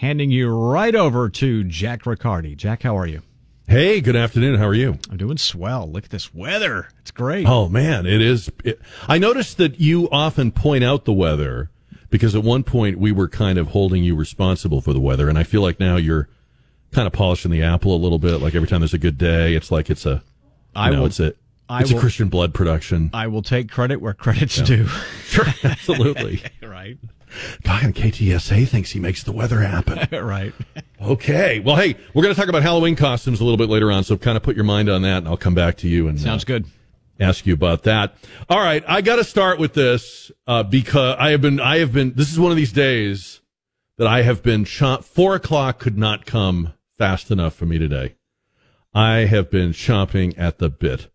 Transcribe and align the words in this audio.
handing 0.00 0.30
you 0.30 0.48
right 0.48 0.94
over 0.94 1.28
to 1.28 1.62
Jack 1.64 2.06
Riccardi. 2.06 2.56
Jack, 2.56 2.84
how 2.84 2.96
are 2.96 3.06
you? 3.06 3.20
Hey, 3.68 4.00
good 4.00 4.16
afternoon. 4.16 4.58
How 4.58 4.66
are 4.66 4.74
you? 4.74 4.98
I'm 5.10 5.18
doing 5.18 5.36
swell. 5.36 5.86
Look 5.86 6.04
at 6.04 6.10
this 6.10 6.34
weather. 6.34 6.88
It's 7.00 7.10
great. 7.10 7.46
Oh 7.46 7.68
man, 7.68 8.06
it 8.06 8.22
is. 8.22 8.50
It, 8.64 8.80
I 9.06 9.18
noticed 9.18 9.58
that 9.58 9.78
you 9.78 10.08
often 10.10 10.52
point 10.52 10.82
out 10.82 11.04
the 11.04 11.12
weather 11.12 11.70
because 12.08 12.34
at 12.34 12.42
one 12.42 12.64
point 12.64 12.98
we 12.98 13.12
were 13.12 13.28
kind 13.28 13.58
of 13.58 13.68
holding 13.68 14.02
you 14.02 14.16
responsible 14.16 14.80
for 14.80 14.94
the 14.94 15.00
weather, 15.00 15.28
and 15.28 15.36
I 15.36 15.42
feel 15.42 15.60
like 15.60 15.78
now 15.78 15.96
you're 15.96 16.30
kind 16.92 17.06
of 17.06 17.12
polishing 17.12 17.50
the 17.50 17.62
apple 17.62 17.94
a 17.94 18.00
little 18.00 18.18
bit. 18.18 18.40
Like 18.40 18.54
every 18.54 18.68
time 18.68 18.80
there's 18.80 18.94
a 18.94 18.98
good 18.98 19.18
day, 19.18 19.54
it's 19.54 19.70
like 19.70 19.90
it's 19.90 20.06
a. 20.06 20.22
I 20.74 20.88
know, 20.88 21.00
will, 21.00 21.06
it's 21.06 21.20
a. 21.20 21.34
I 21.70 21.82
it's 21.82 21.92
will, 21.92 21.98
a 21.98 22.00
Christian 22.00 22.28
blood 22.28 22.52
production. 22.52 23.10
I 23.14 23.28
will 23.28 23.42
take 23.42 23.70
credit 23.70 24.00
where 24.00 24.12
credit's 24.12 24.58
yeah. 24.58 24.64
due. 24.64 24.88
Sure, 25.30 25.46
absolutely. 25.62 26.42
right 26.62 26.98
guy 27.62 27.84
on 27.84 27.92
KTSA 27.92 28.66
thinks 28.68 28.90
he 28.90 29.00
makes 29.00 29.22
the 29.22 29.32
weather 29.32 29.60
happen. 29.60 30.08
right. 30.24 30.52
Okay. 31.00 31.60
Well, 31.60 31.76
hey, 31.76 31.96
we're 32.14 32.22
going 32.22 32.34
to 32.34 32.40
talk 32.40 32.48
about 32.48 32.62
Halloween 32.62 32.96
costumes 32.96 33.40
a 33.40 33.44
little 33.44 33.56
bit 33.56 33.68
later 33.68 33.90
on, 33.90 34.04
so 34.04 34.16
kind 34.16 34.36
of 34.36 34.42
put 34.42 34.56
your 34.56 34.64
mind 34.64 34.88
on 34.88 35.02
that, 35.02 35.18
and 35.18 35.28
I'll 35.28 35.36
come 35.36 35.54
back 35.54 35.76
to 35.78 35.88
you 35.88 36.08
and 36.08 36.20
sounds 36.20 36.44
uh, 36.44 36.46
good. 36.46 36.66
Ask 37.18 37.46
you 37.46 37.54
about 37.54 37.82
that. 37.82 38.16
All 38.48 38.60
right, 38.60 38.82
I 38.88 39.02
got 39.02 39.16
to 39.16 39.24
start 39.24 39.58
with 39.58 39.74
this 39.74 40.32
uh, 40.46 40.62
because 40.62 41.16
I 41.18 41.30
have 41.30 41.42
been, 41.42 41.60
I 41.60 41.78
have 41.78 41.92
been. 41.92 42.14
This 42.14 42.32
is 42.32 42.40
one 42.40 42.50
of 42.50 42.56
these 42.56 42.72
days 42.72 43.40
that 43.98 44.06
I 44.06 44.22
have 44.22 44.42
been. 44.42 44.64
Ch- 44.64 45.02
Four 45.02 45.34
o'clock 45.34 45.78
could 45.78 45.98
not 45.98 46.24
come 46.24 46.72
fast 46.96 47.30
enough 47.30 47.54
for 47.54 47.66
me 47.66 47.78
today. 47.78 48.14
I 48.94 49.26
have 49.26 49.50
been 49.50 49.70
chomping 49.70 50.36
at 50.38 50.58
the 50.58 50.70
bit 50.70 51.09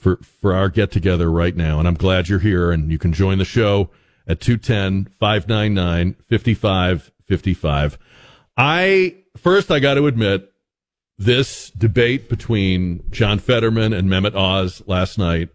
for 0.00 0.16
for 0.16 0.54
our 0.54 0.68
get 0.68 0.90
together 0.90 1.30
right 1.30 1.54
now, 1.54 1.78
and 1.78 1.86
I'm 1.86 1.94
glad 1.94 2.28
you're 2.28 2.38
here 2.40 2.70
and 2.70 2.90
you 2.90 2.98
can 2.98 3.12
join 3.12 3.38
the 3.38 3.44
show 3.44 3.90
at 4.26 4.40
210 4.40 5.12
599 5.18 6.16
5555. 6.28 7.98
I, 8.56 9.16
first, 9.36 9.70
I 9.70 9.78
got 9.78 9.94
to 9.94 10.06
admit, 10.06 10.52
this 11.16 11.70
debate 11.70 12.28
between 12.28 13.04
John 13.10 13.38
Fetterman 13.38 13.92
and 13.92 14.08
Mehmet 14.08 14.34
Oz 14.34 14.82
last 14.86 15.18
night, 15.18 15.50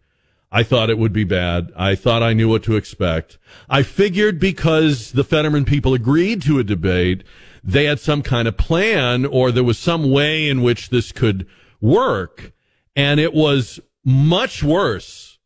I 0.51 0.63
thought 0.63 0.89
it 0.89 0.97
would 0.97 1.11
be 1.11 1.23
bad. 1.23 1.71
I 1.75 1.95
thought 1.95 2.21
I 2.21 2.33
knew 2.33 2.47
what 2.47 2.63
to 2.63 2.75
expect. 2.75 3.37
I 3.67 3.81
figured 3.81 4.39
because 4.39 5.11
the 5.13 5.23
Fetterman 5.23 5.65
people 5.65 5.93
agreed 5.93 6.41
to 6.43 6.59
a 6.59 6.63
debate, 6.63 7.23
they 7.63 7.85
had 7.85 7.99
some 7.99 8.21
kind 8.21 8.47
of 8.47 8.57
plan 8.57 9.25
or 9.25 9.51
there 9.51 9.63
was 9.63 9.79
some 9.79 10.11
way 10.11 10.47
in 10.47 10.61
which 10.61 10.89
this 10.89 11.11
could 11.11 11.47
work. 11.81 12.53
And 12.95 13.19
it 13.19 13.33
was 13.33 13.79
much 14.05 14.63
worse 14.63 15.39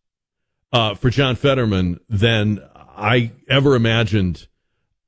uh, 0.74 0.94
for 0.94 1.10
John 1.10 1.36
Fetterman 1.36 2.00
than 2.10 2.62
I 2.76 3.32
ever 3.48 3.76
imagined 3.76 4.48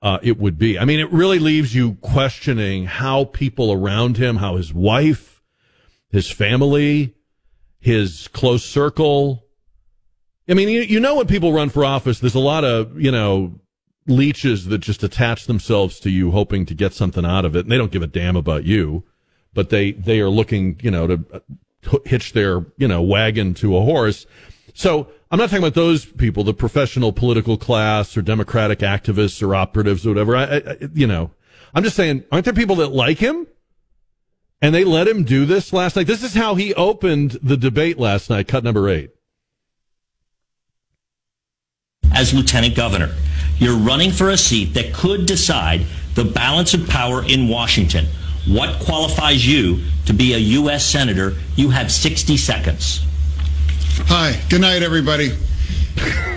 uh, 0.01 0.17
it 0.23 0.39
would 0.39 0.57
be. 0.57 0.79
I 0.79 0.85
mean, 0.85 0.99
it 0.99 1.11
really 1.11 1.37
leaves 1.37 1.75
you 1.75 1.95
questioning 1.95 2.85
how 2.85 3.25
people 3.25 3.71
around 3.71 4.17
him, 4.17 4.37
how 4.37 4.55
his 4.55 4.73
wife, 4.73 5.43
his 6.09 6.31
family, 6.31 7.13
his 7.79 8.27
close 8.29 8.65
circle. 8.65 9.45
I 10.49 10.55
mean, 10.55 10.69
you, 10.69 10.81
you 10.81 10.99
know, 10.99 11.15
when 11.15 11.27
people 11.27 11.53
run 11.53 11.69
for 11.69 11.85
office, 11.85 12.19
there's 12.19 12.35
a 12.35 12.39
lot 12.39 12.63
of, 12.63 12.99
you 12.99 13.11
know, 13.11 13.59
leeches 14.07 14.65
that 14.65 14.79
just 14.79 15.03
attach 15.03 15.45
themselves 15.45 15.99
to 15.99 16.09
you, 16.09 16.31
hoping 16.31 16.65
to 16.65 16.73
get 16.73 16.93
something 16.93 17.25
out 17.25 17.45
of 17.45 17.55
it. 17.55 17.65
And 17.65 17.71
they 17.71 17.77
don't 17.77 17.91
give 17.91 18.01
a 18.01 18.07
damn 18.07 18.35
about 18.35 18.63
you, 18.63 19.03
but 19.53 19.69
they, 19.69 19.91
they 19.91 20.19
are 20.19 20.29
looking, 20.29 20.79
you 20.81 20.89
know, 20.89 21.05
to 21.05 21.43
hitch 22.05 22.33
their, 22.33 22.65
you 22.77 22.87
know, 22.87 23.01
wagon 23.01 23.53
to 23.55 23.75
a 23.77 23.81
horse. 23.81 24.25
So 24.73 25.07
I'm 25.29 25.39
not 25.39 25.49
talking 25.49 25.63
about 25.63 25.73
those 25.73 26.05
people, 26.05 26.43
the 26.43 26.53
professional 26.53 27.13
political 27.13 27.57
class 27.57 28.15
or 28.17 28.21
Democratic 28.21 28.79
activists 28.79 29.45
or 29.45 29.55
operatives 29.55 30.05
or 30.05 30.09
whatever. 30.09 30.35
I, 30.35 30.43
I, 30.43 30.77
you 30.93 31.07
know, 31.07 31.31
I'm 31.73 31.83
just 31.83 31.95
saying, 31.95 32.23
aren't 32.31 32.45
there 32.45 32.53
people 32.53 32.75
that 32.77 32.89
like 32.89 33.17
him? 33.17 33.47
And 34.61 34.75
they 34.75 34.83
let 34.83 35.07
him 35.07 35.23
do 35.23 35.45
this 35.45 35.73
last 35.73 35.95
night. 35.95 36.05
This 36.05 36.21
is 36.21 36.35
how 36.35 36.55
he 36.55 36.73
opened 36.75 37.39
the 37.41 37.57
debate 37.57 37.97
last 37.97 38.29
night, 38.29 38.47
cut 38.47 38.63
number 38.63 38.87
eight. 38.89 39.11
As 42.13 42.33
lieutenant 42.33 42.75
governor, 42.75 43.15
you're 43.57 43.77
running 43.77 44.11
for 44.11 44.29
a 44.29 44.37
seat 44.37 44.73
that 44.73 44.93
could 44.93 45.25
decide 45.25 45.85
the 46.13 46.25
balance 46.25 46.73
of 46.73 46.87
power 46.87 47.23
in 47.25 47.47
Washington. 47.47 48.05
What 48.47 48.79
qualifies 48.79 49.47
you 49.47 49.83
to 50.05 50.13
be 50.13 50.33
a 50.33 50.37
U.S. 50.37 50.85
Senator? 50.85 51.35
You 51.55 51.69
have 51.69 51.91
60 51.91 52.37
seconds. 52.37 53.05
Hi, 54.07 54.41
good 54.49 54.61
night, 54.61 54.81
everybody. 54.81 55.31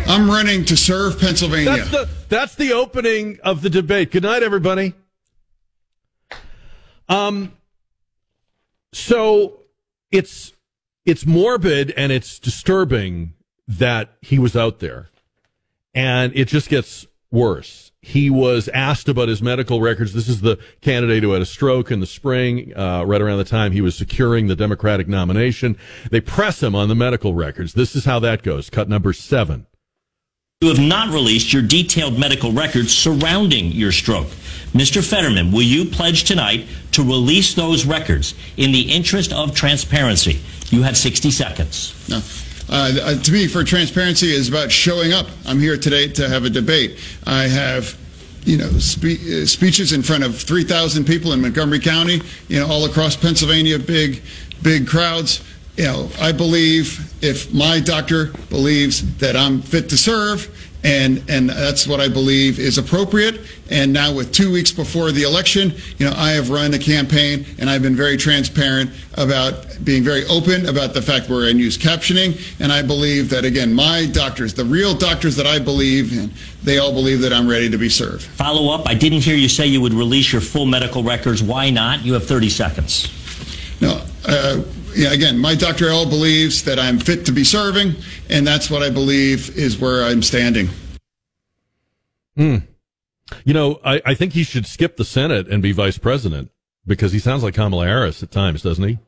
I'm 0.07 0.29
running 0.29 0.65
to 0.67 0.77
serve 0.77 1.19
Pennsylvania. 1.19 1.77
That's 1.77 1.91
the, 1.91 2.09
that's 2.29 2.55
the 2.57 2.73
opening 2.73 3.39
of 3.43 3.63
the 3.63 3.71
debate. 3.71 4.11
Good 4.11 4.23
night, 4.23 4.43
everybody. 4.43 4.93
Um, 7.09 7.53
so 8.93 9.61
it's 10.11 10.53
it's 11.05 11.27
morbid 11.27 11.93
and 11.97 12.13
it's 12.13 12.39
disturbing 12.39 13.35
that 13.67 14.17
he 14.21 14.39
was 14.39 14.57
out 14.57 14.81
there, 14.81 15.09
and 15.95 16.33
it 16.35 16.49
just 16.49 16.69
gets 16.69 17.07
worse. 17.35 17.93
He 18.01 18.31
was 18.31 18.69
asked 18.69 19.09
about 19.09 19.29
his 19.29 19.43
medical 19.43 19.81
records. 19.81 20.13
This 20.13 20.29
is 20.29 20.41
the 20.41 20.59
candidate 20.81 21.23
who 21.23 21.33
had 21.33 21.43
a 21.43 21.47
stroke 21.47 21.91
in 21.91 22.01
the 22.01 22.07
spring, 22.07 22.73
uh, 22.77 23.05
right 23.05 23.21
around 23.21 23.39
the 23.39 23.45
time 23.45 23.73
he 23.73 23.81
was 23.81 23.95
securing 23.95 24.47
the 24.47 24.57
Democratic 24.57 25.09
nomination. 25.09 25.77
They 26.11 26.21
press 26.21 26.63
him 26.63 26.75
on 26.75 26.89
the 26.89 26.95
medical 26.95 27.35
records. 27.35 27.75
This 27.75 27.97
is 27.97 28.05
how 28.05 28.21
that 28.21 28.43
goes. 28.43 28.71
Cut 28.71 28.89
number 28.89 29.13
seven. 29.13 29.67
You 30.61 30.69
have 30.69 30.79
not 30.79 31.13
released 31.13 31.53
your 31.53 31.63
detailed 31.63 32.19
medical 32.19 32.53
records 32.53 32.97
surrounding 32.97 33.73
your 33.73 33.93
stroke. 33.93 34.29
Mr. 34.73 35.05
Fetterman, 35.05 35.51
will 35.51 35.63
you 35.63 35.85
pledge 35.85 36.25
tonight 36.25 36.67
to 36.93 37.03
release 37.03 37.55
those 37.55 37.85
records 37.85 38.35
in 38.57 38.73
the 38.73 38.83
interest 38.83 39.33
of 39.33 39.55
transparency? 39.55 40.41
You 40.71 40.83
have 40.83 40.97
60 40.97 41.31
seconds. 41.31 42.09
No. 42.09 42.21
Uh, 42.69 42.93
uh, 43.03 43.23
to 43.23 43.33
me, 43.33 43.47
for 43.47 43.63
transparency 43.63 44.35
is 44.35 44.49
about 44.49 44.73
showing 44.73 45.13
up. 45.13 45.27
I'm 45.47 45.61
here 45.61 45.77
today 45.77 46.09
to 46.09 46.29
have 46.29 46.45
a 46.45 46.51
debate. 46.51 46.99
I 47.27 47.43
have 47.43 47.97
you 48.45 48.59
know, 48.59 48.69
spe- 48.79 49.27
uh, 49.27 49.47
speeches 49.47 49.93
in 49.93 50.03
front 50.03 50.25
of 50.25 50.37
3,000 50.39 51.05
people 51.05 51.33
in 51.33 51.41
Montgomery 51.41 51.81
County, 51.81 52.21
you 52.49 52.61
know, 52.61 52.67
all 52.67 52.85
across 52.85 53.17
Pennsylvania, 53.17 53.79
big, 53.79 54.23
big 54.63 54.87
crowds. 54.87 55.43
You 55.77 55.85
know, 55.85 56.11
I 56.21 56.33
believe 56.33 57.13
if 57.23 57.53
my 57.53 57.81
doctor 57.81 58.27
believes 58.49 59.17
that 59.17 59.37
I'm 59.37 59.61
fit 59.61 59.89
to 59.91 59.97
serve, 59.97 60.49
and 60.85 61.25
and 61.29 61.49
that's 61.49 61.89
what 61.89 62.01
I 62.01 62.09
believe 62.09 62.59
is 62.59 62.79
appropriate. 62.79 63.41
And 63.71 63.93
now, 63.93 64.13
with 64.13 64.31
two 64.31 64.53
weeks 64.53 64.71
before 64.71 65.11
the 65.11 65.23
election, 65.23 65.73
you 65.97 66.07
know, 66.07 66.13
I 66.15 66.33
have 66.33 66.51
run 66.51 66.75
a 66.75 66.79
campaign, 66.79 67.47
and 67.59 67.71
I've 67.71 67.81
been 67.81 67.97
very 67.97 68.19
transparent 68.19 68.91
about 69.15 69.67
being 69.83 70.05
very 70.05 70.27
open 70.27 70.67
about 70.67 70.93
the 70.93 71.01
fact 71.01 71.31
we're 71.31 71.49
in 71.49 71.59
use 71.59 71.79
captioning. 71.79 72.39
And 72.61 72.71
I 72.71 72.83
believe 72.83 73.31
that 73.31 73.45
again, 73.47 73.73
my 73.73 74.07
doctors, 74.07 74.53
the 74.53 74.65
real 74.67 74.95
doctors 74.95 75.35
that 75.37 75.47
I 75.47 75.59
believe 75.59 76.13
in, 76.13 76.31
they 76.63 76.79
all 76.79 76.93
believe 76.93 77.21
that 77.23 77.33
I'm 77.33 77.49
ready 77.49 77.71
to 77.71 77.79
be 77.79 77.89
served. 77.89 78.23
Follow 78.23 78.73
up. 78.75 78.87
I 78.87 78.95
didn't 78.95 79.21
hear 79.21 79.37
you 79.37 79.49
say 79.49 79.67
you 79.67 79.81
would 79.81 79.95
release 79.95 80.31
your 80.31 80.43
full 80.43 80.67
medical 80.67 81.03
records. 81.03 81.43
Why 81.43 81.71
not? 81.71 82.05
You 82.05 82.13
have 82.13 82.27
30 82.27 82.51
seconds. 82.51 83.09
No. 83.81 84.05
Uh, 84.27 84.63
yeah, 84.95 85.13
again, 85.13 85.39
my 85.39 85.55
Dr. 85.55 85.89
L 85.89 86.09
believes 86.09 86.65
that 86.65 86.79
I'm 86.79 86.99
fit 86.99 87.27
to 87.27 87.33
be 87.33 87.45
serving, 87.45 87.95
and 88.29 88.47
that's 88.47 88.71
what 88.71 88.83
I 88.83 88.91
believe 88.91 89.57
is 89.57 89.79
where 89.79 90.05
I'm 90.05 90.23
standing. 90.23 90.69
Hmm. 92.37 92.57
You 93.45 93.55
know, 93.55 93.81
I, 93.85 94.01
I 94.05 94.15
think 94.15 94.33
he 94.33 94.43
should 94.43 94.67
skip 94.67 94.97
the 94.97 95.05
Senate 95.05 95.49
and 95.49 95.63
be 95.63 95.73
vice 95.73 95.99
president 95.99 96.51
because 96.87 97.13
he 97.13 97.19
sounds 97.19 97.43
like 97.43 97.55
Kamala 97.55 97.87
Harris 97.87 98.23
at 98.23 98.31
times, 98.31 98.63
doesn't 98.63 98.87
he? 98.87 98.99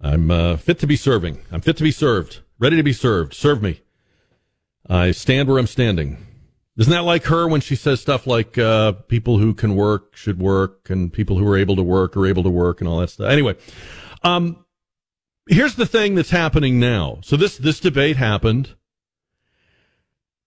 I'm 0.00 0.30
uh, 0.30 0.56
fit 0.56 0.78
to 0.80 0.86
be 0.86 0.96
serving. 0.96 1.38
I'm 1.52 1.60
fit 1.60 1.76
to 1.76 1.84
be 1.84 1.92
served. 1.92 2.40
Ready 2.58 2.76
to 2.76 2.82
be 2.82 2.92
served. 2.92 3.34
Serve 3.34 3.62
me. 3.62 3.80
I 4.88 5.12
stand 5.12 5.48
where 5.48 5.58
I'm 5.58 5.66
standing. 5.66 6.26
Isn't 6.76 6.92
that 6.92 7.04
like 7.04 7.24
her 7.24 7.46
when 7.46 7.60
she 7.60 7.76
says 7.76 8.00
stuff 8.00 8.26
like 8.26 8.56
uh, 8.58 8.92
people 8.92 9.38
who 9.38 9.54
can 9.54 9.76
work 9.76 10.16
should 10.16 10.40
work 10.40 10.88
and 10.90 11.12
people 11.12 11.38
who 11.38 11.46
are 11.46 11.56
able 11.56 11.76
to 11.76 11.82
work 11.82 12.16
are 12.16 12.26
able 12.26 12.42
to 12.42 12.50
work 12.50 12.80
and 12.80 12.88
all 12.88 12.98
that 12.98 13.10
stuff? 13.10 13.28
Anyway, 13.28 13.56
um, 14.24 14.64
here's 15.48 15.74
the 15.74 15.86
thing 15.86 16.14
that's 16.14 16.30
happening 16.30 16.78
now. 16.78 17.18
So 17.22 17.36
this 17.36 17.56
this 17.56 17.80
debate 17.80 18.16
happened, 18.16 18.74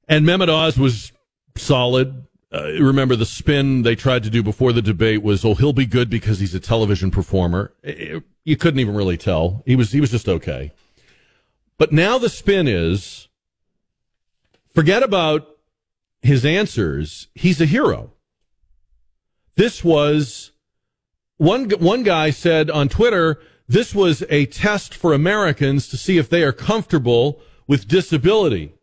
and 0.07 0.25
Mehmet 0.25 0.50
Oz 0.50 0.77
was 0.77 1.12
solid 1.56 2.25
uh, 2.56 2.71
remember 2.80 3.15
the 3.15 3.25
spin 3.25 3.81
they 3.81 3.95
tried 3.95 4.24
to 4.24 4.30
do 4.30 4.42
before 4.42 4.71
the 4.71 4.81
debate 4.81 5.21
was, 5.21 5.44
oh, 5.44 5.56
he'll 5.56 5.74
be 5.74 5.86
good 5.86 6.09
because 6.09 6.39
he's 6.39 6.56
a 6.56 6.59
television 6.59 7.12
performer. 7.12 7.74
It, 7.83 8.24
you 8.45 8.56
couldn't 8.56 8.80
even 8.80 8.95
really 8.95 9.18
tell. 9.18 9.63
He 9.65 9.75
was 9.75 9.92
he 9.92 10.00
was 10.00 10.12
just 10.12 10.30
okay. 10.30 10.71
But 11.77 11.91
now 11.91 12.18
the 12.18 12.30
spin 12.30 12.68
is 12.68 13.27
forget 14.74 15.03
about 15.03 15.48
his 16.21 16.45
answers. 16.45 17.27
He's 17.33 17.59
a 17.59 17.65
hero. 17.65 18.13
This 19.56 19.83
was 19.83 20.51
one 21.38 21.69
one 21.71 22.03
guy 22.03 22.30
said 22.30 22.69
on 22.69 22.88
Twitter, 22.88 23.39
this 23.67 23.95
was 23.95 24.23
a 24.29 24.45
test 24.45 24.94
for 24.94 25.13
Americans 25.13 25.88
to 25.89 25.97
see 25.97 26.17
if 26.17 26.29
they 26.29 26.44
are 26.44 26.51
comfortable 26.51 27.41
with 27.67 27.88
disability. 27.88 28.73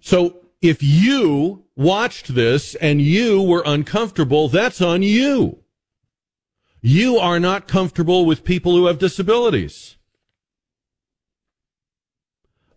So 0.00 0.40
if 0.60 0.82
you 0.82 1.64
watched 1.76 2.34
this 2.34 2.74
and 2.74 3.00
you 3.00 3.42
were 3.42 3.62
uncomfortable, 3.64 4.48
that's 4.48 4.82
on 4.82 5.02
you. 5.02 5.58
You 6.82 7.16
are 7.18 7.40
not 7.40 7.68
comfortable 7.68 8.26
with 8.26 8.44
people 8.44 8.72
who 8.72 8.86
have 8.86 8.98
disabilities. 8.98 9.96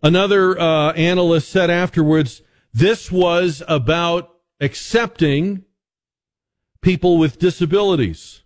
Another 0.02 0.58
uh, 0.58 0.92
analyst 0.92 1.50
said 1.50 1.68
afterwards, 1.68 2.42
this 2.72 3.10
was 3.10 3.62
about 3.66 4.32
accepting 4.60 5.64
people 6.80 7.18
with 7.18 7.38
disabilities. 7.38 8.42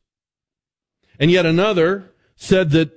And 1.20 1.30
yet 1.30 1.44
another 1.44 2.10
said 2.34 2.70
that 2.70 2.90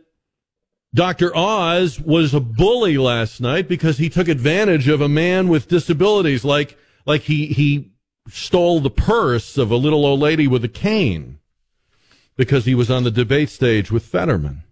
Dr. 0.96 1.36
Oz 1.36 2.00
was 2.00 2.34
a 2.34 2.40
bully 2.40 2.98
last 2.98 3.42
night 3.42 3.68
because 3.68 3.98
he 3.98 4.10
took 4.10 4.30
advantage 4.30 4.88
of 4.88 5.02
a 5.02 5.10
man 5.10 5.50
with 5.50 5.68
disabilities, 5.68 6.46
like 6.46 6.78
like 7.06 7.24
he 7.24 7.48
he 7.48 7.92
stole 8.30 8.80
the 8.80 8.90
purse 8.90 9.58
of 9.58 9.70
a 9.70 9.76
little 9.76 10.06
old 10.06 10.22
lady 10.22 10.48
with 10.48 10.64
a 10.64 10.70
cane 10.70 11.40
because 12.38 12.64
he 12.64 12.74
was 12.74 12.90
on 12.90 13.04
the 13.04 13.12
debate 13.12 13.50
stage 13.50 13.92
with 13.92 14.06
Fetterman. 14.06 14.64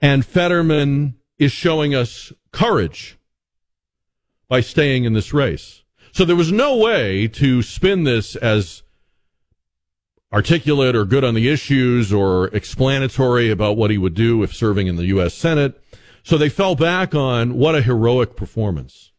And 0.00 0.24
Fetterman 0.24 1.16
is 1.38 1.52
showing 1.52 1.94
us 1.94 2.32
courage 2.52 3.18
by 4.48 4.60
staying 4.60 5.04
in 5.04 5.12
this 5.12 5.34
race. 5.34 5.82
So 6.12 6.24
there 6.24 6.36
was 6.36 6.52
no 6.52 6.76
way 6.76 7.28
to 7.28 7.62
spin 7.62 8.04
this 8.04 8.36
as 8.36 8.82
articulate 10.32 10.96
or 10.96 11.04
good 11.04 11.24
on 11.24 11.34
the 11.34 11.48
issues 11.48 12.12
or 12.12 12.48
explanatory 12.48 13.50
about 13.50 13.76
what 13.76 13.90
he 13.90 13.98
would 13.98 14.14
do 14.14 14.42
if 14.42 14.54
serving 14.54 14.86
in 14.86 14.96
the 14.96 15.06
U.S. 15.06 15.34
Senate. 15.34 15.80
So 16.22 16.36
they 16.36 16.48
fell 16.48 16.74
back 16.74 17.14
on 17.14 17.56
what 17.56 17.74
a 17.74 17.82
heroic 17.82 18.36
performance. 18.36 19.12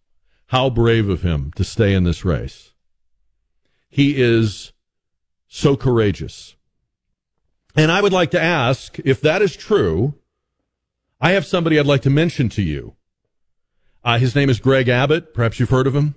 How 0.48 0.69
brave 0.69 1.09
of 1.09 1.24
him 1.24 1.51
to 1.56 1.63
stay 1.63 1.94
in 1.94 2.04
this 2.04 2.24
race. 2.24 2.74
He 3.89 4.21
is 4.21 4.74
so 5.48 5.75
courageous. 5.75 6.56
And 7.75 7.92
I 7.92 8.01
would 8.01 8.13
like 8.13 8.31
to 8.31 8.42
ask 8.42 9.00
if 9.00 9.21
that 9.21 9.42
is 9.42 9.56
true. 9.56 10.15
I 11.21 11.31
have 11.31 11.45
somebody 11.45 11.80
I'd 11.80 11.86
like 11.86 12.01
to 12.03 12.10
mention 12.10 12.50
to 12.50 12.62
you. 12.62 12.95
Uh, 14.03 14.19
his 14.19 14.36
name 14.36 14.50
is 14.50 14.60
Greg 14.60 14.88
Abbott. 14.88 15.33
Perhaps 15.33 15.60
you've 15.60 15.69
heard 15.69 15.88
of 15.88 15.95
him. 15.95 16.15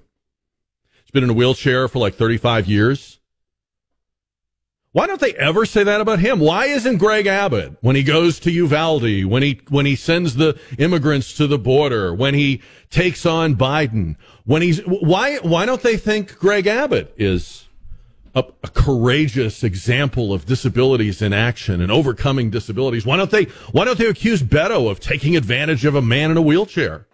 He's 1.02 1.10
been 1.10 1.24
in 1.24 1.30
a 1.30 1.34
wheelchair 1.34 1.88
for 1.88 1.98
like 1.98 2.14
35 2.14 2.66
years. 2.68 3.19
Why 4.92 5.06
don't 5.06 5.20
they 5.20 5.34
ever 5.34 5.66
say 5.66 5.84
that 5.84 6.00
about 6.00 6.18
him? 6.18 6.40
Why 6.40 6.66
isn't 6.66 6.98
Greg 6.98 7.26
Abbott 7.26 7.76
when 7.80 7.94
he 7.94 8.02
goes 8.02 8.40
to 8.40 8.50
Uvalde, 8.50 9.24
when 9.24 9.42
he 9.42 9.60
when 9.68 9.86
he 9.86 9.94
sends 9.94 10.34
the 10.34 10.58
immigrants 10.78 11.32
to 11.34 11.46
the 11.46 11.58
border, 11.58 12.12
when 12.12 12.34
he 12.34 12.60
takes 12.90 13.24
on 13.24 13.54
Biden, 13.54 14.16
when 14.44 14.62
he's 14.62 14.80
why 14.80 15.36
why 15.38 15.64
don't 15.64 15.82
they 15.82 15.96
think 15.96 16.36
Greg 16.38 16.66
Abbott 16.66 17.14
is 17.16 17.68
a, 18.34 18.42
a 18.64 18.68
courageous 18.68 19.62
example 19.62 20.32
of 20.32 20.46
disabilities 20.46 21.22
in 21.22 21.32
action 21.32 21.80
and 21.80 21.92
overcoming 21.92 22.50
disabilities? 22.50 23.06
Why 23.06 23.16
don't 23.16 23.30
they 23.30 23.44
why 23.70 23.84
don't 23.84 23.98
they 23.98 24.08
accuse 24.08 24.42
Beto 24.42 24.90
of 24.90 24.98
taking 24.98 25.36
advantage 25.36 25.84
of 25.84 25.94
a 25.94 26.02
man 26.02 26.32
in 26.32 26.36
a 26.36 26.42
wheelchair? 26.42 27.06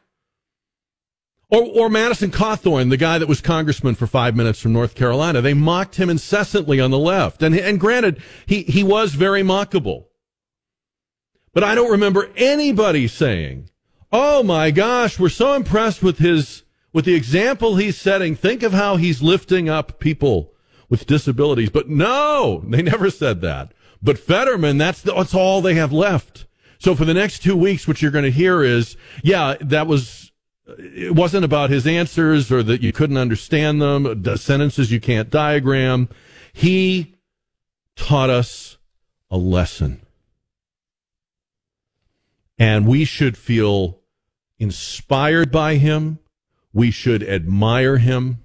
Or, 1.49 1.63
or 1.63 1.89
Madison 1.89 2.33
Cawthorn, 2.33 2.91
the 2.91 2.97
guy 2.97 3.19
that 3.19 3.29
was 3.29 3.41
congressman 3.41 3.95
for 3.95 4.09
five 4.09 4.35
minutes 4.35 4.61
from 4.61 4.73
North 4.73 4.97
Carolina. 4.97 5.41
They 5.41 5.55
mocked 5.55 5.95
him 5.95 6.11
incessantly 6.11 6.81
on 6.81 6.91
the 6.91 6.99
left. 6.99 7.41
And, 7.43 7.55
and 7.55 7.79
granted, 7.79 8.21
he, 8.47 8.63
he 8.63 8.83
was 8.83 9.15
very 9.15 9.43
mockable. 9.43 10.07
But 11.53 11.63
I 11.63 11.77
don't 11.77 11.91
remember 11.91 12.31
anybody 12.37 13.07
saying, 13.07 13.71
Oh 14.13 14.43
my 14.43 14.71
gosh, 14.71 15.19
we're 15.19 15.29
so 15.29 15.55
impressed 15.55 16.03
with 16.03 16.19
his, 16.19 16.65
with 16.93 17.05
the 17.05 17.15
example 17.15 17.77
he's 17.77 17.97
setting. 17.97 18.35
Think 18.35 18.63
of 18.63 18.73
how 18.73 18.97
he's 18.97 19.23
lifting 19.23 19.69
up 19.69 20.01
people 20.01 20.53
with 20.89 21.07
disabilities. 21.07 21.71
But 21.71 21.89
no, 21.89 22.63
they 22.67 22.83
never 22.83 23.11
said 23.11 23.41
that. 23.43 23.73
But 24.03 24.19
Fetterman, 24.19 24.79
that's, 24.79 25.03
the, 25.03 25.13
that's 25.15 25.35
all 25.35 25.61
they 25.61 25.75
have 25.75 25.93
left. 25.93 26.47
So 26.79 26.95
for 26.95 27.05
the 27.05 27.15
next 27.15 27.41
two 27.41 27.57
weeks, 27.57 27.89
what 27.89 28.03
you're 28.03 28.11
going 28.11 28.25
to 28.25 28.31
hear 28.31 28.63
is, 28.63 28.97
yeah, 29.23 29.57
that 29.61 29.87
was 29.87 30.33
it 30.67 31.15
wasn't 31.15 31.45
about 31.45 31.71
his 31.71 31.87
answers 31.87 32.51
or 32.51 32.63
that 32.63 32.83
you 32.83 32.93
couldn't 32.93 33.17
understand 33.17 33.81
them, 33.81 34.23
the 34.23 34.37
sentences 34.37 34.91
you 34.91 35.01
can't 35.01 35.31
diagram. 35.31 36.09
He 36.53 37.15
taught 37.95 38.31
us 38.31 38.79
a 39.31 39.37
lesson. 39.37 40.01
And 42.59 42.87
we 42.87 43.05
should 43.05 43.37
feel 43.37 44.01
inspired 44.59 45.53
by 45.53 45.77
him. 45.77 46.19
We 46.73 46.91
should 46.91 47.23
admire 47.23 47.99
him. 47.99 48.43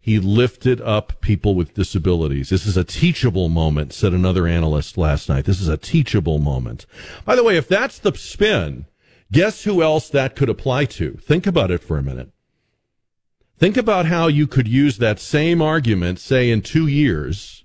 He 0.00 0.18
lifted 0.18 0.82
up 0.82 1.20
people 1.22 1.54
with 1.54 1.72
disabilities. 1.72 2.50
This 2.50 2.66
is 2.66 2.76
a 2.76 2.84
teachable 2.84 3.48
moment, 3.48 3.94
said 3.94 4.12
another 4.12 4.46
analyst 4.46 4.98
last 4.98 5.30
night. 5.30 5.46
This 5.46 5.60
is 5.60 5.68
a 5.68 5.78
teachable 5.78 6.38
moment. 6.38 6.84
By 7.24 7.36
the 7.36 7.42
way, 7.42 7.56
if 7.56 7.68
that's 7.68 7.98
the 7.98 8.14
spin, 8.14 8.84
Guess 9.34 9.64
who 9.64 9.82
else 9.82 10.08
that 10.10 10.36
could 10.36 10.48
apply 10.48 10.84
to? 10.84 11.14
Think 11.14 11.44
about 11.44 11.72
it 11.72 11.82
for 11.82 11.98
a 11.98 12.02
minute. 12.04 12.30
Think 13.58 13.76
about 13.76 14.06
how 14.06 14.28
you 14.28 14.46
could 14.46 14.68
use 14.68 14.98
that 14.98 15.18
same 15.18 15.60
argument, 15.60 16.20
say, 16.20 16.50
in 16.50 16.62
two 16.62 16.86
years 16.86 17.64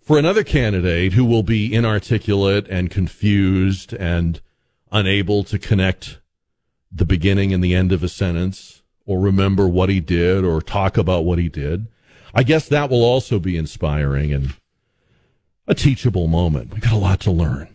for 0.00 0.16
another 0.16 0.44
candidate 0.44 1.14
who 1.14 1.24
will 1.24 1.42
be 1.42 1.74
inarticulate 1.74 2.68
and 2.68 2.92
confused 2.92 3.92
and 3.92 4.40
unable 4.92 5.42
to 5.42 5.58
connect 5.58 6.20
the 6.92 7.04
beginning 7.04 7.52
and 7.52 7.64
the 7.64 7.74
end 7.74 7.90
of 7.90 8.04
a 8.04 8.08
sentence 8.08 8.82
or 9.06 9.18
remember 9.18 9.66
what 9.66 9.88
he 9.88 9.98
did 9.98 10.44
or 10.44 10.62
talk 10.62 10.96
about 10.96 11.24
what 11.24 11.40
he 11.40 11.48
did. 11.48 11.88
I 12.32 12.44
guess 12.44 12.68
that 12.68 12.88
will 12.88 13.02
also 13.02 13.40
be 13.40 13.56
inspiring 13.56 14.32
and 14.32 14.54
a 15.66 15.74
teachable 15.74 16.28
moment. 16.28 16.72
We 16.72 16.78
got 16.78 16.92
a 16.92 16.98
lot 16.98 17.18
to 17.20 17.32
learn. 17.32 17.73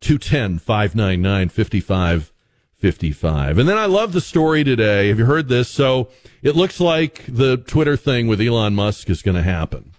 210 0.00 0.58
599 0.58 1.48
5555. 1.50 3.58
And 3.58 3.68
then 3.68 3.78
I 3.78 3.86
love 3.86 4.12
the 4.12 4.20
story 4.20 4.64
today. 4.64 5.08
Have 5.08 5.18
you 5.18 5.26
heard 5.26 5.48
this? 5.48 5.68
So 5.68 6.08
it 6.42 6.56
looks 6.56 6.80
like 6.80 7.24
the 7.26 7.58
Twitter 7.58 7.96
thing 7.96 8.26
with 8.26 8.40
Elon 8.40 8.74
Musk 8.74 9.10
is 9.10 9.22
going 9.22 9.36
to 9.36 9.42
happen. 9.42 9.92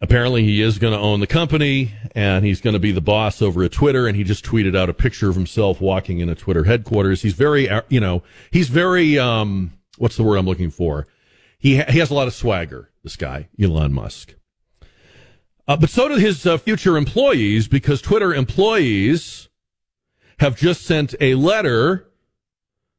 Apparently, 0.00 0.44
he 0.44 0.60
is 0.60 0.78
going 0.78 0.92
to 0.92 0.98
own 0.98 1.20
the 1.20 1.26
company 1.26 1.92
and 2.14 2.44
he's 2.44 2.60
going 2.60 2.74
to 2.74 2.80
be 2.80 2.92
the 2.92 3.00
boss 3.00 3.40
over 3.40 3.62
at 3.62 3.72
Twitter. 3.72 4.06
And 4.06 4.16
he 4.16 4.24
just 4.24 4.44
tweeted 4.44 4.76
out 4.76 4.90
a 4.90 4.94
picture 4.94 5.30
of 5.30 5.34
himself 5.34 5.80
walking 5.80 6.18
in 6.18 6.28
a 6.28 6.34
Twitter 6.34 6.64
headquarters. 6.64 7.22
He's 7.22 7.32
very, 7.32 7.70
uh, 7.70 7.82
you 7.88 8.00
know, 8.00 8.22
he's 8.50 8.68
very, 8.68 9.18
um, 9.18 9.72
what's 9.96 10.16
the 10.16 10.22
word 10.22 10.36
I'm 10.36 10.46
looking 10.46 10.70
for? 10.70 11.06
He, 11.58 11.78
ha- 11.78 11.90
he 11.90 12.00
has 12.00 12.10
a 12.10 12.14
lot 12.14 12.26
of 12.26 12.34
swagger, 12.34 12.90
this 13.02 13.16
guy, 13.16 13.48
Elon 13.58 13.94
Musk. 13.94 14.34
Uh, 15.66 15.76
but 15.76 15.88
so 15.88 16.08
do 16.08 16.16
his 16.16 16.46
uh, 16.46 16.58
future 16.58 16.96
employees 16.96 17.68
because 17.68 18.02
Twitter 18.02 18.34
employees 18.34 19.48
have 20.40 20.56
just 20.56 20.82
sent 20.82 21.14
a 21.20 21.34
letter 21.34 22.10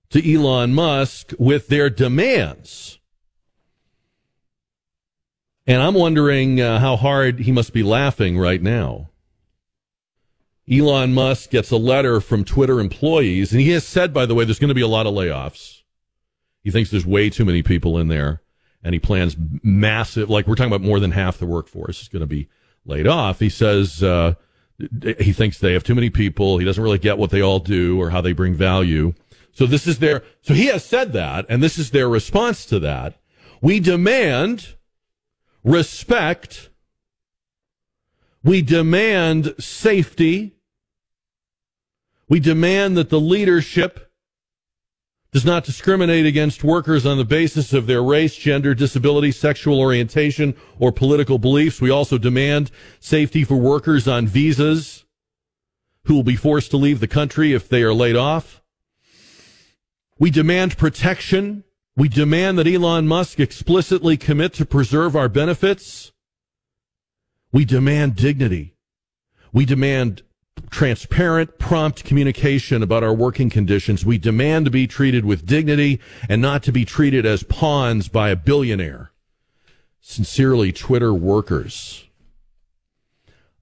to 0.10 0.34
Elon 0.34 0.74
Musk 0.74 1.34
with 1.38 1.68
their 1.68 1.90
demands. 1.90 3.00
And 5.68 5.82
I'm 5.82 5.94
wondering 5.94 6.62
uh, 6.62 6.80
how 6.80 6.96
hard 6.96 7.40
he 7.40 7.52
must 7.52 7.74
be 7.74 7.84
laughing 7.84 8.38
right 8.38 8.62
now. 8.62 9.10
Elon 10.72 11.14
Musk 11.14 11.52
gets 11.52 11.70
a 11.70 11.78
letter 11.78 12.20
from 12.20 12.44
Twitter 12.44 12.80
employees, 12.80 13.52
and 13.52 13.62
he 13.62 13.70
has 13.70 13.86
said, 13.86 14.14
by 14.14 14.26
the 14.26 14.34
way, 14.34 14.46
there's 14.46 14.60
going 14.60 14.70
to 14.70 14.76
be 14.76 14.82
a 14.82 14.88
lot 14.88 15.06
of 15.06 15.14
layoffs. 15.14 15.84
He 16.64 16.72
thinks 16.72 16.90
there's 16.90 17.06
way 17.06 17.30
too 17.30 17.46
many 17.46 17.62
people 17.62 18.00
in 18.00 18.08
there 18.08 18.42
and 18.86 18.94
he 18.94 19.00
plans 19.00 19.36
massive, 19.64 20.30
like 20.30 20.46
we're 20.46 20.54
talking 20.54 20.72
about 20.72 20.86
more 20.86 21.00
than 21.00 21.10
half 21.10 21.40
the 21.40 21.48
workforce 21.48 22.04
is 22.04 22.08
going 22.08 22.22
to 22.22 22.28
be 22.28 22.48
laid 22.86 23.08
off. 23.08 23.40
He 23.40 23.50
says 23.50 24.04
uh, 24.04 24.36
he 24.78 25.34
thinks 25.34 25.58
they 25.58 25.74
have 25.74 25.84
too 25.84 25.96
many 25.96 26.12
people. 26.12 26.60
He 26.60 26.66
doesn't 26.66 26.82
really 26.82 27.00
get 27.00 27.18
what 27.18 27.32
they 27.32 27.42
all 27.42 27.58
do 27.58 28.00
or 28.00 28.12
how 28.12 28.22
they 28.22 28.32
bring 28.32 28.54
value. 28.54 29.16
So 29.54 29.66
this 29.66 29.88
is 29.88 29.98
their, 29.98 30.22
so 30.42 30.54
he 30.54 30.68
has 30.68 30.86
said 30.86 31.14
that, 31.14 31.48
and 31.50 31.64
this 31.64 31.80
is 31.80 31.90
their 31.90 32.08
response 32.08 32.64
to 32.68 32.80
that. 32.82 33.18
We 33.60 33.80
demand 33.80 34.76
respect. 35.64 36.70
We 38.44 38.62
demand 38.62 39.56
safety. 39.58 40.58
We 42.30 42.40
demand 42.40 42.98
that 42.98 43.10
the 43.10 43.20
leadership 43.20 44.05
does 45.36 45.44
not 45.44 45.66
discriminate 45.66 46.26
against 46.26 46.64
workers 46.64 47.06
on 47.06 47.18
the 47.18 47.26
basis 47.26 47.74
of 47.74 47.88
their 47.88 48.02
race, 48.02 48.38
gender, 48.38 48.74
disability, 48.74 49.34
sexual 49.34 49.82
orientation, 49.82 50.56
or 50.80 50.94
political 50.94 51.38
beliefs. 51.38 51.82
We 51.82 51.90
also 51.90 52.18
demand 52.18 52.72
safety 53.02 53.44
for 53.44 53.58
workers 53.58 54.08
on 54.08 54.28
visas 54.28 55.04
who 56.06 56.14
will 56.14 56.24
be 56.24 56.38
forced 56.38 56.72
to 56.72 56.78
leave 56.78 57.02
the 57.02 57.08
country 57.10 57.52
if 57.52 57.68
they 57.68 57.84
are 57.84 57.94
laid 57.94 58.16
off. 58.16 58.62
We 60.18 60.32
demand 60.32 60.78
protection. 60.78 61.66
We 61.98 62.08
demand 62.08 62.58
that 62.58 62.68
Elon 62.68 63.06
Musk 63.06 63.38
explicitly 63.38 64.16
commit 64.16 64.54
to 64.54 64.66
preserve 64.66 65.18
our 65.18 65.28
benefits. 65.28 66.14
We 67.52 67.66
demand 67.66 68.16
dignity. 68.16 68.78
We 69.52 69.66
demand 69.66 70.24
transparent, 70.70 71.58
prompt 71.58 72.04
communication 72.04 72.84
about 72.84 73.04
our 73.04 73.14
working 73.14 73.50
conditions. 73.50 74.06
We 74.06 74.18
demand 74.18 74.66
to 74.66 74.72
be 74.72 74.88
treated 74.88 75.26
with 75.26 75.46
dignity 75.46 76.00
and 76.30 76.42
not 76.42 76.64
to 76.64 76.72
be 76.72 76.86
treated 76.86 77.26
as 77.26 77.44
pawns 77.44 78.08
by 78.08 78.30
a 78.30 78.36
billionaire. 78.36 79.12
Sincerely, 80.02 80.72
Twitter 80.72 81.14
workers. 81.14 82.06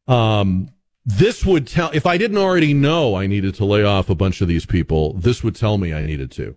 Um, 0.08 0.70
this 1.06 1.46
would 1.46 1.68
tell, 1.68 1.92
if 1.94 2.06
I 2.06 2.18
didn't 2.18 2.38
already 2.38 2.74
know 2.74 3.16
I 3.16 3.28
needed 3.28 3.56
to 3.56 3.66
lay 3.66 3.84
off 3.84 4.10
a 4.10 4.16
bunch 4.16 4.42
of 4.42 4.48
these 4.48 4.66
people, 4.66 5.14
this 5.14 5.44
would 5.44 5.56
tell 5.56 5.78
me 5.78 5.94
I 5.94 6.06
needed 6.06 6.32
to. 6.32 6.56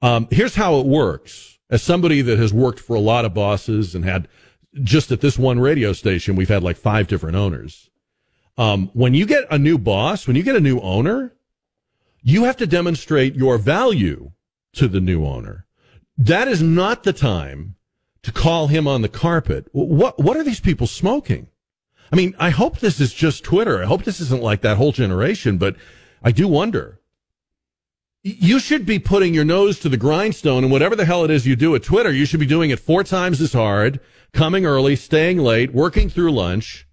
Um, 0.00 0.28
here's 0.30 0.56
how 0.56 0.80
it 0.80 0.86
works. 0.86 1.58
As 1.70 1.82
somebody 1.82 2.22
that 2.22 2.38
has 2.38 2.52
worked 2.52 2.80
for 2.80 2.94
a 2.94 3.00
lot 3.00 3.24
of 3.24 3.32
bosses 3.32 3.94
and 3.94 4.04
had 4.04 4.28
just 4.82 5.10
at 5.10 5.20
this 5.20 5.38
one 5.38 5.58
radio 5.58 5.92
station, 5.92 6.36
we've 6.36 6.48
had 6.48 6.62
like 6.62 6.76
five 6.76 7.06
different 7.06 7.36
owners. 7.36 7.90
Um, 8.58 8.90
when 8.92 9.14
you 9.14 9.26
get 9.26 9.44
a 9.50 9.58
new 9.58 9.78
boss, 9.78 10.26
when 10.26 10.36
you 10.36 10.42
get 10.42 10.56
a 10.56 10.60
new 10.60 10.78
owner, 10.80 11.34
you 12.22 12.44
have 12.44 12.56
to 12.58 12.66
demonstrate 12.66 13.34
your 13.34 13.58
value 13.58 14.32
to 14.74 14.88
the 14.88 15.00
new 15.00 15.24
owner. 15.24 15.66
That 16.18 16.48
is 16.48 16.62
not 16.62 17.02
the 17.02 17.12
time 17.12 17.76
to 18.22 18.32
call 18.32 18.68
him 18.68 18.86
on 18.86 19.02
the 19.02 19.08
carpet. 19.08 19.68
What, 19.72 20.18
what 20.18 20.36
are 20.36 20.44
these 20.44 20.60
people 20.60 20.86
smoking? 20.86 21.48
I 22.12 22.16
mean, 22.16 22.34
I 22.38 22.50
hope 22.50 22.78
this 22.78 23.00
is 23.00 23.12
just 23.12 23.42
Twitter. 23.42 23.82
I 23.82 23.86
hope 23.86 24.04
this 24.04 24.20
isn't 24.20 24.42
like 24.42 24.60
that 24.60 24.76
whole 24.76 24.92
generation, 24.92 25.56
but 25.56 25.76
I 26.22 26.30
do 26.30 26.46
wonder. 26.46 27.00
You 28.22 28.60
should 28.60 28.86
be 28.86 29.00
putting 29.00 29.34
your 29.34 29.44
nose 29.44 29.80
to 29.80 29.88
the 29.88 29.96
grindstone 29.96 30.62
and 30.62 30.70
whatever 30.70 30.94
the 30.94 31.06
hell 31.06 31.24
it 31.24 31.30
is 31.30 31.46
you 31.46 31.56
do 31.56 31.74
at 31.74 31.82
Twitter, 31.82 32.12
you 32.12 32.26
should 32.26 32.38
be 32.38 32.46
doing 32.46 32.70
it 32.70 32.78
four 32.78 33.02
times 33.02 33.40
as 33.40 33.54
hard, 33.54 33.98
coming 34.32 34.64
early, 34.64 34.94
staying 34.94 35.38
late, 35.38 35.72
working 35.72 36.08
through 36.08 36.30
lunch, 36.30 36.86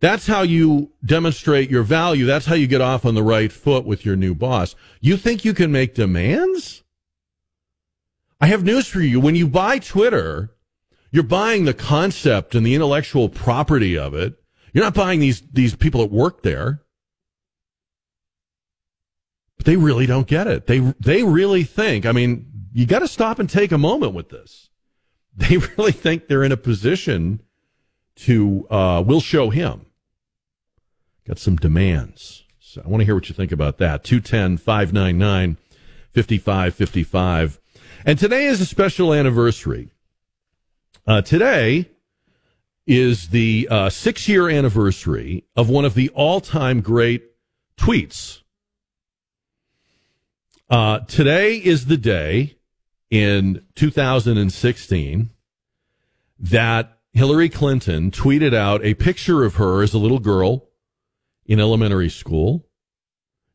that's 0.00 0.28
how 0.28 0.42
you 0.42 0.92
demonstrate 1.04 1.70
your 1.70 1.82
value. 1.82 2.24
That's 2.24 2.46
how 2.46 2.54
you 2.54 2.68
get 2.68 2.80
off 2.80 3.04
on 3.04 3.14
the 3.14 3.22
right 3.22 3.50
foot 3.50 3.84
with 3.84 4.04
your 4.04 4.14
new 4.14 4.34
boss. 4.34 4.76
You 5.00 5.16
think 5.16 5.44
you 5.44 5.52
can 5.52 5.72
make 5.72 5.94
demands? 5.94 6.84
I 8.40 8.46
have 8.46 8.62
news 8.62 8.86
for 8.86 9.00
you. 9.00 9.18
When 9.18 9.34
you 9.34 9.48
buy 9.48 9.80
Twitter, 9.80 10.54
you're 11.10 11.24
buying 11.24 11.64
the 11.64 11.74
concept 11.74 12.54
and 12.54 12.64
the 12.64 12.76
intellectual 12.76 13.28
property 13.28 13.98
of 13.98 14.14
it. 14.14 14.40
You're 14.72 14.84
not 14.84 14.94
buying 14.94 15.18
these, 15.18 15.42
these 15.52 15.74
people 15.74 16.02
that 16.02 16.12
work 16.12 16.42
there. 16.42 16.82
But 19.56 19.66
they 19.66 19.76
really 19.76 20.06
don't 20.06 20.28
get 20.28 20.46
it. 20.46 20.68
They, 20.68 20.78
they 21.00 21.24
really 21.24 21.64
think, 21.64 22.06
I 22.06 22.12
mean, 22.12 22.46
you 22.72 22.86
got 22.86 23.00
to 23.00 23.08
stop 23.08 23.40
and 23.40 23.50
take 23.50 23.72
a 23.72 23.78
moment 23.78 24.14
with 24.14 24.28
this. 24.28 24.68
They 25.34 25.56
really 25.76 25.92
think 25.92 26.28
they're 26.28 26.44
in 26.44 26.52
a 26.52 26.56
position 26.56 27.42
to, 28.16 28.68
uh, 28.70 29.02
we'll 29.04 29.20
show 29.20 29.50
him 29.50 29.86
got 31.28 31.38
some 31.38 31.56
demands. 31.56 32.44
So 32.58 32.82
I 32.82 32.88
want 32.88 33.02
to 33.02 33.04
hear 33.04 33.14
what 33.14 33.28
you 33.28 33.34
think 33.34 33.52
about 33.52 33.76
that. 33.78 34.02
210 34.02 34.56
599 34.56 35.58
5555. 36.14 37.60
And 38.06 38.18
today 38.18 38.46
is 38.46 38.62
a 38.62 38.66
special 38.66 39.12
anniversary. 39.12 39.90
Uh, 41.06 41.20
today 41.20 41.90
is 42.86 43.28
the 43.28 43.68
uh, 43.70 43.90
six 43.90 44.26
year 44.26 44.48
anniversary 44.48 45.44
of 45.54 45.68
one 45.68 45.84
of 45.84 45.92
the 45.92 46.08
all 46.10 46.40
time 46.40 46.80
great 46.80 47.24
tweets. 47.76 48.40
Uh, 50.70 51.00
today 51.00 51.56
is 51.56 51.86
the 51.86 51.96
day 51.98 52.56
in 53.10 53.62
2016 53.74 55.30
that 56.38 56.98
Hillary 57.12 57.48
Clinton 57.48 58.10
tweeted 58.10 58.54
out 58.54 58.82
a 58.82 58.94
picture 58.94 59.44
of 59.44 59.56
her 59.56 59.82
as 59.82 59.92
a 59.92 59.98
little 59.98 60.20
girl 60.20 60.67
in 61.48 61.58
elementary 61.58 62.10
school. 62.10 62.68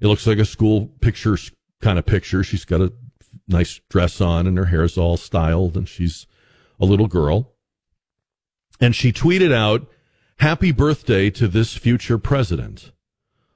It 0.01 0.07
looks 0.07 0.27
like 0.27 0.39
a 0.39 0.45
school 0.45 0.87
picture 0.99 1.37
kind 1.79 1.97
of 1.97 2.05
picture. 2.05 2.43
She's 2.43 2.65
got 2.65 2.81
a 2.81 2.91
nice 3.47 3.79
dress 3.89 4.19
on 4.19 4.47
and 4.47 4.57
her 4.57 4.65
hair's 4.65 4.97
all 4.97 5.15
styled 5.15 5.77
and 5.77 5.87
she's 5.87 6.25
a 6.79 6.85
little 6.85 7.07
girl. 7.07 7.53
And 8.81 8.95
she 8.95 9.13
tweeted 9.13 9.53
out, 9.53 9.87
Happy 10.37 10.71
birthday 10.71 11.29
to 11.29 11.47
this 11.47 11.77
future 11.77 12.17
president 12.17 12.91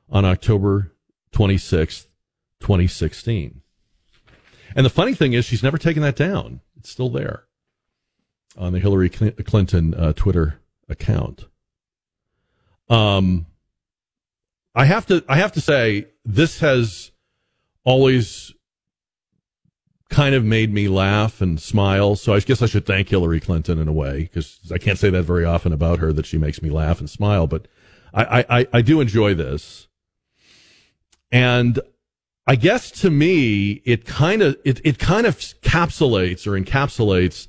on 0.10 0.24
October 0.24 0.94
26th, 1.34 2.08
2016. 2.62 3.62
And 4.76 4.86
the 4.86 4.92
funny 4.92 5.16
thing 5.16 5.34
is, 5.34 5.44
she's 5.44 5.64
never 5.64 5.80
taken 5.80 6.04
that 6.04 6.16
down. 6.16 6.62
It's 6.78 6.90
still 6.90 7.10
there 7.10 7.46
on 8.56 8.74
the 8.74 8.80
Hillary 8.80 9.10
Clinton 9.10 9.96
uh, 9.96 10.14
Twitter 10.14 10.62
account. 10.88 11.46
Um, 12.90 13.47
I 14.78 14.86
have 14.86 15.08
to 15.08 15.26
I 15.28 15.38
have 15.38 15.52
to 15.54 15.62
say 15.62 16.06
this 16.24 16.60
has 16.60 17.12
always 17.84 18.54
kind 20.10 20.36
of 20.36 20.46
made 20.46 20.72
me 20.72 20.88
laugh 20.88 21.42
and 21.42 21.60
smile. 21.60 22.16
So 22.16 22.34
I 22.34 22.40
guess 22.42 22.62
I 22.62 22.68
should 22.68 22.86
thank 22.86 23.10
Hillary 23.10 23.40
Clinton 23.40 23.80
in 23.80 23.88
a 23.88 23.92
way 23.92 24.22
because 24.22 24.72
I 24.72 24.78
can't 24.78 25.00
say 25.00 25.10
that 25.10 25.24
very 25.24 25.46
often 25.46 25.74
about 25.74 25.98
her 25.98 26.14
that 26.14 26.28
she 26.28 26.38
makes 26.38 26.62
me 26.62 26.70
laugh 26.70 27.00
and 27.00 27.10
smile. 27.10 27.48
But 27.48 27.68
I, 28.14 28.46
I, 28.48 28.68
I 28.72 28.82
do 28.84 29.02
enjoy 29.02 29.34
this. 29.34 29.88
And 31.32 31.80
I 32.46 32.56
guess 32.56 32.92
to 33.02 33.10
me, 33.10 33.82
it 33.84 34.06
kind 34.06 34.42
of, 34.44 34.58
it, 34.64 34.80
it 34.86 35.00
kind 35.00 35.28
of 35.28 35.38
capsulates 35.38 36.48
or 36.48 36.52
encapsulates 36.60 37.48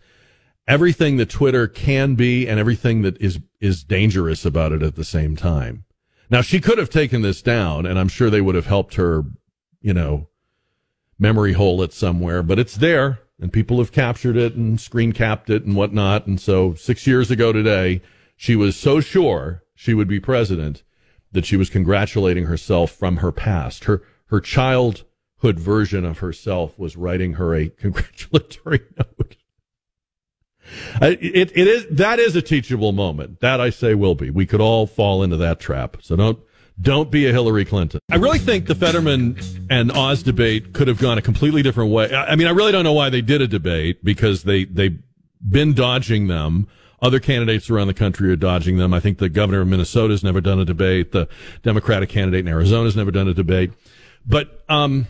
everything 0.66 1.18
that 1.18 1.30
Twitter 1.30 1.68
can 1.68 2.14
be 2.16 2.49
and 2.49 2.58
everything 2.58 3.02
that 3.02 3.20
is, 3.20 3.38
is 3.61 3.85
dangerous 3.85 4.44
about 4.44 4.73
it 4.73 4.82
at 4.82 4.97
the 4.97 5.04
same 5.04 5.37
time. 5.37 5.85
Now 6.30 6.42
she 6.42 6.61
could 6.61 6.78
have 6.78 6.90
taken 6.90 7.23
this 7.23 7.42
down, 7.42 7.87
and 7.87 7.99
I'm 7.99 8.08
sure 8.08 8.30
they 8.30 8.40
would 8.40 8.54
have 8.54 8.66
helped 8.66 8.94
her, 8.94 9.25
you 9.80 9.94
know, 9.94 10.28
memory 11.18 11.54
hole 11.54 11.82
it 11.82 11.92
somewhere. 11.92 12.42
But 12.42 12.58
it's 12.58 12.76
there, 12.76 13.20
and 13.40 13.52
people 13.52 13.78
have 13.78 13.92
captured 13.92 14.37
it 14.37 14.54
and 14.54 14.80
screen 14.80 15.12
capped 15.12 15.49
it 15.50 15.64
and 15.64 15.75
whatnot. 15.75 16.26
And 16.26 16.40
so 16.40 16.75
six 16.75 17.06
years 17.06 17.30
ago 17.30 17.52
today, 17.52 18.02
she 18.37 18.56
was 18.56 18.76
so 18.76 19.00
sure 19.00 19.64
she 19.75 19.94
would 19.94 20.08
be 20.08 20.20
president 20.20 20.82
that 21.32 21.47
she 21.47 21.56
was 21.56 21.70
congratulating 21.70 22.44
herself 22.44 22.90
from 22.90 23.18
her 23.18 23.32
past. 23.32 23.85
Her 23.85 24.02
her 24.26 24.40
childhood 24.40 25.58
version 25.58 26.04
of 26.04 26.18
herself 26.18 26.78
was 26.78 26.97
writing 26.97 27.35
her 27.35 27.54
a 27.54 27.68
congratulatory 27.85 28.80
note. 28.97 29.38
It, 31.00 31.52
it 31.54 31.68
is 31.68 31.87
that 31.90 32.18
is 32.18 32.37
a 32.37 32.42
teachable 32.42 32.92
moment. 32.92 33.40
That 33.40 33.60
I 33.60 33.70
say 33.70 33.94
will 33.94 34.14
be. 34.14 34.30
We 34.30 34.46
could 34.46 34.60
all 34.60 34.87
fall 34.87 35.22
into 35.22 35.37
that 35.38 35.60
trap. 35.60 35.98
So 36.00 36.16
don't 36.16 36.38
don't 36.80 37.10
be 37.10 37.26
a 37.26 37.32
Hillary 37.32 37.64
Clinton. 37.64 38.00
I 38.10 38.16
really 38.16 38.38
think 38.38 38.66
the 38.66 38.75
Fetterman 38.75 39.38
and 39.68 39.90
Oz 39.90 40.22
debate 40.22 40.72
could 40.72 40.88
have 40.88 40.98
gone 40.98 41.18
a 41.18 41.22
completely 41.22 41.62
different 41.62 41.90
way. 41.90 42.14
I 42.14 42.37
mean, 42.37 42.46
I 42.46 42.50
really 42.50 42.72
don't 42.72 42.84
know 42.84 42.92
why 42.92 43.10
they 43.10 43.20
did 43.20 43.42
a 43.42 43.48
debate 43.48 44.04
because 44.04 44.44
they 44.44 44.64
they've 44.64 44.98
been 45.46 45.75
dodging 45.75 46.28
them. 46.28 46.68
Other 47.00 47.20
candidates 47.20 47.70
around 47.70 47.87
the 47.87 47.94
country 47.94 48.28
are 48.30 48.37
dodging 48.37 48.76
them. 48.76 48.92
I 48.92 48.98
think 48.98 49.18
the 49.18 49.28
governor 49.28 49.60
of 49.60 49.68
Minnesota 49.68 50.12
has 50.12 50.25
never 50.25 50.40
done 50.40 50.58
a 50.58 50.64
debate. 50.64 51.12
The 51.12 51.28
Democratic 51.62 52.08
candidate 52.08 52.40
in 52.40 52.48
Arizona 52.48 52.84
has 52.84 52.96
never 52.96 53.12
done 53.12 53.28
a 53.28 53.34
debate. 53.34 53.72
But 54.26 54.64
um, 54.68 55.06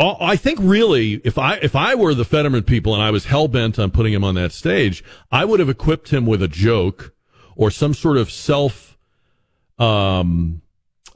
I 0.00 0.36
think 0.36 0.58
really, 0.62 1.20
if 1.24 1.36
I 1.36 1.56
if 1.56 1.76
I 1.76 1.94
were 1.94 2.14
the 2.14 2.24
Fetterman 2.24 2.62
people 2.62 2.94
and 2.94 3.02
I 3.02 3.10
was 3.10 3.26
hell 3.26 3.48
bent 3.48 3.78
on 3.78 3.90
putting 3.90 4.14
him 4.14 4.24
on 4.24 4.34
that 4.36 4.52
stage, 4.52 5.04
I 5.30 5.44
would 5.44 5.60
have 5.60 5.68
equipped 5.68 6.10
him 6.10 6.24
with 6.24 6.42
a 6.42 6.48
joke 6.48 7.12
or 7.54 7.70
some 7.70 7.92
sort 7.92 8.16
of 8.16 8.30
self 8.30 8.96
um 9.78 10.62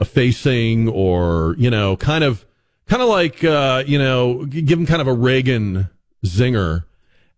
effacing 0.01 0.89
or 0.89 1.55
you 1.59 1.71
know 1.71 1.97
kind 1.97 2.25
of 2.25 2.45
kind 2.87 3.01
of 3.01 3.09
like 3.09 3.43
uh, 3.43 3.85
you 3.87 3.99
know 3.99 4.45
give 4.45 4.79
him 4.79 4.87
kind 4.87 5.01
of 5.01 5.09
a 5.09 5.15
Reagan 5.15 5.89
zinger. 6.25 6.85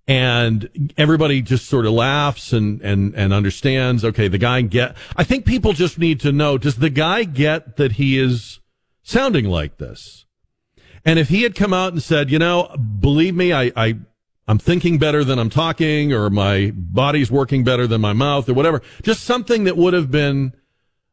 And 0.09 0.93
everybody 0.97 1.43
just 1.43 1.67
sort 1.67 1.85
of 1.85 1.93
laughs 1.93 2.53
and 2.53 2.81
and 2.83 3.13
and 3.17 3.33
understands 3.33 4.05
okay 4.05 4.29
the 4.29 4.39
guy 4.39 4.61
get 4.61 4.97
I 5.17 5.25
think 5.25 5.45
people 5.45 5.73
just 5.73 5.99
need 5.99 6.21
to 6.21 6.31
know 6.31 6.59
does 6.59 6.77
the 6.77 6.91
guy 6.91 7.25
get 7.25 7.77
that 7.77 7.93
he 7.93 8.17
is 8.17 8.61
sounding 9.03 9.47
like 9.47 9.79
this 9.79 10.26
and 11.07 11.19
if 11.19 11.31
he 11.31 11.43
had 11.43 11.55
come 11.55 11.73
out 11.73 11.95
and 11.95 12.03
said, 12.03 12.31
you 12.31 12.39
know, 12.39 12.69
believe 13.01 13.35
me, 13.35 13.55
I, 13.55 13.73
I, 13.75 13.95
I'm 14.47 14.59
thinking 14.59 14.99
better 14.99 15.25
than 15.25 15.39
I'm 15.39 15.49
talking, 15.49 16.13
or 16.13 16.29
my 16.29 16.73
body's 16.75 17.31
working 17.31 17.65
better 17.65 17.87
than 17.87 18.03
my 18.03 18.13
mouth, 18.13 18.49
or 18.49 18.55
whatever, 18.55 18.83
just 19.03 19.25
something 19.25 19.65
that 19.65 19.79
would 19.79 19.95
have 19.95 20.11
been 20.11 20.53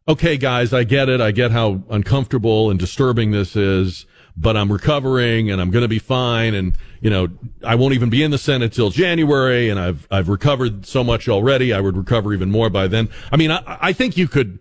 okay, 0.07 0.37
guys, 0.37 0.73
I 0.73 0.83
get 0.83 1.09
it. 1.09 1.21
I 1.21 1.31
get 1.31 1.51
how 1.51 1.83
uncomfortable 1.89 2.69
and 2.69 2.79
disturbing 2.79 3.31
this 3.31 3.55
is, 3.55 4.05
but 4.35 4.57
I'm 4.57 4.71
recovering 4.71 5.49
and 5.49 5.61
I'm 5.61 5.71
going 5.71 5.83
to 5.83 5.89
be 5.89 5.99
fine. 5.99 6.53
And, 6.53 6.75
you 7.01 7.09
know, 7.09 7.29
I 7.63 7.75
won't 7.75 7.93
even 7.93 8.09
be 8.09 8.23
in 8.23 8.31
the 8.31 8.37
Senate 8.37 8.73
till 8.73 8.89
January 8.89 9.69
and 9.69 9.79
I've, 9.79 10.07
I've 10.11 10.29
recovered 10.29 10.85
so 10.85 11.03
much 11.03 11.29
already. 11.29 11.73
I 11.73 11.79
would 11.79 11.95
recover 11.95 12.33
even 12.33 12.51
more 12.51 12.69
by 12.69 12.87
then. 12.87 13.09
I 13.31 13.37
mean, 13.37 13.51
I, 13.51 13.61
I 13.65 13.93
think 13.93 14.17
you 14.17 14.27
could, 14.27 14.59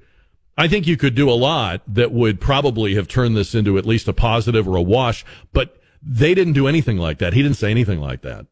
I 0.62 0.69
think 0.69 0.87
you 0.87 0.97
could 0.97 1.16
do 1.16 1.28
a 1.28 1.35
lot 1.35 1.83
that 1.88 2.12
would 2.12 2.40
probably 2.40 2.95
have 2.95 3.09
turned 3.09 3.37
this 3.37 3.52
into 3.52 3.78
at 3.78 3.85
least 3.85 4.07
a 4.07 4.12
positive 4.12 4.69
or 4.69 4.76
a 4.76 4.81
wash, 4.83 5.25
but 5.52 5.76
they 6.00 6.35
didn't 6.35 6.52
do 6.52 6.69
anything 6.69 6.99
like 6.99 7.19
that. 7.19 7.33
He 7.33 7.42
didn't 7.42 7.57
say 7.57 7.73
anything 7.73 8.00
like 8.00 8.23
that. 8.23 8.47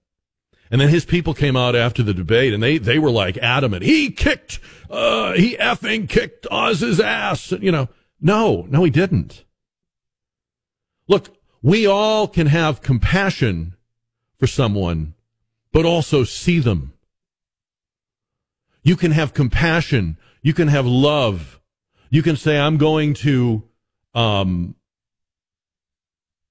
And 0.73 0.81
then 0.81 0.88
his 0.88 1.05
people 1.05 1.35
came 1.35 1.57
out 1.57 1.76
after 1.76 2.02
the 2.02 2.12
debate 2.12 2.52
and 2.52 2.61
they, 2.61 2.79
they 2.79 2.99
were 2.99 3.12
like 3.12 3.37
adamant. 3.37 3.85
He 3.85 4.11
kicked, 4.11 4.59
uh, 4.90 5.35
he 5.35 5.57
effing 5.59 6.09
kicked 6.09 6.49
Oz's 6.50 6.99
ass. 6.99 7.52
You 7.52 7.71
know, 7.71 7.88
no, 8.21 8.67
no, 8.69 8.83
he 8.83 8.90
didn't. 8.90 9.45
Look, 11.07 11.29
we 11.62 11.87
all 11.87 12.26
can 12.26 12.49
have 12.49 12.83
compassion 12.83 13.76
for 14.37 14.49
someone, 14.49 15.14
but 15.73 15.85
also 15.85 16.25
see 16.25 16.59
them. 16.59 16.93
You 18.83 18.97
can 18.97 19.12
have 19.12 19.33
compassion. 19.33 20.19
You 20.43 20.55
can 20.55 20.67
have 20.67 20.87
love. 20.87 21.60
You 22.11 22.23
can 22.23 22.37
say, 22.37 22.59
I'm 22.59 22.76
going 22.76 23.14
to, 23.14 23.62
um, 24.14 24.75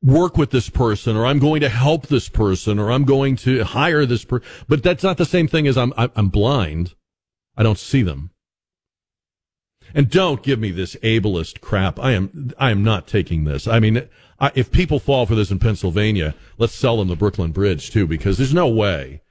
work 0.02 0.38
with 0.38 0.52
this 0.52 0.70
person 0.70 1.18
or 1.18 1.26
I'm 1.26 1.40
going 1.40 1.62
to 1.62 1.70
help 1.70 2.08
this 2.08 2.30
person 2.30 2.80
or 2.80 2.92
I'm 2.92 3.04
going 3.04 3.36
to 3.38 3.64
hire 3.64 4.06
this 4.06 4.24
person. 4.24 4.48
But 4.68 4.84
that's 4.84 5.04
not 5.04 5.18
the 5.18 5.26
same 5.26 5.48
thing 5.48 5.68
as 5.68 5.78
I'm, 5.78 5.94
I'm 5.98 6.30
blind. 6.30 6.96
I 7.58 7.64
don't 7.64 7.78
see 7.78 8.02
them. 8.02 8.32
And 9.94 10.10
don't 10.10 10.44
give 10.44 10.60
me 10.60 10.72
this 10.72 10.96
ableist 10.98 11.62
crap. 11.62 12.00
I 12.00 12.12
am, 12.12 12.52
I 12.58 12.72
am 12.72 12.84
not 12.84 13.08
taking 13.08 13.44
this. 13.44 13.68
I 13.68 13.80
mean, 13.80 14.08
I, 14.40 14.52
if 14.56 14.72
people 14.72 15.00
fall 15.00 15.26
for 15.26 15.36
this 15.36 15.52
in 15.52 15.60
Pennsylvania, 15.60 16.36
let's 16.58 16.74
sell 16.74 16.98
them 16.98 17.08
the 17.08 17.16
Brooklyn 17.16 17.52
Bridge 17.52 17.90
too, 17.90 18.06
because 18.06 18.38
there's 18.38 18.54
no 18.54 18.68
way. 18.68 19.22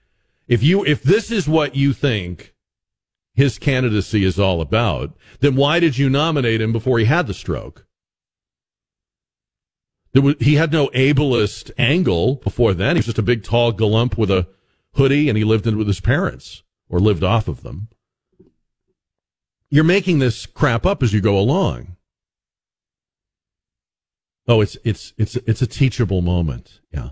If 0.49 0.63
you, 0.63 0.85
if 0.85 1.03
this 1.03 1.31
is 1.31 1.49
what 1.49 1.77
you 1.77 1.93
think 1.93 2.55
his 3.39 3.57
candidacy 3.57 4.25
is 4.25 4.37
all 4.37 4.61
about, 4.61 5.17
then 5.39 5.55
why 5.55 5.79
did 5.79 5.97
you 5.97 6.11
nominate 6.11 6.61
him 6.61 6.73
before 6.73 6.99
he 6.99 7.05
had 7.05 7.29
the 7.29 7.33
stroke? 7.33 7.87
Was, 10.13 10.35
he 10.41 10.57
had 10.57 10.73
no 10.73 10.89
ableist 10.89 11.71
angle 11.79 12.35
before 12.43 12.75
then. 12.75 12.97
He 12.97 12.99
was 12.99 13.07
just 13.07 13.19
a 13.19 13.23
big, 13.23 13.45
tall 13.45 13.73
galump 13.73 14.19
with 14.19 14.33
a 14.33 14.49
hoodie, 14.95 15.29
and 15.29 15.39
he 15.39 15.45
lived 15.45 15.69
in 15.69 15.79
with 15.79 15.87
his 15.87 16.01
parents 16.01 16.65
or 16.89 16.99
lived 16.99 17.23
off 17.23 17.47
of 17.47 17.63
them. 17.63 17.87
You're 19.71 19.85
making 19.85 20.19
this 20.19 20.45
crap 20.45 20.85
up 20.85 21.01
as 21.01 21.13
you 21.13 21.21
go 21.21 21.39
along. 21.39 21.95
Oh, 24.49 24.61
it's 24.61 24.77
it's 24.83 25.13
it's 25.17 25.37
it's 25.37 25.63
a 25.63 25.67
teachable 25.69 26.23
moment. 26.23 26.81
Yeah, 26.93 27.11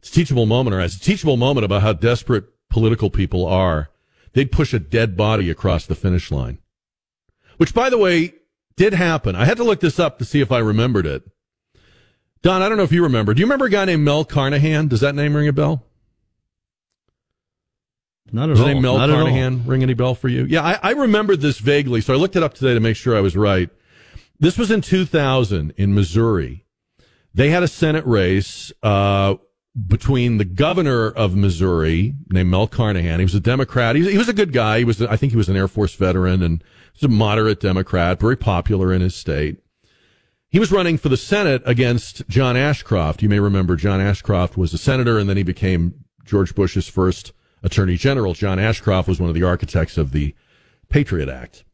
it's 0.00 0.10
a 0.10 0.12
teachable 0.12 0.44
moment, 0.44 0.76
or 0.76 0.80
it's 0.80 0.96
a 0.96 1.00
teachable 1.00 1.38
moment 1.38 1.64
about 1.64 1.80
how 1.80 1.94
desperate 1.94 2.44
political 2.68 3.08
people 3.08 3.46
are. 3.46 3.88
They'd 4.34 4.52
push 4.52 4.74
a 4.74 4.78
dead 4.78 5.16
body 5.16 5.48
across 5.48 5.86
the 5.86 5.94
finish 5.94 6.30
line, 6.30 6.58
which, 7.56 7.72
by 7.72 7.88
the 7.88 7.98
way, 7.98 8.34
did 8.76 8.92
happen. 8.92 9.34
I 9.36 9.44
had 9.44 9.56
to 9.56 9.64
look 9.64 9.80
this 9.80 9.98
up 9.98 10.18
to 10.18 10.24
see 10.24 10.40
if 10.40 10.52
I 10.52 10.58
remembered 10.58 11.06
it. 11.06 11.22
Don, 12.42 12.60
I 12.60 12.68
don't 12.68 12.76
know 12.76 12.84
if 12.84 12.92
you 12.92 13.02
remember. 13.02 13.32
Do 13.32 13.40
you 13.40 13.46
remember 13.46 13.66
a 13.66 13.70
guy 13.70 13.84
named 13.86 14.04
Mel 14.04 14.24
Carnahan? 14.24 14.88
Does 14.88 15.00
that 15.00 15.14
name 15.14 15.34
ring 15.34 15.48
a 15.48 15.52
bell? 15.52 15.86
Not 18.32 18.50
at 18.50 18.56
Does 18.56 18.60
all. 18.60 18.66
name 18.66 18.82
Mel 18.82 18.98
Not 18.98 19.08
Carnahan 19.08 19.64
ring 19.64 19.82
any 19.82 19.94
bell 19.94 20.14
for 20.14 20.28
you? 20.28 20.44
Yeah, 20.44 20.62
I, 20.62 20.78
I 20.82 20.90
remembered 20.90 21.40
this 21.40 21.58
vaguely, 21.58 22.00
so 22.00 22.12
I 22.12 22.16
looked 22.16 22.36
it 22.36 22.42
up 22.42 22.54
today 22.54 22.74
to 22.74 22.80
make 22.80 22.96
sure 22.96 23.16
I 23.16 23.20
was 23.20 23.36
right. 23.36 23.70
This 24.40 24.58
was 24.58 24.70
in 24.70 24.80
2000 24.80 25.72
in 25.76 25.94
Missouri. 25.94 26.66
They 27.32 27.50
had 27.50 27.62
a 27.62 27.68
Senate 27.68 28.04
race 28.04 28.72
uh, 28.82 29.36
between 29.88 30.38
the 30.38 30.44
governor 30.44 31.08
of 31.08 31.34
Missouri, 31.34 32.14
named 32.30 32.50
Mel 32.50 32.68
Carnahan. 32.68 33.18
He 33.18 33.24
was 33.24 33.34
a 33.34 33.40
Democrat. 33.40 33.96
He 33.96 34.02
was, 34.02 34.12
he 34.12 34.18
was 34.18 34.28
a 34.28 34.34
good 34.34 34.52
guy. 34.52 34.78
He 34.78 34.84
was, 34.84 35.02
I 35.02 35.16
think, 35.16 35.32
he 35.32 35.36
was 35.36 35.48
an 35.48 35.56
Air 35.56 35.66
Force 35.66 35.94
veteran 35.94 36.42
and 36.42 36.62
was 36.92 37.02
a 37.02 37.08
moderate 37.08 37.60
Democrat, 37.60 38.20
very 38.20 38.36
popular 38.36 38.92
in 38.92 39.00
his 39.00 39.16
state. 39.16 39.58
He 40.48 40.60
was 40.60 40.70
running 40.70 40.96
for 40.98 41.08
the 41.08 41.16
Senate 41.16 41.62
against 41.66 42.28
John 42.28 42.56
Ashcroft. 42.56 43.22
You 43.22 43.28
may 43.28 43.40
remember 43.40 43.74
John 43.74 44.00
Ashcroft 44.00 44.56
was 44.56 44.72
a 44.72 44.78
senator 44.78 45.18
and 45.18 45.28
then 45.28 45.36
he 45.36 45.42
became 45.42 46.04
George 46.24 46.54
Bush's 46.54 46.88
first 46.88 47.32
attorney 47.64 47.96
general. 47.96 48.34
John 48.34 48.60
Ashcroft 48.60 49.08
was 49.08 49.18
one 49.18 49.28
of 49.28 49.34
the 49.34 49.42
architects 49.42 49.98
of 49.98 50.12
the 50.12 50.36
Patriot 50.88 51.28
Act. 51.28 51.64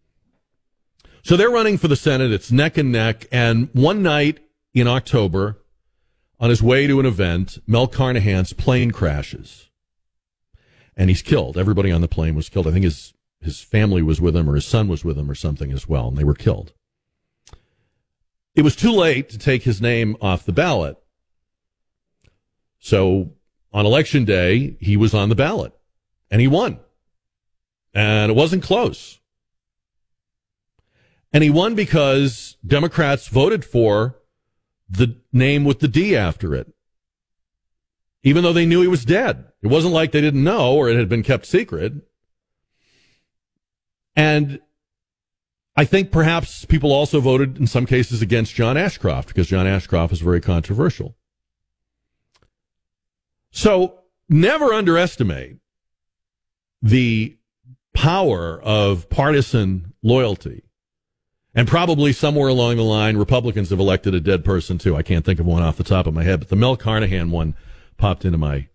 So 1.22 1.37
they're 1.37 1.51
running 1.51 1.77
for 1.77 1.88
the 1.88 1.96
Senate. 1.96 2.33
It's 2.33 2.51
neck 2.51 2.79
and 2.79 2.90
neck. 2.90 3.27
And 3.31 3.68
one 3.74 4.03
night 4.03 4.38
in 4.72 4.88
October, 4.88 5.60
on 6.40 6.48
his 6.48 6.62
way 6.62 6.87
to 6.87 6.98
an 6.98 7.07
event, 7.07 7.59
Mel 7.66 7.87
Carnahan's 7.87 8.55
plane 8.55 8.90
crashes 8.90 9.68
and 10.96 11.11
he's 11.11 11.22
killed. 11.22 11.59
Everybody 11.59 11.92
on 11.92 12.00
the 12.00 12.09
plane 12.09 12.35
was 12.35 12.48
killed. 12.48 12.66
I 12.66 12.72
think 12.72 12.85
his, 12.85 13.12
his 13.40 13.61
family 13.61 14.03
was 14.03 14.20
with 14.20 14.35
him 14.35 14.48
or 14.48 14.55
his 14.55 14.64
son 14.64 14.88
was 14.88 15.05
with 15.05 15.18
him 15.18 15.31
or 15.31 15.35
something 15.35 15.70
as 15.70 15.87
well. 15.87 16.09
And 16.09 16.16
they 16.16 16.24
were 16.24 16.35
killed. 16.35 16.72
It 18.55 18.62
was 18.62 18.74
too 18.74 18.90
late 18.90 19.29
to 19.29 19.38
take 19.38 19.62
his 19.62 19.81
name 19.81 20.16
off 20.20 20.44
the 20.44 20.53
ballot. 20.53 20.96
So 22.79 23.35
on 23.72 23.85
election 23.85 24.24
day, 24.24 24.76
he 24.81 24.96
was 24.96 25.14
on 25.14 25.29
the 25.29 25.35
ballot 25.35 25.72
and 26.31 26.40
he 26.40 26.48
won. 26.48 26.81
And 27.92 28.31
it 28.31 28.35
wasn't 28.35 28.62
close. 28.62 29.20
And 31.33 31.44
he 31.44 31.50
won 31.50 31.74
because 31.74 32.57
Democrats 32.66 33.29
voted 33.29 33.64
for 33.64 34.19
the 34.90 35.16
name 35.33 35.64
with 35.64 35.79
the 35.81 35.88
D 35.88 36.16
after 36.16 36.55
it. 36.55 36.72
Even 38.22 38.42
though 38.42 38.53
they 38.53 38.66
knew 38.66 38.83
he 38.83 38.88
was 38.88 39.05
dead. 39.05 39.46
It 39.62 39.68
wasn't 39.68 39.94
like 39.94 40.12
they 40.12 40.20
didn't 40.20 40.44
know 40.44 40.74
or 40.74 40.88
it 40.88 40.96
had 40.96 41.09
been 41.09 41.22
kept 41.22 41.46
secret. 41.46 41.94
And 44.16 44.61
I 45.76 45.85
think 45.85 46.11
perhaps 46.11 46.64
people 46.64 46.92
also 46.92 47.20
voted 47.20 47.57
in 47.57 47.66
some 47.66 47.87
cases 47.87 48.20
against 48.20 48.55
John 48.55 48.76
Ashcroft 48.76 49.29
because 49.29 49.48
John 49.48 49.66
Ashcroft 49.66 50.12
is 50.12 50.20
very 50.20 50.40
controversial. 50.40 51.16
So 53.50 54.00
never 54.29 54.72
underestimate 54.72 55.57
the 56.83 57.37
power 57.94 58.61
of 58.62 59.09
partisan 59.09 59.94
loyalty. 60.03 60.64
And 61.61 61.68
probably 61.68 62.14
somewhere 62.14 62.49
along 62.49 62.79
the 62.79 62.83
line, 62.83 63.18
Republicans 63.18 63.68
have 63.68 63.79
elected 63.79 64.14
a 64.14 64.20
dead 64.20 64.46
person 64.46 64.79
too. 64.79 64.96
I 64.96 65.03
can't 65.03 65.27
think 65.27 65.38
of 65.38 65.44
one 65.44 65.62
off 65.62 65.77
the 65.77 65.85
top 65.85 66.07
of 66.07 66.14
my 66.14 66.23
head, 66.23 66.40
but 66.40 66.49
the 66.49 66.57
Mel 66.57 66.75
Carnahan 66.75 67.31
one 67.31 67.55
popped 67.99 68.25
into 68.25 68.38
my 68.38 68.68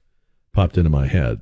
popped 0.53 0.77
into 0.77 0.91
my 0.91 1.07
head. 1.07 1.41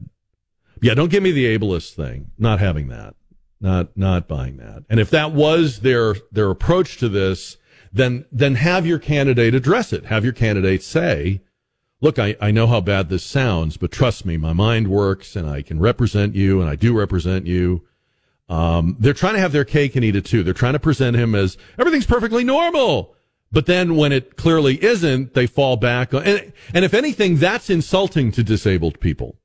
Yeah, 0.82 0.94
don't 0.94 1.12
give 1.12 1.22
me 1.22 1.34
the 1.34 1.44
ableist 1.44 1.96
thing. 1.96 2.32
Not 2.38 2.62
having 2.62 2.88
that. 2.88 3.16
Not 3.60 3.98
not 3.98 4.26
buying 4.26 4.56
that. 4.56 4.86
And 4.90 5.02
if 5.02 5.10
that 5.10 5.34
was 5.34 5.82
their 5.82 6.16
their 6.32 6.50
approach 6.50 6.96
to 7.00 7.10
this, 7.10 7.58
then 7.92 8.24
then 8.32 8.56
have 8.56 8.86
your 8.86 8.98
candidate 8.98 9.54
address 9.54 9.92
it. 9.92 10.06
Have 10.06 10.24
your 10.24 10.32
candidate 10.32 10.82
say, 10.82 11.42
look, 12.00 12.18
I, 12.18 12.38
I 12.40 12.52
know 12.52 12.68
how 12.68 12.80
bad 12.80 13.10
this 13.10 13.26
sounds, 13.26 13.76
but 13.76 13.92
trust 13.92 14.26
me, 14.26 14.38
my 14.38 14.54
mind 14.54 14.88
works 14.88 15.36
and 15.36 15.50
I 15.50 15.62
can 15.62 15.82
represent 15.82 16.36
you 16.36 16.62
and 16.62 16.70
I 16.70 16.78
do 16.78 16.98
represent 16.98 17.48
you. 17.48 17.86
Um, 18.54 18.98
they're 19.00 19.14
trying 19.14 19.34
to 19.34 19.40
have 19.40 19.52
their 19.52 19.66
cake 19.66 19.96
and 19.96 20.06
eat 20.06 20.16
it 20.16 20.26
too. 20.26 20.44
They're 20.44 20.54
trying 20.54 20.74
to 20.74 20.80
present 20.80 21.16
him 21.16 21.34
as 21.34 21.58
everything's 21.80 22.06
perfectly 22.06 22.44
normal. 22.44 23.16
But 23.52 23.66
then 23.66 23.96
when 23.96 24.12
it 24.12 24.38
clearly 24.38 24.84
isn't, 24.84 25.34
they 25.34 25.48
fall 25.48 25.76
back. 25.76 26.14
And, 26.14 26.54
and 26.72 26.86
if 26.86 26.94
anything, 26.94 27.38
that's 27.38 27.72
insulting 27.72 28.32
to 28.34 28.44
disabled 28.44 29.00
people. 29.00 29.40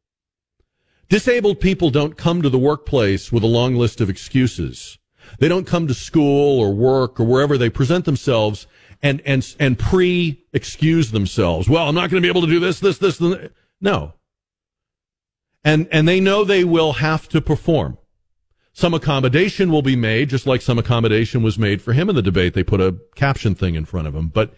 Disabled 1.08 1.58
people 1.58 1.88
don't 1.88 2.18
come 2.18 2.42
to 2.42 2.50
the 2.50 2.58
workplace 2.58 3.32
with 3.32 3.42
a 3.42 3.46
long 3.46 3.76
list 3.76 4.02
of 4.02 4.10
excuses. 4.10 4.98
They 5.38 5.48
don't 5.48 5.66
come 5.66 5.86
to 5.86 5.94
school 5.94 6.60
or 6.60 6.74
work 6.74 7.18
or 7.18 7.24
wherever 7.24 7.56
they 7.56 7.70
present 7.70 8.04
themselves 8.04 8.66
and, 9.02 9.22
and, 9.24 9.54
and 9.58 9.78
pre-excuse 9.78 11.12
themselves. 11.12 11.66
Well, 11.66 11.88
I'm 11.88 11.94
not 11.94 12.10
going 12.10 12.22
to 12.22 12.26
be 12.26 12.30
able 12.30 12.46
to 12.46 12.52
do 12.52 12.60
this, 12.60 12.78
this, 12.78 12.98
this. 12.98 13.22
No. 13.80 14.12
And, 15.64 15.88
and 15.90 16.06
they 16.06 16.20
know 16.20 16.44
they 16.44 16.64
will 16.64 16.94
have 16.94 17.26
to 17.30 17.40
perform. 17.40 17.96
Some 18.78 18.94
accommodation 18.94 19.72
will 19.72 19.82
be 19.82 19.96
made, 19.96 20.28
just 20.28 20.46
like 20.46 20.62
some 20.62 20.78
accommodation 20.78 21.42
was 21.42 21.58
made 21.58 21.82
for 21.82 21.94
him 21.94 22.08
in 22.08 22.14
the 22.14 22.22
debate. 22.22 22.54
They 22.54 22.62
put 22.62 22.80
a 22.80 22.96
caption 23.16 23.56
thing 23.56 23.74
in 23.74 23.84
front 23.84 24.06
of 24.06 24.14
him, 24.14 24.28
but 24.28 24.54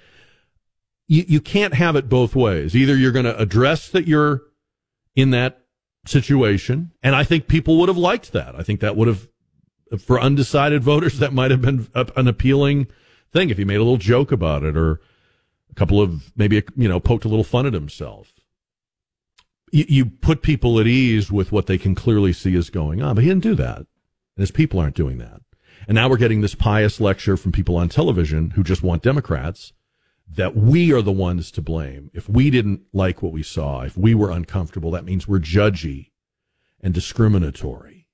you, 1.09 1.25
you 1.27 1.41
can't 1.41 1.73
have 1.73 1.97
it 1.97 2.07
both 2.07 2.37
ways. 2.37 2.77
Either 2.77 2.95
you're 2.95 3.13
going 3.13 3.25
to 3.25 3.39
address 3.39 3.89
that 3.89 4.07
you're 4.07 4.43
in 5.17 5.31
that 5.31 5.63
situation, 6.07 6.93
and 7.03 7.17
I 7.17 7.25
think 7.25 7.49
people 7.49 7.79
would 7.79 7.89
have 7.89 7.97
liked 7.97 8.33
that. 8.33 8.55
I 8.55 8.63
think 8.63 8.81
that 8.81 8.95
would 8.95 9.09
have, 9.09 9.27
for 9.99 10.21
undecided 10.21 10.85
voters, 10.85 11.19
that 11.19 11.33
might 11.33 11.51
have 11.51 11.63
been 11.63 11.89
an 11.95 12.29
appealing 12.29 12.89
thing 13.33 13.49
if 13.49 13.57
he 13.57 13.65
made 13.65 13.77
a 13.77 13.85
little 13.85 13.97
joke 13.97 14.33
about 14.33 14.65
it 14.65 14.77
or 14.77 15.01
a 15.71 15.75
couple 15.77 15.99
of 15.99 16.31
maybe 16.37 16.63
you 16.77 16.89
know 16.91 17.01
poked 17.01 17.25
a 17.25 17.29
little 17.29 17.43
fun 17.43 17.65
at 17.65 17.73
himself. 17.73 18.35
You, 19.73 19.87
you 19.89 20.05
put 20.05 20.43
people 20.43 20.79
at 20.79 20.87
ease 20.87 21.33
with 21.33 21.53
what 21.53 21.69
they 21.69 21.79
can 21.79 21.95
clearly 21.95 22.35
see 22.35 22.55
is 22.55 22.69
going 22.69 23.01
on, 23.01 23.15
but 23.15 23.25
he 23.25 23.31
didn't 23.31 23.45
do 23.45 23.55
that. 23.55 23.87
And 24.41 24.45
his 24.45 24.53
people 24.53 24.81
aren't 24.81 24.97
doing 24.97 25.19
that. 25.19 25.43
And 25.87 25.95
now 25.95 26.09
we're 26.09 26.17
getting 26.17 26.41
this 26.41 26.55
pious 26.55 26.99
lecture 26.99 27.37
from 27.37 27.53
people 27.53 27.77
on 27.77 27.91
television 27.91 28.53
who 28.53 28.65
just 28.65 28.83
want 28.83 29.03
Democrats 29.03 29.75
that 30.35 30.57
we 30.57 30.95
are 30.95 31.03
the 31.03 31.13
ones 31.13 31.51
to 31.51 31.61
blame. 31.61 32.11
If 32.15 32.27
we 32.27 32.49
didn't 32.49 32.81
like 32.95 33.23
what 33.23 33.35
we 33.35 33.43
saw, 33.43 33.83
if 33.83 33.99
we 33.99 34.15
were 34.15 34.31
uncomfortable, 34.31 34.93
that 34.93 35.05
means 35.05 35.29
we're 35.29 35.41
judgy 35.41 36.13
and 36.81 36.95
discriminatory. 36.95 38.07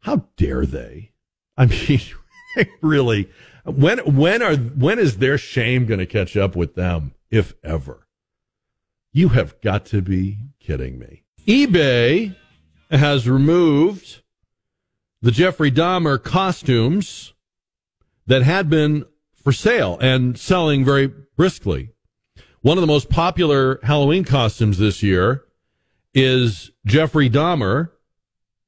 How 0.00 0.26
dare 0.36 0.66
they? 0.66 1.12
I 1.56 1.66
mean, 1.66 2.00
really, 2.82 3.30
when 3.64 3.98
when 3.98 4.42
are 4.42 4.56
when 4.56 4.98
is 4.98 5.18
their 5.18 5.38
shame 5.38 5.86
going 5.86 6.00
to 6.00 6.06
catch 6.06 6.36
up 6.36 6.56
with 6.56 6.74
them, 6.74 7.14
if 7.30 7.54
ever? 7.62 8.08
You 9.12 9.28
have 9.28 9.60
got 9.60 9.86
to 9.86 10.02
be 10.02 10.38
kidding 10.58 10.98
me. 10.98 11.22
eBay 11.46 12.34
has 12.90 13.28
removed 13.28 14.22
the 15.22 15.30
Jeffrey 15.30 15.70
Dahmer 15.70 16.22
costumes 16.22 17.34
that 18.26 18.42
had 18.42 18.70
been 18.70 19.04
for 19.34 19.52
sale 19.52 19.98
and 20.00 20.38
selling 20.38 20.84
very 20.84 21.08
briskly. 21.36 21.90
One 22.62 22.76
of 22.76 22.82
the 22.82 22.86
most 22.86 23.08
popular 23.08 23.80
Halloween 23.82 24.24
costumes 24.24 24.78
this 24.78 25.02
year 25.02 25.44
is 26.14 26.70
Jeffrey 26.84 27.30
Dahmer, 27.30 27.90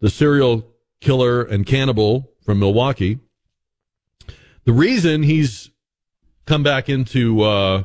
the 0.00 0.10
serial 0.10 0.66
killer 1.00 1.42
and 1.42 1.66
cannibal 1.66 2.30
from 2.44 2.58
Milwaukee. 2.58 3.18
The 4.64 4.72
reason 4.72 5.22
he's 5.22 5.70
come 6.46 6.62
back 6.62 6.88
into 6.88 7.42
uh, 7.42 7.84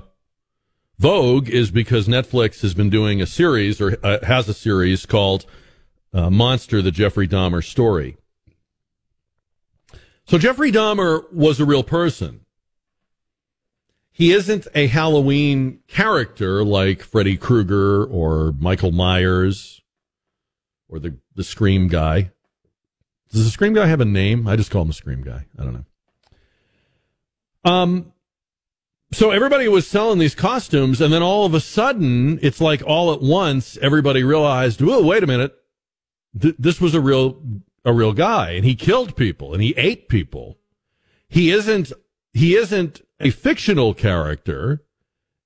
vogue 0.99 1.49
is 1.49 1.71
because 1.71 2.07
Netflix 2.07 2.61
has 2.61 2.73
been 2.73 2.89
doing 2.89 3.21
a 3.21 3.25
series 3.25 3.81
or 3.81 3.97
uh, 4.03 4.23
has 4.25 4.47
a 4.47 4.53
series 4.53 5.05
called 5.05 5.45
uh, 6.13 6.29
Monster: 6.29 6.81
The 6.81 6.91
Jeffrey 6.91 7.27
Dahmer 7.27 7.63
Story. 7.63 8.17
So 10.27 10.37
Jeffrey 10.37 10.73
Dahmer 10.73 11.31
was 11.31 11.59
a 11.59 11.65
real 11.65 11.83
person. 11.83 12.41
He 14.11 14.33
isn't 14.33 14.67
a 14.75 14.87
Halloween 14.87 15.79
character 15.87 16.65
like 16.65 17.01
Freddy 17.01 17.37
Krueger 17.37 18.03
or 18.03 18.51
Michael 18.59 18.91
Myers 18.91 19.81
or 20.89 20.99
the 20.99 21.17
the 21.35 21.43
Scream 21.43 21.87
guy. 21.87 22.31
Does 23.31 23.45
the 23.45 23.51
Scream 23.51 23.73
guy 23.73 23.85
have 23.85 24.01
a 24.01 24.05
name? 24.05 24.47
I 24.47 24.55
just 24.55 24.69
call 24.71 24.81
him 24.81 24.89
the 24.89 24.93
Scream 24.93 25.21
guy. 25.21 25.45
I 25.57 25.63
don't 25.63 25.73
know. 25.73 27.71
Um, 27.71 28.13
so 29.13 29.31
everybody 29.31 29.67
was 29.67 29.87
selling 29.87 30.19
these 30.19 30.35
costumes, 30.35 30.99
and 30.99 31.13
then 31.13 31.21
all 31.21 31.45
of 31.45 31.53
a 31.53 31.59
sudden, 31.59 32.39
it's 32.41 32.59
like 32.59 32.81
all 32.85 33.13
at 33.13 33.21
once, 33.21 33.77
everybody 33.81 34.23
realized, 34.23 34.81
"Whoa, 34.81 35.01
wait 35.01 35.23
a 35.23 35.27
minute, 35.27 35.53
Th- 36.39 36.55
this 36.59 36.81
was 36.81 36.93
a 36.93 37.01
real 37.01 37.41
a 37.87 37.93
real 37.93 38.11
guy, 38.11 38.51
and 38.51 38.65
he 38.65 38.75
killed 38.75 39.15
people, 39.15 39.53
and 39.53 39.63
he 39.63 39.73
ate 39.77 40.09
people. 40.09 40.59
He 41.29 41.51
isn't 41.51 41.93
he 42.33 42.53
isn't 42.53 43.01
a 43.21 43.29
fictional 43.29 43.93
character; 43.93 44.83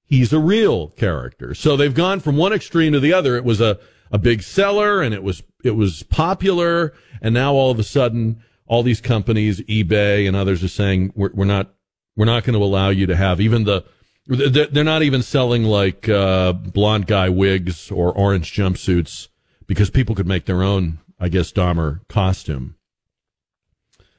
he's 0.03 0.33
a 0.33 0.39
real 0.39 0.87
character. 0.89 1.53
So 1.53 1.77
they've 1.77 1.93
gone 1.93 2.19
from 2.19 2.37
one 2.37 2.51
extreme 2.51 2.93
to 2.93 2.99
the 2.99 3.13
other. 3.13 3.37
It 3.37 3.45
was 3.45 3.61
a 3.61 3.79
a 4.11 4.17
big 4.17 4.41
seller, 4.41 5.03
and 5.03 5.13
it 5.13 5.21
was 5.21 5.43
it 5.63 5.75
was 5.75 6.01
popular, 6.01 6.93
and 7.21 7.35
now 7.35 7.53
all 7.53 7.69
of 7.69 7.77
a 7.77 7.83
sudden, 7.83 8.43
all 8.65 8.81
these 8.81 9.01
companies, 9.01 9.61
eBay 9.61 10.27
and 10.27 10.35
others, 10.35 10.63
are 10.63 10.67
saying 10.67 11.13
we're, 11.15 11.31
we're 11.35 11.45
not 11.45 11.75
we're 12.15 12.25
not 12.25 12.43
going 12.43 12.57
to 12.57 12.65
allow 12.65 12.89
you 12.89 13.05
to 13.05 13.15
have 13.15 13.39
even 13.39 13.65
the. 13.65 13.85
They're 14.27 14.83
not 14.83 15.03
even 15.03 15.21
selling 15.21 15.63
like 15.63 16.07
uh, 16.07 16.53
blonde 16.53 17.05
guy 17.05 17.29
wigs 17.29 17.91
or 17.91 18.11
orange 18.13 18.53
jumpsuits 18.53 19.27
because 19.67 19.89
people 19.89 20.15
could 20.15 20.27
make 20.27 20.45
their 20.45 20.63
own, 20.63 20.99
I 21.21 21.29
guess, 21.29 21.51
Dahmer 21.51 21.99
costume. 22.09 22.75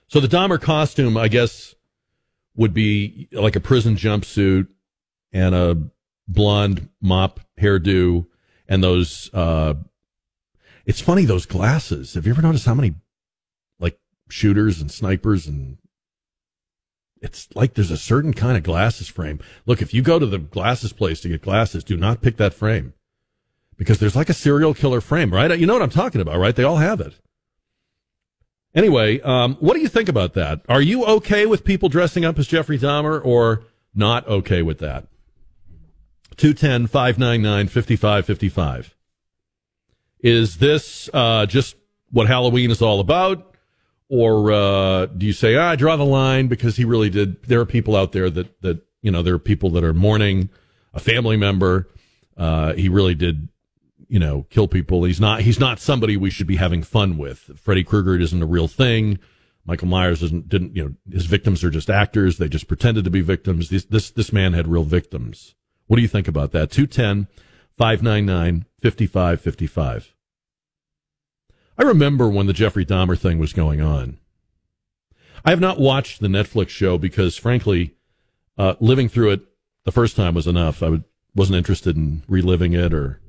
So 0.07 0.21
the 0.21 0.29
Dahmer 0.29 0.61
costume, 0.61 1.17
I 1.17 1.27
guess, 1.27 1.75
would 2.55 2.73
be 2.73 3.29
like 3.33 3.57
a 3.57 3.61
prison 3.61 3.97
jumpsuit 3.97 4.69
and 5.33 5.55
a 5.55 5.83
blonde 6.29 6.89
mop 7.01 7.41
hairdo 7.61 8.27
and 8.69 8.85
those. 8.85 9.31
Uh, 9.35 9.75
it's 10.87 11.01
funny 11.01 11.25
those 11.25 11.45
glasses. 11.45 12.15
Have 12.15 12.25
you 12.25 12.33
ever 12.33 12.43
noticed 12.43 12.67
how 12.67 12.75
many 12.75 12.95
like 13.81 13.99
shooters 14.31 14.81
and 14.81 14.91
snipers 14.91 15.49
and 15.49 15.79
it's 17.21 17.49
like 17.55 17.75
there's 17.75 17.91
a 17.91 17.97
certain 17.97 18.33
kind 18.33 18.57
of 18.57 18.63
glasses 18.63 19.09
frame. 19.09 19.41
Look, 19.67 19.81
if 19.81 19.95
you 19.95 20.03
go 20.03 20.19
to 20.19 20.27
the 20.27 20.39
glasses 20.39 20.93
place 20.93 21.21
to 21.21 21.29
get 21.29 21.43
glasses, 21.43 21.85
do 21.85 21.97
not 21.97 22.21
pick 22.21 22.37
that 22.37 22.55
frame 22.55 22.95
because 23.77 23.99
there's 23.99 24.17
like 24.17 24.29
a 24.29 24.35
serial 24.35 24.75
killer 24.75 25.01
frame, 25.01 25.33
right? 25.33 25.59
You 25.59 25.67
know 25.67 25.73
what 25.75 25.83
I'm 25.83 25.91
talking 25.91 26.21
about, 26.21 26.39
right? 26.39 26.55
They 26.55 26.65
all 26.65 26.77
have 26.77 27.01
it. 27.01 27.15
Anyway, 28.75 29.21
um, 29.21 29.57
what 29.57 29.75
do 29.75 29.81
you 29.81 29.89
think 29.89 30.09
about 30.09 30.35
that? 30.35 30.63
Are 30.69 30.81
you 30.81 31.05
okay 31.05 31.45
with 31.45 31.65
people 31.65 31.89
dressing 31.89 32.25
up 32.25 32.39
as 32.39 32.47
Jeffrey 32.47 32.79
Dahmer 32.79 33.21
or 33.25 33.65
not 33.95 34.27
okay 34.27 34.63
with 34.63 34.79
that? 34.79 35.07
210 36.37 36.87
599 36.87 37.69
5555. 37.69 38.97
Is 40.21 40.57
this 40.59 41.11
uh, 41.13 41.47
just 41.47 41.77
what 42.11 42.29
Halloween 42.29 42.71
is 42.71 42.81
all 42.81 43.01
about? 43.01 43.57
Or 44.09 44.53
uh, 44.53 45.07
do 45.07 45.27
you 45.27 45.33
say, 45.33 45.57
ah, 45.57 45.71
I 45.71 45.77
draw 45.77 45.97
the 45.97 46.05
line 46.05 46.49
because 46.49 46.77
he 46.77 46.85
really 46.85 47.11
did? 47.11 47.43
There 47.45 47.61
are 47.61 47.67
people 47.67 47.97
out 47.97 48.13
there 48.13 48.29
that, 48.31 48.61
that 48.61 48.83
you 49.01 49.11
know, 49.11 49.23
there 49.23 49.35
are 49.35 49.39
people 49.39 49.71
that 49.71 49.85
are 49.85 49.95
mourning 49.95 50.51
a 50.95 51.01
family 51.01 51.37
member. 51.37 51.89
Uh, 52.37 52.75
he 52.75 52.89
really 52.89 53.15
did, 53.15 53.49
you 54.09 54.19
know, 54.19 54.47
kill 54.51 54.69
people. 54.69 55.05
He's 55.05 55.21
not, 55.21 55.43
he's 55.43 55.61
not 55.61 55.81
somebody 55.81 56.17
we 56.17 56.31
should 56.31 56.47
be 56.47 56.57
having 56.57 56.83
fun 56.83 57.19
with. 57.19 57.59
Freddy 57.59 57.85
Krueger 57.85 58.19
isn't 58.19 58.43
a 58.43 58.47
real 58.47 58.69
thing. 58.69 59.19
Michael 59.65 59.89
Myers 59.89 60.23
isn't, 60.23 60.49
didn't, 60.49 60.75
you 60.75 60.85
know, 60.85 60.95
his 61.13 61.27
victims 61.27 61.63
are 61.63 61.71
just 61.71 61.89
actors. 61.89 62.39
They 62.39 62.49
just 62.49 62.69
pretended 62.69 63.05
to 63.05 63.11
be 63.11 63.21
victims. 63.21 63.71
This, 63.71 63.85
this, 63.85 64.11
this 64.11 64.33
man 64.33 64.53
had 64.55 64.67
real 64.67 64.85
victims. 64.85 65.55
What 65.87 65.97
do 65.97 66.03
you 66.03 66.09
think 66.09 66.29
about 66.29 66.53
that? 66.53 66.71
210 66.71 67.29
599 67.77 68.67
5555. 68.81 70.15
I 71.79 71.83
remember 71.83 72.29
when 72.29 72.47
the 72.47 72.53
Jeffrey 72.53 72.85
Dahmer 72.85 73.19
thing 73.19 73.39
was 73.39 73.53
going 73.53 73.81
on. 73.81 74.19
I 75.45 75.51
have 75.51 75.61
not 75.61 75.81
watched 75.81 76.21
the 76.21 76.29
Netflix 76.29 76.69
show 76.69 76.99
because, 76.99 77.37
frankly, 77.37 77.95
uh, 78.59 78.75
living 78.81 79.09
through 79.09 79.31
it 79.31 79.41
the 79.85 79.93
first 79.93 80.17
time 80.17 80.35
was 80.35 80.47
enough. 80.47 80.83
I 80.83 80.89
would, 80.89 81.05
wasn't 81.35 81.57
interested 81.57 81.97
in 81.97 82.23
reliving 82.29 82.73
it 82.75 82.93
or 82.93 83.21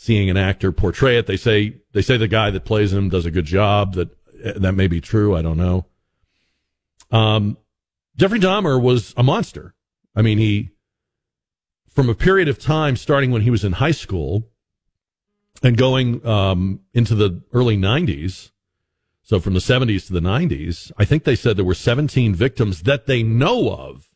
seeing 0.00 0.30
an 0.30 0.36
actor 0.36 0.70
portray 0.70 1.18
it. 1.18 1.26
They 1.26 1.36
say 1.36 1.74
they 1.92 2.02
say 2.02 2.16
the 2.16 2.28
guy 2.28 2.50
that 2.50 2.64
plays 2.64 2.92
him 2.92 3.08
does 3.08 3.26
a 3.26 3.32
good 3.32 3.44
job. 3.44 3.94
That 3.94 4.10
that 4.62 4.72
may 4.72 4.86
be 4.86 5.00
true. 5.00 5.36
I 5.36 5.42
don't 5.42 5.56
know. 5.56 5.86
Um, 7.10 7.58
Jeffrey 8.16 8.38
Dahmer 8.38 8.80
was 8.80 9.12
a 9.16 9.24
monster. 9.24 9.74
I 10.14 10.22
mean, 10.22 10.38
he 10.38 10.70
from 11.90 12.08
a 12.08 12.14
period 12.14 12.48
of 12.48 12.60
time 12.60 12.94
starting 12.96 13.32
when 13.32 13.42
he 13.42 13.50
was 13.50 13.64
in 13.64 13.72
high 13.72 13.90
school 13.90 14.48
and 15.64 15.76
going 15.76 16.24
um, 16.24 16.80
into 16.94 17.16
the 17.16 17.42
early 17.52 17.76
90s, 17.76 18.52
so 19.22 19.40
from 19.40 19.54
the 19.54 19.60
70s 19.60 20.06
to 20.06 20.12
the 20.12 20.20
90s, 20.20 20.92
I 20.96 21.04
think 21.04 21.24
they 21.24 21.34
said 21.34 21.56
there 21.56 21.64
were 21.64 21.74
17 21.74 22.36
victims 22.36 22.82
that 22.82 23.06
they 23.06 23.24
know 23.24 23.70
of. 23.72 24.07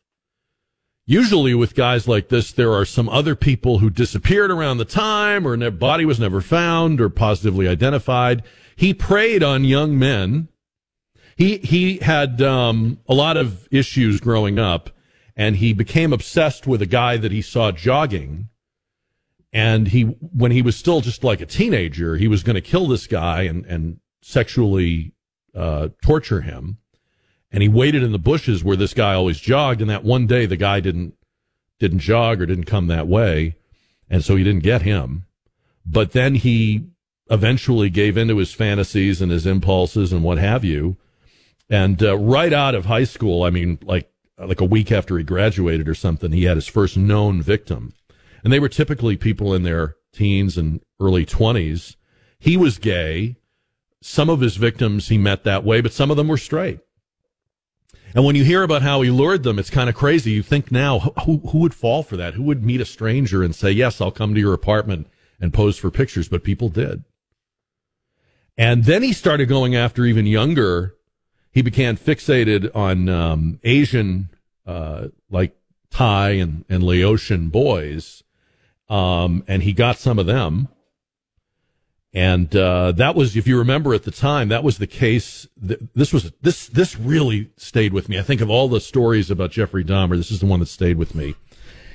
Usually, 1.05 1.53
with 1.53 1.75
guys 1.75 2.07
like 2.07 2.29
this, 2.29 2.51
there 2.51 2.71
are 2.71 2.85
some 2.85 3.09
other 3.09 3.35
people 3.35 3.79
who 3.79 3.89
disappeared 3.89 4.51
around 4.51 4.77
the 4.77 4.85
time, 4.85 5.45
or 5.45 5.57
their 5.57 5.71
body 5.71 6.05
was 6.05 6.19
never 6.19 6.39
found 6.39 7.01
or 7.01 7.09
positively 7.09 7.67
identified. 7.67 8.43
He 8.75 8.93
preyed 8.93 9.43
on 9.43 9.65
young 9.65 9.99
men. 9.99 10.47
He 11.35 11.57
he 11.57 11.97
had 11.97 12.41
um, 12.41 12.99
a 13.07 13.13
lot 13.13 13.35
of 13.35 13.67
issues 13.69 14.21
growing 14.21 14.59
up, 14.59 14.91
and 15.35 15.57
he 15.57 15.73
became 15.73 16.13
obsessed 16.13 16.67
with 16.67 16.81
a 16.81 16.85
guy 16.87 17.17
that 17.17 17.31
he 17.31 17.41
saw 17.41 17.71
jogging 17.71 18.49
and 19.53 19.89
he, 19.89 20.01
when 20.01 20.51
he 20.51 20.63
was 20.63 20.75
still 20.75 20.99
just 21.01 21.23
like 21.23 21.39
a 21.39 21.45
teenager, 21.45 22.17
he 22.17 22.27
was 22.27 22.41
going 22.41 22.55
to 22.55 22.61
kill 22.61 22.87
this 22.87 23.05
guy 23.05 23.43
and, 23.43 23.65
and 23.67 23.99
sexually 24.23 25.13
uh, 25.53 25.89
torture 26.01 26.41
him. 26.41 26.79
And 27.53 27.63
he 27.63 27.69
waited 27.69 28.03
in 28.03 28.11
the 28.11 28.19
bushes 28.19 28.63
where 28.63 28.75
this 28.75 28.93
guy 28.93 29.13
always 29.13 29.39
jogged. 29.39 29.79
And 29.79 29.89
that 29.89 30.03
one 30.03 30.27
day, 30.27 30.45
the 30.45 30.57
guy 30.57 30.81
didn't 30.81 31.13
didn't 31.79 31.99
jog 31.99 32.41
or 32.41 32.45
didn't 32.45 32.65
come 32.65 32.87
that 32.87 33.07
way, 33.07 33.55
and 34.09 34.23
so 34.23 34.35
he 34.35 34.43
didn't 34.43 34.63
get 34.63 34.81
him. 34.81 35.25
But 35.85 36.11
then 36.11 36.35
he 36.35 36.87
eventually 37.29 37.89
gave 37.89 38.17
into 38.17 38.37
his 38.37 38.53
fantasies 38.53 39.21
and 39.21 39.31
his 39.31 39.45
impulses 39.45 40.11
and 40.11 40.23
what 40.23 40.37
have 40.37 40.65
you. 40.65 40.97
And 41.69 42.01
uh, 42.03 42.17
right 42.17 42.51
out 42.51 42.75
of 42.75 42.85
high 42.85 43.03
school, 43.05 43.43
I 43.43 43.49
mean, 43.49 43.79
like 43.83 44.11
like 44.37 44.59
a 44.59 44.65
week 44.65 44.91
after 44.91 45.17
he 45.17 45.23
graduated 45.23 45.87
or 45.87 45.95
something, 45.95 46.31
he 46.31 46.43
had 46.43 46.57
his 46.57 46.67
first 46.67 46.97
known 46.97 47.41
victim 47.41 47.93
and 48.43 48.51
they 48.51 48.59
were 48.59 48.69
typically 48.69 49.15
people 49.15 49.53
in 49.53 49.63
their 49.63 49.95
teens 50.11 50.57
and 50.57 50.81
early 50.99 51.25
20s. 51.25 51.95
He 52.37 52.57
was 52.57 52.77
gay. 52.77 53.37
Some 54.01 54.29
of 54.29 54.41
his 54.41 54.57
victims 54.57 55.07
he 55.07 55.17
met 55.17 55.45
that 55.45 55.63
way, 55.63 55.79
but 55.79 55.93
some 55.93 56.11
of 56.11 56.17
them 56.17 56.27
were 56.27 56.37
straight. 56.37 56.79
And 58.15 58.23
when 58.23 58.35
you 58.35 58.43
hear 58.43 58.63
about 58.63 58.83
how 58.83 59.01
he 59.01 59.09
lured 59.09 59.43
them, 59.43 59.57
it's 59.57 59.69
kind 59.71 59.89
of 59.89 59.95
crazy. 59.95 60.31
You 60.31 60.43
think 60.43 60.71
now, 60.71 60.99
who, 61.25 61.37
who 61.37 61.59
would 61.59 61.73
fall 61.73 62.03
for 62.03 62.15
that? 62.17 62.35
Who 62.35 62.43
would 62.43 62.63
meet 62.63 62.81
a 62.81 62.85
stranger 62.85 63.43
and 63.43 63.55
say, 63.55 63.71
yes, 63.71 63.99
I'll 63.99 64.11
come 64.11 64.35
to 64.35 64.39
your 64.39 64.53
apartment 64.53 65.07
and 65.39 65.53
pose 65.53 65.77
for 65.77 65.89
pictures? 65.89 66.27
But 66.27 66.43
people 66.43 66.69
did. 66.69 67.03
And 68.55 68.85
then 68.85 69.01
he 69.01 69.13
started 69.13 69.47
going 69.47 69.75
after 69.75 70.05
even 70.05 70.27
younger, 70.27 70.95
he 71.51 71.61
became 71.61 71.97
fixated 71.97 72.69
on 72.75 73.09
um, 73.09 73.59
Asian, 73.63 74.29
uh, 74.65 75.07
like 75.29 75.55
Thai 75.89 76.31
and, 76.31 76.65
and 76.69 76.83
Laotian 76.83 77.49
boys. 77.49 78.23
Um, 78.89 79.43
and 79.47 79.63
he 79.63 79.73
got 79.73 79.97
some 79.97 80.19
of 80.19 80.27
them. 80.27 80.67
And 82.13 82.55
uh, 82.55 82.91
that 82.93 83.15
was, 83.15 83.35
if 83.35 83.47
you 83.47 83.57
remember 83.57 83.93
at 83.93 84.03
the 84.03 84.11
time, 84.11 84.49
that 84.49 84.63
was 84.63 84.77
the 84.77 84.87
case. 84.87 85.47
This 85.57 86.13
was 86.13 86.31
this 86.41 86.67
this 86.67 86.95
really 86.95 87.49
stayed 87.57 87.91
with 87.91 88.07
me. 88.07 88.19
I 88.19 88.21
think 88.21 88.39
of 88.39 88.51
all 88.51 88.67
the 88.67 88.79
stories 88.79 89.31
about 89.31 89.51
Jeffrey 89.51 89.83
Dahmer, 89.83 90.15
this 90.15 90.29
is 90.29 90.39
the 90.39 90.45
one 90.45 90.59
that 90.59 90.67
stayed 90.67 90.97
with 90.97 91.15
me. 91.15 91.33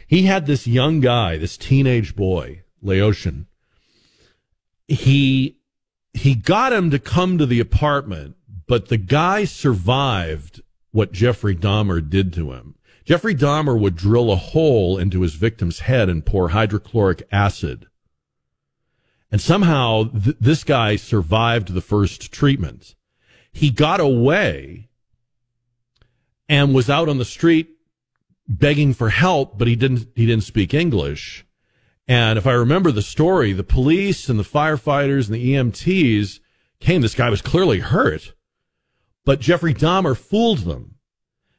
He 0.08 0.22
had 0.22 0.46
this 0.46 0.66
young 0.66 1.00
guy, 1.00 1.36
this 1.36 1.56
teenage 1.56 2.16
boy, 2.16 2.62
Laotian. 2.82 3.46
He 4.88 5.58
he 6.14 6.34
got 6.34 6.72
him 6.72 6.90
to 6.90 6.98
come 6.98 7.38
to 7.38 7.46
the 7.46 7.60
apartment, 7.60 8.34
but 8.66 8.88
the 8.88 8.96
guy 8.96 9.44
survived 9.44 10.62
what 10.90 11.12
Jeffrey 11.12 11.54
Dahmer 11.54 12.00
did 12.08 12.32
to 12.32 12.52
him. 12.52 12.74
Jeffrey 13.04 13.34
Dahmer 13.34 13.78
would 13.78 13.94
drill 13.94 14.32
a 14.32 14.36
hole 14.36 14.98
into 14.98 15.20
his 15.20 15.34
victim's 15.34 15.80
head 15.80 16.08
and 16.08 16.26
pour 16.26 16.48
hydrochloric 16.48 17.22
acid. 17.30 17.86
And 19.30 19.40
somehow 19.40 20.04
th- 20.04 20.36
this 20.40 20.64
guy 20.64 20.96
survived 20.96 21.72
the 21.72 21.80
first 21.80 22.32
treatment. 22.32 22.94
He 23.52 23.70
got 23.70 24.00
away 24.00 24.88
and 26.48 26.74
was 26.74 26.88
out 26.88 27.08
on 27.08 27.18
the 27.18 27.24
street 27.24 27.70
begging 28.46 28.94
for 28.94 29.10
help, 29.10 29.58
but 29.58 29.68
he 29.68 29.76
didn't, 29.76 30.08
he 30.14 30.26
didn't 30.26 30.44
speak 30.44 30.72
English. 30.72 31.44
And 32.06 32.38
if 32.38 32.46
I 32.46 32.52
remember 32.52 32.90
the 32.90 33.02
story, 33.02 33.52
the 33.52 33.62
police 33.62 34.30
and 34.30 34.38
the 34.38 34.44
firefighters 34.44 35.26
and 35.26 35.34
the 35.34 35.52
EMTs 35.52 36.40
came. 36.80 37.02
This 37.02 37.14
guy 37.14 37.28
was 37.28 37.42
clearly 37.42 37.80
hurt, 37.80 38.32
but 39.26 39.40
Jeffrey 39.40 39.74
Dahmer 39.74 40.16
fooled 40.16 40.60
them 40.60 40.98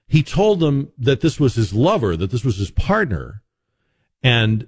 he 0.09 0.23
told 0.23 0.59
them 0.59 0.91
that 0.97 1.21
this 1.21 1.39
was 1.39 1.53
his 1.53 1.71
lover, 1.71 2.17
that 2.17 2.31
this 2.31 2.43
was 2.43 2.57
his 2.57 2.71
partner, 2.71 3.43
and 4.23 4.67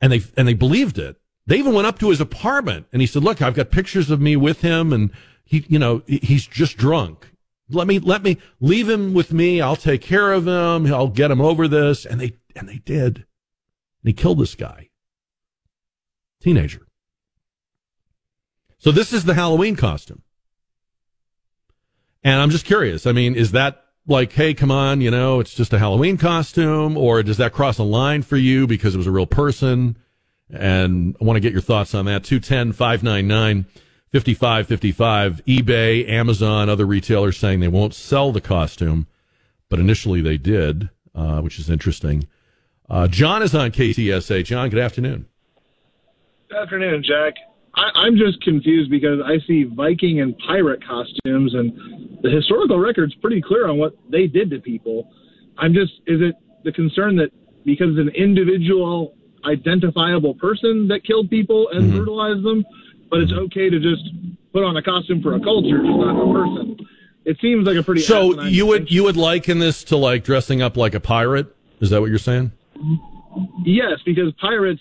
and 0.00 0.12
they 0.12 0.22
and 0.36 0.46
they 0.46 0.54
believed 0.54 0.98
it. 0.98 1.16
They 1.46 1.58
even 1.58 1.74
went 1.74 1.86
up 1.86 1.98
to 2.00 2.10
his 2.10 2.20
apartment 2.20 2.86
and 2.92 3.00
he 3.00 3.06
said, 3.06 3.22
"Look, 3.22 3.40
I've 3.40 3.54
got 3.54 3.70
pictures 3.70 4.10
of 4.10 4.20
me 4.20 4.36
with 4.36 4.62
him, 4.62 4.92
and 4.92 5.10
he, 5.44 5.64
you 5.68 5.78
know, 5.78 6.02
he's 6.06 6.46
just 6.46 6.76
drunk. 6.76 7.30
Let 7.70 7.86
me 7.86 7.98
let 7.98 8.22
me 8.22 8.38
leave 8.60 8.88
him 8.88 9.14
with 9.14 9.32
me. 9.32 9.60
I'll 9.60 9.76
take 9.76 10.00
care 10.00 10.32
of 10.32 10.46
him. 10.46 10.92
I'll 10.92 11.08
get 11.08 11.30
him 11.30 11.40
over 11.40 11.68
this." 11.68 12.04
And 12.04 12.20
they 12.20 12.36
and 12.54 12.68
they 12.68 12.78
did. 12.78 13.18
And 13.18 13.24
he 14.04 14.12
killed 14.12 14.38
this 14.38 14.54
guy, 14.54 14.90
teenager. 16.40 16.86
So 18.78 18.92
this 18.92 19.12
is 19.12 19.24
the 19.24 19.34
Halloween 19.34 19.76
costume. 19.76 20.22
And 22.22 22.40
I'm 22.40 22.50
just 22.50 22.64
curious. 22.64 23.06
I 23.06 23.12
mean, 23.12 23.34
is 23.34 23.52
that 23.52 23.84
like, 24.06 24.32
hey, 24.32 24.54
come 24.54 24.70
on, 24.70 25.00
you 25.00 25.10
know, 25.10 25.40
it's 25.40 25.54
just 25.54 25.72
a 25.72 25.78
Halloween 25.78 26.16
costume, 26.16 26.96
or 26.96 27.22
does 27.22 27.36
that 27.38 27.52
cross 27.52 27.78
a 27.78 27.82
line 27.84 28.22
for 28.22 28.36
you 28.36 28.66
because 28.66 28.94
it 28.94 28.98
was 28.98 29.06
a 29.06 29.12
real 29.12 29.26
person? 29.26 29.96
And 30.52 31.16
I 31.20 31.24
want 31.24 31.36
to 31.36 31.40
get 31.40 31.52
your 31.52 31.62
thoughts 31.62 31.94
on 31.94 32.04
that. 32.06 32.24
210 32.24 32.72
599 32.72 33.66
5555. 34.12 35.44
eBay, 35.46 36.08
Amazon, 36.08 36.68
other 36.68 36.86
retailers 36.86 37.36
saying 37.36 37.60
they 37.60 37.68
won't 37.68 37.94
sell 37.94 38.32
the 38.32 38.40
costume, 38.40 39.06
but 39.68 39.78
initially 39.78 40.20
they 40.20 40.36
did, 40.36 40.90
uh, 41.14 41.40
which 41.40 41.58
is 41.58 41.68
interesting. 41.68 42.26
Uh, 42.88 43.08
John 43.08 43.42
is 43.42 43.54
on 43.54 43.72
KTSA. 43.72 44.44
John, 44.44 44.70
good 44.70 44.78
afternoon. 44.78 45.26
Good 46.48 46.58
afternoon, 46.58 47.02
Jack. 47.02 47.34
I, 47.74 48.06
am 48.06 48.16
just 48.16 48.40
confused 48.42 48.90
because 48.90 49.20
I 49.24 49.38
see 49.46 49.64
Viking 49.64 50.20
and 50.20 50.36
pirate 50.38 50.82
costumes, 50.86 51.54
and 51.54 52.18
the 52.22 52.30
historical 52.30 52.78
record's 52.78 53.14
pretty 53.16 53.42
clear 53.42 53.68
on 53.68 53.76
what 53.78 53.96
they 54.08 54.26
did 54.26 54.50
to 54.50 54.60
people. 54.60 55.10
I'm 55.58 55.74
just, 55.74 55.92
is 56.06 56.20
it 56.22 56.36
the 56.64 56.72
concern 56.72 57.16
that 57.16 57.30
because 57.64 57.88
it's 57.90 57.98
an 57.98 58.14
individual, 58.14 59.15
identifiable 59.46 60.34
person 60.34 60.88
that 60.88 61.04
killed 61.04 61.30
people 61.30 61.68
and 61.70 61.84
mm-hmm. 61.84 61.96
brutalized 61.96 62.44
them, 62.44 62.64
but 63.10 63.20
it's 63.20 63.32
okay 63.32 63.70
to 63.70 63.78
just 63.78 64.02
put 64.52 64.64
on 64.64 64.76
a 64.76 64.82
costume 64.82 65.22
for 65.22 65.34
a 65.34 65.40
culture, 65.40 65.78
just 65.78 65.98
not 65.98 66.16
a 66.16 66.32
person? 66.32 66.86
It 67.24 67.38
seems 67.40 67.66
like 67.66 67.76
a 67.76 67.82
pretty. 67.82 68.02
So 68.02 68.42
you 68.42 68.66
would 68.66 68.90
you 68.90 69.02
would 69.04 69.16
liken 69.16 69.58
this 69.58 69.82
to 69.84 69.96
like 69.96 70.22
dressing 70.22 70.62
up 70.62 70.76
like 70.76 70.94
a 70.94 71.00
pirate? 71.00 71.48
Is 71.80 71.90
that 71.90 72.00
what 72.00 72.08
you're 72.08 72.18
saying? 72.18 72.52
Yes, 73.64 73.98
because 74.04 74.32
pirates 74.40 74.80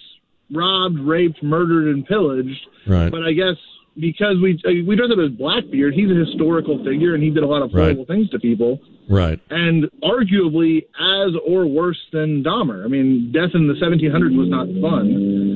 robbed, 0.54 1.00
raped, 1.00 1.42
murdered, 1.42 1.88
and 1.88 2.06
pillaged. 2.06 2.68
Right. 2.86 3.12
But 3.12 3.24
I 3.24 3.34
guess 3.34 3.56
because 4.00 4.38
we 4.42 4.62
uh, 4.66 4.86
we 4.88 4.96
dress 4.96 5.10
up 5.12 5.20
as 5.20 5.32
Blackbeard, 5.32 5.94
he's 5.94 6.10
a 6.12 6.14
historical 6.14 6.84
figure, 6.84 7.16
and 7.16 7.24
he 7.24 7.30
did 7.30 7.44
a 7.44 7.48
lot 7.48 7.62
of 7.62 7.72
horrible 7.72 8.06
right. 8.06 8.08
things 8.08 8.30
to 8.30 8.40
people. 8.40 8.80
Right. 9.08 9.40
And 9.50 9.86
arguably 10.04 10.86
as 11.00 11.36
or 11.46 11.66
worse 11.66 12.00
than 12.12 12.44
Dahmer. 12.44 12.84
I 12.84 12.88
mean, 12.88 13.32
death 13.32 13.52
in 13.54 13.68
the 13.68 13.76
1700s 13.76 14.38
was 14.38 14.50
not 14.50 14.66
fun. 14.82 15.10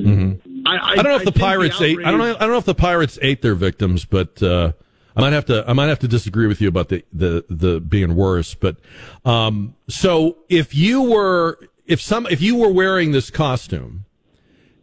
Mm-hmm. 0.06 0.68
I, 0.68 0.76
I, 0.76 0.90
I, 0.92 0.94
don't 0.96 1.04
know 1.04 1.16
if 1.16 1.24
the 1.24 1.32
pirates 1.32 1.78
the 1.78 1.84
outrage... 1.84 1.98
ate. 1.98 2.06
I 2.06 2.10
don't 2.10 2.20
know. 2.20 2.34
I 2.36 2.38
don't 2.38 2.50
know 2.50 2.58
if 2.58 2.64
the 2.64 2.74
pirates 2.74 3.18
ate 3.22 3.42
their 3.42 3.54
victims, 3.54 4.04
but. 4.04 4.42
Uh, 4.42 4.72
I 5.16 5.22
might 5.22 5.32
have 5.32 5.46
to 5.46 5.64
I 5.68 5.72
might 5.72 5.88
have 5.88 5.98
to 5.98 6.08
disagree 6.08 6.46
with 6.46 6.60
you 6.60 6.68
about 6.68 6.88
the 6.88 7.04
the 7.12 7.44
the 7.50 7.80
being 7.80 8.14
worse, 8.14 8.54
but 8.54 8.76
um, 9.24 9.74
so 9.88 10.38
if 10.48 10.72
you 10.72 11.02
were 11.02 11.58
if 11.84 12.00
some 12.00 12.26
if 12.28 12.40
you 12.40 12.56
were 12.56 12.70
wearing 12.70 13.10
this 13.10 13.28
costume 13.28 14.04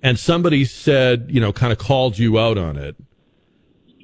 and 0.03 0.19
somebody 0.19 0.65
said, 0.65 1.27
you 1.29 1.39
know, 1.39 1.53
kind 1.53 1.71
of 1.71 1.79
called 1.79 2.19
you 2.19 2.37
out 2.37 2.57
on 2.57 2.77
it, 2.77 2.97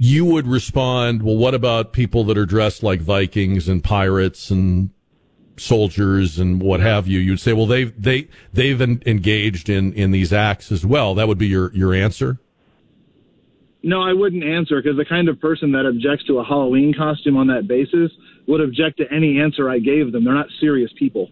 you 0.04 0.26
would 0.26 0.46
respond, 0.46 1.24
well, 1.24 1.38
what 1.38 1.54
about 1.54 1.94
people 1.94 2.26
that 2.26 2.38
are 2.38 2.46
dressed 2.46 2.84
like 2.84 3.00
Vikings 3.00 3.70
and 3.70 3.82
pirates 3.82 4.52
and 4.52 4.90
soldiers 5.56 6.38
and 6.38 6.62
what 6.62 6.82
have 6.82 7.08
you? 7.08 7.20
You'd 7.20 7.40
say, 7.40 7.54
well, 7.54 7.68
they've, 7.68 7.94
they, 8.02 8.28
they've 8.52 8.82
engaged 8.82 9.70
in, 9.70 9.94
in 9.94 10.12
these 10.12 10.34
acts 10.34 10.74
as 10.74 10.86
well. 10.86 11.16
That 11.16 11.30
would 11.30 11.38
be 11.38 11.48
your, 11.48 11.74
your 11.74 11.94
answer? 11.94 12.38
No, 13.82 14.02
I 14.02 14.12
wouldn't 14.12 14.44
answer 14.44 14.82
because 14.82 14.98
the 14.98 15.06
kind 15.06 15.30
of 15.30 15.40
person 15.40 15.72
that 15.72 15.86
objects 15.86 16.26
to 16.26 16.40
a 16.40 16.44
Halloween 16.44 16.94
costume 16.94 17.38
on 17.38 17.48
that 17.48 17.70
basis 17.70 18.12
would 18.46 18.60
object 18.60 18.98
to 18.98 19.06
any 19.10 19.40
answer 19.40 19.70
I 19.70 19.80
gave 19.80 20.12
them. 20.12 20.26
They're 20.26 20.34
not 20.34 20.48
serious 20.60 20.92
people. 21.00 21.30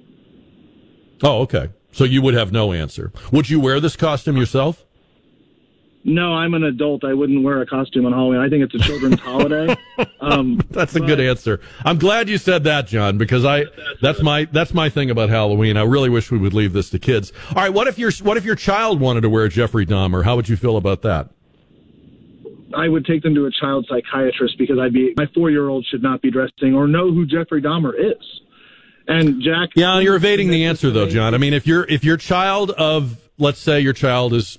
Oh, 1.22 1.42
okay. 1.42 1.72
So 1.92 2.06
you 2.06 2.22
would 2.22 2.36
have 2.36 2.54
no 2.54 2.72
answer. 2.72 3.12
Would 3.34 3.50
you 3.50 3.60
wear 3.60 3.82
this 3.82 3.98
costume 3.98 4.38
yourself? 4.38 4.86
No, 6.04 6.34
I'm 6.34 6.56
an 6.56 6.64
adult. 6.64 7.04
I 7.04 7.14
wouldn't 7.14 7.44
wear 7.44 7.62
a 7.62 7.66
costume 7.66 8.08
on 8.08 8.12
Halloween. 8.12 8.40
I 8.40 8.50
think 8.50 8.64
it's 8.64 8.74
a 8.74 8.80
children's 8.80 9.20
holiday. 9.20 9.76
Um, 10.20 10.60
that's 10.72 10.96
a 10.96 11.00
but, 11.00 11.06
good 11.06 11.20
answer. 11.20 11.60
I'm 11.86 12.00
glad 12.00 12.28
you 12.28 12.40
said 12.40 12.64
that, 12.64 12.88
John, 12.88 13.18
because 13.18 13.46
I 13.46 13.66
that's 14.02 14.22
my 14.22 14.46
that's 14.46 14.74
my 14.74 14.90
thing 14.90 15.12
about 15.12 15.30
Halloween. 15.30 15.78
I 15.78 15.84
really 15.84 16.10
wish 16.10 16.32
we 16.32 16.40
would 16.40 16.54
leave 16.54 16.74
this 16.74 16.90
to 16.92 17.00
kids. 17.00 17.32
All 17.50 17.56
right, 17.62 17.74
what 17.74 17.88
if 17.88 18.00
your 18.00 18.12
what 18.24 18.38
if 18.38 18.46
your 18.46 18.56
child 18.56 19.00
wanted 19.00 19.22
to 19.22 19.30
wear 19.30 19.48
Jeffrey 19.48 19.86
Dahmer? 19.86 20.24
How 20.24 20.36
would 20.36 20.50
you 20.50 20.58
feel 20.58 20.78
about 20.78 21.04
that? 21.04 21.30
I 22.76 22.88
would 22.88 23.06
take 23.06 23.22
them 23.22 23.36
to 23.36 23.46
a 23.46 23.52
child 23.52 23.86
psychiatrist 23.90 24.58
because 24.58 24.80
I'd 24.80 24.94
be 24.94 25.14
my 25.18 25.28
four 25.36 25.52
year 25.52 25.70
old 25.70 25.86
should 25.86 26.02
not 26.02 26.22
be 26.22 26.32
dressing 26.32 26.74
or 26.74 26.88
know 26.88 27.12
who 27.12 27.26
Jeffrey 27.26 27.62
Dahmer 27.62 27.94
is. 27.98 28.42
And 29.08 29.42
Jack, 29.42 29.70
yeah, 29.76 30.00
you're 30.00 30.16
evading 30.16 30.50
the 30.50 30.66
answer 30.66 30.90
though, 30.90 31.08
John. 31.08 31.36
I 31.36 31.38
mean, 31.38 31.54
if 31.54 31.68
you're 31.68 31.84
if 31.86 32.04
your 32.04 32.18
child 32.18 32.72
of 32.72 33.20
let's 33.38 33.60
say 33.60 33.80
your 33.82 33.94
child 33.94 34.34
is 34.34 34.58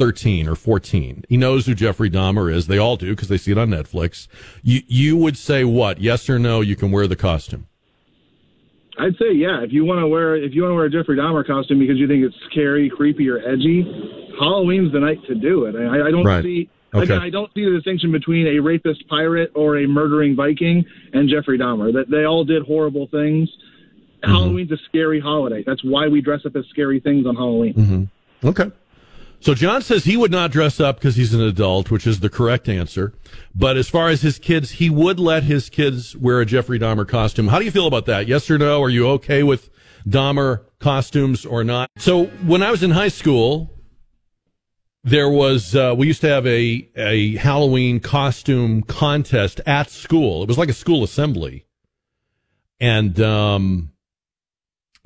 13 0.00 0.48
or 0.48 0.54
14, 0.54 1.26
he 1.28 1.36
knows 1.36 1.66
who 1.66 1.74
Jeffrey 1.74 2.08
Dahmer 2.08 2.50
is. 2.50 2.68
They 2.68 2.78
all 2.78 2.96
do 2.96 3.10
because 3.10 3.28
they 3.28 3.36
see 3.36 3.52
it 3.52 3.58
on 3.58 3.68
Netflix. 3.68 4.28
You 4.62 4.80
you 4.86 5.14
would 5.18 5.36
say 5.36 5.62
what? 5.62 6.00
Yes 6.00 6.30
or 6.30 6.38
no? 6.38 6.62
You 6.62 6.74
can 6.74 6.90
wear 6.90 7.06
the 7.06 7.16
costume. 7.16 7.66
I'd 8.98 9.14
say 9.18 9.32
yeah. 9.34 9.62
If 9.62 9.74
you 9.74 9.84
want 9.84 10.00
to 10.00 10.08
wear 10.08 10.36
if 10.36 10.54
you 10.54 10.62
want 10.62 10.70
to 10.70 10.74
wear 10.74 10.86
a 10.86 10.90
Jeffrey 10.90 11.18
Dahmer 11.18 11.46
costume 11.46 11.78
because 11.78 11.98
you 11.98 12.08
think 12.08 12.24
it's 12.24 12.34
scary, 12.50 12.88
creepy, 12.88 13.28
or 13.28 13.46
edgy, 13.46 13.82
Halloween's 14.40 14.90
the 14.90 15.00
night 15.00 15.18
to 15.28 15.34
do 15.34 15.66
it. 15.66 15.76
I, 15.76 16.08
I 16.08 16.10
don't 16.10 16.24
right. 16.24 16.42
see. 16.42 16.70
Okay. 16.94 17.04
Again, 17.04 17.20
I 17.20 17.28
don't 17.28 17.52
see 17.52 17.66
the 17.66 17.72
distinction 17.72 18.10
between 18.10 18.46
a 18.46 18.58
rapist 18.58 19.06
pirate 19.06 19.52
or 19.54 19.76
a 19.78 19.86
murdering 19.86 20.34
Viking 20.34 20.82
and 21.12 21.28
Jeffrey 21.28 21.58
Dahmer. 21.58 21.92
That 21.92 22.08
they 22.08 22.24
all 22.24 22.44
did 22.44 22.62
horrible 22.62 23.06
things. 23.08 23.50
Mm-hmm. 24.22 24.32
Halloween's 24.32 24.72
a 24.72 24.78
scary 24.88 25.20
holiday. 25.20 25.62
That's 25.66 25.84
why 25.84 26.08
we 26.08 26.22
dress 26.22 26.46
up 26.46 26.56
as 26.56 26.64
scary 26.70 27.00
things 27.00 27.26
on 27.26 27.36
Halloween. 27.36 27.74
Mm-hmm. 27.74 28.48
Okay. 28.48 28.70
So 29.40 29.54
John 29.54 29.80
says 29.80 30.04
he 30.04 30.18
would 30.18 30.30
not 30.30 30.50
dress 30.50 30.80
up 30.80 30.96
because 30.96 31.16
he's 31.16 31.32
an 31.32 31.40
adult, 31.40 31.90
which 31.90 32.06
is 32.06 32.20
the 32.20 32.28
correct 32.28 32.68
answer. 32.68 33.14
But 33.54 33.78
as 33.78 33.88
far 33.88 34.08
as 34.08 34.20
his 34.20 34.38
kids, 34.38 34.72
he 34.72 34.90
would 34.90 35.18
let 35.18 35.44
his 35.44 35.70
kids 35.70 36.14
wear 36.14 36.40
a 36.40 36.46
Jeffrey 36.46 36.78
Dahmer 36.78 37.08
costume. 37.08 37.48
How 37.48 37.58
do 37.58 37.64
you 37.64 37.70
feel 37.70 37.86
about 37.86 38.04
that? 38.06 38.28
Yes 38.28 38.50
or 38.50 38.58
no? 38.58 38.82
Are 38.82 38.90
you 38.90 39.08
okay 39.08 39.42
with 39.42 39.70
Dahmer 40.06 40.64
costumes 40.78 41.46
or 41.46 41.64
not? 41.64 41.88
So 41.96 42.26
when 42.26 42.62
I 42.62 42.70
was 42.70 42.82
in 42.82 42.90
high 42.90 43.08
school, 43.08 43.70
there 45.04 45.30
was 45.30 45.74
uh, 45.74 45.94
we 45.96 46.06
used 46.06 46.20
to 46.20 46.28
have 46.28 46.46
a 46.46 46.86
a 46.94 47.36
Halloween 47.36 48.00
costume 48.00 48.82
contest 48.82 49.60
at 49.66 49.90
school. 49.90 50.42
It 50.42 50.48
was 50.48 50.58
like 50.58 50.68
a 50.68 50.74
school 50.74 51.02
assembly, 51.02 51.64
and 52.78 53.18
um, 53.20 53.92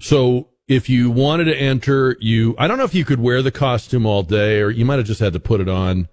so 0.01 0.49
if 0.66 0.88
you 0.88 1.11
wanted 1.11 1.44
to 1.44 1.57
enter, 1.57 2.16
you 2.20 2.55
I 2.59 2.66
don't 2.66 2.79
know 2.79 2.85
if 2.85 2.94
you 2.94 3.05
could 3.05 3.20
wear 3.20 3.42
the 3.42 3.50
costume 3.50 4.07
all 4.07 4.22
day, 4.22 4.61
or 4.61 4.70
you 4.70 4.85
might 4.85 4.96
have 4.96 5.07
just 5.07 5.20
had 5.20 5.33
to 5.35 5.40
put 5.40 5.61
it 5.61 5.68
on 5.68 6.09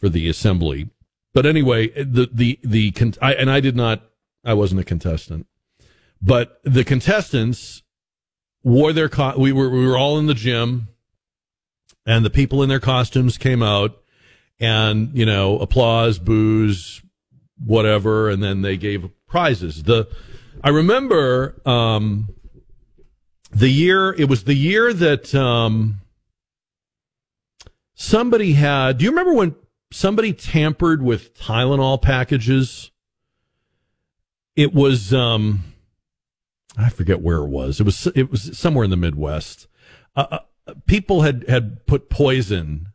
for 0.00 0.08
the 0.08 0.28
assembly. 0.28 0.90
But 1.32 1.46
anyway, 1.46 1.88
the 1.88 2.28
the 2.32 2.58
the 2.62 2.92
I, 3.20 3.34
and 3.34 3.50
I 3.50 3.60
did 3.60 3.76
not 3.76 4.02
I 4.44 4.54
wasn't 4.54 4.80
a 4.80 4.84
contestant, 4.84 5.46
but 6.20 6.60
the 6.64 6.84
contestants 6.84 7.82
wore 8.62 8.92
their 8.92 9.08
co- 9.08 9.38
we 9.38 9.52
were 9.52 9.70
we 9.70 9.86
were 9.86 9.98
all 9.98 10.18
in 10.18 10.26
the 10.26 10.34
gym, 10.34 10.88
and 12.06 12.24
the 12.24 12.30
people 12.30 12.62
in 12.62 12.68
their 12.68 12.80
costumes 12.80 13.38
came 13.38 13.62
out, 13.62 14.00
and 14.58 15.16
you 15.16 15.26
know 15.26 15.58
applause, 15.60 16.18
booze, 16.18 17.02
whatever, 17.64 18.28
and 18.30 18.42
then 18.42 18.62
they 18.62 18.76
gave 18.76 19.08
prizes. 19.28 19.84
The 19.84 20.08
I 20.62 20.70
remember 20.70 21.60
um, 21.66 22.28
the 23.54 23.68
year 23.68 24.12
it 24.12 24.28
was 24.28 24.44
the 24.44 24.54
year 24.54 24.92
that 24.92 25.34
um, 25.34 26.00
somebody 27.94 28.54
had. 28.54 28.98
Do 28.98 29.04
you 29.04 29.10
remember 29.10 29.34
when 29.34 29.54
somebody 29.92 30.32
tampered 30.32 31.02
with 31.02 31.34
Tylenol 31.38 32.00
packages? 32.00 32.90
It 34.56 34.72
was 34.72 35.12
um, 35.12 35.64
I 36.76 36.88
forget 36.88 37.20
where 37.20 37.38
it 37.38 37.48
was. 37.48 37.80
It 37.80 37.84
was 37.84 38.06
it 38.14 38.30
was 38.30 38.56
somewhere 38.56 38.84
in 38.84 38.90
the 38.90 38.96
Midwest. 38.96 39.68
Uh, 40.16 40.38
uh, 40.66 40.74
people 40.86 41.22
had 41.22 41.44
had 41.48 41.86
put 41.86 42.10
poison 42.10 42.88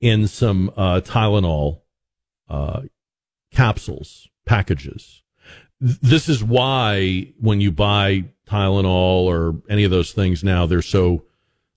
in 0.00 0.26
some 0.26 0.70
uh, 0.76 1.00
Tylenol 1.00 1.80
uh, 2.48 2.82
capsules 3.52 4.28
packages. 4.44 5.22
This 5.80 6.28
is 6.28 6.44
why 6.44 7.32
when 7.40 7.60
you 7.60 7.72
buy 7.72 8.24
Tylenol 8.52 9.24
or 9.24 9.54
any 9.68 9.84
of 9.84 9.90
those 9.90 10.12
things 10.12 10.44
now, 10.44 10.66
they're 10.66 10.82
so 10.82 11.24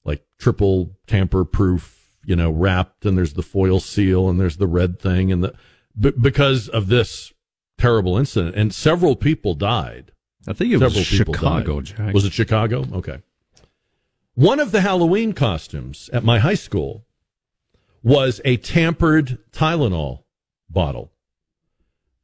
like 0.03 0.25
triple 0.37 0.91
tamper 1.07 1.45
proof, 1.45 2.15
you 2.25 2.35
know, 2.35 2.51
wrapped, 2.51 3.05
and 3.05 3.17
there's 3.17 3.33
the 3.33 3.41
foil 3.43 3.79
seal, 3.79 4.29
and 4.29 4.39
there's 4.39 4.57
the 4.57 4.67
red 4.67 4.99
thing, 4.99 5.31
and 5.31 5.43
the 5.43 5.53
b- 5.97 6.11
because 6.19 6.67
of 6.67 6.87
this 6.87 7.33
terrible 7.77 8.17
incident, 8.17 8.55
and 8.55 8.73
several 8.73 9.15
people 9.15 9.53
died. 9.53 10.11
I 10.47 10.53
think 10.53 10.73
it 10.73 10.79
Several 10.79 10.99
was 10.99 11.07
Chicago. 11.07 11.81
Jack. 11.81 12.13
Was 12.13 12.25
it 12.25 12.33
Chicago? 12.33 12.85
Okay. 12.93 13.19
One 14.35 14.59
of 14.59 14.71
the 14.71 14.81
Halloween 14.81 15.33
costumes 15.33 16.09
at 16.11 16.23
my 16.23 16.39
high 16.39 16.55
school 16.55 17.05
was 18.03 18.41
a 18.45 18.57
tampered 18.57 19.39
Tylenol 19.51 20.23
bottle. 20.69 21.11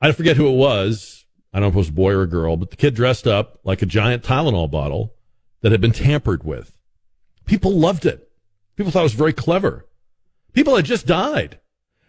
I 0.02 0.12
forget 0.12 0.38
who 0.38 0.48
it 0.48 0.56
was. 0.56 1.20
I 1.54 1.60
don't 1.60 1.64
know 1.64 1.70
if 1.70 1.76
it 1.76 1.78
was 1.78 1.90
a 1.90 1.94
boy 1.94 2.14
or 2.14 2.24
a 2.24 2.28
girl, 2.28 2.58
but 2.58 2.70
the 2.70 2.78
kid 2.78 2.96
dressed 2.96 3.28
up 3.28 3.60
like 3.64 3.82
a 3.82 3.86
giant 3.86 4.24
Tylenol 4.24 4.72
bottle 4.72 5.16
that 5.62 5.72
had 5.72 5.82
been 5.82 5.92
tampered 5.92 6.44
with. 6.44 6.78
People 7.46 7.78
loved 7.78 8.06
it. 8.06 8.32
People 8.76 8.92
thought 8.92 9.02
it 9.02 9.04
was 9.04 9.14
very 9.14 9.34
clever. 9.34 9.86
People 10.54 10.76
had 10.76 10.86
just 10.86 11.06
died. 11.06 11.60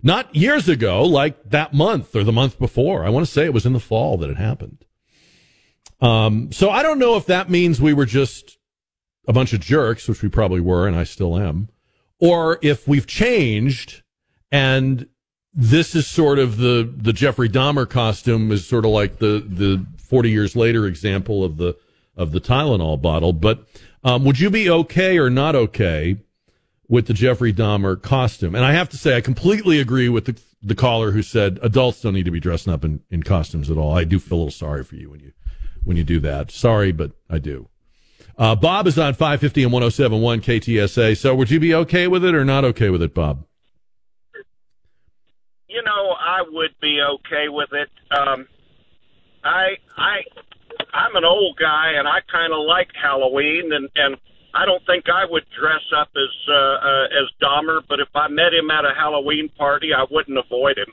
Not 0.03 0.35
years 0.35 0.69
ago, 0.69 1.05
like 1.05 1.51
that 1.51 1.73
month 1.73 2.15
or 2.17 2.25
the 2.25 2.33
month 2.33 2.59
before. 2.59 3.05
I 3.05 3.11
want 3.11 3.27
to 3.27 3.33
say 3.33 3.45
it 3.45 3.53
was 3.53 3.67
in 3.67 3.73
the 3.73 3.81
fall 3.81 4.17
that 4.19 4.31
it 4.31 4.37
happened. 4.37 4.85
Um, 6.01 6.51
so 6.51 6.71
I 6.71 6.83
don't 6.83 6.99
know 6.99 7.17
if 7.17 7.27
that 7.27 7.51
means 7.51 7.81
we 7.81 7.93
were 7.93 8.07
just 8.07 8.59
a 9.29 9.33
bunch 9.33 9.53
of 9.53 9.61
jerks, 9.61 10.09
which 10.09 10.23
we 10.23 10.29
probably 10.29 10.61
were, 10.61 10.89
and 10.89 10.97
I 10.97 11.05
still 11.05 11.39
am, 11.39 11.69
or 12.19 12.59
if 12.63 12.89
we've 12.89 13.07
changed 13.07 14.03
and 14.51 15.07
this 15.55 15.95
is 15.95 16.07
sort 16.07 16.39
of 16.39 16.57
the, 16.57 16.91
the 16.97 17.13
Jeffrey 17.13 17.49
Dahmer 17.49 17.89
costume 17.89 18.51
is 18.53 18.67
sort 18.67 18.85
of 18.85 18.91
like 18.91 19.19
the, 19.19 19.45
the 19.47 19.85
40 19.99 20.31
years 20.31 20.57
later 20.57 20.87
example 20.87 21.45
of 21.45 21.59
the, 21.59 21.77
of 22.17 22.33
the 22.33 22.41
Tylenol 22.41 23.01
bottle. 23.01 23.33
But, 23.33 23.67
um, 24.05 24.25
would 24.25 24.41
you 24.41 24.51
be 24.51 24.69
okay 24.69 25.19
or 25.19 25.31
not 25.31 25.55
okay 25.55 26.17
with 26.89 27.07
the 27.07 27.15
Jeffrey 27.15 27.53
Dahmer 27.53 28.01
costume? 28.01 28.55
And 28.55 28.65
I 28.65 28.73
have 28.73 28.89
to 28.91 28.97
say, 28.97 29.17
I 29.17 29.21
completely 29.21 29.79
agree 29.79 30.09
with 30.09 30.25
the, 30.25 30.41
the 30.63 30.75
caller 30.75 31.13
who 31.13 31.23
said 31.23 31.59
adults 31.63 32.01
don't 32.01 32.15
need 32.15 32.25
to 32.25 32.31
be 32.31 32.41
dressing 32.41 32.73
up 32.73 32.85
in, 32.85 33.01
in 33.11 33.23
costumes 33.23 33.71
at 33.71 33.77
all. 33.77 33.97
I 33.97 34.05
do 34.05 34.19
feel 34.19 34.39
a 34.39 34.41
little 34.41 34.51
sorry 34.51 34.85
for 34.85 34.97
you 34.97 35.11
when 35.11 35.21
you, 35.21 35.33
when 35.85 35.97
you 35.97 36.05
do 36.05 36.19
that. 36.21 36.51
Sorry, 36.51 36.93
but 36.93 37.13
I 37.29 37.39
do. 37.39 37.69
Uh, 38.39 38.57
Bob 38.57 38.87
is 38.87 38.99
on 38.99 39.13
550 39.13 39.65
and 39.65 39.73
1071 39.73 40.41
KTSA. 40.41 41.17
So 41.17 41.35
would 41.35 41.51
you 41.51 41.61
be 41.61 41.75
okay 41.75 42.09
with 42.09 42.25
it 42.25 42.35
or 42.35 42.45
not 42.45 42.65
okay 42.65 42.89
with 42.89 43.03
it, 43.03 43.15
Bob? 43.15 43.45
You 45.73 45.83
know, 45.83 46.15
I 46.19 46.43
would 46.47 46.75
be 46.81 47.01
okay 47.01 47.49
with 47.49 47.71
it. 47.73 47.91
Um, 48.17 48.47
I 49.45 49.77
I 49.97 50.23
I'm 50.93 51.17
an 51.17 51.25
old 51.25 51.57
guy, 51.59 51.93
and 51.97 52.07
I 52.07 52.21
kind 52.31 52.53
of 52.53 52.61
like 52.67 52.89
Halloween, 53.01 53.73
and 53.73 53.89
and 53.95 54.17
I 54.55 54.67
don't 54.67 54.85
think 54.87 55.07
I 55.09 55.25
would 55.29 55.45
dress 55.59 55.83
up 55.97 56.09
as 56.15 56.49
uh, 56.49 56.55
uh, 56.55 57.05
as 57.05 57.29
Dahmer. 57.43 57.81
But 57.89 58.01
if 58.01 58.09
I 58.15 58.29
met 58.29 58.53
him 58.53 58.71
at 58.71 58.85
a 58.85 58.93
Halloween 58.95 59.49
party, 59.57 59.91
I 59.95 60.05
wouldn't 60.11 60.39
avoid 60.39 60.79
him. 60.79 60.93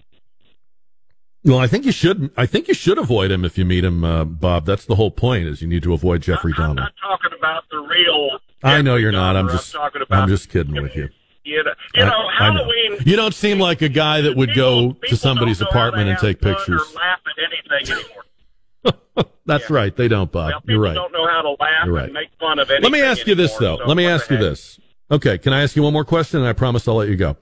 Well, 1.44 1.60
I 1.60 1.68
think 1.68 1.86
you 1.86 1.92
should. 1.92 2.32
I 2.36 2.46
think 2.46 2.68
you 2.68 2.74
should 2.74 2.98
avoid 2.98 3.32
him 3.32 3.46
if 3.46 3.58
you 3.58 3.66
meet 3.66 3.84
him, 3.84 4.04
uh, 4.04 4.26
Bob. 4.26 4.66
That's 4.66 4.86
the 4.86 4.96
whole 4.96 5.12
point. 5.12 5.48
Is 5.48 5.62
you 5.62 5.68
need 5.68 5.84
to 5.84 5.94
avoid 5.94 6.22
Jeffrey 6.22 6.54
Dahmer. 6.54 6.70
I'm 6.70 6.76
not 6.76 6.94
talking 7.02 7.38
about 7.38 7.64
the 7.72 7.78
real. 7.78 8.40
I 8.64 8.82
know 8.82 8.96
you're 8.96 9.12
not. 9.12 9.36
I'm 9.36 9.48
Dahmer. 9.48 9.52
just. 9.52 9.72
talking 9.72 10.02
about. 10.02 10.24
I'm 10.24 10.30
just 10.30 10.50
kidding 10.50 10.82
with 10.82 10.96
you. 10.96 11.10
You 11.44 11.64
know, 11.64 11.72
you 11.96 12.06
know 12.06 12.12
I- 12.12 12.48
I 12.48 12.54
know. 12.54 12.70
You 13.06 13.16
don't 13.16 13.34
seem 13.34 13.60
like 13.60 13.82
a 13.82 13.90
guy 13.90 14.22
that 14.22 14.36
would 14.36 14.54
go 14.54 14.94
to 15.08 15.16
somebody's 15.18 15.60
don't 15.60 15.74
know 15.74 15.80
how 15.80 15.88
apartment 15.88 16.10
and 16.10 16.20
take 16.20 16.42
pictures. 16.42 16.82
Or 16.82 16.96
laugh 17.00 17.20
at 17.26 17.44
anything 17.82 17.98
anymore. 17.98 19.26
That's 19.46 19.70
right. 19.70 19.96
They 19.96 20.08
don't, 20.08 20.32
Bob. 20.32 20.52
Well, 20.52 20.62
You're 20.68 20.80
right. 20.80 20.94
don't 20.94 21.12
know 21.12 21.28
how 21.28 21.42
to 21.42 21.50
laugh 21.60 21.86
You're 21.86 21.96
right. 21.96 22.06
and 22.06 22.14
make 22.14 22.30
fun 22.40 22.60
of 22.60 22.70
anything. 22.70 22.84
Let 22.84 22.92
me 22.92 23.02
ask 23.02 23.26
you 23.26 23.36
this, 23.36 23.56
though. 23.58 23.78
so 23.78 23.86
Let 23.86 23.98
me 23.98 24.06
ask 24.06 24.30
you 24.30 24.36
heck? 24.38 24.46
this. 24.46 24.80
Okay, 25.12 25.38
can 25.40 25.54
I 25.54 25.64
ask 25.64 25.76
you 25.76 25.82
one 25.84 25.94
more 25.94 26.06
question? 26.06 26.40
And 26.40 26.48
I 26.48 26.54
promise 26.54 26.88
I'll 26.88 26.96
let 26.96 27.10
you 27.10 27.16
go. 27.16 27.36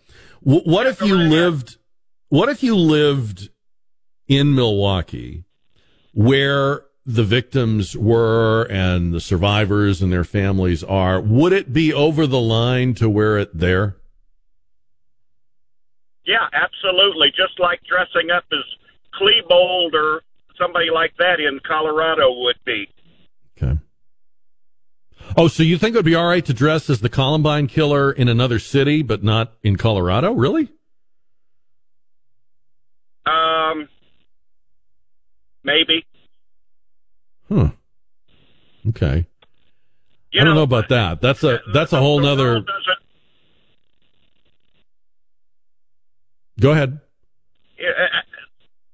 W- 0.45 0.63
what 0.63 0.88
if 0.88 1.01
you 1.01 1.15
right 1.17 1.29
lived? 1.29 1.77
What 2.29 2.47
if 2.49 2.63
you 2.63 2.75
lived 2.75 3.49
in 4.27 4.55
Milwaukee, 4.55 5.43
where 6.13 6.83
the 7.08 7.24
victims 7.24 7.96
were 7.96 8.67
and 8.70 9.13
the 9.13 9.22
survivors 9.22 10.02
and 10.02 10.12
their 10.12 10.26
families 10.26 10.84
are? 10.84 11.22
Would 11.22 11.54
it 11.54 11.72
be 11.72 11.93
over 11.93 12.28
the 12.28 12.41
line 12.41 12.93
to 12.96 13.10
wear 13.10 13.38
it 13.38 13.58
there? 13.58 13.96
Yeah, 16.26 16.48
absolutely. 16.52 17.30
Just 17.30 17.58
like 17.60 17.80
dressing 17.88 18.30
up 18.30 18.43
as 18.52 18.60
Klebold 19.20 19.93
or 19.93 20.22
somebody 20.60 20.88
like 20.93 21.13
that 21.17 21.39
in 21.39 21.62
Colorado 21.65 22.26
would 22.41 22.60
be. 22.65 22.89
Okay. 23.58 23.80
Oh, 25.38 25.48
so 25.48 25.63
you 25.63 25.78
think 25.78 25.96
it 25.96 26.00
would 26.00 26.06
be 26.06 26.15
all 26.15 26.28
right 26.28 26.46
to 26.46 26.54
dress 26.54 26.89
as 26.89 27.00
the 27.00 27.10
Columbine 27.10 27.67
killer 27.67 28.12
in 28.12 28.28
another 28.28 28.60
city, 28.60 29.02
but 29.02 29.24
not 29.24 29.54
in 29.63 29.78
Colorado? 29.78 30.34
Really? 30.34 30.70
Um, 33.26 33.88
maybe. 35.63 36.06
Huh. 37.49 37.69
Okay. 38.89 39.25
You 40.31 40.41
I 40.41 40.43
don't 40.43 40.55
know 40.55 40.63
about 40.63 40.89
that. 40.89 41.21
That's 41.21 41.43
a 41.43 41.62
that's 41.73 41.93
a 41.93 41.99
whole 41.99 42.17
the 42.19 42.23
nother. 42.23 42.63
Go 46.60 46.71
ahead. 46.71 46.99
uh, 47.79 48.17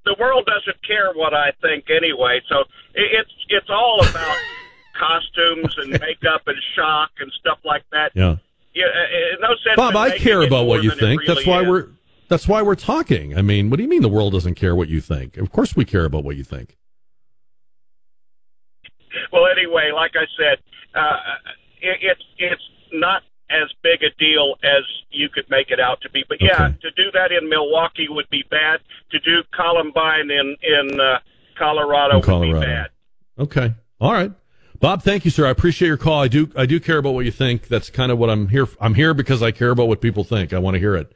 The 0.05 0.15
world 0.19 0.45
doesn't 0.45 0.85
care 0.85 1.11
what 1.13 1.33
I 1.33 1.51
think 1.61 1.85
anyway, 1.89 2.41
so 2.49 2.63
it's 2.93 3.31
it's 3.49 3.69
all 3.69 3.99
about 4.07 4.37
costumes 4.99 5.73
and 5.77 5.91
makeup 5.91 6.41
and 6.47 6.57
shock 6.75 7.11
and 7.19 7.31
stuff 7.39 7.59
like 7.63 7.83
that. 7.91 8.11
Yeah. 8.13 8.37
Yeah, 8.75 8.85
uh, 8.85 9.39
no 9.41 9.49
sense. 9.63 9.75
Bob, 9.75 9.95
I 9.95 10.17
care 10.17 10.41
about 10.41 10.65
what 10.65 10.83
you 10.83 10.89
think. 10.91 11.21
really 11.21 11.33
That's 11.35 11.45
why 11.47 11.61
is. 11.61 11.67
we're 11.69 11.87
that's 12.27 12.47
why 12.47 12.61
we're 12.63 12.75
talking. 12.75 13.37
I 13.37 13.41
mean, 13.41 13.69
what 13.69 13.77
do 13.77 13.83
you 13.83 13.89
mean 13.89 14.01
the 14.01 14.09
world 14.09 14.33
doesn't 14.33 14.55
care 14.55 14.75
what 14.75 14.89
you 14.89 14.99
think? 14.99 15.37
Of 15.37 15.51
course 15.51 15.75
we 15.75 15.85
care 15.85 16.05
about 16.05 16.23
what 16.23 16.35
you 16.35 16.43
think. 16.43 16.75
Well, 19.33 19.47
anyway, 19.47 19.91
like 19.93 20.11
I 20.15 20.25
said, 20.37 20.59
uh, 20.93 21.17
it, 21.81 21.97
it's 22.01 22.21
it's 22.37 22.61
not 22.93 23.23
as 23.49 23.69
big 23.81 24.01
a 24.03 24.09
deal 24.19 24.55
as 24.63 24.83
you 25.11 25.27
could 25.29 25.49
make 25.49 25.71
it 25.71 25.79
out 25.79 25.99
to 26.01 26.09
be. 26.11 26.23
But 26.29 26.37
yeah, 26.39 26.65
Okay. 26.67 26.77
to 26.83 26.91
do 26.91 27.11
that 27.13 27.31
in 27.31 27.49
Milwaukee 27.49 28.07
would 28.09 28.29
be 28.29 28.43
bad. 28.49 28.79
To 29.11 29.19
do 29.19 29.41
Columbine 29.55 30.29
in 30.31 30.55
in 30.61 30.99
uh, 31.01 31.19
Colorado, 31.57 32.21
In 32.21 32.39
would 32.39 32.59
be 32.61 32.65
bad. 32.65 32.87
Okay. 33.39 33.73
All 33.99 34.13
right. 34.13 34.31
Bob, 34.79 35.01
thank 35.01 35.23
you, 35.25 35.31
sir. 35.31 35.47
I 35.47 35.49
appreciate 35.49 35.88
your 35.88 35.97
call. 35.97 36.21
I 36.21 36.27
do 36.27 36.51
I 36.55 36.65
do 36.67 36.79
care 36.79 36.97
about 36.99 37.13
what 37.15 37.25
you 37.25 37.31
think. 37.31 37.67
That's 37.67 37.89
kind 37.89 38.11
of 38.11 38.19
what 38.19 38.29
I'm 38.29 38.49
here 38.49 38.67
I'm 38.79 38.93
here 38.93 39.13
because 39.15 39.41
I 39.41 39.51
care 39.51 39.71
about 39.71 39.88
what 39.88 39.99
people 40.01 40.23
think. 40.23 40.53
I 40.53 40.59
want 40.59 40.75
to 40.75 40.79
hear 40.79 40.95
it. 40.95 41.11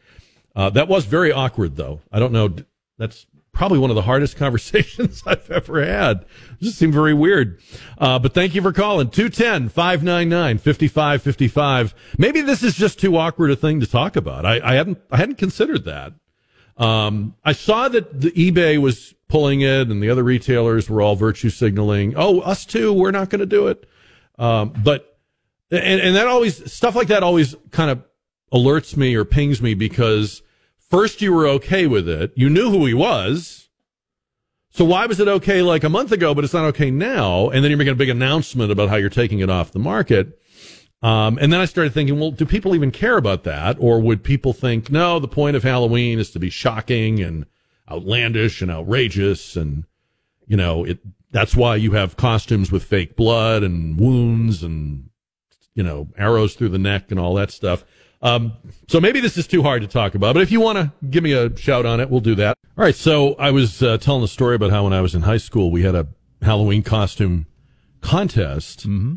Uh, 0.56 0.72
that 0.72 0.88
was 0.88 1.06
very 1.06 1.32
awkward 1.32 1.76
though. 1.76 2.02
I 2.12 2.18
don't 2.20 2.32
know 2.32 2.56
that's 2.98 3.28
probably 3.58 3.80
one 3.80 3.90
of 3.90 3.96
the 3.96 4.04
hardest 4.04 4.38
conversations 4.38 5.24
I've 5.26 5.50
ever 5.50 5.84
had. 5.84 6.20
It 6.20 6.28
just 6.62 6.78
seemed 6.78 6.94
very 6.94 7.16
weird. 7.16 7.60
Uh, 7.98 8.20
but 8.20 8.36
thank 8.36 8.54
you 8.54 8.62
for 8.62 8.72
calling. 8.72 9.10
210-599-5555. 9.10 11.94
Maybe 12.18 12.42
this 12.42 12.62
is 12.62 12.76
just 12.76 13.00
too 13.00 13.18
awkward 13.18 13.50
a 13.52 13.56
thing 13.56 13.80
to 13.80 13.88
talk 13.88 14.16
about. 14.16 14.46
I, 14.46 14.62
I 14.64 14.76
hadn't 14.76 15.00
I 15.12 15.18
hadn't 15.18 15.40
considered 15.40 15.86
that. 15.86 16.14
Um, 16.78 17.34
I 17.44 17.54
saw 17.54 17.90
that 17.90 18.22
the 18.22 18.30
eBay 18.32 18.80
was 18.80 19.16
pulling 19.28 19.62
it 19.62 19.90
and 19.90 20.04
the 20.04 20.12
other 20.12 20.24
retailers 20.24 20.88
were 20.88 21.02
all 21.02 21.16
virtue 21.16 21.50
signaling. 21.50 22.14
Oh, 22.16 22.42
us 22.42 22.64
too. 22.64 22.94
We're 22.94 23.10
not 23.10 23.32
going 23.32 23.40
to 23.40 23.48
do 23.48 23.66
it. 23.68 23.90
Um, 24.38 24.72
but, 24.84 25.18
and, 25.72 26.00
and 26.00 26.16
that 26.16 26.28
always, 26.28 26.72
stuff 26.72 26.96
like 26.96 27.08
that 27.08 27.24
always 27.24 27.56
kind 27.72 27.90
of 27.90 28.04
alerts 28.54 28.96
me 28.96 29.16
or 29.16 29.26
pings 29.26 29.64
me 29.64 29.74
because 29.74 30.44
first 30.90 31.22
you 31.22 31.34
were 31.34 31.48
okay 31.48 31.88
with 31.88 32.08
it. 32.08 32.32
You 32.36 32.50
knew 32.50 32.70
who 32.70 32.86
he 32.86 32.94
was. 32.94 33.70
So 34.70 34.86
why 34.86 35.08
was 35.08 35.20
it 35.20 35.28
okay 35.28 35.64
like 35.64 35.84
a 35.84 35.90
month 35.90 36.12
ago, 36.12 36.36
but 36.36 36.44
it's 36.44 36.54
not 36.54 36.66
okay 36.66 36.92
now? 36.92 37.50
And 37.50 37.64
then 37.64 37.72
you're 37.72 37.80
making 37.80 37.94
a 37.94 37.96
big 37.96 38.10
announcement 38.10 38.72
about 38.72 38.90
how 38.90 38.96
you're 38.96 39.10
taking 39.10 39.40
it 39.40 39.50
off 39.50 39.72
the 39.72 39.80
market. 39.80 40.40
Um, 41.02 41.38
and 41.40 41.52
then 41.54 41.60
I 41.60 41.66
started 41.66 41.94
thinking, 41.94 42.20
well, 42.20 42.32
do 42.32 42.46
people 42.46 42.76
even 42.76 42.92
care 42.92 43.18
about 43.18 43.44
that? 43.44 43.78
Or 43.80 44.00
would 44.00 44.24
people 44.24 44.54
think, 44.54 44.92
no, 44.92 45.20
the 45.20 45.28
point 45.28 45.56
of 45.56 45.64
Halloween 45.64 46.20
is 46.20 46.32
to 46.32 46.40
be 46.40 46.50
shocking 46.50 47.20
and 47.22 47.46
outlandish 47.90 48.62
and 48.62 48.70
outrageous. 48.70 49.56
And, 49.56 49.86
you 50.46 50.58
know, 50.58 50.84
it, 50.84 51.00
that's 51.32 51.56
why 51.56 51.76
you 51.76 51.92
have 51.92 52.18
costumes 52.18 52.72
with 52.72 52.84
fake 52.84 53.16
blood 53.16 53.64
and 53.64 54.00
wounds 54.00 54.64
and, 54.64 55.10
you 55.74 55.84
know, 55.84 56.08
arrows 56.18 56.56
through 56.56 56.70
the 56.70 56.78
neck 56.78 57.12
and 57.12 57.20
all 57.20 57.34
that 57.36 57.52
stuff. 57.52 57.84
Um, 58.22 58.54
so 58.88 59.00
maybe 59.00 59.20
this 59.20 59.38
is 59.38 59.46
too 59.48 59.62
hard 59.62 59.82
to 59.84 59.88
talk 59.88 60.16
about, 60.16 60.34
but 60.34 60.42
if 60.42 60.52
you 60.52 60.60
want 60.60 60.78
to 60.78 60.92
give 61.08 61.24
me 61.24 61.34
a 61.34 61.56
shout 61.56 61.86
on 61.86 62.00
it, 62.00 62.10
we'll 62.10 62.20
do 62.20 62.36
that. 62.36 62.58
All 62.78 62.84
right. 62.84 62.96
So 62.96 63.36
I 63.36 63.52
was 63.52 63.84
uh, 63.84 63.98
telling 63.98 64.22
the 64.22 64.28
story 64.28 64.56
about 64.56 64.72
how 64.72 64.84
when 64.86 64.94
I 64.94 65.02
was 65.02 65.14
in 65.16 65.22
high 65.22 65.38
school, 65.38 65.72
we 65.72 65.84
had 65.84 65.96
a 65.96 66.08
Halloween 66.42 66.84
costume 66.84 67.46
contest. 68.02 68.82
Mm-hmm. 68.82 69.16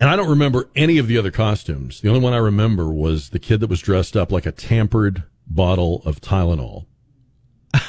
And 0.00 0.10
I 0.10 0.16
don't 0.16 0.28
remember 0.28 0.68
any 0.74 0.98
of 0.98 1.06
the 1.06 1.16
other 1.16 1.30
costumes. 1.30 2.00
The 2.00 2.08
only 2.08 2.20
one 2.20 2.32
I 2.32 2.38
remember 2.38 2.92
was 2.92 3.30
the 3.30 3.38
kid 3.38 3.60
that 3.60 3.70
was 3.70 3.80
dressed 3.80 4.16
up 4.16 4.32
like 4.32 4.46
a 4.46 4.52
tampered 4.52 5.22
bottle 5.46 6.02
of 6.04 6.20
Tylenol. 6.20 6.86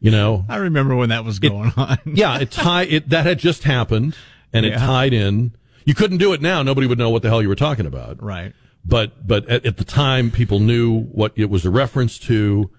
you 0.00 0.12
know, 0.12 0.44
I 0.48 0.58
remember 0.58 0.94
when 0.94 1.08
that 1.08 1.24
was 1.24 1.40
going 1.40 1.68
it, 1.68 1.78
on. 1.78 1.98
yeah, 2.06 2.38
it 2.38 2.50
tied 2.52 2.92
it 2.92 3.08
that 3.08 3.26
had 3.26 3.38
just 3.40 3.64
happened 3.64 4.16
and 4.52 4.64
yeah. 4.64 4.74
it 4.74 4.78
tied 4.78 5.12
in. 5.12 5.56
You 5.84 5.94
couldn't 5.94 6.18
do 6.18 6.32
it 6.32 6.40
now. 6.40 6.62
Nobody 6.62 6.86
would 6.86 6.98
know 6.98 7.10
what 7.10 7.22
the 7.22 7.28
hell 7.28 7.42
you 7.42 7.48
were 7.48 7.54
talking 7.54 7.86
about. 7.86 8.22
Right. 8.22 8.52
But 8.84 9.26
but 9.26 9.48
at, 9.48 9.64
at 9.66 9.76
the 9.76 9.84
time 9.84 10.30
people 10.30 10.60
knew 10.60 11.02
what 11.04 11.32
it 11.36 11.50
was 11.50 11.64
a 11.64 11.70
reference 11.70 12.18
to. 12.20 12.70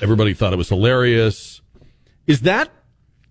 Everybody 0.00 0.34
thought 0.34 0.52
it 0.52 0.56
was 0.56 0.68
hilarious. 0.68 1.60
Is 2.26 2.42
that 2.42 2.70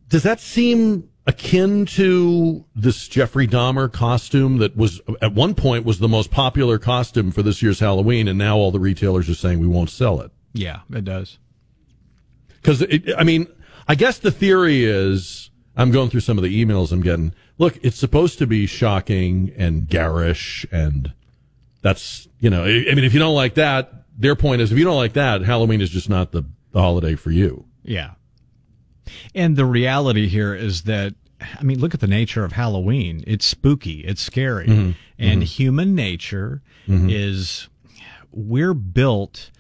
does 0.10 0.24
that 0.24 0.40
seem 0.40 1.10
akin 1.26 1.86
to 1.86 2.66
this 2.74 3.08
Jeffrey 3.08 3.48
Dahmer 3.48 3.92
costume 3.92 4.58
that 4.60 4.78
was 4.78 5.02
at 5.22 5.34
one 5.34 5.54
point 5.54 5.86
was 5.86 6.00
the 6.00 6.08
most 6.08 6.32
popular 6.32 6.80
costume 6.80 7.32
for 7.32 7.44
this 7.44 7.62
year's 7.62 7.80
Halloween, 7.80 8.28
and 8.28 8.38
now 8.38 8.58
all 8.58 8.72
the 8.72 8.80
retailers 8.80 9.30
are 9.30 9.36
saying 9.36 9.60
we 9.60 9.68
won't 9.68 9.90
sell 9.90 10.22
it. 10.22 10.32
Yeah, 10.54 10.82
it 10.92 11.04
does. 11.04 11.38
Because 12.62 12.86
I 13.18 13.24
mean, 13.24 13.48
I 13.88 13.96
guess 13.96 14.20
the 14.20 14.32
theory 14.32 14.86
is 14.86 15.47
I'm 15.78 15.92
going 15.92 16.10
through 16.10 16.22
some 16.22 16.38
of 16.38 16.44
the 16.44 16.66
emails 16.66 16.92
I'm 16.92 17.02
getting. 17.02 17.34
Look, 17.58 17.78
it's 17.84 17.98
supposed 17.98 18.40
to 18.40 18.48
be 18.48 18.66
shocking 18.66 19.54
and 19.56 19.88
garish, 19.88 20.66
and 20.72 21.14
that's 21.82 22.28
you 22.40 22.50
know, 22.50 22.64
I 22.64 22.94
mean, 22.94 23.04
if 23.04 23.14
you 23.14 23.20
don't 23.20 23.36
like 23.36 23.56
that, 23.56 24.06
their 24.18 24.36
point 24.36 24.62
is 24.62 24.72
if 24.72 24.78
you 24.78 24.84
don't 24.84 24.98
like 24.98 25.14
that, 25.14 25.42
Halloween 25.42 25.82
is 25.82 25.90
just 25.90 26.10
not 26.10 26.32
the, 26.32 26.44
the 26.72 26.82
holiday 26.82 27.16
for 27.16 27.32
you. 27.32 27.66
Yeah. 27.84 28.12
And 29.34 29.56
the 29.56 29.66
reality 29.66 30.28
here 30.28 30.54
is 30.54 30.84
that, 30.84 31.14
I 31.40 31.64
mean, 31.64 31.80
look 31.80 31.94
at 31.94 32.00
the 32.00 32.08
nature 32.08 32.44
of 32.44 32.52
Halloween. 32.52 33.24
It's 33.26 33.46
spooky, 33.46 34.02
it's 34.02 34.22
scary. 34.22 34.68
Mm-hmm. 34.68 34.92
And 35.20 35.42
mm-hmm. 35.42 35.46
human 35.46 35.96
nature 35.96 36.62
mm-hmm. 36.88 37.10
is, 37.10 37.70
we're 38.32 38.74
built 38.74 39.52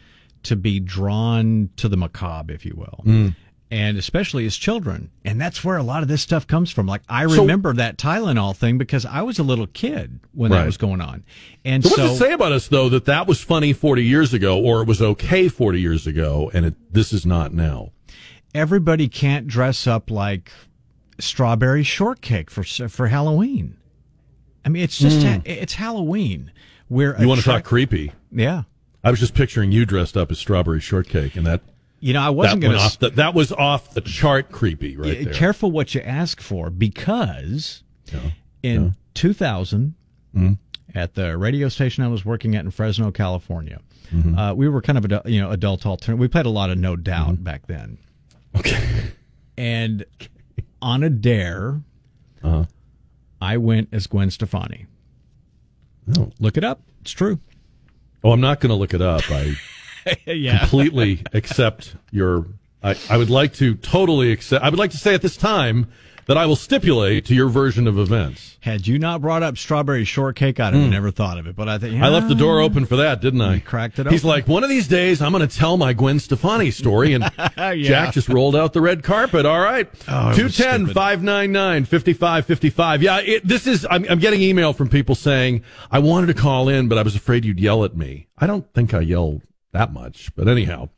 to 0.44 0.56
be 0.56 0.80
drawn 0.80 1.70
to 1.78 1.88
the 1.88 1.98
macabre, 1.98 2.54
if 2.54 2.66
you 2.66 2.74
will. 2.76 3.04
Mm. 3.06 3.36
And 3.70 3.98
especially 3.98 4.46
as 4.46 4.56
children. 4.56 5.12
And 5.26 5.42
that's 5.42 5.62
where 5.64 5.76
a 5.76 5.84
lot 5.84 6.02
of 6.02 6.08
this 6.08 6.22
stuff 6.22 6.48
comes 6.48 6.72
from. 6.72 6.88
Like, 6.88 7.02
I 7.10 7.24
remember 7.24 7.72
so, 7.72 7.78
that 7.78 7.98
Tylenol 7.98 8.56
thing 8.56 8.78
because 8.78 9.06
I 9.06 9.24
was 9.24 9.40
a 9.40 9.44
little 9.44 9.68
kid 9.68 10.22
when 10.32 10.52
right. 10.52 10.60
that 10.60 10.66
was 10.66 10.78
going 10.78 11.02
on. 11.02 11.26
And 11.66 11.84
so, 11.84 11.90
so, 11.90 11.96
what 11.96 12.08
does 12.08 12.16
it 12.16 12.24
say 12.26 12.32
about 12.32 12.52
us, 12.54 12.70
though, 12.70 12.88
that 12.88 13.06
that 13.06 13.28
was 13.28 13.42
funny 13.42 13.74
40 13.74 14.06
years 14.06 14.34
ago 14.34 14.58
or 14.58 14.82
it 14.82 14.88
was 14.88 15.02
okay 15.02 15.50
40 15.50 15.82
years 15.82 16.08
ago 16.08 16.50
and 16.54 16.66
it, 16.66 16.76
this 16.94 17.12
is 17.12 17.26
not 17.26 17.54
now? 17.54 17.92
everybody 18.58 19.08
can't 19.08 19.48
dress 19.48 19.88
up 19.88 20.10
like 20.10 20.52
strawberry 21.20 21.84
shortcake 21.84 22.50
for 22.50 22.64
for 22.64 23.08
Halloween. 23.08 23.78
I 24.66 24.70
mean, 24.70 24.84
it's 24.84 24.98
just 24.98 25.20
mm. 25.20 25.42
it's 25.46 25.76
Halloween. 25.76 26.52
Where 26.88 27.20
you 27.20 27.28
want 27.28 27.40
to 27.40 27.44
tra- 27.44 27.54
talk 27.54 27.64
creepy? 27.64 28.12
Yeah, 28.32 28.64
I 29.04 29.12
was 29.12 29.20
just 29.20 29.34
picturing 29.34 29.72
you 29.72 29.86
dressed 29.86 30.18
up 30.18 30.32
as 30.32 30.40
strawberry 30.40 30.82
shortcake, 30.82 31.36
and 31.36 31.46
that 31.46 31.62
you 32.00 32.14
know 32.14 32.22
I 32.22 32.30
wasn't 32.30 32.62
going 32.62 32.78
to. 32.78 33.00
That, 33.00 33.16
that 33.16 33.34
was 33.34 33.52
off 33.52 33.94
the 33.94 34.02
chart 34.02 34.52
creepy, 34.52 34.98
right 34.98 35.24
there. 35.24 35.34
Careful 35.34 35.72
what 35.72 35.96
you 35.96 36.02
ask 36.02 36.42
for, 36.42 36.70
because 36.70 37.84
in 38.64 38.96
2000, 39.14 39.96
mm. 40.36 40.58
at 40.94 41.16
the 41.16 41.38
radio 41.38 41.70
station 41.70 42.04
I 42.04 42.08
was 42.08 42.26
working 42.26 42.56
at 42.56 42.66
in 42.66 42.72
Fresno, 42.72 43.12
California, 43.12 43.80
mm-hmm. 44.14 44.38
uh, 44.38 44.54
we 44.54 44.70
were 44.70 44.82
kind 44.82 44.98
of 44.98 45.12
a 45.12 45.30
you 45.30 45.42
know 45.42 45.52
adult 45.52 45.86
alternative. 45.86 46.20
We 46.20 46.28
played 46.28 46.46
a 46.46 46.52
lot 46.52 46.70
of 46.70 46.78
No 46.78 46.96
Doubt 46.96 47.36
mm-hmm. 47.36 47.44
back 47.44 47.68
then. 47.68 47.98
Okay. 48.56 49.12
And 49.58 50.06
on 50.82 51.04
a 51.04 51.10
dare, 51.10 51.82
uh-huh. 52.44 52.66
I 53.42 53.58
went 53.58 53.90
as 53.92 54.08
Gwen 54.08 54.30
Stefani. 54.30 54.86
Oh. 56.18 56.32
Look 56.40 56.58
it 56.58 56.64
up. 56.64 56.82
It's 57.02 57.12
true. 57.12 57.40
Oh, 58.24 58.32
I'm 58.32 58.42
not 58.42 58.60
going 58.60 58.70
to 58.70 58.76
look 58.76 58.94
it 58.94 59.02
up. 59.02 59.24
I 59.30 59.56
yeah. 60.26 60.60
completely 60.60 61.24
accept 61.34 61.96
your. 62.12 62.46
I, 62.84 62.96
I 63.10 63.18
would 63.18 63.30
like 63.30 63.54
to 63.56 63.76
totally 63.76 64.32
accept. 64.32 64.64
I 64.64 64.70
would 64.70 64.80
like 64.80 64.92
to 64.92 64.98
say 64.98 65.14
at 65.14 65.22
this 65.22 65.36
time 65.36 65.88
that 66.28 66.38
I 66.38 66.46
will 66.46 66.58
stipulate 66.58 67.26
to 67.26 67.36
your 67.36 67.48
version 67.48 67.88
of 67.88 67.98
events. 67.98 68.58
Had 68.60 68.86
you 68.86 69.00
not 69.00 69.22
brought 69.22 69.44
up 69.44 69.58
strawberry 69.58 70.04
shortcake, 70.04 70.60
I'd 70.60 70.74
have 70.74 70.84
mm. 70.84 70.90
never 70.90 71.10
thought 71.10 71.38
of 71.38 71.48
it. 71.48 71.56
But 71.56 71.70
I 71.70 71.78
think 71.78 71.96
yeah, 71.96 72.06
I 72.06 72.10
left 72.10 72.28
the 72.28 72.36
door 72.36 72.60
open 72.60 72.86
for 72.86 72.98
that, 72.98 73.22
didn't 73.22 73.40
I? 73.42 73.60
cracked 73.60 73.98
it. 73.98 74.02
Open. 74.02 74.12
He's 74.12 74.26
like, 74.26 74.46
one 74.46 74.62
of 74.62 74.70
these 74.70 74.90
days, 74.90 75.22
I'm 75.22 75.32
going 75.32 75.48
to 75.48 75.58
tell 75.58 75.78
my 75.78 75.94
Gwen 75.94 76.20
Stefani 76.20 76.70
story, 76.72 77.14
and 77.14 77.24
yeah. 77.58 77.76
Jack 77.76 78.14
just 78.14 78.28
rolled 78.28 78.58
out 78.58 78.74
the 78.74 78.82
red 78.82 79.04
carpet. 79.04 79.46
All 79.46 79.60
right, 79.60 79.88
oh, 80.10 80.36
210 80.36 80.88
599 80.88 81.86
5555. 81.86 83.02
Yeah, 83.02 83.20
it, 83.20 83.48
this 83.48 83.66
is. 83.66 83.88
I'm, 83.90 84.06
I'm 84.10 84.20
getting 84.20 84.42
email 84.42 84.74
from 84.74 84.90
people 84.90 85.16
saying 85.16 85.64
I 85.90 86.00
wanted 86.00 86.28
to 86.28 86.34
call 86.34 86.68
in, 86.68 86.90
but 86.90 86.98
I 86.98 87.04
was 87.04 87.16
afraid 87.16 87.46
you'd 87.46 87.60
yell 87.60 87.86
at 87.86 87.96
me. 87.96 88.28
I 88.38 88.48
don't 88.48 88.72
think 88.74 88.94
I 88.94 89.00
yell 89.00 89.42
that 89.72 89.94
much, 89.94 90.34
but 90.36 90.48
anyhow. 90.48 90.90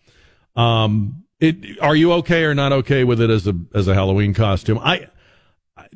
Um, 0.56 1.24
it, 1.40 1.82
are 1.82 1.96
you 1.96 2.12
okay 2.14 2.44
or 2.44 2.54
not 2.54 2.74
okay 2.74 3.04
with 3.04 3.22
it 3.22 3.30
as 3.30 3.48
a 3.48 3.56
as 3.74 3.88
a 3.88 3.94
Halloween 3.94 4.34
costume? 4.34 4.78
I 4.80 5.08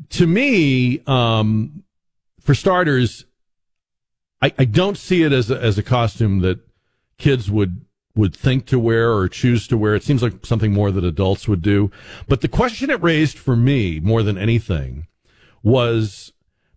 to 0.10 0.28
me, 0.28 1.02
um, 1.06 1.84
for 2.40 2.56
starters, 2.56 3.26
I, 4.42 4.54
I 4.58 4.66
don't 4.66 4.98
see 4.98 5.24
it 5.24 5.32
as 5.32 5.52
a, 5.52 5.60
as 5.62 5.78
a 5.78 5.84
costume 5.84 6.40
that 6.40 6.60
kids 7.18 7.50
would 7.50 7.86
would 8.16 8.36
think 8.36 8.68
to 8.68 8.78
wear 8.78 9.12
or 9.12 9.28
choose 9.28 9.68
to 9.68 9.78
wear. 9.78 9.96
It 9.96 10.04
seems 10.04 10.22
like 10.22 10.46
something 10.46 10.72
more 10.72 10.92
that 10.92 11.04
adults 11.04 11.48
would 11.48 11.64
do. 11.64 11.90
But 12.28 12.42
the 12.42 12.48
question 12.48 12.92
it 12.92 13.02
raised 13.02 13.40
for 13.40 13.56
me 13.56 14.00
more 14.00 14.22
than 14.22 14.38
anything 14.38 15.08
was 15.64 16.32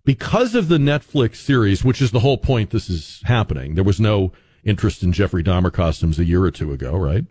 because 0.05 0.55
of 0.55 0.68
the 0.68 0.78
Netflix 0.78 1.36
series, 1.36 1.84
which 1.84 2.01
is 2.01 2.11
the 2.11 2.20
whole 2.20 2.38
point 2.38 2.70
this 2.70 2.88
is 2.88 3.20
happening. 3.24 3.74
There 3.74 3.84
was 3.84 4.01
no 4.01 4.32
interest 4.67 5.03
in 5.03 5.12
Jeffrey 5.12 5.43
Dahmer 5.43 5.73
costumes 5.73 6.19
a 6.19 6.25
year 6.25 6.43
or 6.43 6.51
two 6.51 6.73
ago, 6.73 6.97
right? 6.97 7.25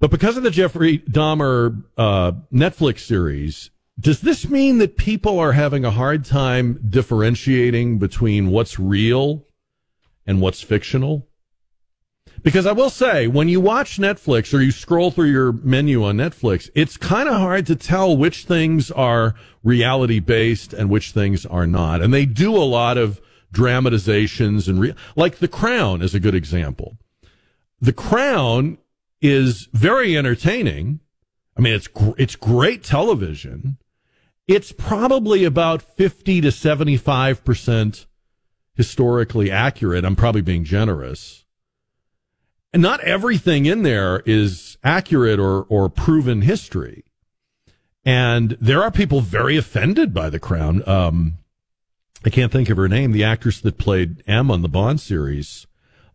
But 0.00 0.10
because 0.10 0.36
of 0.36 0.42
the 0.42 0.50
Jeffrey 0.50 0.98
Dahmer 0.98 1.84
uh, 1.96 2.32
Netflix 2.52 3.00
series, 3.00 3.70
does 3.98 4.20
this 4.20 4.48
mean 4.48 4.78
that 4.78 4.96
people 4.96 5.38
are 5.38 5.52
having 5.52 5.84
a 5.84 5.90
hard 5.90 6.24
time 6.24 6.80
differentiating 6.88 7.98
between 7.98 8.50
what's 8.50 8.78
real 8.78 9.44
and 10.26 10.40
what's 10.40 10.62
fictional? 10.62 11.26
Because 12.42 12.66
I 12.66 12.72
will 12.72 12.90
say, 12.90 13.26
when 13.26 13.48
you 13.48 13.60
watch 13.60 13.98
Netflix 13.98 14.54
or 14.54 14.60
you 14.60 14.70
scroll 14.70 15.10
through 15.10 15.30
your 15.30 15.52
menu 15.52 16.04
on 16.04 16.16
Netflix, 16.16 16.70
it's 16.74 16.96
kind 16.96 17.28
of 17.28 17.34
hard 17.34 17.66
to 17.66 17.74
tell 17.74 18.16
which 18.16 18.44
things 18.44 18.92
are 18.92 19.34
reality 19.64 20.20
based 20.20 20.72
and 20.72 20.88
which 20.88 21.10
things 21.10 21.44
are 21.44 21.66
not. 21.66 22.00
And 22.00 22.14
they 22.14 22.26
do 22.26 22.56
a 22.56 22.62
lot 22.62 22.96
of 22.96 23.20
dramatizations 23.52 24.68
and 24.68 24.80
re- 24.80 24.94
like 25.16 25.38
The 25.38 25.48
Crown 25.48 26.02
is 26.02 26.14
a 26.14 26.20
good 26.20 26.34
example. 26.34 26.98
The 27.80 27.92
Crown 27.92 28.78
is 29.20 29.68
very 29.72 30.16
entertaining. 30.16 31.00
I 31.56 31.60
mean, 31.60 31.74
it's 31.74 31.88
gr- 31.88 32.12
it's 32.16 32.36
great 32.36 32.84
television, 32.84 33.78
it's 34.48 34.72
probably 34.72 35.44
about 35.44 35.82
50 35.82 36.40
to 36.40 36.48
75% 36.48 38.06
historically 38.74 39.50
accurate. 39.50 40.04
I'm 40.04 40.16
probably 40.16 40.40
being 40.40 40.64
generous. 40.64 41.44
And 42.72 42.80
not 42.80 43.00
everything 43.00 43.66
in 43.66 43.82
there 43.82 44.22
is 44.24 44.78
accurate 44.82 45.38
or, 45.38 45.64
or 45.64 45.90
proven 45.90 46.42
history. 46.42 47.04
And 48.04 48.56
there 48.60 48.82
are 48.82 48.90
people 48.90 49.20
very 49.20 49.56
offended 49.56 50.14
by 50.14 50.30
the 50.30 50.38
crown. 50.38 50.82
Um, 50.88 51.34
I 52.24 52.30
can't 52.30 52.52
think 52.52 52.68
of 52.68 52.76
her 52.76 52.88
name. 52.88 53.12
The 53.12 53.24
actress 53.24 53.60
that 53.60 53.78
played 53.78 54.22
M 54.26 54.50
on 54.50 54.62
the 54.62 54.68
Bond 54.68 55.00
series 55.00 55.66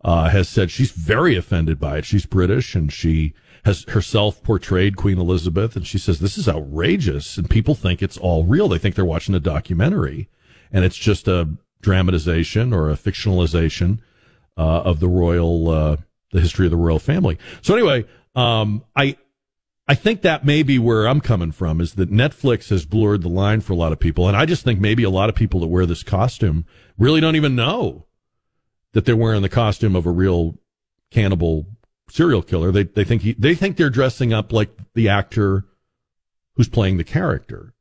uh, 0.04 0.30
has 0.30 0.50
said 0.50 0.70
she's 0.70 0.92
very 0.92 1.36
offended 1.36 1.80
by 1.80 2.00
it. 2.00 2.06
She's 2.06 2.26
British 2.26 2.76
and 2.76 2.92
she 2.92 3.34
has 3.64 3.84
herself 3.86 4.44
portrayed 4.44 4.98
Queen 4.98 5.18
Elizabeth, 5.18 5.78
and 5.78 5.88
she 5.88 5.98
says 5.98 6.20
this 6.20 6.38
is 6.38 6.50
outrageous, 6.50 7.38
and 7.38 7.50
people 7.50 7.76
think 7.76 8.02
it's 8.02 8.18
all 8.18 8.44
real. 8.44 8.68
They 8.68 8.78
think 8.78 8.96
they're 8.96 9.06
watching 9.06 9.34
a 9.36 9.40
documentary, 9.40 10.28
and 10.72 10.84
it's 10.84 10.98
just 10.98 11.30
a 11.30 11.48
dramatization 11.82 12.74
or 12.74 12.90
a 12.90 12.96
fictionalization 12.96 14.00
uh, 14.58 14.82
of 14.82 15.00
the 15.00 15.08
royal, 15.08 15.70
uh, 15.70 15.98
the 16.34 16.42
history 16.42 16.66
of 16.66 16.72
the 16.72 16.78
royal 16.78 17.00
family. 17.00 17.38
So 17.62 17.74
anyway, 17.74 18.06
Um, 18.36 18.84
I 18.96 19.16
I 19.88 19.96
think 19.96 20.22
that 20.22 20.46
may 20.46 20.64
be 20.64 20.80
where 20.80 21.08
I'm 21.08 21.20
coming 21.20 21.52
from 21.52 21.82
is 21.82 21.96
that 21.96 22.10
Netflix 22.10 22.70
has 22.70 22.86
blurred 22.86 23.22
the 23.22 23.30
line 23.30 23.60
for 23.60 23.74
a 23.74 23.76
lot 23.76 23.92
of 23.92 24.00
people, 24.00 24.28
and 24.28 24.38
I 24.38 24.46
just 24.46 24.64
think 24.64 24.80
maybe 24.80 25.04
a 25.04 25.10
lot 25.10 25.28
of 25.28 25.36
people 25.36 25.60
that 25.60 25.68
wear 25.68 25.86
this 25.86 26.04
costume 26.04 26.66
really 26.98 27.20
don't 27.20 27.36
even 27.36 27.56
know 27.56 28.06
that 28.94 29.06
they're 29.06 29.18
wearing 29.18 29.42
the 29.42 29.50
costume 29.50 29.96
of 29.96 30.06
a 30.06 30.12
real 30.12 30.58
cannibal 31.12 31.68
serial 32.10 32.42
killer. 32.42 32.72
They 32.72 32.84
they 32.84 33.04
think 33.04 33.24
he, 33.24 33.34
they 33.34 33.56
think 33.56 33.76
they're 33.76 33.90
dressing 33.90 34.32
up 34.32 34.54
like 34.54 34.70
the 34.94 35.10
actor 35.10 35.66
who's 36.56 36.70
playing 36.70 36.98
the 36.98 37.04
character. 37.04 37.74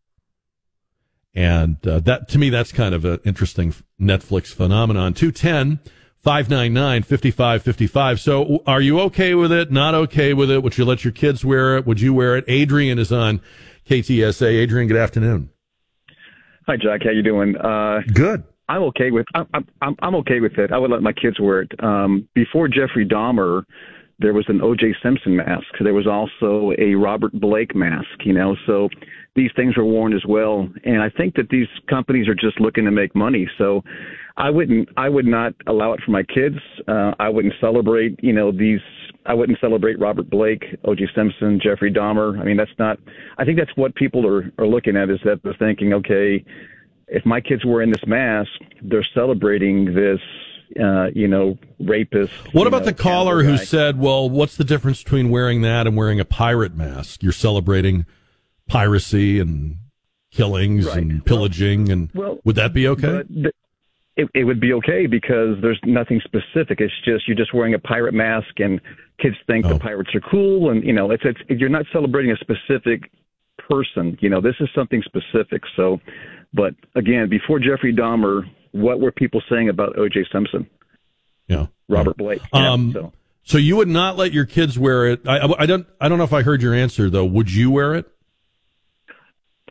And 1.35 1.87
uh, 1.87 2.01
that 2.01 2.29
to 2.31 2.39
me, 2.39 2.51
that's 2.51 2.73
kind 2.73 2.95
of 2.95 3.05
an 3.05 3.21
interesting 3.25 3.75
Netflix 4.01 4.49
phenomenon. 4.49 5.15
210 5.15 5.79
599 6.23 7.03
5555. 7.03 8.21
So 8.21 8.63
are 8.65 8.81
you 8.81 9.01
okay 9.01 9.35
with 9.35 9.51
it? 9.51 9.73
Not 9.73 9.95
okay 9.95 10.35
with 10.35 10.53
it? 10.53 10.63
Would 10.63 10.79
you 10.79 10.85
let 10.85 11.05
your 11.05 11.13
kids 11.13 11.45
wear 11.45 11.77
it? 11.77 11.87
Would 11.87 12.01
you 12.01 12.15
wear 12.15 12.37
it? 12.37 12.45
Adrian 12.47 13.01
is 13.01 13.11
on 13.11 13.41
KTSA. 13.89 14.47
Adrian, 14.47 14.87
good 14.87 14.97
afternoon. 14.97 15.51
Hi, 16.69 16.77
Jack. 16.77 17.01
How 17.03 17.11
you 17.11 17.25
doing? 17.25 17.57
Uh, 17.57 18.03
good. 18.15 18.45
I'm 18.69 18.83
okay 18.85 19.11
with 19.11 19.27
I'm, 19.35 19.67
I'm 19.83 19.97
I'm 20.01 20.15
okay 20.17 20.39
with 20.39 20.59
it. 20.59 20.71
I 20.71 20.79
would 20.79 20.93
let 20.93 21.03
my 21.03 21.13
kids 21.13 21.41
wear 21.41 21.63
it. 21.63 21.73
Um, 21.83 22.29
before 22.35 22.69
Jeffrey 22.69 23.07
Dahmer, 23.07 23.65
there 24.21 24.33
was 24.33 24.45
an 24.49 24.63
O.J. 24.63 24.95
Simpson 25.03 25.37
mask. 25.37 25.67
There 25.81 25.93
was 25.93 26.07
also 26.07 26.73
a 26.79 26.95
Robert 26.95 27.33
Blake 27.33 27.75
mask. 27.75 28.25
You 28.25 28.33
know, 28.33 28.55
so 28.67 28.89
these 29.35 29.51
things 29.57 29.77
were 29.77 29.85
worn 29.85 30.13
as 30.13 30.25
well. 30.27 30.69
And 30.85 31.03
I 31.03 31.11
think 31.11 31.35
that 31.35 31.49
these 31.49 31.67
companies 31.91 32.29
are 32.29 32.35
just 32.35 32.61
looking 32.61 32.85
to 32.85 32.93
make 32.93 33.17
money. 33.17 33.51
So 33.59 33.83
I 34.37 34.51
wouldn't, 34.51 34.89
I 34.97 35.09
would 35.09 35.27
not 35.27 35.55
allow 35.67 35.93
it 35.93 36.01
for 36.05 36.11
my 36.11 36.23
kids. 36.23 36.57
Uh, 36.89 37.13
I 37.19 37.29
wouldn't 37.29 37.55
celebrate, 37.61 38.19
you 38.23 38.33
know, 38.33 38.51
these. 38.53 38.81
I 39.25 39.35
wouldn't 39.35 39.61
celebrate 39.61 40.01
Robert 40.01 40.29
Blake, 40.29 40.65
O.J. 40.85 41.07
Simpson, 41.15 41.61
Jeffrey 41.63 41.93
Dahmer. 41.93 42.41
I 42.41 42.45
mean, 42.45 42.57
that's 42.57 42.77
not. 42.79 42.99
I 43.39 43.45
think 43.45 43.59
that's 43.59 43.77
what 43.77 43.95
people 43.95 44.27
are 44.27 44.51
are 44.59 44.67
looking 44.67 44.97
at 44.97 45.11
is 45.11 45.21
that 45.25 45.43
they're 45.43 45.55
thinking, 45.59 45.93
okay, 45.93 46.45
if 47.09 47.25
my 47.25 47.41
kids 47.41 47.65
were 47.65 47.83
in 47.83 47.91
this 47.91 48.05
mask, 48.07 48.51
they're 48.83 49.07
celebrating 49.15 49.95
this 49.95 50.21
uh, 50.81 51.07
you 51.15 51.29
know, 51.29 51.59
rapist. 51.81 52.33
What 52.55 52.67
about 52.67 52.81
know, 52.81 52.87
the 52.87 52.95
caller 52.95 53.43
who 53.43 53.57
said, 53.59 53.99
"Well, 53.99 54.29
what's 54.31 54.57
the 54.57 54.65
difference 54.65 55.03
between 55.03 55.31
wearing 55.31 55.63
that 55.63 55.87
and 55.87 55.97
wearing 55.97 56.21
a 56.21 56.25
pirate 56.25 56.75
mask? 56.75 57.23
You're 57.23 57.33
celebrating 57.33 58.07
piracy 58.69 59.39
and 59.39 59.77
killings 60.31 60.87
Right. 60.87 60.99
and 60.99 61.25
pillaging, 61.25 61.91
and 61.91 62.11
well, 62.15 62.39
would 62.45 62.57
that 62.57 62.73
be 62.73 62.89
okay?" 62.89 63.19
But 63.19 63.29
th- 63.29 63.55
it, 64.17 64.29
it 64.35 64.45
would 64.45 64.61
be 64.61 64.73
okay 64.75 65.07
because 65.07 65.57
there's 65.63 65.81
nothing 65.85 66.21
specific. 66.25 66.81
It's 66.81 66.93
just 67.05 67.27
you're 67.27 67.37
just 67.37 67.55
wearing 67.55 67.75
a 67.75 67.79
pirate 67.79 68.13
mask, 68.15 68.59
and 68.59 68.81
kids 69.21 69.37
think 69.47 69.65
Oh. 69.67 69.71
the 69.75 69.79
pirates 69.79 70.11
are 70.15 70.21
cool, 70.21 70.71
and 70.71 70.85
you 70.85 70.93
know, 70.93 71.11
it's 71.11 71.23
it's 71.25 71.41
you're 71.49 71.69
not 71.71 71.87
celebrating 71.93 72.31
a 72.33 72.37
specific 72.37 73.11
person. 73.69 74.19
You 74.21 74.29
know, 74.29 74.41
this 74.41 74.55
is 74.61 74.69
something 74.75 75.03
specific. 75.03 75.63
So, 75.77 76.01
but 76.53 76.75
again, 76.95 77.29
before 77.29 77.59
Jeffrey 77.59 77.95
Dahmer, 77.95 78.43
what 78.73 79.01
were 79.01 79.13
people 79.13 79.43
saying 79.51 79.69
about 79.69 79.99
O.J. 79.99 80.27
Simpson, 80.33 80.67
yeah, 81.49 81.67
Robert 81.89 82.17
Blake? 82.17 82.43
you 82.53 82.61
know, 82.61 82.73
Um, 82.73 82.93
so. 82.93 83.13
So 83.45 83.59
you 83.59 83.75
would 83.77 83.89
not 83.89 84.17
let 84.17 84.33
your 84.33 84.45
kids 84.45 84.79
wear 84.79 85.05
it. 85.07 85.27
I, 85.27 85.41
I 85.59 85.67
don't. 85.67 85.85
I 86.01 86.09
don't 86.09 86.19
know 86.19 86.23
if 86.25 86.33
I 86.33 86.43
heard 86.43 86.63
your 86.63 86.75
answer 86.75 87.11
though. 87.11 87.25
Would 87.25 87.53
you 87.53 87.73
wear 87.73 87.95
it? 87.95 88.07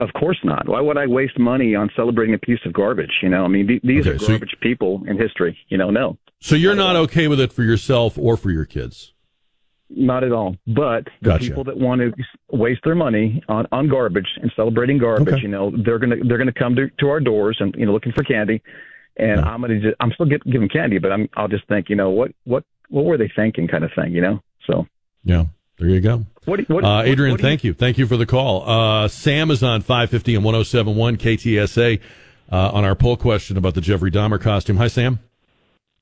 Of 0.02 0.10
course 0.14 0.40
not. 0.44 0.68
Why 0.68 0.82
would 0.82 0.98
I 0.98 1.06
waste 1.08 1.38
money 1.40 1.76
on 1.76 1.90
celebrating 1.96 2.34
a 2.36 2.40
piece 2.40 2.60
of 2.66 2.74
garbage? 2.74 3.12
You 3.22 3.30
know, 3.30 3.46
I 3.46 3.48
mean, 3.48 3.68
th- 3.68 3.82
these 3.84 4.06
Okay, 4.08 4.16
are 4.16 4.20
so- 4.20 4.28
garbage 4.30 4.56
people 4.60 5.04
in 5.08 5.18
history. 5.18 5.58
You 5.70 5.78
know, 5.78 5.90
no, 5.92 6.18
So 6.40 6.56
you're 6.56 6.76
not 6.76 6.96
okay 6.96 7.28
with 7.28 7.40
it 7.40 7.54
for 7.54 7.64
yourself 7.64 8.18
or 8.18 8.36
for 8.36 8.52
your 8.52 8.66
kids? 8.66 9.14
not 9.94 10.24
at 10.24 10.32
all. 10.32 10.56
But 10.66 11.04
the 11.22 11.32
Gotcha. 11.32 11.44
people 11.44 11.66
that 11.66 11.76
want 11.78 12.00
to 12.00 12.14
waste 12.50 12.80
their 12.86 12.96
money 12.96 13.44
on, 13.50 13.68
on 13.74 13.90
garbage 13.90 14.28
and 14.42 14.50
celebrating 14.56 14.98
garbage, 14.98 15.34
Okay. 15.34 15.42
you 15.42 15.50
know, 15.50 15.70
they're 15.84 16.00
gonna 16.00 16.16
they're 16.24 16.38
gonna 16.38 16.54
come 16.54 16.78
to, 16.78 16.90
to 17.02 17.10
our 17.10 17.20
doors 17.20 17.58
and 17.60 17.76
you 17.78 17.86
know 17.86 17.92
looking 17.92 18.14
for 18.14 18.24
candy, 18.24 18.62
and 19.18 19.42
I'm 19.42 19.60
gonna 19.60 19.82
just, 19.82 19.96
I'm 20.00 20.14
still 20.14 20.28
give, 20.28 20.42
give 20.46 20.62
them 20.62 20.70
candy, 20.70 20.98
but 20.98 21.12
I'm 21.12 21.28
I'll 21.36 21.50
just 21.50 21.68
think, 21.68 21.90
you 21.90 21.98
know, 21.98 22.10
what 22.10 22.32
what 22.46 22.64
what 22.88 23.04
were 23.04 23.18
they 23.18 23.30
thinking, 23.36 23.68
kind 23.68 23.84
of 23.84 23.92
thing, 23.94 24.14
you 24.14 24.22
know. 24.22 24.40
So 24.66 24.88
Yeah. 25.26 25.44
There 25.82 25.90
you 25.90 26.00
go. 26.00 26.26
what 26.46 26.58
do- 26.60 26.74
what, 26.74 26.84
Uh, 26.86 27.02
Adrian, 27.04 27.32
what 27.34 27.38
do 27.40 27.44
you- 27.44 27.50
thank 27.50 27.64
you. 27.64 27.74
Thank 27.74 27.98
you 27.98 28.06
for 28.06 28.16
the 28.16 28.28
call. 28.28 28.64
Uh, 28.70 29.08
Sam 29.08 29.50
is 29.50 29.64
on 29.64 29.82
550 29.82 30.36
and 30.36 30.44
1071 30.46 31.18
KTSA 31.18 32.00
uh, 32.52 32.70
on 32.72 32.86
our 32.86 32.94
poll 32.94 33.18
question 33.18 33.58
about 33.58 33.74
the 33.74 33.82
Jeffrey 33.82 34.12
Dahmer 34.12 34.40
costume. 34.40 34.78
Hi, 34.78 34.86
Sam. 34.88 35.18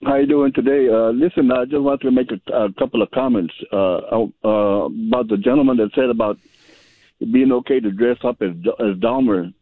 How 0.04 0.16
you 0.16 0.26
doing 0.28 0.52
today? 0.52 0.90
Uh, 0.90 1.12
listen, 1.12 1.50
I 1.52 1.64
just 1.64 1.82
wanted 1.82 2.02
to 2.02 2.12
make 2.12 2.30
a, 2.32 2.54
a 2.54 2.74
couple 2.74 3.02
of 3.02 3.10
comments 3.12 3.54
uh, 3.72 3.78
uh, 3.78 4.28
about 5.08 5.30
the 5.30 5.38
gentleman 5.42 5.78
that 5.78 5.92
said 5.96 6.10
about 6.10 6.38
being 7.32 7.52
okay 7.54 7.80
to 7.80 7.92
dress 7.92 8.18
up 8.26 8.42
as 8.42 8.52
as 8.80 8.98
Dahmer. 8.98 9.54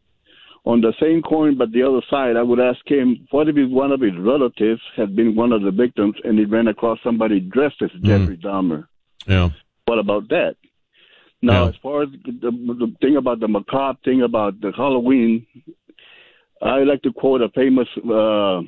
On 0.66 0.82
the 0.82 0.94
same 1.00 1.22
coin, 1.22 1.58
but 1.58 1.72
the 1.72 1.82
other 1.84 2.02
side, 2.10 2.36
I 2.36 2.42
would 2.44 2.60
ask 2.60 2.80
him, 2.88 3.26
what 3.32 3.48
if 3.48 3.56
one 3.70 3.92
of 3.94 4.02
his 4.02 4.16
relatives 4.18 4.82
had 4.98 5.16
been 5.16 5.34
one 5.36 5.54
of 5.54 5.62
the 5.62 5.72
victims 5.72 6.16
and 6.26 6.38
he 6.38 6.44
ran 6.46 6.68
across 6.68 7.00
somebody 7.04 7.40
dressed 7.40 7.82
as 7.82 7.90
Jeffrey 8.02 8.36
Dahmer? 8.38 8.86
Yeah. 9.28 9.52
What 9.88 10.00
about 10.00 10.28
that? 10.30 10.56
Now, 11.42 11.64
Yeah. 11.64 11.70
as 11.70 11.76
far 11.82 12.04
as 12.04 12.10
the, 12.26 12.52
the 12.52 12.94
thing 13.02 13.16
about 13.16 13.40
the 13.40 13.48
macabre 13.48 13.98
thing 14.04 14.22
about 14.22 14.60
the 14.60 14.72
Halloween, 14.76 15.46
I 16.62 16.80
like 16.84 17.02
to 17.04 17.14
quote 17.14 17.42
a 17.42 17.50
famous 17.50 17.88
uh, 17.98 18.62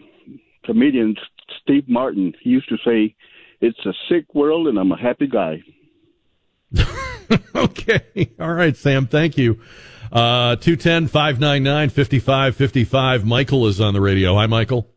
comedian, 0.65 1.15
Steve 1.61 1.89
Martin. 1.89 2.33
He 2.41 2.51
used 2.51 2.69
to 2.69 2.77
say, 2.85 3.15
"It's 3.59 3.83
a 3.85 3.93
sick 4.07 4.33
world, 4.33 4.67
and 4.67 4.77
I'm 4.77 4.91
a 4.93 4.97
happy 4.97 5.27
guy." 5.27 5.61
okay. 7.55 8.29
All 8.39 8.53
right, 8.53 8.77
Sam. 8.77 9.07
Thank 9.07 9.37
you. 9.37 9.59
Uh, 10.11 10.55
210 10.55 11.07
599 11.07 11.89
5555. 11.89 13.25
Michael 13.25 13.67
is 13.67 13.81
on 13.81 13.93
the 13.93 14.01
radio. 14.01 14.35
Hi, 14.35 14.45
Michael. 14.47 14.87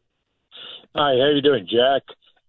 Hi, 0.95 1.13
how 1.19 1.31
you 1.35 1.43
doing, 1.43 1.67
Jack? 1.67 2.03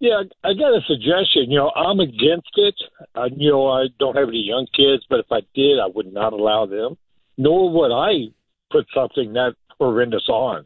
Yeah, 0.04 0.24
I 0.44 0.54
got 0.54 0.74
a 0.74 0.82
suggestion. 0.86 1.50
You 1.50 1.60
know, 1.60 1.72
I'm 1.74 2.02
against 2.02 2.52
it. 2.58 2.76
I, 3.16 3.28
you 3.38 3.52
know, 3.52 3.70
I 3.70 3.86
don't 4.00 4.18
have 4.18 4.28
any 4.28 4.44
young 4.44 4.68
kids, 4.76 5.06
but 5.10 5.22
if 5.22 5.28
I 5.32 5.40
did, 5.56 5.80
I 5.80 5.88
would 5.96 6.12
not 6.12 6.34
allow 6.34 6.66
them. 6.66 6.98
Nor 7.38 7.72
would 7.72 7.94
I 7.96 8.34
put 8.70 8.86
something 8.94 9.32
that 9.32 9.56
horrendous 9.80 10.28
on. 10.28 10.66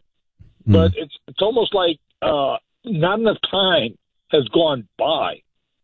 But 0.66 0.94
it's 0.96 1.16
it's 1.28 1.40
almost 1.40 1.76
like 1.76 2.00
uh, 2.24 2.58
not 2.84 3.20
enough 3.20 3.38
time 3.50 3.96
has 4.32 4.48
gone 4.48 4.88
by. 4.98 5.44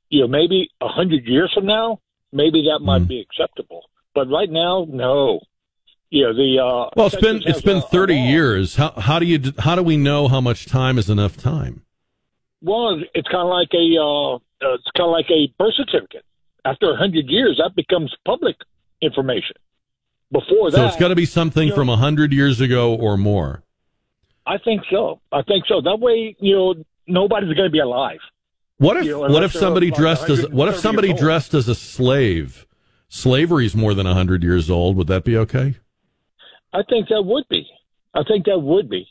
You 0.09 0.21
know, 0.21 0.27
maybe 0.27 0.69
a 0.81 0.87
hundred 0.87 1.25
years 1.25 1.51
from 1.53 1.67
now, 1.67 1.99
maybe 2.31 2.63
that 2.63 2.79
might 2.83 3.07
be 3.07 3.21
acceptable. 3.21 3.83
But 4.15 4.31
right 4.31 4.49
now, 4.49 4.87
no. 4.89 5.41
You 6.09 6.23
know, 6.23 6.33
the 6.33 6.59
uh, 6.59 6.89
Well, 6.95 7.05
it's 7.05 7.15
been 7.17 7.43
it's 7.45 7.61
been 7.61 7.77
a- 7.77 7.81
30 7.81 8.15
years. 8.15 8.75
How 8.77 8.93
how 8.97 9.19
do 9.19 9.27
you 9.27 9.53
how 9.59 9.75
do 9.75 9.83
we 9.83 9.95
know 9.95 10.27
how 10.27 10.41
much 10.41 10.65
time 10.65 10.97
is 10.97 11.07
enough 11.07 11.37
time? 11.37 11.83
Well, 12.63 12.99
it's 13.13 13.27
kind 13.27 13.43
of 13.43 13.49
like 13.49 13.69
a 13.73 13.85
uh, 13.99 14.35
uh, 14.35 14.73
it's 14.75 14.89
kind 14.97 15.07
of 15.07 15.11
like 15.11 15.29
a 15.29 15.53
birth 15.59 15.73
certificate. 15.75 16.23
After 16.65 16.91
a 16.91 16.95
hundred 16.95 17.27
years, 17.27 17.61
that 17.61 17.75
becomes 17.75 18.15
public 18.25 18.55
information. 19.01 19.57
Before 20.31 20.71
that, 20.71 20.77
So 20.77 20.85
it's 20.87 20.95
got 20.95 21.09
to 21.09 21.15
be 21.15 21.25
something 21.25 21.65
you 21.65 21.69
know- 21.69 21.75
from 21.75 21.87
100 21.89 22.33
years 22.33 22.61
ago 22.61 22.95
or 22.95 23.17
more. 23.17 23.63
I 24.45 24.57
think 24.57 24.81
so. 24.91 25.21
I 25.31 25.41
think 25.43 25.65
so. 25.67 25.79
That 25.81 25.99
way, 25.99 26.35
you 26.39 26.55
know, 26.55 26.73
nobody's 27.07 27.53
going 27.53 27.67
to 27.67 27.71
be 27.71 27.79
alive. 27.79 28.19
What 28.77 28.97
if 28.97 29.05
You 29.05 29.11
know, 29.11 29.19
what 29.21 29.43
if 29.43 29.53
somebody 29.53 29.91
dressed 29.91 30.29
as 30.29 30.49
what 30.49 30.67
if 30.69 30.77
somebody 30.77 31.13
dressed 31.13 31.53
as 31.53 31.67
a 31.67 31.75
slave? 31.75 32.65
Slavery's 33.07 33.75
more 33.75 33.93
than 33.93 34.07
100 34.07 34.41
years 34.43 34.69
old. 34.69 34.97
Would 34.97 35.07
that 35.07 35.23
be 35.23 35.37
okay? 35.37 35.75
I 36.73 36.81
think 36.89 37.09
that 37.09 37.21
would 37.21 37.47
be. 37.49 37.67
I 38.13 38.23
think 38.27 38.45
that 38.45 38.59
would 38.59 38.89
be. 38.89 39.07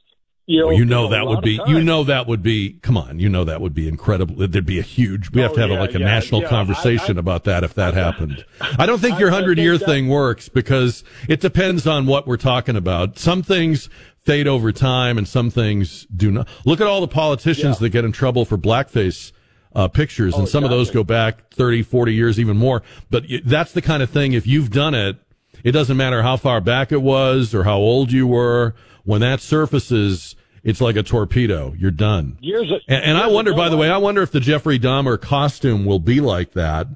You 0.46 0.58
know, 0.60 0.66
Well, 0.66 0.76
you 0.76 0.84
know 0.84 1.08
that 1.08 1.24
would 1.26 1.40
be 1.42 1.60
you 1.68 1.80
know 1.82 2.02
that 2.04 2.26
would 2.26 2.42
be 2.42 2.72
come 2.82 2.96
on 2.96 3.20
you 3.20 3.28
know 3.28 3.44
that 3.44 3.60
would 3.60 3.74
be 3.74 3.86
incredible 3.86 4.34
there'd 4.48 4.66
be 4.66 4.80
a 4.80 4.82
huge 4.82 5.30
we 5.30 5.40
have 5.40 5.52
Oh, 5.52 5.54
to 5.54 5.60
have 5.60 5.70
a, 5.70 5.74
yeah, 5.74 5.80
like 5.80 5.94
a 5.94 6.00
yeah, 6.00 6.04
national 6.06 6.42
yeah. 6.42 6.48
conversation 6.48 7.16
I- 7.16 7.18
I- 7.18 7.20
about 7.20 7.44
that 7.44 7.62
if 7.62 7.74
that 7.74 7.94
happened. 8.04 8.44
I 8.76 8.84
don't 8.86 8.98
think 9.00 9.20
your 9.20 9.30
100 9.30 9.56
think 9.56 9.64
year 9.64 9.78
that- 9.78 9.86
thing 9.86 10.08
works 10.08 10.48
because 10.48 11.04
it 11.28 11.40
depends 11.40 11.86
on 11.86 12.06
what 12.06 12.26
we're 12.26 12.36
talking 12.38 12.74
about. 12.74 13.18
Some 13.20 13.44
things 13.44 13.88
fade 14.18 14.48
over 14.48 14.72
time 14.72 15.16
and 15.16 15.28
some 15.28 15.48
things 15.48 16.06
do 16.14 16.30
not. 16.32 16.48
Look 16.64 16.80
at 16.80 16.88
all 16.88 17.00
the 17.00 17.08
politicians 17.08 17.78
that 17.78 17.90
get 17.90 18.04
in 18.04 18.10
trouble 18.10 18.44
for 18.44 18.58
blackface 18.58 19.30
uh, 19.76 19.86
pictures 19.88 20.34
and 20.34 20.48
some 20.48 20.64
of 20.64 20.70
those 20.70 20.90
go 20.90 21.04
back 21.04 21.50
30 21.54 21.84
40 21.84 22.12
years 22.14 22.40
even 22.40 22.56
more. 22.56 22.82
But 23.10 23.24
that's 23.44 23.72
the 23.72 23.80
kind 23.82 24.02
of 24.02 24.10
thing 24.10 24.32
if 24.32 24.44
you've 24.46 24.70
done 24.70 24.94
it 24.94 25.16
it 25.64 25.72
doesn't 25.72 25.96
matter 25.96 26.22
how 26.22 26.36
far 26.36 26.60
back 26.60 26.92
it 26.92 27.02
was 27.02 27.54
or 27.54 27.64
how 27.64 27.76
old 27.76 28.10
you 28.12 28.26
were 28.26 28.74
when 29.04 29.20
that 29.20 29.40
surfaces 29.40 30.36
it's 30.64 30.80
like 30.80 30.96
a 30.96 31.02
torpedo 31.02 31.74
you're 31.76 31.90
done 31.90 32.38
years. 32.40 32.70
a- 32.70 32.90
and, 32.92 33.04
and 33.04 33.18
I 33.18 33.26
wonder, 33.26 33.52
by 33.54 33.68
the 33.68 33.76
way, 33.76 33.90
I 33.90 33.96
wonder 33.98 34.22
if 34.22 34.30
the 34.30 34.40
Jeffrey 34.40 34.78
Dahmer 34.78 35.20
costume 35.20 35.84
will 35.84 35.98
be 35.98 36.20
like 36.20 36.52
that 36.52 36.86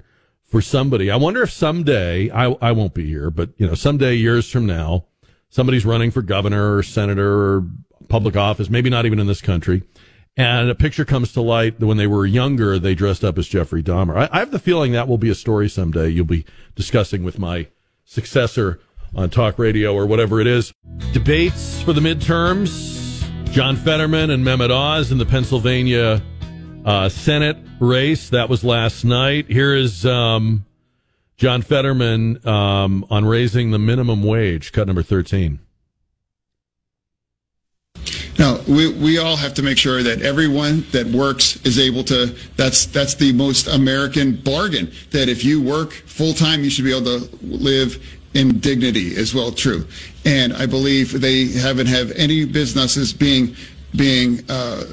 for 0.45 0.63
somebody. 0.63 1.11
I 1.11 1.17
wonder 1.17 1.43
if 1.43 1.51
someday, 1.51 2.31
I, 2.31 2.53
I 2.63 2.71
won't 2.73 2.95
be 2.95 3.07
here, 3.07 3.31
but 3.31 3.51
you 3.57 3.67
know, 3.67 3.75
someday 3.75 4.15
years 4.15 4.49
from 4.51 4.67
now, 4.67 5.07
somebody's 5.49 5.85
running 5.85 6.13
for 6.13 6.23
governor 6.23 6.77
or 6.77 6.83
senator 6.85 7.57
or 7.57 7.67
public 8.09 8.37
office, 8.37 8.71
maybe 8.71 8.89
not 8.91 9.05
even 9.07 9.19
in 9.19 9.27
this 9.27 9.41
country. 9.41 9.83
and 10.37 10.71
a 10.71 10.75
picture 10.77 11.05
comes 11.05 11.33
to 11.33 11.41
light 11.41 11.81
that 11.81 11.87
when 11.89 11.97
they 11.97 12.07
were 12.07 12.25
younger, 12.27 12.79
they 12.79 12.95
dressed 12.95 13.25
up 13.25 13.37
as 13.39 13.49
Jeffrey 13.49 13.83
Dahmer. 13.83 14.17
I, 14.17 14.29
I 14.31 14.39
have 14.39 14.53
the 14.53 14.61
feeling 14.61 14.93
that 14.93 15.09
will 15.09 15.19
be 15.19 15.31
a 15.31 15.35
story 15.35 15.69
someday 15.69 16.09
you'll 16.11 16.25
be 16.27 16.45
discussing 16.77 17.25
with 17.25 17.39
my 17.41 17.67
successor 18.07 18.81
on 19.15 19.29
talk 19.29 19.59
radio 19.59 19.95
or 19.95 20.07
whatever 20.07 20.41
it 20.41 20.47
is. 20.47 20.73
Debates 21.13 21.83
for 21.83 21.93
the 21.93 22.01
midterms. 22.01 23.05
John 23.53 23.77
Fetterman 23.77 24.31
and 24.31 24.45
Mehmet 24.45 24.71
Oz 24.71 25.13
in 25.13 25.19
the 25.19 25.27
Pennsylvania 25.27 26.23
uh, 26.85 27.09
Senate 27.09 27.57
race. 27.81 28.31
That 28.31 28.49
was 28.49 28.65
last 28.65 29.05
night. 29.05 29.51
Here 29.51 29.75
is 29.75 30.07
um, 30.07 30.65
John 31.37 31.63
Fetterman 31.63 32.47
um, 32.47 33.07
on 33.11 33.25
raising 33.25 33.71
the 33.71 33.79
minimum 33.79 34.23
wage, 34.23 34.73
cut 34.73 34.87
number 34.87 35.03
13. 35.03 35.59
No, 38.39 38.63
we, 38.69 38.93
we 38.93 39.19
all 39.19 39.37
have 39.37 39.55
to 39.55 39.63
make 39.63 39.79
sure 39.79 40.03
that 40.03 40.21
everyone 40.21 40.85
that 40.93 41.07
works 41.07 41.57
is 41.65 41.79
able 41.79 42.05
to. 42.05 42.27
That's 42.57 42.85
that's 42.87 43.15
the 43.15 43.33
most 43.33 43.67
American 43.67 44.37
bargain. 44.37 44.93
That 45.11 45.29
if 45.29 45.43
you 45.45 45.63
work 45.63 45.93
full 45.93 46.35
time, 46.35 46.63
you 46.63 46.71
should 46.71 46.85
be 46.85 46.95
able 46.95 47.21
to 47.21 47.37
live 47.43 48.05
in 48.35 48.59
dignity 48.61 49.17
as 49.17 49.35
well. 49.35 49.53
True, 49.53 49.87
and 50.25 50.53
I 50.53 50.67
believe 50.67 51.19
they 51.19 51.49
haven't 51.49 51.87
have 51.87 52.11
any 52.13 52.45
businesses 52.45 53.13
being 53.13 53.57
being. 53.95 54.41
Uh, 54.51 54.85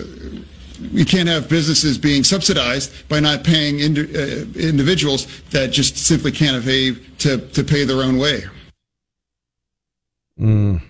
can't 1.05 1.29
have 1.29 1.47
businesses 1.47 1.97
being 1.97 2.23
subsidized 2.23 3.07
by 3.07 3.19
not 3.19 3.43
paying 3.43 3.79
indi- 3.79 4.15
uh, 4.15 4.45
individuals 4.59 5.27
that 5.51 5.71
just 5.71 5.97
simply 5.97 6.31
can't 6.31 6.57
afford 6.57 7.19
to, 7.19 7.37
to 7.37 7.63
pay 7.63 7.85
their 7.85 8.03
own 8.03 8.17
way. 8.17 8.43
Mm. 10.39 10.81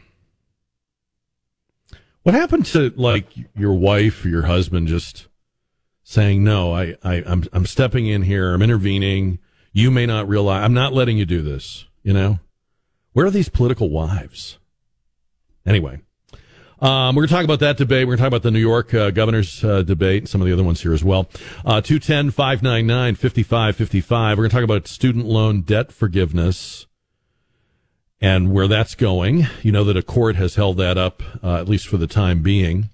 What 2.23 2.35
happened 2.35 2.65
to 2.67 2.93
like 2.95 3.27
your 3.53 3.73
wife 3.73 4.23
or 4.23 4.29
your 4.29 4.43
husband 4.43 4.87
just 4.87 5.27
saying 6.03 6.41
no? 6.43 6.73
I, 6.73 6.95
I 7.03 7.21
I'm 7.25 7.43
I'm 7.51 7.65
stepping 7.65 8.07
in 8.07 8.23
here. 8.23 8.53
I'm 8.53 8.61
intervening. 8.61 9.39
You 9.73 9.91
may 9.91 10.05
not 10.05 10.29
realize 10.29 10.63
I'm 10.63 10.73
not 10.73 10.93
letting 10.93 11.17
you 11.17 11.25
do 11.25 11.41
this. 11.41 11.85
You 12.01 12.13
know, 12.13 12.39
where 13.11 13.25
are 13.25 13.31
these 13.31 13.49
political 13.49 13.89
wives? 13.89 14.57
Anyway, 15.65 15.99
um, 16.79 17.15
we're 17.15 17.21
going 17.21 17.27
to 17.27 17.33
talk 17.33 17.43
about 17.43 17.59
that 17.59 17.75
debate. 17.75 18.07
We're 18.07 18.15
going 18.15 18.17
to 18.17 18.21
talk 18.23 18.27
about 18.27 18.43
the 18.43 18.51
New 18.51 18.59
York 18.59 18.93
uh, 18.93 19.11
governor's 19.11 19.61
uh, 19.61 19.81
debate 19.81 20.23
and 20.23 20.29
some 20.29 20.39
of 20.39 20.47
the 20.47 20.53
other 20.53 20.63
ones 20.63 20.81
here 20.81 20.93
as 20.93 21.03
well. 21.03 21.29
Uh, 21.65 21.81
210 21.81 22.31
599 22.31 23.15
5555. 23.15 24.37
We're 24.37 24.43
going 24.43 24.49
to 24.49 24.55
talk 24.55 24.63
about 24.63 24.87
student 24.87 25.25
loan 25.25 25.61
debt 25.61 25.91
forgiveness 25.91 26.85
and 28.23 28.53
where 28.53 28.69
that's 28.69 28.95
going. 28.95 29.45
You 29.63 29.73
know 29.73 29.83
that 29.83 29.97
a 29.97 30.01
court 30.01 30.37
has 30.37 30.55
held 30.55 30.77
that 30.77 30.97
up, 30.97 31.21
uh, 31.43 31.57
at 31.57 31.67
least 31.67 31.87
for 31.87 31.97
the 31.97 32.07
time 32.07 32.41
being. 32.41 32.89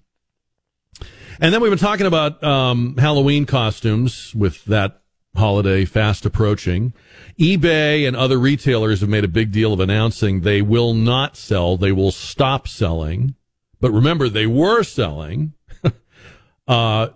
And 1.39 1.53
then 1.53 1.61
we've 1.61 1.71
been 1.71 1.77
talking 1.77 2.07
about 2.07 2.43
um, 2.43 2.97
Halloween 2.97 3.45
costumes 3.45 4.33
with 4.33 4.65
that 4.65 5.01
holiday 5.35 5.85
fast 5.85 6.25
approaching. 6.25 6.93
eBay 7.39 8.07
and 8.07 8.17
other 8.17 8.39
retailers 8.39 9.01
have 9.01 9.09
made 9.09 9.23
a 9.23 9.29
big 9.29 9.51
deal 9.51 9.71
of 9.71 9.79
announcing 9.79 10.41
they 10.41 10.63
will 10.63 10.95
not 10.95 11.37
sell, 11.37 11.77
they 11.77 11.91
will 11.91 12.11
stop 12.11 12.67
selling. 12.67 13.35
But 13.79 13.91
remember, 13.91 14.29
they 14.29 14.47
were 14.47 14.81
selling 14.81 15.53
uh, 16.67 17.09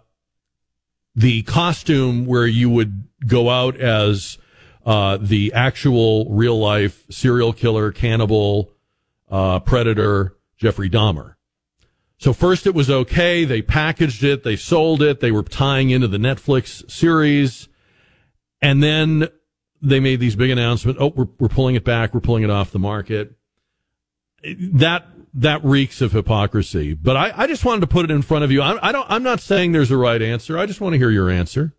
the 1.16 1.42
costume 1.42 2.28
where 2.28 2.46
you 2.46 2.70
would 2.70 3.08
go 3.26 3.50
out 3.50 3.76
as 3.76 4.38
uh, 4.86 5.18
the 5.20 5.54
actual 5.54 6.30
real 6.30 6.60
life 6.60 7.06
serial 7.10 7.54
killer, 7.54 7.92
cannibal, 7.92 8.72
uh, 9.30 9.60
predator, 9.60 10.36
Jeffrey 10.58 10.90
Dahmer. 10.90 11.36
So 12.18 12.32
first 12.32 12.66
it 12.66 12.74
was 12.74 12.90
okay. 12.90 13.44
They 13.44 13.62
packaged 13.62 14.24
it. 14.24 14.44
They 14.44 14.56
sold 14.56 15.02
it. 15.02 15.20
They 15.20 15.32
were 15.32 15.44
tying 15.44 15.90
into 15.90 16.08
the 16.08 16.18
Netflix 16.18 16.90
series. 16.90 17.68
And 18.62 18.82
then 18.82 19.28
they 19.82 20.00
made 20.00 20.22
these 20.22 20.36
big 20.36 20.50
announcements. 20.50 21.02
Oh, 21.02 21.12
we're, 21.14 21.28
we're 21.38 21.50
pulling 21.50 21.76
it 21.76 21.84
back. 21.84 22.14
We're 22.14 22.22
pulling 22.22 22.44
it 22.44 22.50
off 22.50 22.72
the 22.72 22.80
market. 22.80 23.34
That, 24.58 25.06
that 25.34 25.64
reeks 25.66 26.00
of 26.00 26.14
hypocrisy. 26.14 26.94
But 26.94 27.18
I, 27.18 27.34
I 27.36 27.48
just 27.48 27.66
wanted 27.66 27.82
to 27.82 27.88
put 27.88 28.06
it 28.06 28.12
in 28.12 28.22
front 28.22 28.46
of 28.46 28.52
you. 28.52 28.62
I, 28.62 28.90
I 28.90 28.92
don't, 28.94 29.06
I'm 29.10 29.24
not 29.24 29.42
saying 29.42 29.74
there's 29.74 29.92
a 29.92 29.98
right 29.98 30.22
answer. 30.22 30.58
I 30.58 30.66
just 30.66 30.80
want 30.80 30.94
to 30.94 30.98
hear 30.98 31.10
your 31.10 31.30
answer. 31.30 31.74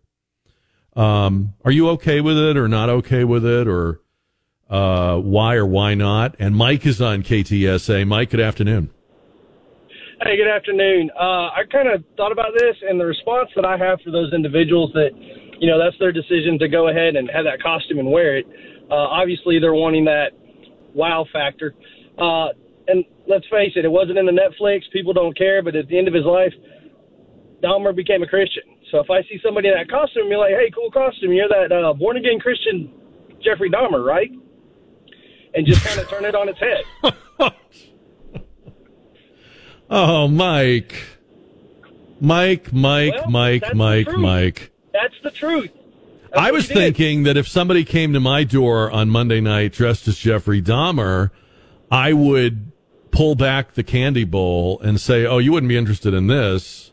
Um, 0.95 1.53
are 1.63 1.71
you 1.71 1.89
okay 1.89 2.21
with 2.21 2.37
it 2.37 2.57
or 2.57 2.67
not 2.67 2.89
okay 2.89 3.23
with 3.23 3.45
it 3.45 3.67
or, 3.67 3.99
uh, 4.69 5.17
why 5.17 5.55
or 5.55 5.65
why 5.65 5.93
not? 5.93 6.35
And 6.39 6.55
Mike 6.55 6.85
is 6.85 7.01
on 7.01 7.21
KTSA. 7.21 8.07
Mike, 8.07 8.29
good 8.29 8.39
afternoon. 8.39 8.89
Hey, 10.21 10.37
good 10.37 10.47
afternoon. 10.47 11.11
Uh, 11.19 11.51
I 11.51 11.63
kind 11.69 11.89
of 11.89 12.03
thought 12.15 12.31
about 12.31 12.53
this, 12.57 12.75
and 12.87 12.99
the 12.99 13.05
response 13.05 13.49
that 13.55 13.65
I 13.65 13.77
have 13.77 13.99
for 14.01 14.11
those 14.11 14.31
individuals 14.33 14.91
that, 14.93 15.09
you 15.59 15.67
know, 15.67 15.77
that's 15.77 15.97
their 15.99 16.13
decision 16.13 16.57
to 16.59 16.69
go 16.69 16.87
ahead 16.87 17.17
and 17.17 17.29
have 17.29 17.43
that 17.43 17.61
costume 17.61 17.99
and 17.99 18.09
wear 18.09 18.37
it. 18.37 18.45
Uh, 18.89 18.95
obviously, 18.95 19.59
they're 19.59 19.73
wanting 19.73 20.05
that 20.05 20.31
wow 20.93 21.25
factor. 21.33 21.75
Uh, 22.17 22.47
and 22.87 23.03
let's 23.27 23.45
face 23.51 23.73
it, 23.75 23.83
it 23.83 23.91
wasn't 23.91 24.17
in 24.17 24.25
the 24.25 24.31
Netflix. 24.31 24.83
People 24.93 25.11
don't 25.11 25.37
care, 25.37 25.61
but 25.61 25.75
at 25.75 25.89
the 25.89 25.97
end 25.97 26.07
of 26.07 26.13
his 26.13 26.25
life, 26.25 26.53
Dahmer 27.61 27.93
became 27.93 28.23
a 28.23 28.27
Christian. 28.27 28.63
So 28.95 29.01
if 29.01 29.09
I 29.09 29.23
see 29.23 29.37
somebody 29.43 29.67
in 29.67 29.73
that 29.73 29.89
costume, 29.89 30.29
be 30.29 30.37
like, 30.37 30.51
hey, 30.51 30.71
cool 30.73 30.89
costume, 30.89 31.33
you're 31.33 31.49
that 31.49 31.69
uh, 31.69 31.91
born 31.91 32.15
again 32.15 32.39
Christian 32.39 32.89
Jeffrey 33.43 33.69
Dahmer, 33.69 34.01
right? 34.05 34.31
And 35.53 35.67
just 35.67 35.85
kind 35.85 35.99
of 35.99 36.07
turn 36.07 36.23
it 36.23 36.33
on 36.33 36.47
its 36.47 36.59
head. 36.59 37.13
Oh, 39.87 40.27
Mike. 40.27 40.95
Mike, 42.19 42.73
Mike, 42.73 43.13
Well, 43.13 43.29
Mike, 43.29 43.75
Mike. 43.75 44.07
Mike. 44.17 44.71
That's 44.91 45.13
the 45.21 45.29
truth. 45.29 45.69
That's 46.31 46.41
I 46.41 46.49
was 46.49 46.67
thinking 46.67 47.21
that 47.23 47.37
if 47.37 47.47
somebody 47.47 47.85
came 47.85 48.11
to 48.13 48.19
my 48.19 48.45
door 48.45 48.89
on 48.89 49.11
Monday 49.11 49.41
night 49.41 49.73
dressed 49.73 50.07
as 50.07 50.17
Jeffrey 50.17 50.59
Dahmer, 50.59 51.29
I 51.91 52.13
would 52.13 52.71
pull 53.11 53.35
back 53.35 53.75
the 53.75 53.83
candy 53.83 54.23
bowl 54.23 54.79
and 54.79 54.99
say, 54.99 55.27
"Oh, 55.27 55.37
you 55.37 55.51
wouldn't 55.51 55.69
be 55.69 55.77
interested 55.77 56.15
in 56.15 56.25
this 56.25 56.91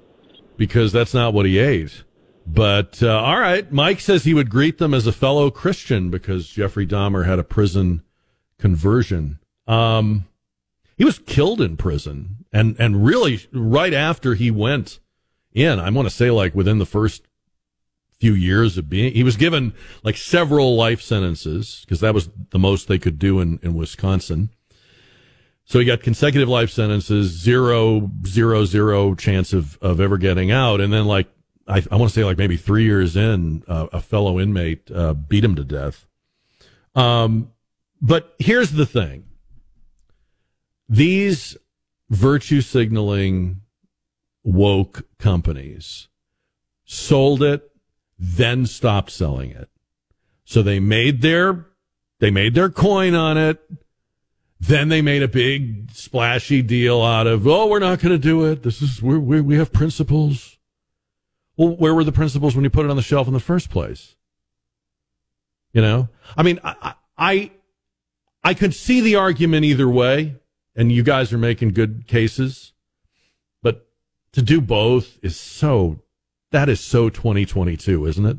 because 0.56 0.92
that's 0.92 1.14
not 1.14 1.34
what 1.34 1.46
he 1.46 1.58
ate." 1.58 2.04
But 2.46 3.02
uh, 3.02 3.20
all 3.20 3.38
right, 3.38 3.70
Mike 3.72 4.00
says 4.00 4.24
he 4.24 4.34
would 4.34 4.50
greet 4.50 4.78
them 4.78 4.94
as 4.94 5.06
a 5.06 5.12
fellow 5.12 5.50
Christian 5.50 6.10
because 6.10 6.48
Jeffrey 6.48 6.86
Dahmer 6.86 7.26
had 7.26 7.38
a 7.38 7.44
prison 7.44 8.02
conversion. 8.58 9.38
Um, 9.66 10.26
he 10.96 11.04
was 11.04 11.18
killed 11.18 11.60
in 11.60 11.76
prison, 11.76 12.44
and 12.52 12.76
and 12.78 13.04
really 13.04 13.46
right 13.52 13.94
after 13.94 14.34
he 14.34 14.50
went 14.50 14.98
in, 15.52 15.78
I 15.78 15.90
want 15.90 16.06
to 16.06 16.14
say 16.14 16.30
like 16.30 16.54
within 16.54 16.78
the 16.78 16.86
first 16.86 17.22
few 18.18 18.34
years 18.34 18.78
of 18.78 18.88
being, 18.88 19.12
he 19.12 19.24
was 19.24 19.36
given 19.36 19.74
like 20.04 20.16
several 20.16 20.76
life 20.76 21.00
sentences 21.00 21.82
because 21.84 22.00
that 22.00 22.14
was 22.14 22.30
the 22.50 22.58
most 22.58 22.88
they 22.88 22.98
could 22.98 23.18
do 23.18 23.40
in 23.40 23.58
in 23.62 23.74
Wisconsin. 23.74 24.50
So 25.64 25.78
he 25.78 25.84
got 25.84 26.02
consecutive 26.02 26.48
life 26.48 26.70
sentences, 26.70 27.30
zero, 27.30 28.10
zero, 28.26 28.64
zero 28.64 29.14
chance 29.14 29.52
of, 29.52 29.78
of 29.80 30.00
ever 30.00 30.18
getting 30.18 30.50
out. 30.50 30.80
And 30.80 30.92
then 30.92 31.06
like, 31.06 31.28
I, 31.66 31.82
I 31.90 31.96
want 31.96 32.10
to 32.10 32.14
say 32.14 32.24
like 32.24 32.38
maybe 32.38 32.56
three 32.56 32.84
years 32.84 33.16
in, 33.16 33.62
uh, 33.68 33.86
a 33.92 34.00
fellow 34.00 34.40
inmate, 34.40 34.90
uh, 34.90 35.14
beat 35.14 35.44
him 35.44 35.54
to 35.54 35.64
death. 35.64 36.06
Um, 36.94 37.52
but 38.00 38.34
here's 38.38 38.72
the 38.72 38.86
thing. 38.86 39.24
These 40.88 41.56
virtue 42.10 42.60
signaling 42.60 43.62
woke 44.44 45.06
companies 45.18 46.08
sold 46.84 47.42
it, 47.42 47.70
then 48.18 48.66
stopped 48.66 49.10
selling 49.10 49.52
it. 49.52 49.70
So 50.44 50.60
they 50.60 50.80
made 50.80 51.22
their, 51.22 51.66
they 52.18 52.30
made 52.30 52.54
their 52.54 52.68
coin 52.68 53.14
on 53.14 53.38
it. 53.38 53.60
Then 54.62 54.88
they 54.90 55.02
made 55.02 55.24
a 55.24 55.28
big 55.28 55.90
splashy 55.90 56.62
deal 56.62 57.02
out 57.02 57.26
of, 57.26 57.48
oh, 57.48 57.66
we're 57.66 57.80
not 57.80 57.98
going 57.98 58.12
to 58.12 58.18
do 58.18 58.46
it. 58.46 58.62
This 58.62 58.80
is, 58.80 59.02
we 59.02 59.40
we 59.40 59.56
have 59.56 59.72
principles. 59.72 60.56
Well, 61.56 61.74
where 61.74 61.92
were 61.92 62.04
the 62.04 62.12
principles 62.12 62.54
when 62.54 62.62
you 62.62 62.70
put 62.70 62.84
it 62.84 62.90
on 62.90 62.94
the 62.94 63.02
shelf 63.02 63.26
in 63.26 63.32
the 63.32 63.40
first 63.40 63.70
place? 63.70 64.14
You 65.72 65.82
know, 65.82 66.10
I 66.36 66.44
mean, 66.44 66.60
I, 66.62 66.94
I, 67.18 67.50
I 68.44 68.54
could 68.54 68.72
see 68.72 69.00
the 69.00 69.16
argument 69.16 69.64
either 69.64 69.88
way, 69.88 70.36
and 70.76 70.92
you 70.92 71.02
guys 71.02 71.32
are 71.32 71.38
making 71.38 71.72
good 71.72 72.06
cases, 72.06 72.72
but 73.62 73.88
to 74.30 74.42
do 74.42 74.60
both 74.60 75.18
is 75.22 75.36
so, 75.36 76.02
that 76.52 76.68
is 76.68 76.78
so 76.78 77.08
2022, 77.08 78.06
isn't 78.06 78.26
it? 78.26 78.36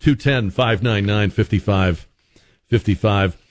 210 0.00 0.50
599 0.50 1.30
5555. 1.30 3.41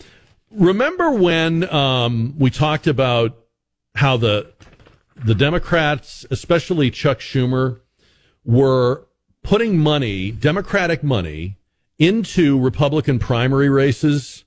Remember 0.51 1.11
when 1.11 1.71
um, 1.73 2.35
we 2.37 2.49
talked 2.49 2.87
about 2.87 3.37
how 3.95 4.17
the 4.17 4.51
the 5.15 5.35
Democrats, 5.35 6.25
especially 6.31 6.89
Chuck 6.89 7.19
Schumer, 7.19 7.79
were 8.43 9.07
putting 9.43 9.77
money, 9.77 10.31
Democratic 10.31 11.03
money, 11.03 11.57
into 11.99 12.59
Republican 12.59 13.19
primary 13.19 13.69
races 13.69 14.43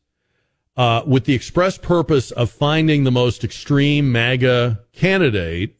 uh, 0.77 1.03
with 1.07 1.25
the 1.25 1.35
express 1.35 1.79
purpose 1.79 2.33
of 2.33 2.51
finding 2.51 3.05
the 3.05 3.13
most 3.13 3.45
extreme 3.45 4.11
MAGA 4.11 4.81
candidate 4.93 5.77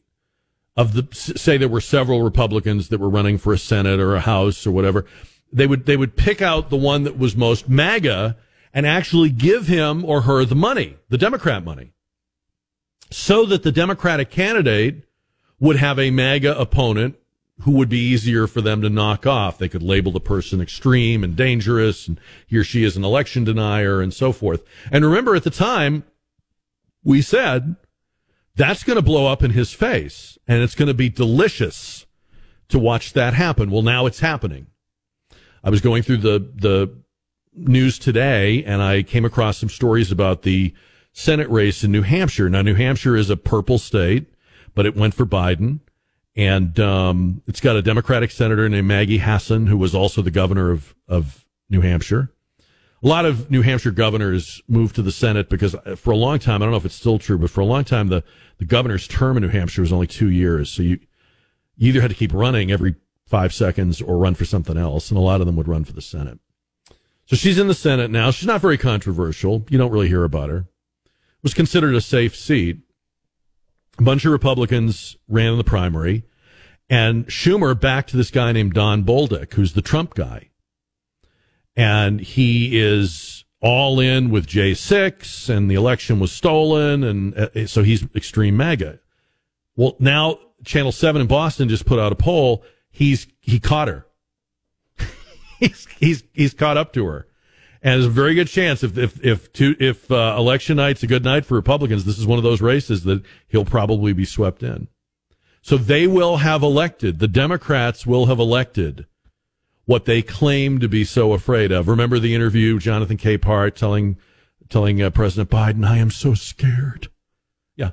of 0.77 0.93
the 0.93 1.07
say 1.13 1.57
there 1.57 1.69
were 1.69 1.81
several 1.81 2.21
Republicans 2.21 2.89
that 2.89 2.99
were 2.99 3.09
running 3.09 3.37
for 3.37 3.53
a 3.53 3.57
Senate 3.57 3.99
or 3.99 4.15
a 4.15 4.21
House 4.21 4.65
or 4.65 4.71
whatever, 4.71 5.05
they 5.51 5.67
would 5.67 5.85
they 5.85 5.97
would 5.97 6.15
pick 6.15 6.41
out 6.41 6.69
the 6.69 6.77
one 6.77 7.03
that 7.03 7.17
was 7.17 7.35
most 7.35 7.69
MAGA 7.69 8.37
and 8.75 8.85
actually 8.85 9.29
give 9.29 9.67
him 9.67 10.03
or 10.03 10.21
her 10.21 10.43
the 10.43 10.53
money, 10.53 10.97
the 11.07 11.17
Democrat 11.17 11.63
money, 11.63 11.93
so 13.09 13.45
that 13.45 13.63
the 13.63 13.71
Democratic 13.71 14.29
candidate 14.29 15.03
would 15.59 15.77
have 15.77 15.97
a 15.97 16.11
MAGA 16.11 16.59
opponent 16.59 17.15
who 17.61 17.71
would 17.71 17.87
be 17.87 17.99
easier 17.99 18.47
for 18.47 18.59
them 18.59 18.81
to 18.81 18.89
knock 18.89 19.25
off. 19.25 19.57
They 19.57 19.69
could 19.69 19.81
label 19.81 20.11
the 20.11 20.19
person 20.19 20.59
extreme 20.59 21.23
and 21.23 21.37
dangerous, 21.37 22.05
and 22.05 22.19
he 22.45 22.57
or 22.57 22.65
she 22.65 22.83
is 22.83 22.97
an 22.97 23.05
election 23.05 23.45
denier, 23.45 24.01
and 24.01 24.13
so 24.13 24.33
forth. 24.33 24.61
And 24.91 25.05
remember, 25.05 25.35
at 25.35 25.43
the 25.43 25.49
time, 25.49 26.03
we 27.01 27.21
said 27.21 27.77
that's 28.57 28.83
going 28.83 28.97
to 28.97 29.01
blow 29.01 29.27
up 29.27 29.41
in 29.41 29.51
his 29.51 29.71
face, 29.71 30.37
and 30.49 30.61
it's 30.61 30.75
going 30.75 30.89
to 30.89 30.93
be 30.93 31.07
delicious 31.07 32.05
to 32.67 32.77
watch 32.77 33.13
that 33.13 33.33
happen. 33.33 33.71
Well, 33.71 33.83
now 33.83 34.05
it's 34.05 34.19
happening. 34.19 34.67
I 35.63 35.69
was 35.69 35.79
going 35.79 36.03
through 36.03 36.17
the 36.17 36.51
the 36.55 37.04
news 37.55 37.97
today, 37.99 38.63
and 38.63 38.81
I 38.81 39.03
came 39.03 39.25
across 39.25 39.57
some 39.57 39.69
stories 39.69 40.11
about 40.11 40.43
the 40.43 40.73
Senate 41.13 41.49
race 41.49 41.83
in 41.83 41.91
New 41.91 42.01
Hampshire. 42.01 42.49
Now, 42.49 42.61
New 42.61 42.75
Hampshire 42.75 43.15
is 43.15 43.29
a 43.29 43.37
purple 43.37 43.77
state, 43.77 44.27
but 44.73 44.85
it 44.85 44.95
went 44.95 45.13
for 45.13 45.25
Biden, 45.25 45.79
and 46.35 46.79
um, 46.79 47.41
it's 47.47 47.61
got 47.61 47.75
a 47.75 47.81
Democratic 47.81 48.31
senator 48.31 48.67
named 48.67 48.87
Maggie 48.87 49.19
Hassan, 49.19 49.67
who 49.67 49.77
was 49.77 49.95
also 49.95 50.21
the 50.21 50.31
governor 50.31 50.71
of 50.71 50.95
of 51.07 51.45
New 51.69 51.81
Hampshire 51.81 52.31
a 53.05 53.07
lot 53.07 53.25
of 53.25 53.51
New 53.51 53.61
Hampshire 53.61 53.91
governors 53.91 54.63
moved 54.67 54.95
to 54.95 55.03
the 55.03 55.11
Senate 55.11 55.47
because 55.47 55.75
for 55.95 56.09
a 56.09 56.17
long 56.17 56.39
time, 56.39 56.61
I 56.61 56.65
don't 56.65 56.71
know 56.71 56.77
if 56.77 56.85
it's 56.85 56.95
still 56.95 57.19
true, 57.19 57.37
but 57.37 57.51
for 57.51 57.61
a 57.61 57.65
long 57.65 57.83
time, 57.83 58.07
the, 58.07 58.23
the 58.57 58.65
governor's 58.65 59.07
term 59.07 59.37
in 59.37 59.43
New 59.43 59.49
Hampshire 59.49 59.81
was 59.81 59.93
only 59.93 60.07
two 60.07 60.31
years. 60.31 60.71
So 60.71 60.81
you, 60.81 60.99
you 61.77 61.89
either 61.89 62.01
had 62.01 62.09
to 62.09 62.15
keep 62.15 62.33
running 62.33 62.71
every 62.71 62.95
five 63.27 63.53
seconds 63.53 64.01
or 64.01 64.17
run 64.17 64.33
for 64.33 64.45
something 64.45 64.75
else. 64.75 65.11
And 65.11 65.19
a 65.19 65.21
lot 65.21 65.39
of 65.39 65.45
them 65.45 65.55
would 65.55 65.67
run 65.67 65.83
for 65.83 65.93
the 65.93 66.01
Senate. 66.01 66.39
So 67.25 67.35
she's 67.35 67.57
in 67.57 67.67
the 67.67 67.73
Senate 67.73 68.11
now. 68.11 68.31
She's 68.31 68.47
not 68.47 68.61
very 68.61 68.77
controversial. 68.77 69.65
You 69.69 69.77
don't 69.77 69.91
really 69.91 70.07
hear 70.07 70.23
about 70.23 70.49
her. 70.49 70.67
Was 71.41 71.53
considered 71.53 71.95
a 71.95 72.01
safe 72.01 72.35
seat. 72.35 72.79
A 73.97 74.03
bunch 74.03 74.25
of 74.25 74.31
Republicans 74.31 75.17
ran 75.27 75.51
in 75.51 75.57
the 75.57 75.63
primary 75.63 76.23
and 76.89 77.25
Schumer 77.27 77.79
backed 77.79 78.13
this 78.13 78.29
guy 78.29 78.51
named 78.51 78.73
Don 78.73 79.03
Bolduc, 79.03 79.53
who's 79.53 79.73
the 79.73 79.81
Trump 79.81 80.13
guy 80.15 80.49
and 81.75 82.21
he 82.21 82.79
is 82.79 83.43
all 83.61 83.99
in 83.99 84.29
with 84.29 84.47
J6 84.47 85.49
and 85.49 85.69
the 85.69 85.75
election 85.75 86.19
was 86.19 86.31
stolen. 86.31 87.03
And 87.03 87.37
uh, 87.37 87.67
so 87.67 87.83
he's 87.83 88.05
extreme 88.15 88.55
MAGA. 88.57 88.99
Well, 89.75 89.95
now 89.99 90.39
Channel 90.63 90.91
7 90.91 91.21
in 91.21 91.27
Boston 91.27 91.67
just 91.67 91.85
put 91.85 91.99
out 91.99 92.11
a 92.11 92.15
poll. 92.15 92.63
He's, 92.89 93.27
he 93.39 93.59
caught 93.59 93.87
her. 93.87 94.05
He's, 95.59 95.87
he's, 95.99 96.23
he's 96.33 96.53
caught 96.53 96.77
up 96.77 96.93
to 96.93 97.05
her. 97.05 97.27
And 97.81 98.01
there's 98.01 98.05
a 98.05 98.09
very 98.09 98.33
good 98.33 98.47
chance 98.47 98.83
if, 98.83 98.97
if, 98.97 99.23
if, 99.23 99.53
two, 99.53 99.75
if 99.79 100.11
uh, 100.11 100.35
election 100.37 100.77
night's 100.77 101.03
a 101.03 101.07
good 101.07 101.23
night 101.23 101.45
for 101.45 101.53
Republicans, 101.53 102.03
this 102.03 102.17
is 102.17 102.25
one 102.25 102.39
of 102.39 102.43
those 102.43 102.61
races 102.61 103.03
that 103.03 103.23
he'll 103.47 103.65
probably 103.65 104.11
be 104.11 104.25
swept 104.25 104.63
in. 104.63 104.87
So 105.61 105.77
they 105.77 106.07
will 106.07 106.37
have 106.37 106.63
elected, 106.63 107.19
the 107.19 107.27
Democrats 107.27 108.05
will 108.05 108.25
have 108.25 108.39
elected 108.39 109.05
what 109.85 110.05
they 110.05 110.21
claim 110.21 110.79
to 110.79 110.87
be 110.87 111.03
so 111.03 111.33
afraid 111.33 111.71
of. 111.71 111.87
Remember 111.87 112.19
the 112.19 112.35
interview, 112.35 112.79
Jonathan 112.79 113.17
Capehart 113.17 113.75
telling 113.75 114.17
telling 114.67 115.01
uh, 115.01 115.11
President 115.11 115.49
Biden, 115.49 115.87
"I 115.87 115.97
am 115.97 116.11
so 116.11 116.33
scared." 116.33 117.09
Yeah, 117.75 117.91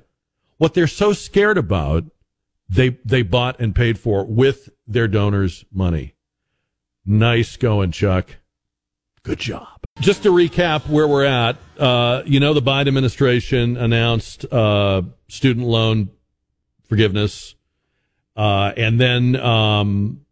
what 0.56 0.74
they're 0.74 0.86
so 0.86 1.12
scared 1.12 1.58
about, 1.58 2.04
they 2.68 2.98
they 3.04 3.22
bought 3.22 3.60
and 3.60 3.74
paid 3.74 3.98
for 3.98 4.24
with 4.24 4.70
their 4.86 5.08
donors' 5.08 5.64
money. 5.72 6.14
Nice 7.05 7.57
going, 7.57 7.90
Chuck. 7.92 8.36
Good 9.22 9.38
job. 9.38 9.68
Just 10.00 10.22
to 10.24 10.30
recap 10.30 10.88
where 10.88 11.07
we're 11.07 11.24
at, 11.24 11.57
uh, 11.78 12.22
you 12.26 12.40
know, 12.40 12.55
the 12.55 12.62
Biden 12.62 12.88
administration 12.88 13.76
announced 13.76 14.44
uh, 14.53 15.03
student 15.28 15.66
loan 15.66 16.11
forgiveness, 16.88 17.55
uh, 18.36 18.72
and 18.76 19.00
then 19.00 19.36
um, 19.36 20.24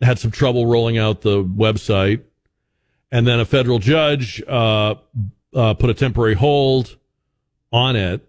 had 0.00 0.18
some 0.18 0.30
trouble 0.30 0.66
rolling 0.66 0.98
out 0.98 1.22
the 1.22 1.42
website. 1.42 2.22
And 3.10 3.26
then 3.26 3.40
a 3.40 3.44
federal 3.44 3.78
judge 3.78 4.42
uh, 4.46 4.96
uh, 5.54 5.74
put 5.74 5.90
a 5.90 5.94
temporary 5.94 6.34
hold 6.34 6.96
on 7.72 7.96
it. 7.96 8.28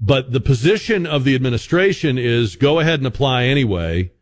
But 0.00 0.32
the 0.32 0.40
position 0.40 1.06
of 1.06 1.24
the 1.24 1.34
administration 1.34 2.18
is 2.18 2.56
go 2.56 2.80
ahead 2.80 3.00
and 3.00 3.06
apply 3.06 3.44
anyway, 3.44 4.12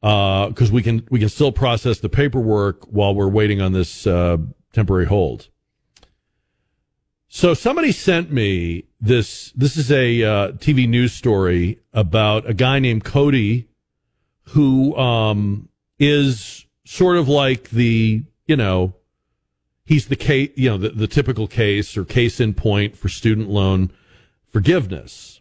because 0.00 0.70
uh, 0.70 0.72
we 0.72 0.82
can 0.82 1.06
we 1.10 1.18
can 1.18 1.28
still 1.28 1.52
process 1.52 2.00
the 2.00 2.08
paperwork 2.08 2.84
while 2.86 3.14
we're 3.14 3.28
waiting 3.28 3.60
on 3.60 3.72
this 3.72 4.06
uh, 4.06 4.36
temporary 4.72 5.06
hold. 5.06 5.48
So 7.28 7.54
somebody 7.54 7.92
sent 7.92 8.30
me 8.30 8.84
this. 9.00 9.52
This 9.52 9.76
is 9.76 9.90
a 9.90 10.22
uh, 10.22 10.52
TV 10.52 10.88
news 10.88 11.12
story 11.12 11.80
about 11.92 12.48
a 12.48 12.54
guy 12.54 12.78
named 12.78 13.04
Cody 13.04 13.68
who 14.50 14.96
um, 14.96 15.68
is 15.98 16.66
sort 16.84 17.16
of 17.16 17.28
like 17.28 17.70
the, 17.70 18.22
you 18.46 18.56
know, 18.56 18.94
he's 19.84 20.06
the 20.06 20.16
case, 20.16 20.50
you 20.54 20.70
know, 20.70 20.78
the, 20.78 20.90
the 20.90 21.08
typical 21.08 21.48
case 21.48 21.96
or 21.96 22.04
case 22.04 22.38
in 22.38 22.54
point 22.54 22.96
for 22.96 23.08
student 23.08 23.48
loan 23.48 23.90
forgiveness. 24.52 25.40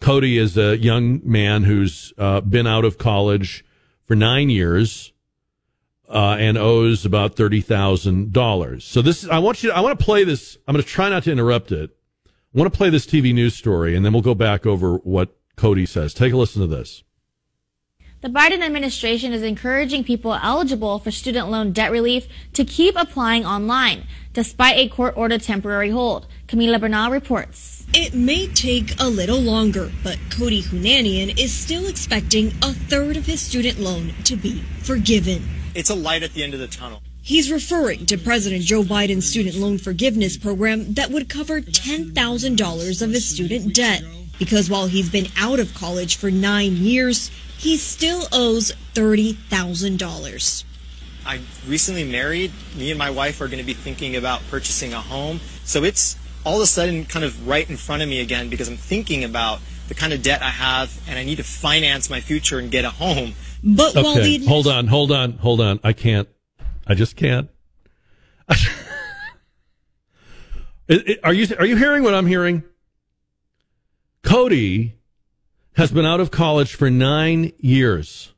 Cody 0.00 0.36
is 0.36 0.58
a 0.58 0.76
young 0.76 1.20
man 1.24 1.62
who's 1.62 2.12
uh, 2.18 2.40
been 2.40 2.66
out 2.66 2.84
of 2.84 2.98
college 2.98 3.64
for 4.12 4.16
nine 4.16 4.50
years 4.50 5.10
uh, 6.06 6.36
and 6.38 6.58
owes 6.58 7.06
about 7.06 7.34
thirty 7.34 7.62
thousand 7.62 8.30
dollars. 8.30 8.84
So 8.84 9.00
this, 9.00 9.24
is 9.24 9.30
I 9.30 9.38
want 9.38 9.62
you, 9.62 9.70
to, 9.70 9.74
I 9.74 9.80
want 9.80 9.98
to 9.98 10.04
play 10.04 10.22
this. 10.22 10.58
I'm 10.68 10.74
going 10.74 10.84
to 10.84 10.88
try 10.88 11.08
not 11.08 11.22
to 11.22 11.32
interrupt 11.32 11.72
it. 11.72 11.96
I 12.26 12.58
want 12.58 12.70
to 12.70 12.76
play 12.76 12.90
this 12.90 13.06
TV 13.06 13.32
news 13.32 13.54
story, 13.54 13.96
and 13.96 14.04
then 14.04 14.12
we'll 14.12 14.20
go 14.20 14.34
back 14.34 14.66
over 14.66 14.96
what 14.98 15.34
Cody 15.56 15.86
says. 15.86 16.12
Take 16.12 16.34
a 16.34 16.36
listen 16.36 16.60
to 16.60 16.66
this. 16.66 17.04
The 18.20 18.28
Biden 18.28 18.60
administration 18.60 19.32
is 19.32 19.42
encouraging 19.42 20.04
people 20.04 20.34
eligible 20.34 20.98
for 20.98 21.10
student 21.10 21.48
loan 21.48 21.72
debt 21.72 21.90
relief 21.90 22.28
to 22.52 22.66
keep 22.66 22.96
applying 22.96 23.46
online, 23.46 24.06
despite 24.34 24.76
a 24.76 24.88
court 24.88 25.14
ordered 25.16 25.42
temporary 25.42 25.88
hold. 25.88 26.26
Camila 26.48 26.78
Bernal 26.78 27.10
reports. 27.10 27.81
It 27.94 28.14
may 28.14 28.46
take 28.46 28.98
a 28.98 29.06
little 29.06 29.38
longer, 29.38 29.92
but 30.02 30.18
Cody 30.30 30.62
Hounanian 30.62 31.38
is 31.38 31.52
still 31.52 31.86
expecting 31.86 32.54
a 32.62 32.72
third 32.72 33.18
of 33.18 33.26
his 33.26 33.42
student 33.42 33.78
loan 33.78 34.14
to 34.24 34.34
be 34.34 34.62
forgiven. 34.82 35.46
It's 35.74 35.90
a 35.90 35.94
light 35.94 36.22
at 36.22 36.32
the 36.32 36.42
end 36.42 36.54
of 36.54 36.60
the 36.60 36.68
tunnel. 36.68 37.02
He's 37.20 37.52
referring 37.52 38.06
to 38.06 38.16
President 38.16 38.62
Joe 38.62 38.82
Biden's 38.82 39.28
student 39.28 39.56
loan 39.56 39.76
forgiveness 39.76 40.38
program 40.38 40.94
that 40.94 41.10
would 41.10 41.28
cover 41.28 41.60
$10,000 41.60 43.02
of 43.02 43.10
his 43.10 43.28
student 43.28 43.74
debt. 43.74 44.02
Because 44.38 44.70
while 44.70 44.86
he's 44.86 45.10
been 45.10 45.28
out 45.36 45.60
of 45.60 45.74
college 45.74 46.16
for 46.16 46.30
nine 46.30 46.76
years, 46.76 47.30
he 47.58 47.76
still 47.76 48.26
owes 48.32 48.72
$30,000. 48.94 50.64
I 51.26 51.40
recently 51.68 52.04
married. 52.04 52.52
Me 52.74 52.90
and 52.90 52.98
my 52.98 53.10
wife 53.10 53.42
are 53.42 53.48
going 53.48 53.58
to 53.58 53.64
be 53.64 53.74
thinking 53.74 54.16
about 54.16 54.40
purchasing 54.50 54.94
a 54.94 55.00
home. 55.00 55.40
So 55.64 55.84
it's 55.84 56.16
all 56.44 56.56
of 56.56 56.62
a 56.62 56.66
sudden 56.66 57.04
kind 57.04 57.24
of 57.24 57.46
right 57.46 57.68
in 57.68 57.76
front 57.76 58.02
of 58.02 58.08
me 58.08 58.20
again 58.20 58.48
because 58.48 58.68
I'm 58.68 58.76
thinking 58.76 59.24
about 59.24 59.60
the 59.88 59.94
kind 59.94 60.12
of 60.12 60.22
debt 60.22 60.42
I 60.42 60.50
have 60.50 60.98
and 61.08 61.18
I 61.18 61.24
need 61.24 61.36
to 61.36 61.44
finance 61.44 62.10
my 62.10 62.20
future 62.20 62.58
and 62.58 62.70
get 62.70 62.84
a 62.84 62.90
home. 62.90 63.34
But 63.62 63.96
okay, 63.96 64.02
while 64.02 64.14
the 64.22 64.46
hold 64.46 64.66
on, 64.66 64.86
hold 64.88 65.12
on, 65.12 65.32
hold 65.32 65.60
on. 65.60 65.80
I 65.84 65.92
can't. 65.92 66.28
I 66.86 66.94
just 66.94 67.16
can't. 67.16 67.48
are 71.22 71.32
you 71.32 71.46
are 71.58 71.66
you 71.66 71.76
hearing 71.76 72.02
what 72.02 72.14
I'm 72.14 72.26
hearing? 72.26 72.64
Cody 74.22 74.94
has 75.74 75.90
been 75.90 76.04
out 76.04 76.20
of 76.20 76.30
college 76.30 76.74
for 76.74 76.90
nine 76.90 77.52
years. 77.58 78.32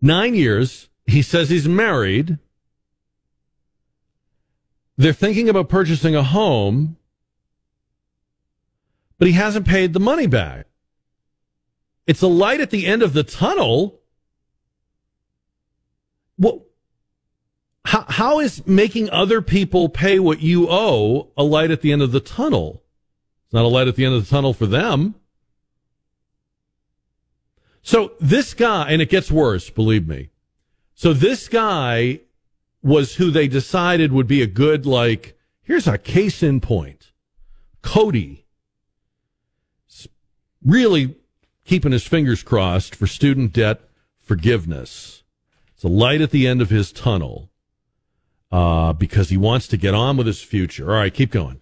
Nine 0.00 0.34
years. 0.34 0.88
He 1.06 1.22
says 1.22 1.50
he's 1.50 1.68
married. 1.68 2.38
They're 4.96 5.12
thinking 5.12 5.48
about 5.48 5.68
purchasing 5.68 6.16
a 6.16 6.22
home, 6.22 6.96
but 9.18 9.28
he 9.28 9.34
hasn't 9.34 9.66
paid 9.66 9.92
the 9.92 10.00
money 10.00 10.26
back. 10.26 10.66
It's 12.06 12.22
a 12.22 12.28
light 12.28 12.60
at 12.60 12.70
the 12.70 12.86
end 12.86 13.02
of 13.02 13.12
the 13.12 13.22
tunnel. 13.22 14.00
What? 16.36 16.62
How, 17.84 18.04
how 18.08 18.40
is 18.40 18.66
making 18.66 19.10
other 19.10 19.42
people 19.42 19.88
pay 19.88 20.18
what 20.18 20.40
you 20.40 20.66
owe 20.68 21.30
a 21.36 21.44
light 21.44 21.70
at 21.70 21.82
the 21.82 21.92
end 21.92 22.02
of 22.02 22.12
the 22.12 22.20
tunnel? 22.20 22.82
It's 23.44 23.54
not 23.54 23.64
a 23.64 23.68
light 23.68 23.88
at 23.88 23.96
the 23.96 24.04
end 24.04 24.14
of 24.14 24.24
the 24.24 24.30
tunnel 24.30 24.52
for 24.52 24.66
them. 24.66 25.14
So 27.82 28.12
this 28.20 28.54
guy, 28.54 28.90
and 28.90 29.00
it 29.00 29.08
gets 29.08 29.30
worse, 29.30 29.70
believe 29.70 30.08
me. 30.08 30.30
So 30.94 31.12
this 31.12 31.48
guy 31.48 32.20
was 32.86 33.16
who 33.16 33.30
they 33.30 33.48
decided 33.48 34.12
would 34.12 34.28
be 34.28 34.40
a 34.40 34.46
good, 34.46 34.86
like, 34.86 35.36
here's 35.62 35.88
a 35.88 35.98
case 35.98 36.42
in 36.42 36.60
point. 36.60 37.10
Cody. 37.82 38.46
really 40.64 41.14
keeping 41.64 41.92
his 41.92 42.06
fingers 42.06 42.42
crossed 42.42 42.94
for 42.94 43.06
student 43.06 43.52
debt 43.52 43.80
forgiveness. 44.20 45.24
It's 45.74 45.84
a 45.84 45.88
light 45.88 46.20
at 46.20 46.30
the 46.30 46.46
end 46.46 46.62
of 46.62 46.70
his 46.70 46.92
tunnel 46.92 47.50
uh, 48.50 48.92
because 48.92 49.28
he 49.28 49.36
wants 49.36 49.68
to 49.68 49.76
get 49.76 49.94
on 49.94 50.16
with 50.16 50.26
his 50.26 50.42
future. 50.42 50.90
All 50.90 50.98
right, 51.00 51.12
keep 51.12 51.30
going. 51.30 51.60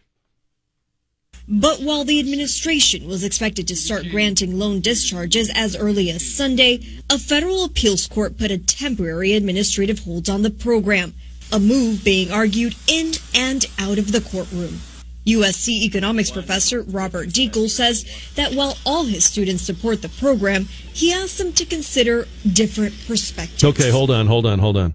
But 1.46 1.80
while 1.80 2.04
the 2.04 2.18
administration 2.20 3.06
was 3.06 3.22
expected 3.22 3.68
to 3.68 3.76
start 3.76 4.08
granting 4.10 4.58
loan 4.58 4.80
discharges 4.80 5.50
as 5.54 5.76
early 5.76 6.08
as 6.10 6.24
Sunday, 6.24 6.80
a 7.10 7.18
federal 7.18 7.64
appeals 7.64 8.06
court 8.06 8.38
put 8.38 8.50
a 8.50 8.58
temporary 8.58 9.34
administrative 9.34 10.00
hold 10.00 10.30
on 10.30 10.42
the 10.42 10.50
program, 10.50 11.12
a 11.52 11.60
move 11.60 12.02
being 12.02 12.30
argued 12.30 12.76
in 12.86 13.12
and 13.34 13.66
out 13.78 13.98
of 13.98 14.12
the 14.12 14.22
courtroom. 14.22 14.80
USC 15.26 15.68
economics 15.82 16.30
professor 16.30 16.82
Robert 16.82 17.28
Dekle 17.28 17.68
says 17.68 18.04
that 18.36 18.54
while 18.54 18.78
all 18.84 19.04
his 19.04 19.24
students 19.24 19.62
support 19.62 20.02
the 20.02 20.08
program, 20.08 20.64
he 20.64 21.12
asks 21.12 21.38
them 21.38 21.52
to 21.54 21.64
consider 21.64 22.26
different 22.50 22.94
perspectives. 23.06 23.64
Okay, 23.64 23.90
hold 23.90 24.10
on, 24.10 24.26
hold 24.26 24.46
on, 24.46 24.58
hold 24.58 24.76
on. 24.76 24.94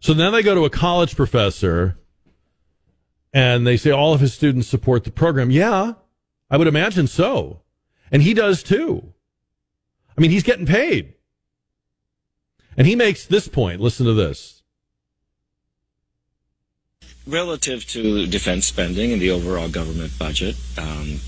So 0.00 0.12
now 0.12 0.30
they 0.30 0.42
go 0.42 0.54
to 0.54 0.64
a 0.64 0.70
college 0.70 1.16
professor 1.16 1.98
and 3.32 3.66
they 3.66 3.76
say 3.76 3.90
all 3.90 4.14
of 4.14 4.20
his 4.20 4.34
students 4.34 4.68
support 4.68 5.04
the 5.04 5.10
program. 5.10 5.50
Yeah, 5.50 5.94
I 6.50 6.56
would 6.56 6.66
imagine 6.66 7.06
so. 7.06 7.62
And 8.10 8.22
he 8.22 8.34
does 8.34 8.62
too. 8.62 9.12
I 10.16 10.20
mean, 10.20 10.30
he's 10.30 10.42
getting 10.42 10.66
paid. 10.66 11.14
And 12.76 12.86
he 12.86 12.96
makes 12.96 13.26
this 13.26 13.48
point. 13.48 13.80
Listen 13.80 14.06
to 14.06 14.14
this. 14.14 14.62
Relative 17.26 17.84
to 17.88 18.26
defense 18.26 18.66
spending 18.66 19.12
and 19.12 19.20
the 19.20 19.30
overall 19.30 19.68
government 19.68 20.18
budget, 20.18 20.56
um, 20.78 21.20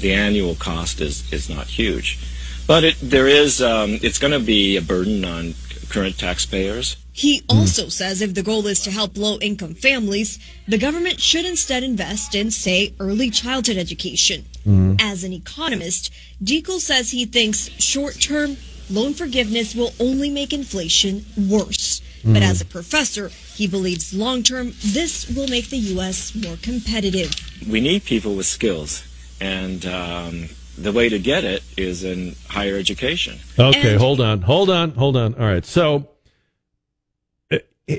the 0.00 0.12
annual 0.12 0.54
cost 0.54 1.00
is, 1.00 1.30
is 1.32 1.50
not 1.50 1.66
huge. 1.66 2.18
But 2.66 2.84
it, 2.84 2.96
there 3.02 3.26
is, 3.26 3.60
um, 3.60 3.98
it's 4.02 4.18
going 4.18 4.32
to 4.32 4.38
be 4.38 4.76
a 4.76 4.82
burden 4.82 5.24
on 5.24 5.54
current 5.88 6.18
taxpayers. 6.18 6.96
He 7.20 7.42
also 7.50 7.90
says 7.90 8.22
if 8.22 8.32
the 8.32 8.42
goal 8.42 8.66
is 8.66 8.80
to 8.84 8.90
help 8.90 9.18
low 9.18 9.36
income 9.40 9.74
families, 9.74 10.38
the 10.66 10.78
government 10.78 11.20
should 11.20 11.44
instead 11.44 11.82
invest 11.82 12.34
in, 12.34 12.50
say, 12.50 12.94
early 12.98 13.28
childhood 13.28 13.76
education. 13.76 14.46
Mm. 14.66 14.98
As 14.98 15.22
an 15.22 15.34
economist, 15.34 16.10
Dekle 16.42 16.80
says 16.80 17.10
he 17.10 17.26
thinks 17.26 17.68
short 17.78 18.14
term 18.18 18.56
loan 18.88 19.12
forgiveness 19.12 19.74
will 19.74 19.92
only 20.00 20.30
make 20.30 20.54
inflation 20.54 21.26
worse. 21.36 22.00
But 22.24 22.42
Mm. 22.42 22.50
as 22.52 22.60
a 22.62 22.64
professor, 22.64 23.30
he 23.54 23.66
believes 23.66 24.14
long 24.14 24.42
term 24.42 24.72
this 24.82 25.28
will 25.28 25.48
make 25.48 25.68
the 25.68 25.82
U.S. 25.94 26.34
more 26.34 26.56
competitive. 26.62 27.30
We 27.68 27.80
need 27.82 28.04
people 28.06 28.34
with 28.34 28.46
skills. 28.46 29.02
And 29.42 29.84
um, 29.84 30.48
the 30.78 30.92
way 30.92 31.10
to 31.10 31.18
get 31.18 31.44
it 31.44 31.62
is 31.76 32.02
in 32.02 32.36
higher 32.48 32.76
education. 32.78 33.40
Okay, 33.58 33.96
hold 33.96 34.22
on, 34.22 34.40
hold 34.40 34.70
on, 34.70 34.92
hold 34.92 35.16
on. 35.18 35.34
All 35.34 35.46
right, 35.46 35.66
so 35.66 36.08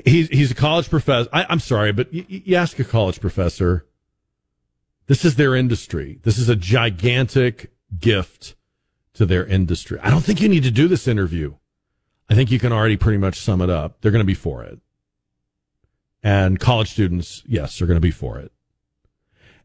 he's 0.04 0.28
he's 0.28 0.50
a 0.50 0.54
college 0.54 0.88
professor. 0.88 1.28
I, 1.32 1.46
I'm 1.48 1.60
sorry, 1.60 1.92
but 1.92 2.12
you, 2.12 2.24
you 2.28 2.56
ask 2.56 2.78
a 2.78 2.84
college 2.84 3.20
professor. 3.20 3.86
This 5.06 5.24
is 5.24 5.34
their 5.36 5.54
industry. 5.54 6.20
This 6.22 6.38
is 6.38 6.48
a 6.48 6.56
gigantic 6.56 7.72
gift 7.98 8.54
to 9.14 9.26
their 9.26 9.44
industry. 9.44 9.98
I 10.02 10.10
don't 10.10 10.22
think 10.22 10.40
you 10.40 10.48
need 10.48 10.62
to 10.62 10.70
do 10.70 10.88
this 10.88 11.06
interview. 11.06 11.54
I 12.30 12.34
think 12.34 12.50
you 12.50 12.58
can 12.58 12.72
already 12.72 12.96
pretty 12.96 13.18
much 13.18 13.38
sum 13.38 13.60
it 13.60 13.68
up. 13.68 14.00
They're 14.00 14.12
going 14.12 14.20
to 14.20 14.26
be 14.26 14.34
for 14.34 14.62
it, 14.62 14.78
and 16.22 16.58
college 16.58 16.90
students, 16.90 17.42
yes, 17.46 17.82
are 17.82 17.86
going 17.86 17.96
to 17.96 18.00
be 18.00 18.10
for 18.10 18.38
it. 18.38 18.52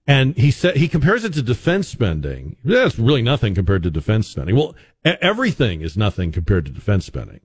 And 0.06 0.38
he 0.38 0.52
said 0.52 0.78
he 0.78 0.88
compares 0.88 1.26
it 1.26 1.34
to 1.34 1.42
defense 1.42 1.88
spending. 1.90 2.56
That's 2.64 2.98
really 2.98 3.22
nothing 3.22 3.54
compared 3.54 3.84
to 3.84 3.92
defense 3.92 4.28
spending. 4.28 4.56
Well, 4.56 4.76
everything 5.04 5.82
is 5.82 5.98
nothing 5.98 6.32
compared 6.32 6.66
to 6.66 6.72
defense 6.72 7.06
spending. 7.06 7.42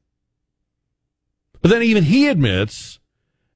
But 1.63 1.71
then 1.71 1.83
even 1.83 2.05
he 2.05 2.29
admits 2.29 2.99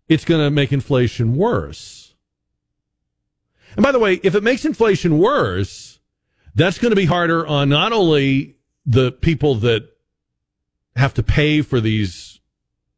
it's 0.09 0.25
going 0.25 0.41
to 0.41 0.51
make 0.51 0.73
inflation 0.73 1.37
worse. 1.37 2.15
And 3.75 3.83
by 3.83 3.93
the 3.93 3.99
way, 3.99 4.21
if 4.23 4.35
it 4.35 4.43
makes 4.43 4.65
inflation 4.65 5.19
worse, 5.19 5.99
that's 6.55 6.79
going 6.79 6.91
to 6.91 6.97
be 6.97 7.05
harder 7.05 7.47
on 7.47 7.69
not 7.69 7.93
only 7.93 8.57
the 8.87 9.13
people 9.13 9.57
that 9.57 9.89
have 10.95 11.13
to 11.15 11.23
pay 11.23 11.61
for 11.61 11.81
these 11.81 12.41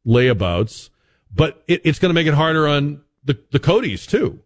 layabouts, 0.06 0.90
but 1.34 1.64
it, 1.66 1.80
it's 1.84 1.98
going 1.98 2.10
to 2.10 2.14
make 2.14 2.26
it 2.26 2.34
harder 2.34 2.68
on 2.68 3.02
the, 3.24 3.38
the 3.50 3.58
Codys 3.58 4.06
too. 4.06 4.40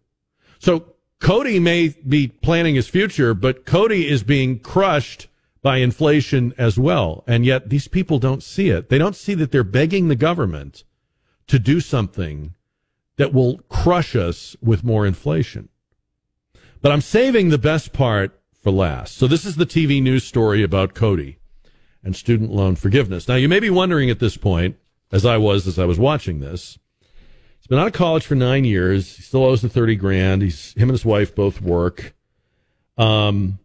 So 0.59 0.93
Cody 1.19 1.59
may 1.59 1.89
be 2.07 2.27
planning 2.27 2.75
his 2.75 2.87
future, 2.87 3.33
but 3.33 3.65
Cody 3.65 4.07
is 4.07 4.23
being 4.23 4.59
crushed 4.59 5.27
by 5.63 5.77
inflation 5.77 6.53
as 6.57 6.77
well. 6.77 7.23
And 7.25 7.45
yet 7.45 7.69
these 7.69 7.87
people 7.87 8.19
don't 8.19 8.43
see 8.43 8.69
it. 8.69 8.89
They 8.89 8.99
don't 8.99 9.15
see 9.15 9.33
that 9.33 9.51
they're 9.51 9.63
begging 9.63 10.07
the 10.07 10.15
government 10.15 10.83
to 11.47 11.57
do 11.57 11.79
something 11.79 12.53
that 13.17 13.33
will 13.33 13.59
crush 13.69 14.15
us 14.15 14.55
with 14.61 14.83
more 14.83 15.07
inflation. 15.07 15.69
But 16.81 16.91
I'm 16.91 17.01
saving 17.01 17.49
the 17.49 17.57
best 17.57 17.93
part 17.93 18.39
for 18.61 18.71
last. 18.71 19.17
So 19.17 19.25
this 19.25 19.45
is 19.45 19.55
the 19.55 19.65
TV 19.65 20.03
news 20.03 20.23
story 20.23 20.61
about 20.61 20.93
Cody 20.93 21.37
and 22.03 22.15
student 22.15 22.51
loan 22.51 22.75
forgiveness. 22.75 23.27
Now 23.27 23.35
you 23.35 23.49
may 23.49 23.59
be 23.59 23.69
wondering 23.69 24.09
at 24.09 24.19
this 24.19 24.37
point, 24.37 24.75
as 25.11 25.25
I 25.25 25.37
was 25.37 25.65
as 25.65 25.79
I 25.79 25.85
was 25.85 25.99
watching 25.99 26.39
this, 26.39 26.77
He's 27.63 27.69
been 27.69 27.79
out 27.79 27.87
of 27.87 27.93
college 27.93 28.25
for 28.25 28.35
nine 28.35 28.65
years. 28.65 29.15
He 29.15 29.21
still 29.21 29.45
owes 29.45 29.61
the 29.61 29.69
thirty 29.69 29.95
grand. 29.95 30.41
He's 30.41 30.73
him 30.73 30.89
and 30.89 30.91
his 30.91 31.05
wife 31.05 31.33
both 31.33 31.61
work. 31.61 32.13
Um, 32.97 33.57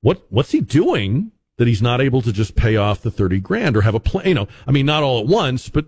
what 0.00 0.24
what's 0.30 0.52
he 0.52 0.60
doing 0.60 1.32
that 1.56 1.68
he's 1.68 1.82
not 1.82 2.00
able 2.00 2.22
to 2.22 2.32
just 2.32 2.54
pay 2.54 2.76
off 2.76 3.02
the 3.02 3.10
thirty 3.10 3.40
grand 3.40 3.76
or 3.76 3.82
have 3.82 3.94
a 3.94 4.00
plan? 4.00 4.26
You 4.26 4.34
know, 4.34 4.48
I 4.66 4.70
mean, 4.70 4.86
not 4.86 5.02
all 5.02 5.20
at 5.20 5.26
once, 5.26 5.68
but 5.68 5.86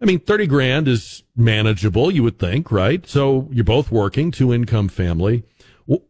I 0.00 0.04
mean, 0.04 0.20
thirty 0.20 0.46
grand 0.46 0.88
is 0.88 1.24
manageable. 1.36 2.10
You 2.10 2.22
would 2.22 2.38
think, 2.38 2.70
right? 2.70 3.06
So 3.06 3.48
you're 3.50 3.64
both 3.64 3.90
working, 3.90 4.30
two 4.30 4.52
income 4.52 4.88
family. 4.88 5.44
Wh- 5.88 6.04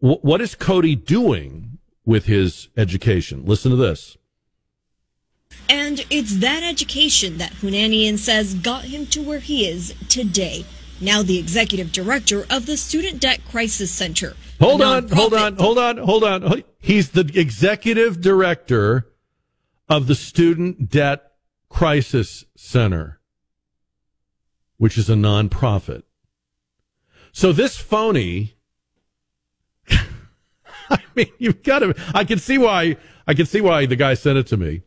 wh- 0.00 0.24
what 0.24 0.40
is 0.40 0.54
Cody 0.54 0.96
doing 0.96 1.78
with 2.04 2.26
his 2.26 2.68
education? 2.76 3.44
Listen 3.44 3.70
to 3.70 3.76
this. 3.76 4.16
And 5.68 6.04
it's 6.10 6.38
that 6.38 6.62
education 6.62 7.38
that 7.38 7.52
Hounanian 7.54 8.18
says 8.18 8.54
got 8.54 8.84
him 8.84 9.06
to 9.06 9.22
where 9.22 9.40
he 9.40 9.66
is 9.66 9.94
today. 10.08 10.64
Now 11.00 11.22
the 11.22 11.38
executive 11.38 11.92
director 11.92 12.44
of 12.50 12.66
the 12.66 12.76
Student 12.76 13.20
Debt 13.20 13.40
Crisis 13.48 13.90
Center. 13.90 14.34
Hold 14.60 14.82
on, 14.82 15.08
hold 15.08 15.32
on, 15.32 15.56
hold 15.56 15.78
on, 15.78 15.96
hold 15.96 16.22
on. 16.22 16.62
He's 16.78 17.10
the 17.10 17.30
executive 17.34 18.20
director 18.20 19.10
of 19.88 20.06
the 20.06 20.14
Student 20.14 20.90
Debt 20.90 21.32
Crisis 21.70 22.44
Center, 22.56 23.20
which 24.76 24.98
is 24.98 25.08
a 25.08 25.14
nonprofit. 25.14 26.02
So 27.32 27.52
this 27.52 27.78
phony, 27.78 28.56
I 29.88 30.98
mean, 31.14 31.32
you've 31.38 31.62
got 31.62 31.78
to, 31.78 31.94
I 32.14 32.24
can 32.24 32.38
see 32.38 32.58
why, 32.58 32.98
I 33.26 33.32
can 33.32 33.46
see 33.46 33.62
why 33.62 33.86
the 33.86 33.96
guy 33.96 34.12
sent 34.12 34.36
it 34.36 34.46
to 34.48 34.58
me. 34.58 34.82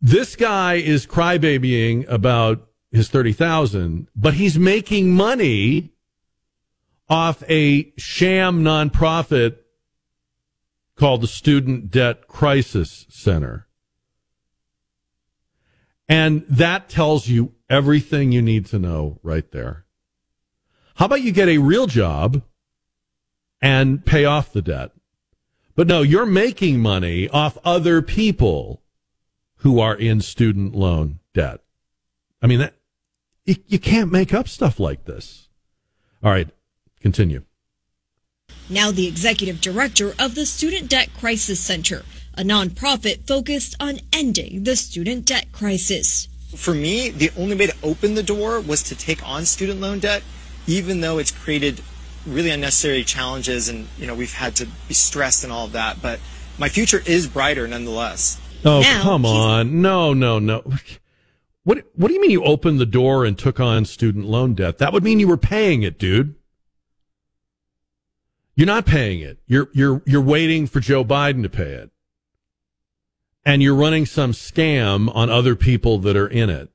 This 0.00 0.36
guy 0.36 0.74
is 0.74 1.04
crybabying 1.04 2.08
about 2.08 2.68
his 2.92 3.08
30,000, 3.08 4.06
but 4.14 4.34
he's 4.34 4.56
making 4.56 5.10
money 5.10 5.95
off 7.08 7.42
a 7.48 7.92
sham 7.96 8.62
nonprofit 8.62 9.58
called 10.96 11.20
the 11.20 11.28
Student 11.28 11.90
Debt 11.90 12.26
Crisis 12.26 13.06
Center. 13.08 13.66
And 16.08 16.44
that 16.48 16.88
tells 16.88 17.28
you 17.28 17.54
everything 17.68 18.32
you 18.32 18.42
need 18.42 18.66
to 18.66 18.78
know 18.78 19.18
right 19.22 19.50
there. 19.52 19.84
How 20.96 21.06
about 21.06 21.22
you 21.22 21.32
get 21.32 21.48
a 21.48 21.58
real 21.58 21.86
job 21.86 22.42
and 23.60 24.04
pay 24.04 24.24
off 24.24 24.52
the 24.52 24.62
debt? 24.62 24.92
But 25.74 25.86
no, 25.88 26.00
you're 26.00 26.26
making 26.26 26.80
money 26.80 27.28
off 27.28 27.58
other 27.64 28.00
people 28.00 28.82
who 29.56 29.78
are 29.78 29.94
in 29.94 30.20
student 30.20 30.74
loan 30.74 31.18
debt. 31.34 31.60
I 32.40 32.46
mean, 32.46 32.60
that, 32.60 32.74
you, 33.44 33.56
you 33.66 33.78
can't 33.78 34.10
make 34.10 34.32
up 34.32 34.48
stuff 34.48 34.80
like 34.80 35.04
this. 35.04 35.48
All 36.22 36.30
right, 36.30 36.48
continue. 37.06 37.44
Now 38.68 38.90
the 38.90 39.06
executive 39.06 39.60
director 39.60 40.12
of 40.18 40.34
the 40.34 40.44
Student 40.44 40.90
Debt 40.90 41.08
Crisis 41.16 41.60
Center, 41.60 42.02
a 42.34 42.42
nonprofit 42.42 43.28
focused 43.28 43.76
on 43.78 44.00
ending 44.12 44.64
the 44.64 44.74
student 44.74 45.24
debt 45.24 45.52
crisis. 45.52 46.26
For 46.56 46.74
me, 46.74 47.10
the 47.10 47.30
only 47.38 47.54
way 47.54 47.68
to 47.68 47.76
open 47.84 48.14
the 48.14 48.24
door 48.24 48.60
was 48.60 48.82
to 48.84 48.96
take 48.96 49.26
on 49.26 49.44
student 49.44 49.80
loan 49.80 50.00
debt, 50.00 50.24
even 50.66 51.00
though 51.00 51.18
it's 51.18 51.30
created 51.30 51.80
really 52.26 52.50
unnecessary 52.50 53.04
challenges 53.04 53.68
and, 53.68 53.86
you 53.96 54.08
know, 54.08 54.14
we've 54.16 54.34
had 54.34 54.56
to 54.56 54.66
be 54.88 54.94
stressed 54.94 55.44
and 55.44 55.52
all 55.52 55.66
of 55.66 55.72
that. 55.72 56.02
But 56.02 56.18
my 56.58 56.68
future 56.68 57.02
is 57.06 57.28
brighter 57.28 57.68
nonetheless. 57.68 58.40
Oh, 58.64 58.80
Now, 58.80 59.02
come 59.02 59.24
on. 59.24 59.80
No, 59.80 60.12
no, 60.12 60.40
no. 60.40 60.64
What 61.62 61.84
what 61.94 62.08
do 62.08 62.14
you 62.14 62.20
mean 62.20 62.30
you 62.30 62.44
opened 62.44 62.78
the 62.78 62.86
door 62.86 63.24
and 63.24 63.38
took 63.38 63.58
on 63.60 63.84
student 63.84 64.24
loan 64.24 64.54
debt? 64.54 64.78
That 64.78 64.92
would 64.92 65.02
mean 65.02 65.18
you 65.18 65.28
were 65.28 65.36
paying 65.36 65.82
it, 65.82 65.98
dude. 65.98 66.36
You're 68.56 68.66
not 68.66 68.86
paying 68.86 69.20
it. 69.20 69.38
You're 69.46 69.68
you're 69.74 70.02
you're 70.06 70.22
waiting 70.22 70.66
for 70.66 70.80
Joe 70.80 71.04
Biden 71.04 71.42
to 71.42 71.50
pay 71.50 71.72
it. 71.72 71.90
And 73.44 73.62
you're 73.62 73.76
running 73.76 74.06
some 74.06 74.32
scam 74.32 75.14
on 75.14 75.30
other 75.30 75.54
people 75.54 75.98
that 76.00 76.16
are 76.16 76.26
in 76.26 76.50
it. 76.50 76.70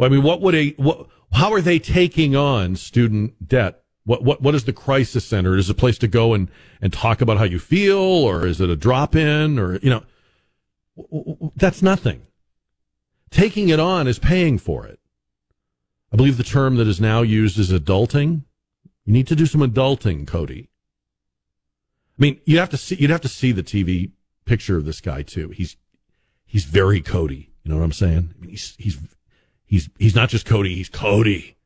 I 0.00 0.08
mean, 0.08 0.22
what 0.22 0.40
would 0.40 0.54
a 0.54 0.70
what 0.70 1.08
how 1.32 1.52
are 1.52 1.60
they 1.60 1.78
taking 1.78 2.34
on 2.36 2.76
student 2.76 3.48
debt? 3.48 3.82
What 4.04 4.22
what 4.22 4.40
what 4.40 4.54
is 4.54 4.64
the 4.64 4.72
crisis 4.72 5.24
center? 5.24 5.56
Is 5.56 5.68
it 5.68 5.72
a 5.72 5.74
place 5.74 5.98
to 5.98 6.08
go 6.08 6.32
and 6.32 6.48
and 6.80 6.92
talk 6.92 7.20
about 7.20 7.38
how 7.38 7.44
you 7.44 7.58
feel 7.58 7.98
or 7.98 8.46
is 8.46 8.60
it 8.60 8.70
a 8.70 8.76
drop 8.76 9.16
in 9.16 9.58
or 9.58 9.78
you 9.78 9.90
know 9.90 10.04
that's 11.56 11.82
nothing. 11.82 12.22
Taking 13.30 13.68
it 13.68 13.80
on 13.80 14.06
is 14.06 14.18
paying 14.18 14.58
for 14.58 14.86
it. 14.86 15.00
I 16.12 16.16
believe 16.16 16.36
the 16.36 16.44
term 16.44 16.76
that 16.76 16.88
is 16.88 17.00
now 17.00 17.22
used 17.22 17.58
is 17.58 17.72
adulting. 17.72 18.44
You 19.04 19.12
need 19.12 19.26
to 19.28 19.36
do 19.36 19.46
some 19.46 19.60
adulting, 19.60 20.26
Cody. 20.26 20.69
I 22.20 22.22
mean, 22.22 22.40
you 22.44 22.58
have 22.58 22.68
to 22.70 22.76
see 22.76 22.96
you'd 22.96 23.10
have 23.10 23.22
to 23.22 23.28
see 23.28 23.50
the 23.50 23.62
TV 23.62 24.12
picture 24.44 24.76
of 24.76 24.84
this 24.84 25.00
guy 25.00 25.22
too. 25.22 25.48
He's 25.50 25.76
he's 26.44 26.64
very 26.64 27.00
Cody. 27.00 27.50
You 27.64 27.70
know 27.70 27.78
what 27.78 27.84
I'm 27.84 27.92
saying? 27.92 28.34
I 28.36 28.40
mean, 28.40 28.50
he's 28.50 28.74
he's 28.78 28.98
he's 29.64 29.88
he's 29.98 30.14
not 30.14 30.28
just 30.28 30.44
Cody. 30.44 30.74
He's 30.74 30.90
Cody. 30.90 31.56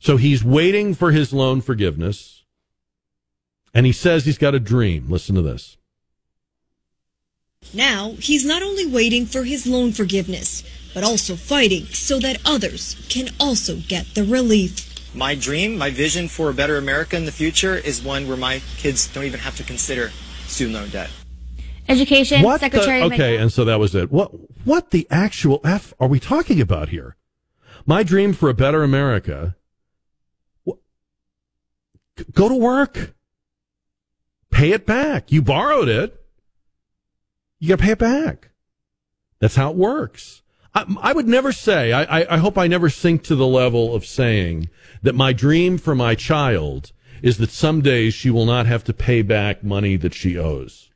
So 0.00 0.16
he's 0.16 0.42
waiting 0.42 0.94
for 0.94 1.12
his 1.12 1.32
loan 1.32 1.60
forgiveness, 1.60 2.44
and 3.72 3.86
he 3.86 3.92
says 3.92 4.24
he's 4.24 4.38
got 4.38 4.54
a 4.54 4.60
dream. 4.60 5.06
Listen 5.08 5.36
to 5.36 5.42
this. 5.42 5.76
Now, 7.72 8.14
he's 8.18 8.44
not 8.44 8.62
only 8.62 8.86
waiting 8.86 9.24
for 9.24 9.44
his 9.44 9.66
loan 9.66 9.92
forgiveness, 9.92 10.62
but 10.92 11.04
also 11.04 11.34
fighting 11.36 11.86
so 11.86 12.18
that 12.18 12.40
others 12.44 12.96
can 13.08 13.28
also 13.40 13.76
get 13.76 14.14
the 14.14 14.24
relief. 14.24 14.83
My 15.14 15.34
dream, 15.36 15.78
my 15.78 15.90
vision 15.90 16.28
for 16.28 16.50
a 16.50 16.54
better 16.54 16.76
America 16.76 17.16
in 17.16 17.24
the 17.24 17.32
future 17.32 17.76
is 17.76 18.02
one 18.02 18.26
where 18.26 18.36
my 18.36 18.60
kids 18.76 19.06
don't 19.06 19.24
even 19.24 19.40
have 19.40 19.56
to 19.56 19.62
consider 19.62 20.10
student 20.46 20.74
loan 20.74 20.88
debt. 20.88 21.10
Education 21.88 22.42
What 22.42 22.60
Secretary. 22.60 23.00
the, 23.00 23.14
okay, 23.14 23.36
and 23.36 23.52
so 23.52 23.64
that 23.64 23.78
was 23.78 23.94
it. 23.94 24.10
What 24.10 24.32
what 24.64 24.90
the 24.90 25.06
actual 25.10 25.60
f 25.64 25.92
are 26.00 26.08
we 26.08 26.18
talking 26.18 26.60
about 26.60 26.88
here? 26.88 27.16
My 27.86 28.02
dream 28.02 28.32
for 28.32 28.48
a 28.48 28.54
better 28.54 28.82
America. 28.82 29.54
Wh- 30.66 30.78
Go 32.32 32.48
to 32.48 32.54
work. 32.54 33.14
Pay 34.50 34.72
it 34.72 34.86
back. 34.86 35.30
You 35.30 35.42
borrowed 35.42 35.88
it. 35.88 36.20
You 37.58 37.68
got 37.68 37.78
to 37.78 37.84
pay 37.84 37.90
it 37.92 37.98
back. 37.98 38.50
That's 39.40 39.56
how 39.56 39.70
it 39.70 39.76
works. 39.76 40.42
I, 40.74 40.84
I 41.00 41.12
would 41.12 41.28
never 41.28 41.52
say. 41.52 41.92
I, 41.92 42.20
I, 42.20 42.34
I 42.34 42.36
hope 42.38 42.58
I 42.58 42.66
never 42.66 42.90
sink 42.90 43.22
to 43.24 43.36
the 43.36 43.46
level 43.46 43.94
of 43.94 44.04
saying 44.04 44.68
that 45.02 45.14
my 45.14 45.32
dream 45.32 45.78
for 45.78 45.94
my 45.94 46.14
child 46.14 46.92
is 47.22 47.38
that 47.38 47.50
some 47.50 47.76
someday 47.76 48.10
she 48.10 48.30
will 48.30 48.44
not 48.44 48.66
have 48.66 48.84
to 48.84 48.92
pay 48.92 49.22
back 49.22 49.64
money 49.64 49.96
that 49.96 50.12
she 50.12 50.36
owes. 50.36 50.90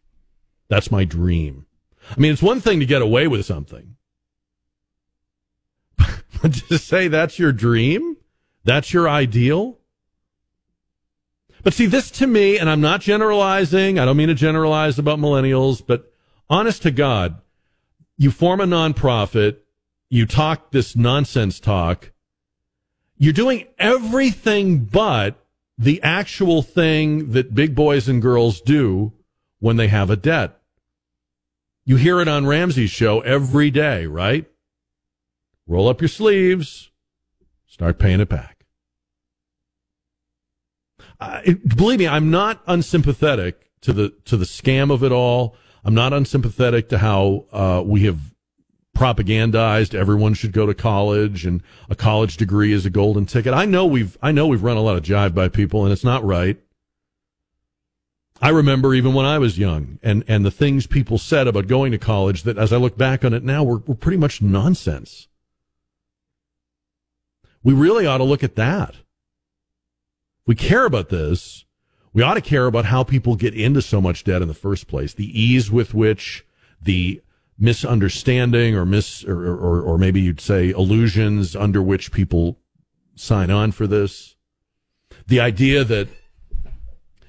That's 0.69 0.91
my 0.91 1.05
dream. 1.05 1.67
I 2.11 2.21
mean, 2.21 2.33
it's 2.33 2.43
one 2.43 2.61
thing 2.61 2.81
to 2.81 2.87
get 2.87 3.03
away 3.03 3.29
with 3.29 3.47
something. 3.47 3.97
But 6.41 6.53
to 6.69 6.79
say 6.79 7.09
that's 7.09 7.39
your 7.39 7.51
dream, 7.51 8.17
that's 8.63 8.93
your 8.93 9.09
ideal. 9.09 9.79
But 11.65 11.75
see, 11.75 11.87
this 11.87 12.11
to 12.13 12.27
me, 12.27 12.59
and 12.59 12.71
I'm 12.71 12.81
not 12.81 13.01
generalizing, 13.01 13.99
I 13.99 14.05
don't 14.05 14.17
mean 14.17 14.29
to 14.29 14.35
generalize 14.35 14.99
about 14.99 15.19
millennials, 15.19 15.85
but 15.85 16.13
honest 16.49 16.83
to 16.83 16.93
God, 16.93 17.41
you 18.17 18.31
form 18.31 18.61
a 18.61 18.67
nonprofit, 18.67 19.59
you 20.11 20.27
talk 20.27 20.71
this 20.71 20.97
nonsense 20.97 21.61
talk, 21.61 22.13
you're 23.17 23.33
doing 23.33 23.67
everything 23.79 24.85
but 24.85 25.45
the 25.77 26.03
actual 26.03 26.63
thing 26.63 27.33
that 27.33 27.55
big 27.55 27.75
boys 27.75 28.09
and 28.09 28.23
girls 28.23 28.61
do 28.61 29.13
when 29.61 29.77
they 29.77 29.89
have 29.89 30.11
a 30.11 30.17
debt. 30.17 30.59
You 31.85 31.97
hear 31.97 32.21
it 32.21 32.29
on 32.29 32.47
Ramsey's 32.47 32.91
show 32.91 33.21
every 33.21 33.71
day, 33.71 34.07
right? 34.07 34.47
Roll 35.67 35.89
up 35.89 36.01
your 36.01 36.09
sleeves, 36.09 36.91
start 37.67 37.99
paying 37.99 38.21
it 38.21 38.29
back. 38.29 38.67
Uh, 41.21 41.41
it- 41.45 41.77
believe 41.77 41.99
me, 41.99 42.07
I'm 42.07 42.31
not 42.31 42.63
unsympathetic 42.67 43.71
to 43.83 43.93
the 43.93 44.11
to 44.25 44.37
the 44.37 44.45
scam 44.45 44.93
of 44.93 45.03
it 45.03 45.13
all. 45.13 45.57
I'm 45.85 45.95
not 45.95 46.13
unsympathetic 46.13 46.89
to 46.91 46.99
how 46.99 47.47
uh, 47.53 47.83
we 47.85 48.03
have 48.03 48.19
propagandized 48.99 49.95
everyone 49.95 50.35
should 50.35 50.51
go 50.51 50.67
to 50.67 50.75
college 50.75 51.47
and 51.47 51.63
a 51.89 51.95
college 51.95 52.37
degree 52.37 52.73
is 52.73 52.85
a 52.85 52.91
golden 52.91 53.25
ticket. 53.27 53.55
I 53.55 53.65
know 53.65 53.87
we've 53.87 54.19
I 54.21 54.33
know 54.33 54.49
we've 54.49 54.63
run 54.63 54.77
a 54.77 54.83
lot 54.83 54.97
of 54.97 55.05
jive 55.05 55.35
by 55.35 55.49
people 55.49 55.85
and 55.85 55.93
it's 55.93 56.03
not 56.03 56.25
right. 56.25 56.59
I 58.43 58.49
remember 58.49 58.95
even 58.95 59.15
when 59.15 59.25
I 59.25 59.39
was 59.39 59.57
young 59.57 60.01
and, 60.03 60.25
and 60.27 60.45
the 60.45 60.51
things 60.51 60.89
people 60.89 61.17
said 61.17 61.47
about 61.47 61.69
going 61.69 61.93
to 61.93 61.99
college 61.99 62.43
that 62.43 62.59
as 62.59 62.73
I 62.73 62.77
look 62.77 62.99
back 62.99 63.25
on 63.25 63.33
it 63.33 63.45
now 63.45 63.63
were, 63.63 63.79
were 63.79 63.95
pretty 63.95 64.19
much 64.19 64.43
nonsense. 64.43 65.29
We 67.63 67.75
really 67.75 68.05
ought 68.05 68.19
to 68.19 68.25
look 68.25 68.43
at 68.43 68.57
that. 68.57 68.97
We 70.45 70.57
care 70.57 70.87
about 70.87 71.09
this, 71.09 71.65
we 72.13 72.23
ought 72.23 72.35
to 72.35 72.41
care 72.41 72.67
about 72.67 72.87
how 72.87 73.05
people 73.05 73.37
get 73.37 73.55
into 73.55 73.83
so 73.83 74.01
much 74.01 74.25
debt 74.25 74.43
in 74.43 74.49
the 74.49 74.55
first 74.55 74.89
place, 74.89 75.15
the 75.15 75.41
ease 75.41 75.71
with 75.71 75.95
which 75.95 76.45
the 76.83 77.23
misunderstanding 77.59 78.77
or 78.77 78.87
mis 78.87 79.25
or, 79.25 79.57
or, 79.57 79.81
or 79.83 79.99
maybe 79.99 80.21
you'd 80.21 80.41
say 80.41 80.71
illusions 80.71 81.57
under 81.57 81.83
which 81.83 82.13
people 82.13 82.59
sign 83.17 83.51
on 83.51 83.73
for 83.73 83.87
this. 83.87 84.37
The 85.27 85.41
idea 85.41 85.85
that 85.85 86.09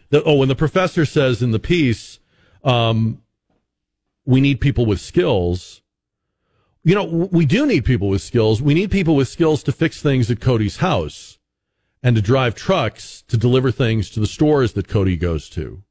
that 0.09 0.23
oh, 0.25 0.35
when 0.35 0.47
the 0.47 0.55
professor 0.55 1.05
says 1.05 1.41
in 1.41 1.51
the 1.51 1.59
piece, 1.59 2.19
um, 2.63 3.21
we 4.25 4.41
need 4.41 4.61
people 4.61 4.85
with 4.85 4.99
skills. 4.99 5.81
You 6.83 6.95
know, 6.95 7.03
we 7.03 7.45
do 7.45 7.65
need 7.65 7.85
people 7.85 8.09
with 8.09 8.21
skills. 8.21 8.61
We 8.61 8.73
need 8.73 8.89
people 8.89 9.15
with 9.15 9.27
skills 9.27 9.63
to 9.63 9.71
fix 9.71 10.01
things 10.01 10.31
at 10.31 10.39
Cody's 10.39 10.77
house 10.77 11.37
and 12.01 12.15
to 12.15 12.21
drive 12.21 12.55
trucks 12.55 13.23
to 13.27 13.37
deliver 13.37 13.71
things 13.71 14.09
to 14.11 14.19
the 14.19 14.27
stores 14.27 14.73
that 14.73 14.87
Cody 14.87 15.17
goes 15.17 15.49
to. 15.49 15.83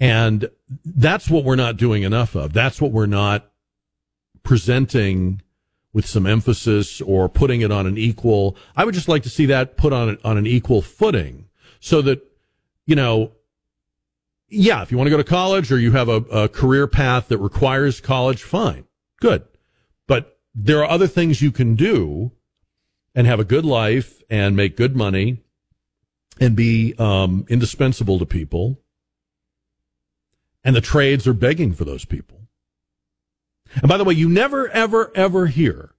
And 0.00 0.50
that's 0.84 1.30
what 1.30 1.44
we're 1.44 1.56
not 1.56 1.76
doing 1.76 2.02
enough 2.02 2.34
of. 2.34 2.52
That's 2.52 2.80
what 2.80 2.92
we're 2.92 3.06
not 3.06 3.50
presenting 4.46 5.42
with 5.92 6.06
some 6.06 6.24
emphasis 6.24 7.00
or 7.00 7.28
putting 7.28 7.62
it 7.62 7.72
on 7.72 7.86
an 7.86 7.98
equal. 7.98 8.56
I 8.76 8.84
would 8.84 8.94
just 8.94 9.08
like 9.08 9.24
to 9.24 9.28
see 9.28 9.46
that 9.46 9.76
put 9.76 9.92
on 9.92 10.16
on 10.24 10.38
an 10.38 10.46
equal 10.46 10.80
footing 10.80 11.48
so 11.80 12.00
that, 12.02 12.22
you 12.86 12.94
know, 12.94 13.32
yeah, 14.48 14.82
if 14.82 14.92
you 14.92 14.96
want 14.96 15.06
to 15.06 15.10
go 15.10 15.16
to 15.16 15.24
college 15.24 15.72
or 15.72 15.78
you 15.78 15.92
have 15.92 16.08
a, 16.08 16.16
a 16.30 16.48
career 16.48 16.86
path 16.86 17.28
that 17.28 17.38
requires 17.38 18.00
college, 18.00 18.42
fine, 18.42 18.84
good. 19.20 19.44
But 20.06 20.38
there 20.54 20.78
are 20.78 20.88
other 20.88 21.08
things 21.08 21.42
you 21.42 21.50
can 21.50 21.74
do 21.74 22.30
and 23.14 23.26
have 23.26 23.40
a 23.40 23.44
good 23.44 23.64
life 23.64 24.22
and 24.30 24.54
make 24.54 24.76
good 24.76 24.94
money 24.94 25.42
and 26.40 26.54
be 26.54 26.94
um, 26.98 27.44
indispensable 27.48 28.20
to 28.20 28.26
people. 28.26 28.80
And 30.62 30.76
the 30.76 30.80
trades 30.80 31.26
are 31.26 31.34
begging 31.34 31.72
for 31.72 31.84
those 31.84 32.04
people. 32.04 32.35
And 33.76 33.88
by 33.88 33.96
the 33.96 34.04
way, 34.04 34.14
you 34.14 34.28
never, 34.28 34.68
ever, 34.70 35.12
ever 35.14 35.46
hear 35.46 35.94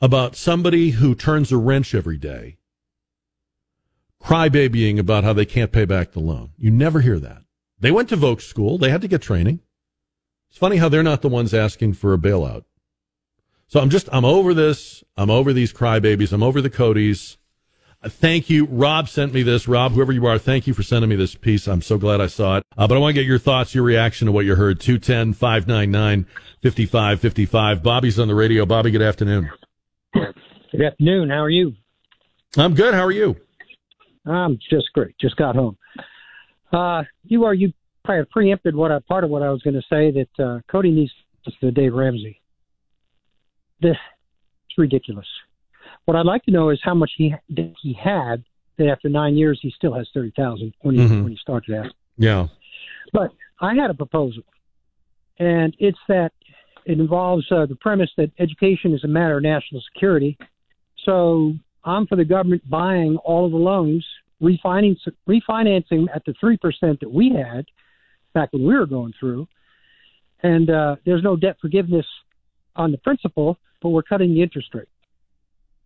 about 0.00 0.36
somebody 0.36 0.90
who 0.90 1.14
turns 1.14 1.52
a 1.52 1.56
wrench 1.56 1.94
every 1.94 2.16
day 2.16 2.58
crybabying 4.22 4.98
about 4.98 5.24
how 5.24 5.32
they 5.32 5.46
can't 5.46 5.72
pay 5.72 5.84
back 5.84 6.12
the 6.12 6.20
loan. 6.20 6.50
You 6.56 6.70
never 6.70 7.00
hear 7.00 7.18
that. 7.18 7.42
They 7.78 7.90
went 7.90 8.08
to 8.10 8.16
Voc 8.16 8.42
school. 8.42 8.76
They 8.76 8.90
had 8.90 9.00
to 9.00 9.08
get 9.08 9.22
training. 9.22 9.60
It's 10.50 10.58
funny 10.58 10.76
how 10.76 10.88
they're 10.88 11.02
not 11.02 11.22
the 11.22 11.28
ones 11.28 11.54
asking 11.54 11.94
for 11.94 12.12
a 12.12 12.18
bailout. 12.18 12.64
So 13.68 13.80
I'm 13.80 13.88
just, 13.88 14.08
I'm 14.12 14.24
over 14.24 14.52
this. 14.52 15.02
I'm 15.16 15.30
over 15.30 15.52
these 15.52 15.72
crybabies. 15.72 16.32
I'm 16.32 16.42
over 16.42 16.60
the 16.60 16.70
Codys. 16.70 17.36
Thank 18.04 18.50
you. 18.50 18.64
Rob 18.66 19.08
sent 19.08 19.32
me 19.32 19.42
this. 19.42 19.68
Rob, 19.68 19.92
whoever 19.92 20.12
you 20.12 20.26
are, 20.26 20.38
thank 20.38 20.66
you 20.66 20.74
for 20.74 20.82
sending 20.82 21.08
me 21.08 21.16
this 21.16 21.34
piece. 21.34 21.68
I'm 21.68 21.82
so 21.82 21.98
glad 21.98 22.20
I 22.20 22.26
saw 22.26 22.56
it. 22.56 22.64
Uh, 22.76 22.86
but 22.86 22.96
I 22.96 22.98
want 22.98 23.10
to 23.10 23.20
get 23.20 23.26
your 23.26 23.38
thoughts, 23.38 23.74
your 23.74 23.84
reaction 23.84 24.26
to 24.26 24.32
what 24.32 24.44
you 24.44 24.54
heard. 24.56 24.80
210 24.80 25.34
599 25.34 26.26
5555. 26.62 27.82
Bobby's 27.82 28.18
on 28.18 28.28
the 28.28 28.34
radio. 28.34 28.66
Bobby, 28.66 28.90
good 28.90 29.02
afternoon. 29.02 29.50
Good 30.14 30.82
afternoon. 30.82 31.30
How 31.30 31.42
are 31.42 31.50
you? 31.50 31.74
I'm 32.56 32.74
good. 32.74 32.94
How 32.94 33.04
are 33.04 33.10
you? 33.12 33.36
I'm 34.26 34.58
just 34.70 34.92
great. 34.92 35.14
Just 35.20 35.36
got 35.36 35.54
home. 35.56 35.76
Uh, 36.72 37.02
you 37.24 37.44
are 37.44 37.54
you 37.54 37.72
probably 38.04 38.26
preempted 38.30 38.76
what 38.76 38.92
I, 38.92 38.98
part 39.00 39.24
of 39.24 39.30
what 39.30 39.42
I 39.42 39.50
was 39.50 39.62
going 39.62 39.74
to 39.74 39.82
say 39.90 40.10
that 40.12 40.44
uh, 40.44 40.60
Cody 40.70 40.90
needs 40.90 41.10
to 41.60 41.70
Dave 41.70 41.94
Ramsey. 41.94 42.40
This 43.80 43.96
it's 44.68 44.78
ridiculous. 44.78 45.26
What 46.04 46.16
I'd 46.16 46.26
like 46.26 46.44
to 46.44 46.50
know 46.50 46.70
is 46.70 46.78
how 46.82 46.94
much 46.94 47.10
he 47.16 47.34
that 47.50 47.72
he 47.82 47.94
had 47.94 48.44
that 48.78 48.88
after 48.88 49.08
nine 49.08 49.36
years 49.36 49.58
he 49.62 49.72
still 49.74 49.94
has 49.94 50.08
thirty 50.12 50.32
thousand 50.36 50.74
when 50.82 50.94
he 50.96 51.00
Mhm. 51.00 51.22
when 51.22 51.32
he 51.32 51.38
started 51.40 51.74
out. 51.74 51.86
Yeah. 52.18 52.48
But 53.12 53.32
I 53.60 53.74
had 53.74 53.90
a 53.90 53.94
proposal, 53.94 54.42
and 55.38 55.74
it's 55.78 55.98
that 56.08 56.32
it 56.84 56.98
involves 57.00 57.46
uh, 57.50 57.66
the 57.66 57.76
premise 57.76 58.10
that 58.16 58.30
education 58.38 58.94
is 58.94 59.04
a 59.04 59.08
matter 59.08 59.36
of 59.36 59.42
national 59.42 59.82
security. 59.92 60.36
So 61.04 61.54
I'm 61.84 62.06
for 62.06 62.16
the 62.16 62.24
government 62.24 62.68
buying 62.68 63.16
all 63.18 63.46
of 63.46 63.52
the 63.52 63.58
loans 63.58 64.06
refinancing 64.42 65.12
refinancing 65.28 66.06
at 66.14 66.24
the 66.24 66.34
three 66.40 66.56
percent 66.56 67.00
that 67.00 67.12
we 67.12 67.30
had 67.30 67.66
back 68.32 68.52
when 68.52 68.64
we 68.64 68.74
were 68.74 68.86
going 68.86 69.12
through, 69.18 69.46
and 70.42 70.70
uh, 70.70 70.96
there's 71.04 71.22
no 71.22 71.36
debt 71.36 71.56
forgiveness 71.60 72.06
on 72.76 72.92
the 72.92 72.98
principal, 72.98 73.58
but 73.82 73.90
we're 73.90 74.02
cutting 74.02 74.32
the 74.32 74.42
interest 74.42 74.74
rate 74.74 74.88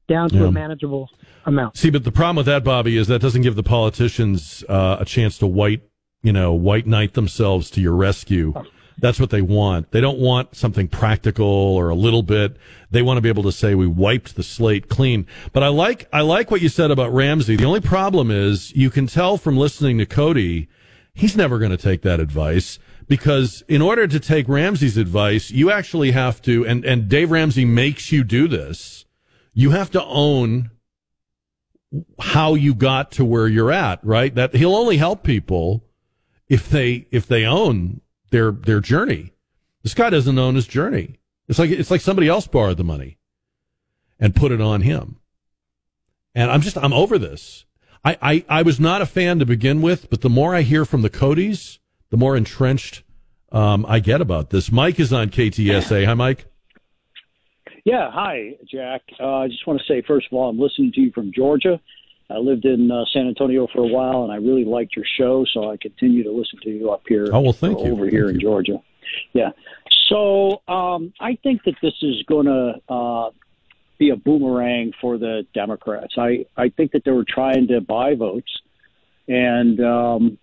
down 0.07 0.29
to 0.29 0.37
Yeah. 0.37 0.49
a 0.49 0.53
manageable 0.53 1.09
amount. 1.47 1.77
See, 1.77 1.91
but 1.91 2.05
the 2.05 2.13
problem 2.13 2.37
with 2.37 2.47
that, 2.47 2.63
Bobby, 2.63 2.97
is 2.97 3.07
that 3.09 3.21
doesn't 3.21 3.43
give 3.43 3.57
the 3.57 3.63
politicians 3.63 4.63
uh, 4.69 4.99
a 5.01 5.05
chance 5.05 5.39
to 5.39 5.47
white, 5.47 5.83
you 6.23 6.33
know, 6.33 6.53
white 6.53 6.87
knight 6.87 7.15
themselves 7.15 7.71
to 7.71 7.81
your 7.81 7.95
rescue. 7.95 8.53
That's 8.99 9.19
what 9.19 9.31
they 9.31 9.43
want. 9.43 9.91
They 9.91 10.01
don't 10.01 10.19
want 10.19 10.55
something 10.55 10.89
practical 10.89 11.47
or 11.47 11.89
a 11.89 11.95
little 11.95 12.23
bit. 12.23 12.57
They 12.91 13.03
want 13.03 13.19
to 13.19 13.21
be 13.21 13.29
able 13.29 13.43
to 13.45 13.53
say 13.53 13.75
we 13.75 13.87
wiped 13.87 14.37
the 14.37 14.43
slate 14.43 14.89
clean. 14.89 15.27
But 15.53 15.63
I 15.63 15.69
like 15.69 16.09
I 16.13 16.21
like 16.21 16.51
what 16.51 16.61
you 16.61 16.69
said 16.69 16.91
about 16.91 17.13
Ramsey. 17.13 17.57
The 17.57 17.65
only 17.65 17.81
problem 17.81 18.31
is 18.31 18.75
you 18.77 18.91
can 18.91 19.07
tell 19.07 19.37
from 19.37 19.57
listening 19.57 19.99
to 19.99 20.07
Cody, 20.07 20.69
he's 21.13 21.37
never 21.37 21.59
going 21.59 21.73
to 21.73 21.77
take 21.77 22.03
that 22.03 22.21
advice 22.21 22.79
because 23.09 23.63
in 23.69 23.83
order 23.83 24.07
to 24.07 24.21
take 24.21 24.49
Ramsey's 24.49 24.97
advice, 24.97 25.51
you 25.51 25.71
actually 25.71 26.13
have 26.13 26.41
to 26.43 26.65
and 26.65 26.85
and 26.85 27.09
Dave 27.09 27.31
Ramsey 27.31 27.65
makes 27.65 28.13
you 28.13 28.23
do 28.23 28.47
this. 28.47 29.07
You 29.53 29.71
have 29.71 29.91
to 29.93 30.05
own 30.05 30.71
how 32.21 32.55
you 32.55 32.75
got 32.75 33.13
to 33.13 33.25
where 33.25 33.47
you're 33.47 33.73
at, 33.73 34.05
right? 34.05 34.35
That 34.35 34.55
he'll 34.55 34.75
only 34.75 34.97
help 34.97 35.23
people 35.23 35.85
if 36.49 36.69
they 36.69 37.07
if 37.11 37.27
they 37.27 37.45
own 37.45 38.01
their 38.35 38.51
their 38.51 38.81
journey. 38.81 39.33
This 39.85 39.95
guy 39.95 40.11
doesn't 40.11 40.39
own 40.39 40.57
his 40.57 40.67
journey. 40.67 41.21
It's 41.47 41.59
like 41.59 41.71
it's 41.71 41.91
like 41.91 42.01
somebody 42.01 42.27
else 42.27 42.49
borrowed 42.49 42.79
the 42.79 42.85
money 42.85 43.17
and 44.19 44.35
put 44.35 44.51
it 44.51 44.61
on 44.61 44.81
him. 44.81 45.21
And 46.35 46.51
I'm 46.51 46.61
just 46.61 46.77
I'm 46.77 46.93
over 46.93 47.17
this. 47.17 47.65
I, 48.05 48.19
I, 48.21 48.45
I 48.49 48.63
was 48.63 48.79
not 48.79 49.01
a 49.01 49.07
fan 49.07 49.39
to 49.39 49.47
begin 49.47 49.81
with, 49.81 50.11
but 50.11 50.21
the 50.21 50.29
more 50.29 50.55
I 50.55 50.61
hear 50.61 50.85
from 50.85 51.01
the 51.01 51.09
Codys, 51.09 51.79
the 52.11 52.19
more 52.19 52.37
entrenched 52.37 53.03
um, 53.51 53.87
I 53.89 54.01
get 54.01 54.21
about 54.21 54.51
this. 54.51 54.71
Mike 54.71 54.99
is 55.01 55.13
on 55.13 55.31
KTSA. 55.31 56.05
Hi, 56.05 56.15
Mike. 56.15 56.45
Yeah, 57.85 58.11
hi, 58.11 58.57
Jack. 58.71 59.03
Uh, 59.19 59.37
I 59.37 59.49
just 59.49 59.67
want 59.67 59.81
to 59.81 59.87
say, 59.87 60.03
first 60.07 60.27
of 60.27 60.37
all, 60.37 60.51
I'm 60.51 60.59
listening 60.59 60.93
to 60.93 61.01
you 61.01 61.13
from 61.13 61.33
Georgia. 61.33 61.81
I 62.31 62.39
lived 62.39 62.65
in 62.65 62.91
uh, 62.91 63.05
San 63.13 63.29
Antonio 63.29 63.67
for 63.73 63.81
a 63.81 63.87
while, 63.87 64.23
and 64.25 64.33
I 64.33 64.37
really 64.37 64.65
liked 64.65 64.97
your 64.97 65.05
show, 65.19 65.45
so 65.53 65.71
I 65.71 65.77
continue 65.77 66.23
to 66.25 66.31
listen 66.31 66.59
to 66.63 66.71
you 66.71 66.91
up 66.91 67.03
here. 67.07 67.29
Oh, 67.33 67.41
well, 67.41 67.53
thank 67.53 67.81
you. 67.81 67.93
Over 67.93 68.09
here 68.09 68.31
in 68.31 68.41
Georgia. 68.41 68.81
Yeah. 69.35 69.51
So 70.09 70.63
um, 70.67 71.13
I 71.21 71.37
think 71.43 71.63
that 71.65 71.75
this 71.83 71.95
is 72.03 72.23
going 72.27 72.47
to 72.47 72.81
uh, 72.89 73.31
be 73.99 74.11
a 74.11 74.17
boomerang 74.17 74.93
for 75.01 75.19
the 75.19 75.47
Democrats. 75.55 76.15
I, 76.17 76.47
I 76.57 76.71
think 76.71 76.93
that 76.93 77.05
they 77.05 77.11
were 77.11 77.27
trying 77.29 77.69
to 77.69 77.81
buy 77.81 78.15
votes, 78.15 78.51
and 79.29 79.81
um, 79.81 80.39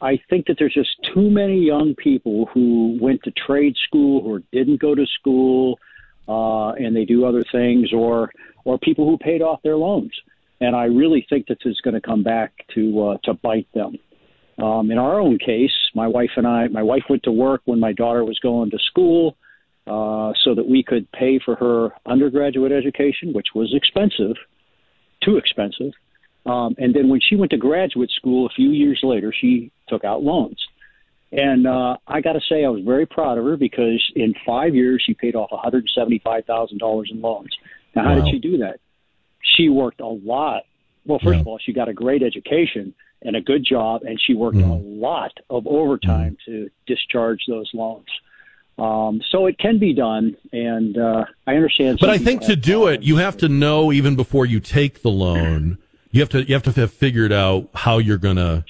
I 0.00 0.20
think 0.28 0.46
that 0.46 0.56
there's 0.58 0.74
just 0.74 0.90
too 1.14 1.30
many 1.30 1.60
young 1.60 1.94
people 1.94 2.46
who 2.52 2.98
went 3.00 3.22
to 3.24 3.30
trade 3.30 3.76
school 3.86 4.26
or 4.26 4.42
didn't 4.52 4.80
go 4.80 4.94
to 4.94 5.06
school, 5.18 5.78
uh, 6.28 6.72
and 6.72 6.94
they 6.94 7.04
do 7.04 7.24
other 7.24 7.44
things, 7.50 7.92
or 7.92 8.30
or 8.64 8.78
people 8.78 9.08
who 9.08 9.16
paid 9.16 9.42
off 9.42 9.62
their 9.62 9.76
loans. 9.76 10.12
And 10.62 10.76
I 10.76 10.84
really 10.84 11.26
think 11.28 11.48
that 11.48 11.58
this 11.64 11.72
is 11.72 11.80
going 11.80 11.94
to 11.94 12.00
come 12.00 12.22
back 12.22 12.52
to 12.74 12.82
uh, 13.06 13.16
to 13.24 13.34
bite 13.34 13.66
them. 13.74 13.98
Um, 14.62 14.90
in 14.92 14.98
our 14.98 15.18
own 15.18 15.38
case, 15.38 15.72
my 15.92 16.06
wife 16.06 16.30
and 16.36 16.46
I, 16.46 16.68
my 16.68 16.84
wife 16.84 17.02
went 17.10 17.24
to 17.24 17.32
work 17.32 17.62
when 17.64 17.80
my 17.80 17.92
daughter 17.92 18.24
was 18.24 18.38
going 18.38 18.70
to 18.70 18.78
school, 18.78 19.36
uh, 19.86 20.32
so 20.44 20.54
that 20.54 20.68
we 20.68 20.84
could 20.84 21.10
pay 21.10 21.40
for 21.44 21.56
her 21.56 21.90
undergraduate 22.06 22.70
education, 22.70 23.32
which 23.32 23.48
was 23.56 23.74
expensive, 23.74 24.36
too 25.24 25.36
expensive. 25.36 25.92
Um, 26.46 26.76
and 26.78 26.94
then 26.94 27.08
when 27.08 27.20
she 27.20 27.34
went 27.34 27.50
to 27.50 27.56
graduate 27.56 28.10
school 28.10 28.46
a 28.46 28.50
few 28.50 28.70
years 28.70 29.00
later, 29.02 29.32
she 29.32 29.72
took 29.88 30.04
out 30.04 30.22
loans. 30.22 30.58
And 31.32 31.66
uh, 31.66 31.96
I 32.06 32.20
got 32.20 32.34
to 32.34 32.40
say, 32.48 32.64
I 32.64 32.68
was 32.68 32.82
very 32.84 33.06
proud 33.06 33.38
of 33.38 33.44
her 33.44 33.56
because 33.56 34.00
in 34.14 34.34
five 34.46 34.74
years, 34.74 35.02
she 35.04 35.14
paid 35.14 35.34
off 35.34 35.50
$175,000 35.50 37.10
in 37.10 37.20
loans. 37.20 37.50
Now, 37.96 38.04
how 38.04 38.16
Wow. 38.16 38.24
did 38.24 38.30
she 38.30 38.38
do 38.38 38.58
that? 38.58 38.78
She 39.42 39.68
worked 39.68 40.00
a 40.00 40.06
lot. 40.06 40.62
Well, 41.04 41.18
first 41.18 41.34
Yeah. 41.34 41.40
of 41.40 41.46
all, 41.46 41.58
she 41.58 41.72
got 41.72 41.88
a 41.88 41.92
great 41.92 42.22
education 42.22 42.94
and 43.22 43.36
a 43.36 43.40
good 43.40 43.64
job, 43.64 44.02
and 44.02 44.20
she 44.20 44.34
worked 44.34 44.56
a 44.56 44.66
lot 44.66 45.32
of 45.50 45.66
overtime 45.66 46.36
to 46.46 46.70
discharge 46.86 47.40
those 47.46 47.70
loans. 47.74 48.06
Um, 48.78 49.20
so 49.30 49.46
it 49.46 49.58
can 49.58 49.78
be 49.78 49.92
done, 49.92 50.36
and 50.52 50.96
uh, 50.96 51.24
I 51.46 51.54
understand. 51.54 51.98
But 52.00 52.10
I 52.10 52.18
think 52.18 52.42
to 52.42 52.56
do 52.56 52.86
it, 52.86 53.02
you 53.02 53.16
have 53.16 53.36
to 53.38 53.48
know 53.48 53.92
even 53.92 54.16
before 54.16 54.46
you 54.46 54.60
take 54.60 55.02
the 55.02 55.10
loan. 55.10 55.78
You 56.10 56.20
have 56.20 56.30
to 56.30 56.42
you 56.46 56.54
have 56.54 56.62
to 56.64 56.72
have 56.72 56.92
figured 56.92 57.32
out 57.32 57.68
how 57.74 57.98
you're 57.98 58.18
going 58.18 58.36
to 58.36 58.64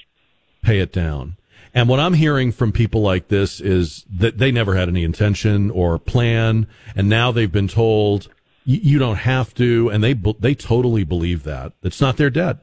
pay 0.61 0.79
it 0.79 0.91
down. 0.91 1.37
And 1.73 1.89
what 1.89 1.99
I'm 1.99 2.13
hearing 2.13 2.51
from 2.51 2.71
people 2.71 3.01
like 3.01 3.29
this 3.29 3.59
is 3.59 4.05
that 4.15 4.37
they 4.37 4.51
never 4.51 4.75
had 4.75 4.87
any 4.87 5.03
intention 5.03 5.71
or 5.71 5.97
plan, 5.97 6.67
and 6.95 7.09
now 7.09 7.31
they've 7.31 7.51
been 7.51 7.67
told 7.67 8.27
"Y- 8.67 8.79
you 8.81 8.99
don't 8.99 9.17
have 9.17 9.53
to, 9.55 9.89
and 9.89 10.03
they 10.03 10.13
they 10.13 10.55
totally 10.55 11.03
believe 11.03 11.43
that 11.43 11.73
it's 11.83 11.99
not 12.01 12.17
their 12.17 12.29
debt. 12.29 12.57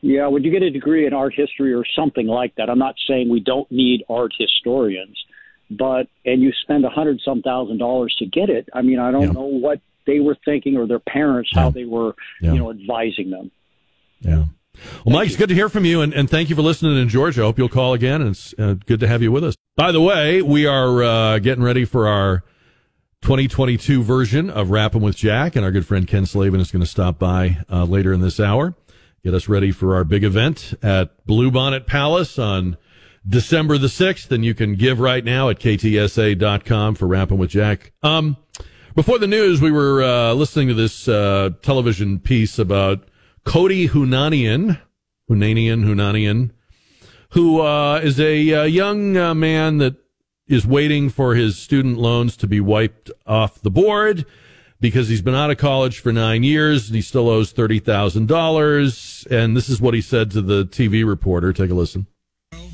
Yeah, 0.00 0.28
when 0.28 0.44
you 0.44 0.50
get 0.52 0.62
a 0.62 0.70
degree 0.70 1.06
in 1.06 1.12
art 1.12 1.34
history 1.34 1.72
or 1.74 1.84
something 1.96 2.26
like 2.26 2.54
that, 2.56 2.70
I'm 2.70 2.78
not 2.78 2.94
saying 3.08 3.28
we 3.28 3.40
don't 3.40 3.70
need 3.72 4.04
art 4.08 4.32
historians, 4.38 5.16
but 5.70 6.06
and 6.24 6.40
you 6.40 6.52
spend 6.62 6.84
a 6.84 6.88
hundred 6.90 7.20
some 7.24 7.42
thousand 7.42 7.78
dollars 7.78 8.14
to 8.20 8.26
get 8.26 8.48
it. 8.48 8.68
I 8.72 8.82
mean, 8.82 8.98
I 9.00 9.10
don't 9.10 9.32
know 9.32 9.42
what 9.46 9.80
they 10.06 10.20
were 10.20 10.36
thinking 10.44 10.76
or 10.76 10.86
their 10.86 11.00
parents 11.00 11.50
how 11.52 11.70
they 11.70 11.84
were, 11.84 12.14
Yeah. 12.40 12.52
you 12.52 12.58
know, 12.60 12.70
advising 12.70 13.30
them. 13.30 13.50
Yeah. 14.20 14.44
Well, 15.04 15.12
Mike, 15.16 15.26
it's 15.26 15.36
good 15.36 15.48
to 15.48 15.54
hear 15.56 15.68
from 15.68 15.84
you, 15.84 16.00
and, 16.02 16.14
and 16.14 16.30
thank 16.30 16.48
you 16.48 16.54
for 16.56 16.62
listening 16.62 16.96
in 16.96 17.08
Georgia. 17.08 17.42
I 17.42 17.44
hope 17.46 17.58
you'll 17.58 17.68
call 17.68 17.94
again, 17.94 18.20
and 18.22 18.30
it's 18.30 18.54
uh, 18.58 18.74
good 18.86 19.00
to 19.00 19.08
have 19.08 19.22
you 19.22 19.32
with 19.32 19.42
us. 19.42 19.56
By 19.76 19.90
the 19.90 20.00
way, 20.00 20.40
we 20.40 20.66
are 20.66 21.02
uh, 21.02 21.38
getting 21.40 21.64
ready 21.64 21.84
for 21.84 22.06
our 22.06 22.44
2022 23.22 24.02
version 24.02 24.48
of 24.48 24.70
Rapping 24.70 25.02
with 25.02 25.16
Jack, 25.16 25.56
and 25.56 25.64
our 25.64 25.70
good 25.70 25.86
friend 25.86 26.06
Ken 26.06 26.24
Slavin 26.24 26.60
is 26.60 26.70
going 26.70 26.80
to 26.80 26.86
stop 26.86 27.18
by 27.18 27.58
uh, 27.70 27.84
later 27.84 28.12
in 28.12 28.20
this 28.20 28.40
hour, 28.40 28.74
get 29.22 29.34
us 29.34 29.48
ready 29.48 29.72
for 29.72 29.96
our 29.96 30.04
big 30.04 30.24
event 30.24 30.74
at 30.82 31.26
Bluebonnet 31.26 31.86
Palace 31.86 32.38
on 32.38 32.76
December 33.26 33.76
the 33.76 33.88
6th, 33.88 34.30
and 34.30 34.44
you 34.44 34.54
can 34.54 34.74
give 34.74 35.00
right 35.00 35.24
now 35.24 35.48
at 35.48 35.58
ktsa.com 35.58 36.94
for 36.94 37.06
Rapping 37.06 37.38
with 37.38 37.50
Jack. 37.50 37.92
Um, 38.02 38.36
before 38.94 39.18
the 39.18 39.26
news, 39.26 39.60
we 39.60 39.70
were 39.70 40.02
uh, 40.02 40.32
listening 40.32 40.68
to 40.68 40.74
this 40.74 41.06
uh, 41.08 41.50
television 41.62 42.20
piece 42.20 42.58
about 42.58 43.08
Cody 43.44 43.88
Hounanian, 43.88 44.80
Hounanian, 45.30 45.84
Hounanian, 45.84 46.50
who 47.30 47.60
uh, 47.60 48.00
is 48.02 48.18
a 48.18 48.54
uh, 48.54 48.62
young 48.64 49.16
uh, 49.16 49.34
man 49.34 49.78
that 49.78 49.96
is 50.48 50.66
waiting 50.66 51.10
for 51.10 51.34
his 51.34 51.58
student 51.58 51.98
loans 51.98 52.36
to 52.38 52.46
be 52.46 52.60
wiped 52.60 53.10
off 53.26 53.60
the 53.60 53.70
board 53.70 54.24
because 54.80 55.08
he's 55.08 55.22
been 55.22 55.34
out 55.34 55.50
of 55.50 55.58
college 55.58 56.00
for 56.00 56.12
nine 56.12 56.42
years 56.42 56.88
and 56.88 56.96
he 56.96 57.02
still 57.02 57.28
owes 57.28 57.52
thirty 57.52 57.78
thousand 57.78 58.28
dollars. 58.28 59.26
And 59.30 59.56
this 59.56 59.68
is 59.68 59.80
what 59.80 59.94
he 59.94 60.00
said 60.00 60.30
to 60.32 60.42
the 60.42 60.64
TV 60.64 61.06
reporter. 61.06 61.52
Take 61.52 61.70
a 61.70 61.74
listen. 61.74 62.06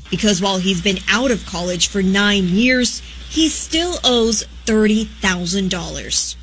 Because 0.09 0.41
while 0.41 0.59
he's 0.59 0.81
been 0.81 0.99
out 1.09 1.31
of 1.31 1.45
college 1.45 1.87
for 1.87 2.01
nine 2.01 2.45
years, 2.45 3.01
he 3.29 3.49
still 3.49 3.95
owes 4.03 4.45
$30,000. 4.65 6.35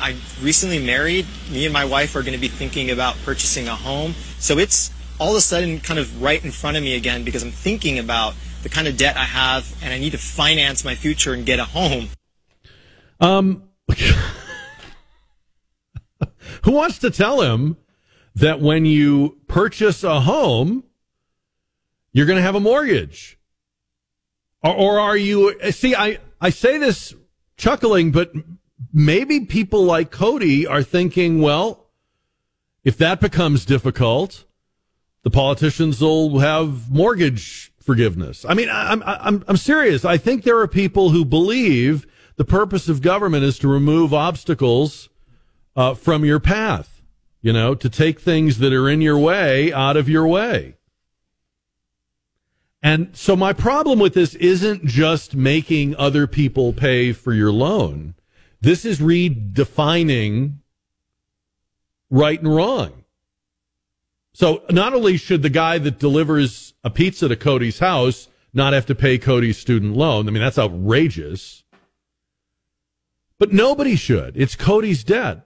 I 0.00 0.14
recently 0.42 0.84
married. 0.84 1.26
Me 1.50 1.64
and 1.64 1.72
my 1.72 1.84
wife 1.84 2.14
are 2.14 2.22
going 2.22 2.34
to 2.34 2.40
be 2.40 2.48
thinking 2.48 2.90
about 2.90 3.16
purchasing 3.24 3.66
a 3.66 3.74
home. 3.74 4.14
So 4.38 4.58
it's 4.58 4.92
all 5.18 5.30
of 5.30 5.36
a 5.36 5.40
sudden 5.40 5.80
kind 5.80 5.98
of 5.98 6.22
right 6.22 6.44
in 6.44 6.50
front 6.50 6.76
of 6.76 6.82
me 6.82 6.94
again 6.94 7.24
because 7.24 7.42
I'm 7.42 7.50
thinking 7.50 7.98
about 7.98 8.34
the 8.68 8.74
kind 8.74 8.88
of 8.88 8.96
debt 8.96 9.16
I 9.16 9.24
have 9.24 9.74
and 9.82 9.92
I 9.92 9.98
need 9.98 10.12
to 10.12 10.18
finance 10.18 10.84
my 10.84 10.94
future 10.94 11.32
and 11.32 11.44
get 11.46 11.58
a 11.58 11.64
home. 11.64 12.08
Um, 13.20 13.64
who 16.62 16.72
wants 16.72 16.98
to 16.98 17.10
tell 17.10 17.40
him 17.40 17.76
that 18.34 18.60
when 18.60 18.84
you 18.84 19.38
purchase 19.48 20.04
a 20.04 20.20
home, 20.20 20.84
you're 22.12 22.26
going 22.26 22.36
to 22.36 22.42
have 22.42 22.54
a 22.54 22.60
mortgage? 22.60 23.38
Or, 24.62 24.74
or 24.74 25.00
are 25.00 25.16
you, 25.16 25.58
see, 25.70 25.94
I, 25.94 26.18
I 26.40 26.50
say 26.50 26.78
this 26.78 27.14
chuckling, 27.56 28.12
but 28.12 28.32
maybe 28.92 29.40
people 29.40 29.84
like 29.84 30.10
Cody 30.10 30.66
are 30.66 30.82
thinking, 30.82 31.40
well, 31.40 31.86
if 32.84 32.96
that 32.98 33.20
becomes 33.20 33.64
difficult, 33.64 34.44
the 35.22 35.30
politicians 35.30 36.00
will 36.00 36.38
have 36.38 36.90
mortgage 36.90 37.67
forgiveness. 37.88 38.44
I 38.46 38.52
mean, 38.52 38.68
I'm, 38.70 39.02
I'm, 39.06 39.42
I'm 39.48 39.56
serious. 39.56 40.04
I 40.04 40.18
think 40.18 40.44
there 40.44 40.58
are 40.58 40.68
people 40.68 41.08
who 41.08 41.24
believe 41.24 42.06
the 42.36 42.44
purpose 42.44 42.86
of 42.86 43.00
government 43.00 43.44
is 43.44 43.58
to 43.60 43.66
remove 43.66 44.12
obstacles 44.12 45.08
uh, 45.74 45.94
from 45.94 46.22
your 46.22 46.38
path, 46.38 47.00
you 47.40 47.50
know, 47.50 47.74
to 47.74 47.88
take 47.88 48.20
things 48.20 48.58
that 48.58 48.74
are 48.74 48.90
in 48.90 49.00
your 49.00 49.18
way 49.18 49.72
out 49.72 49.96
of 49.96 50.06
your 50.06 50.26
way. 50.28 50.74
And 52.82 53.16
so 53.16 53.34
my 53.34 53.54
problem 53.54 53.98
with 53.98 54.12
this 54.12 54.34
isn't 54.34 54.84
just 54.84 55.34
making 55.34 55.96
other 55.96 56.26
people 56.26 56.74
pay 56.74 57.14
for 57.14 57.32
your 57.32 57.50
loan. 57.50 58.16
This 58.60 58.84
is 58.84 59.00
redefining 59.00 60.58
right 62.10 62.38
and 62.38 62.54
wrong. 62.54 63.04
So 64.38 64.62
not 64.70 64.94
only 64.94 65.16
should 65.16 65.42
the 65.42 65.50
guy 65.50 65.78
that 65.78 65.98
delivers 65.98 66.72
a 66.84 66.90
pizza 66.90 67.26
to 67.26 67.34
Cody's 67.34 67.80
house 67.80 68.28
not 68.54 68.72
have 68.72 68.86
to 68.86 68.94
pay 68.94 69.18
Cody's 69.18 69.58
student 69.58 69.96
loan, 69.96 70.28
I 70.28 70.30
mean, 70.30 70.40
that's 70.40 70.60
outrageous. 70.60 71.64
But 73.40 73.52
nobody 73.52 73.96
should. 73.96 74.36
It's 74.36 74.54
Cody's 74.54 75.02
debt. 75.02 75.44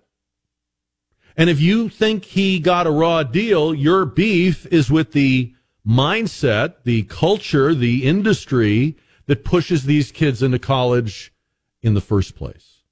And 1.39 1.49
if 1.49 1.59
you 1.59 1.89
think 1.89 2.27
he 2.27 2.59
got 2.59 2.87
a 2.87 2.91
raw 2.91 3.23
deal, 3.23 3.75
your 3.75 4.05
beef 4.05 4.67
is 4.67 4.91
with 4.91 5.13
the 5.13 5.55
mindset, 5.89 6.75
the 6.85 7.05
culture, 7.05 7.75
the 7.75 8.05
industry 8.05 8.99
that 9.25 9.43
pushes 9.43 9.85
these 9.85 10.13
kids 10.13 10.43
into 10.43 10.59
college 10.59 11.33
in 11.81 11.95
the 11.95 12.03
first 12.03 12.37
place. 12.37 12.83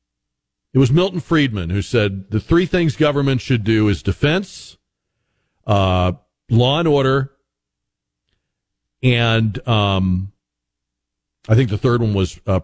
It 0.73 0.79
was 0.79 0.91
Milton 0.91 1.21
Friedman 1.21 1.69
who 1.69 1.83
said 1.83 2.31
the 2.31 2.41
three 2.41 2.65
things 2.65 2.97
government 2.97 3.43
should 3.43 3.65
do 3.65 3.87
is 3.89 4.03
defense, 4.03 4.79
uh, 5.71 6.13
law 6.51 6.81
and 6.81 6.89
order, 6.89 7.31
and 9.05 9.69
um, 9.69 10.33
I 11.49 11.55
think 11.55 11.71
the 11.71 11.79
third 11.79 12.03
one 12.03 12.13
was 12.13 12.41
uh, 12.45 12.61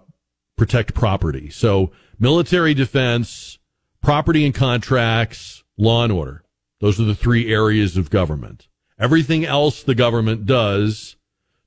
protect 0.57 0.93
property. 0.93 1.49
So 1.49 1.93
military 2.19 2.75
defense, 2.75 3.59
property 4.03 4.45
and 4.45 4.53
contracts, 4.53 5.63
law 5.79 6.03
and 6.03 6.13
order. 6.13 6.43
Those 6.81 7.01
are 7.01 7.05
the 7.05 7.15
three 7.15 7.53
areas 7.53 7.97
of 7.97 8.11
government. 8.11 8.67
Everything 8.99 9.45
else 9.45 9.85
the 9.85 9.95
government 9.95 10.45
does 10.45 11.17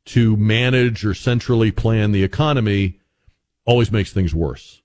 to 0.06 0.36
manage 0.36 1.06
or 1.06 1.14
centrally 1.14 1.72
plan 1.72 2.12
the 2.12 2.24
economy 2.24 3.00
always 3.66 3.94
makes 3.94 4.12
things 4.12 4.36
worse. 4.36 4.79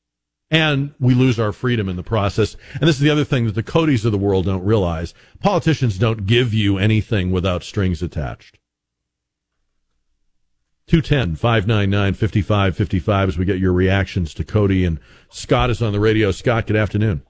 And 0.54 0.94
we 1.00 1.14
lose 1.14 1.40
our 1.40 1.50
freedom 1.50 1.88
in 1.88 1.96
the 1.96 2.04
process. 2.04 2.56
And 2.74 2.82
this 2.82 2.94
is 2.94 3.02
the 3.02 3.10
other 3.10 3.24
thing 3.24 3.46
that 3.46 3.56
the 3.56 3.62
Codys 3.64 4.04
of 4.04 4.12
the 4.12 4.18
world 4.18 4.44
don't 4.44 4.64
realize. 4.64 5.12
Politicians 5.40 5.98
don't 5.98 6.26
give 6.26 6.54
you 6.54 6.78
anything 6.78 7.32
without 7.32 7.64
strings 7.64 8.02
attached. 8.02 8.60
210 10.86 11.34
599 11.34 12.14
5555 12.14 13.28
as 13.30 13.36
we 13.36 13.44
get 13.44 13.58
your 13.58 13.72
reactions 13.72 14.32
to 14.34 14.44
Cody. 14.44 14.84
And 14.84 15.00
Scott 15.28 15.70
is 15.70 15.82
on 15.82 15.92
the 15.92 15.98
radio. 15.98 16.30
Scott, 16.30 16.68
good 16.68 16.76
afternoon. 16.76 17.22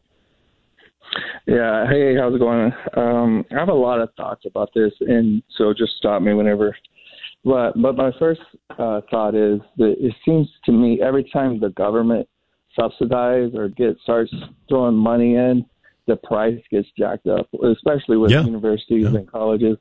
Yeah. 1.46 1.86
Hey, 1.88 2.16
how's 2.16 2.34
it 2.34 2.40
going? 2.40 2.74
Um, 2.94 3.46
I 3.50 3.58
have 3.58 3.70
a 3.70 3.72
lot 3.72 4.02
of 4.02 4.10
thoughts 4.18 4.44
about 4.44 4.68
this, 4.74 4.92
and 5.00 5.42
so 5.56 5.72
just 5.72 5.96
stop 5.96 6.20
me 6.20 6.34
whenever. 6.34 6.76
But 7.42 7.80
but 7.80 7.96
my 7.96 8.10
first 8.18 8.42
uh, 8.78 9.00
thought 9.10 9.34
is 9.34 9.60
that 9.78 9.94
it 9.98 10.14
seems 10.26 10.46
to 10.66 10.72
me 10.72 11.00
every 11.00 11.24
time 11.32 11.58
the 11.58 11.70
government 11.70 12.28
subsidize 12.78 13.50
or 13.54 13.68
get 13.68 13.96
starts 14.02 14.32
throwing 14.68 14.96
money 14.96 15.34
in, 15.34 15.64
the 16.06 16.16
price 16.16 16.60
gets 16.70 16.88
jacked 16.98 17.26
up, 17.26 17.48
especially 17.62 18.16
with 18.16 18.30
Yeah. 18.30 18.44
universities 18.44 19.06
and 19.06 19.30
colleges. 19.30 19.76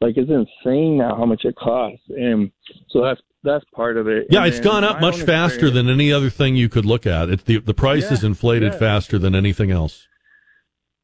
Like 0.00 0.16
it's 0.16 0.30
insane 0.30 0.98
now 0.98 1.14
how 1.14 1.24
much 1.24 1.44
it 1.44 1.54
costs, 1.54 2.02
and 2.08 2.50
so 2.88 3.02
that's 3.02 3.20
that's 3.44 3.64
part 3.74 3.96
of 3.96 4.08
it. 4.08 4.26
Yeah, 4.30 4.44
And 4.44 4.48
it's 4.48 4.60
gone 4.60 4.84
up 4.84 5.00
much 5.00 5.22
faster 5.22 5.70
than 5.70 5.88
any 5.88 6.12
other 6.12 6.30
thing 6.30 6.54
you 6.56 6.68
could 6.68 6.84
look 6.84 7.06
at. 7.06 7.28
It's 7.28 7.44
the 7.44 7.58
the 7.58 7.74
price 7.74 8.04
Yeah, 8.04 8.14
is 8.14 8.24
inflated 8.24 8.72
yeah. 8.72 8.78
faster 8.78 9.18
than 9.18 9.34
anything 9.34 9.70
else. 9.70 10.08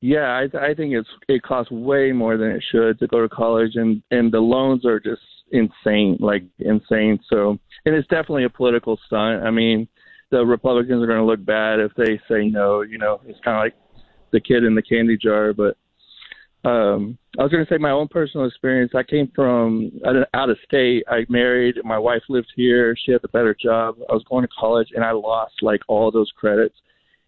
Yeah, 0.01 0.27
I, 0.31 0.71
I 0.71 0.75
think 0.75 0.95
it's 0.95 1.09
it 1.29 1.43
costs 1.43 1.71
way 1.73 2.13
more 2.13 2.37
than 2.37 2.51
it 2.51 2.63
should 2.71 2.99
to 2.99 3.07
go 3.07 3.21
to 3.21 3.29
college, 3.29 3.73
and 3.77 4.03
and 4.11 4.33
the 4.33 4.41
loans 4.41 4.85
are 4.85 5.01
just 5.01 5.23
insane, 5.53 6.17
like 6.21 6.43
insane. 6.59 7.19
So, 7.29 7.59
and 7.85 7.95
it's 7.95 8.09
definitely 8.09 8.45
a 8.45 8.51
political 8.51 8.99
stunt. 9.07 9.45
I 9.45 9.51
mean, 9.51 9.89
the 10.31 10.45
Republicans 10.45 11.03
are 11.03 11.07
going 11.07 11.19
to 11.19 11.25
look 11.25 11.45
bad 11.45 11.81
if 11.81 11.93
they 11.97 12.21
say 12.29 12.47
no. 12.49 12.83
You 12.83 12.99
know, 12.99 13.21
it's 13.27 13.39
kind 13.45 13.57
of 13.57 13.63
like 13.65 13.75
the 14.33 14.41
kid 14.41 14.65
in 14.65 14.75
the 14.75 14.83
candy 14.83 15.17
jar. 15.17 15.53
But 15.53 15.77
um, 16.69 17.17
I 17.39 17.43
was 17.43 17.53
going 17.53 17.65
to 17.65 17.73
say 17.73 17.79
my 17.79 17.91
own 17.91 18.09
personal 18.09 18.47
experience. 18.47 18.93
I 18.95 19.03
came 19.03 19.31
from 19.35 19.91
out- 20.35 20.51
of 20.51 20.57
state. 20.67 21.05
I 21.09 21.25
married. 21.29 21.77
My 21.85 21.99
wife 21.99 22.23
lived 22.29 22.53
here. 22.57 22.95
She 23.05 23.13
had 23.13 23.23
the 23.23 23.29
better 23.29 23.55
job. 23.61 23.97
I 24.11 24.13
was 24.15 24.25
going 24.29 24.43
to 24.43 24.51
college, 24.59 24.89
and 24.95 25.05
I 25.05 25.13
lost 25.13 25.55
like 25.63 25.81
all 25.89 26.11
those 26.11 26.31
credits. 26.37 26.75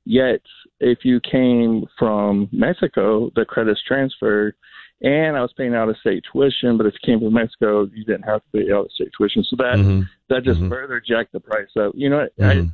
Yet, 0.05 0.41
if 0.81 1.05
you 1.05 1.21
came 1.21 1.85
from 1.99 2.49
Mexico, 2.53 3.31
the 3.37 3.45
credits 3.45 3.81
transferred, 3.87 4.55
and 5.03 5.37
I 5.37 5.43
was 5.43 5.53
paying 5.57 5.75
out 5.75 5.89
of 5.89 5.97
state 5.99 6.25
tuition. 6.33 6.77
But 6.77 6.87
if 6.87 6.95
you 6.95 7.13
came 7.15 7.21
from 7.21 7.35
Mexico, 7.35 7.87
you 7.95 8.05
didn't 8.05 8.23
have 8.25 8.41
to 8.43 8.59
pay 8.59 8.73
out 8.73 8.87
of 8.87 8.93
state 8.93 9.11
tuition. 9.17 9.45
So 9.45 9.57
that 9.57 9.77
Mhm. 9.77 10.09
that 10.29 10.43
just 10.43 10.61
Mhm. 10.61 10.69
further 10.71 11.01
jacked 11.01 11.33
the 11.33 11.41
price 11.41 11.69
up. 11.77 11.93
You 11.95 12.09
know, 12.09 12.29
I, 12.41 12.71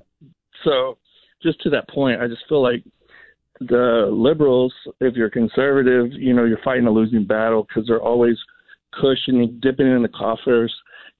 so 0.64 0.98
just 1.42 1.60
to 1.62 1.70
that 1.70 1.88
point, 1.88 2.20
I 2.20 2.28
just 2.28 2.42
feel 2.48 2.62
like 2.62 2.82
the 3.60 4.08
liberals, 4.10 4.74
if 5.00 5.14
you're 5.14 5.30
conservative, 5.30 6.12
you 6.12 6.34
know, 6.34 6.44
you're 6.44 6.60
fighting 6.64 6.86
a 6.86 6.90
losing 6.90 7.24
battle 7.24 7.66
because 7.66 7.86
they're 7.86 8.02
always 8.02 8.36
cushioning, 9.00 9.58
dipping 9.62 9.86
in 9.86 10.02
the 10.02 10.08
coffers, 10.08 10.74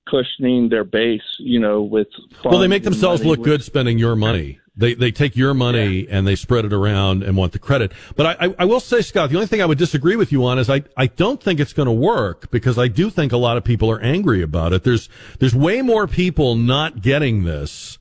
cushioning 0.08 0.68
their 0.68 0.84
base, 0.84 1.22
you 1.38 1.58
know, 1.58 1.82
with 1.82 2.08
Well, 2.44 2.58
they 2.58 2.68
make 2.68 2.84
themselves 2.84 3.24
look 3.24 3.38
with- 3.38 3.46
good 3.46 3.62
spending 3.62 3.98
your 3.98 4.16
money. 4.16 4.60
They 4.78 4.92
they 4.92 5.10
take 5.10 5.36
your 5.36 5.54
money 5.54 6.06
and 6.06 6.26
they 6.26 6.36
spread 6.36 6.66
it 6.66 6.72
around 6.74 7.22
and 7.22 7.34
want 7.34 7.52
the 7.52 7.58
credit. 7.58 7.92
But 8.14 8.26
I, 8.26 8.46
I, 8.46 8.54
I 8.58 8.64
will 8.66 8.80
say, 8.80 9.00
Scott, 9.00 9.30
the 9.30 9.36
only 9.36 9.46
thing 9.46 9.62
I 9.62 9.64
would 9.64 9.78
disagree 9.78 10.16
with 10.16 10.30
you 10.32 10.44
on 10.44 10.58
is 10.58 10.68
I, 10.68 10.82
I 10.98 11.06
don't 11.06 11.42
think 11.42 11.60
it's 11.60 11.72
going 11.72 11.86
to 11.86 11.92
work 11.92 12.50
because 12.50 12.76
I 12.76 12.88
do 12.88 13.08
think 13.08 13.32
a 13.32 13.38
lot 13.38 13.56
of 13.56 13.64
people 13.64 13.90
are 13.90 13.98
angry 14.00 14.42
about 14.42 14.74
it. 14.74 14.84
There's 14.84 15.08
there's 15.38 15.54
way 15.54 15.80
more 15.80 16.06
people 16.06 16.56
not 16.56 17.00
getting 17.00 17.44
this 17.44 17.96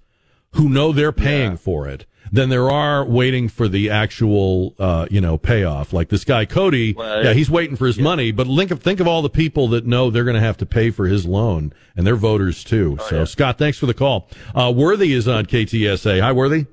who 0.56 0.70
know 0.70 0.92
they're 0.92 1.12
paying 1.12 1.58
for 1.58 1.88
it 1.88 2.06
than 2.32 2.50
there 2.50 2.70
are 2.70 3.06
waiting 3.06 3.48
for 3.48 3.68
the 3.68 3.90
actual 3.90 4.76
uh, 4.80 5.08
you 5.10 5.22
know 5.22 5.38
payoff. 5.38 5.94
Like 5.94 6.10
this 6.10 6.24
guy 6.24 6.46
Cody, 6.46 6.94
Well, 6.94 7.24
yeah, 7.24 7.34
he's 7.34 7.50
waiting 7.50 7.76
for 7.76 7.88
his 7.88 8.00
money, 8.00 8.32
but 8.32 8.48
think 8.48 8.72
of 8.72 8.82
think 8.82 9.00
of 9.00 9.08
all 9.08 9.22
the 9.22 9.30
people 9.30 9.68
that 9.70 9.86
know 9.86 10.10
they're 10.10 10.24
going 10.24 10.36
to 10.36 10.42
have 10.42 10.58
to 10.58 10.66
pay 10.66 10.92
for 10.92 11.08
his 11.08 11.26
loan, 11.26 11.74
and 11.96 12.06
they're 12.06 12.16
voters 12.16 12.64
too. 12.64 12.98
so 13.10 13.26
Scott, 13.26 13.58
thanks 13.58 13.78
for 13.78 13.86
the 13.86 13.94
call. 13.94 14.30
Uh, 14.54 14.72
Worthy 14.76 15.14
is 15.14 15.28
on 15.28 15.46
KTSA. 15.46 16.22
Hi, 16.22 16.32
Worthy. 16.32 16.66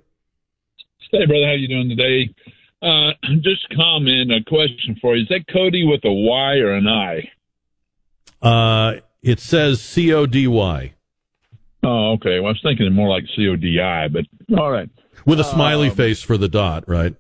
Hey, 1.10 1.26
brother, 1.26 1.46
how 1.46 1.52
you 1.52 1.68
doing 1.68 1.88
today? 1.90 2.34
Uh, 2.80 3.12
just 3.42 3.68
comment, 3.76 4.32
a 4.32 4.42
question 4.44 4.96
for 5.00 5.14
you. 5.16 5.22
Is 5.22 5.28
that 5.28 5.46
Cody 5.52 5.84
with 5.84 6.04
a 6.04 6.12
Y 6.12 6.54
or 6.56 6.72
an 6.72 6.86
I? 6.88 7.28
Uh, 8.40 9.00
it 9.22 9.38
says 9.38 9.80
C 9.80 10.12
O 10.12 10.26
D 10.26 10.48
Y 10.48 10.94
Oh, 11.84 12.12
okay. 12.12 12.38
Well, 12.40 12.48
I 12.48 12.52
was 12.52 12.60
thinking 12.62 12.92
more 12.92 13.09
like 13.09 13.24
C 13.34 13.48
O 13.48 13.56
D 13.56 13.80
I, 13.80 14.09
but 14.09 14.24
all 14.56 14.70
right. 14.70 14.88
with 15.26 15.40
a 15.40 15.44
smiley 15.44 15.88
Um, 15.88 15.94
face 15.96 16.22
for 16.22 16.36
the 16.38 16.48
dot, 16.48 16.84
right? 16.88 17.14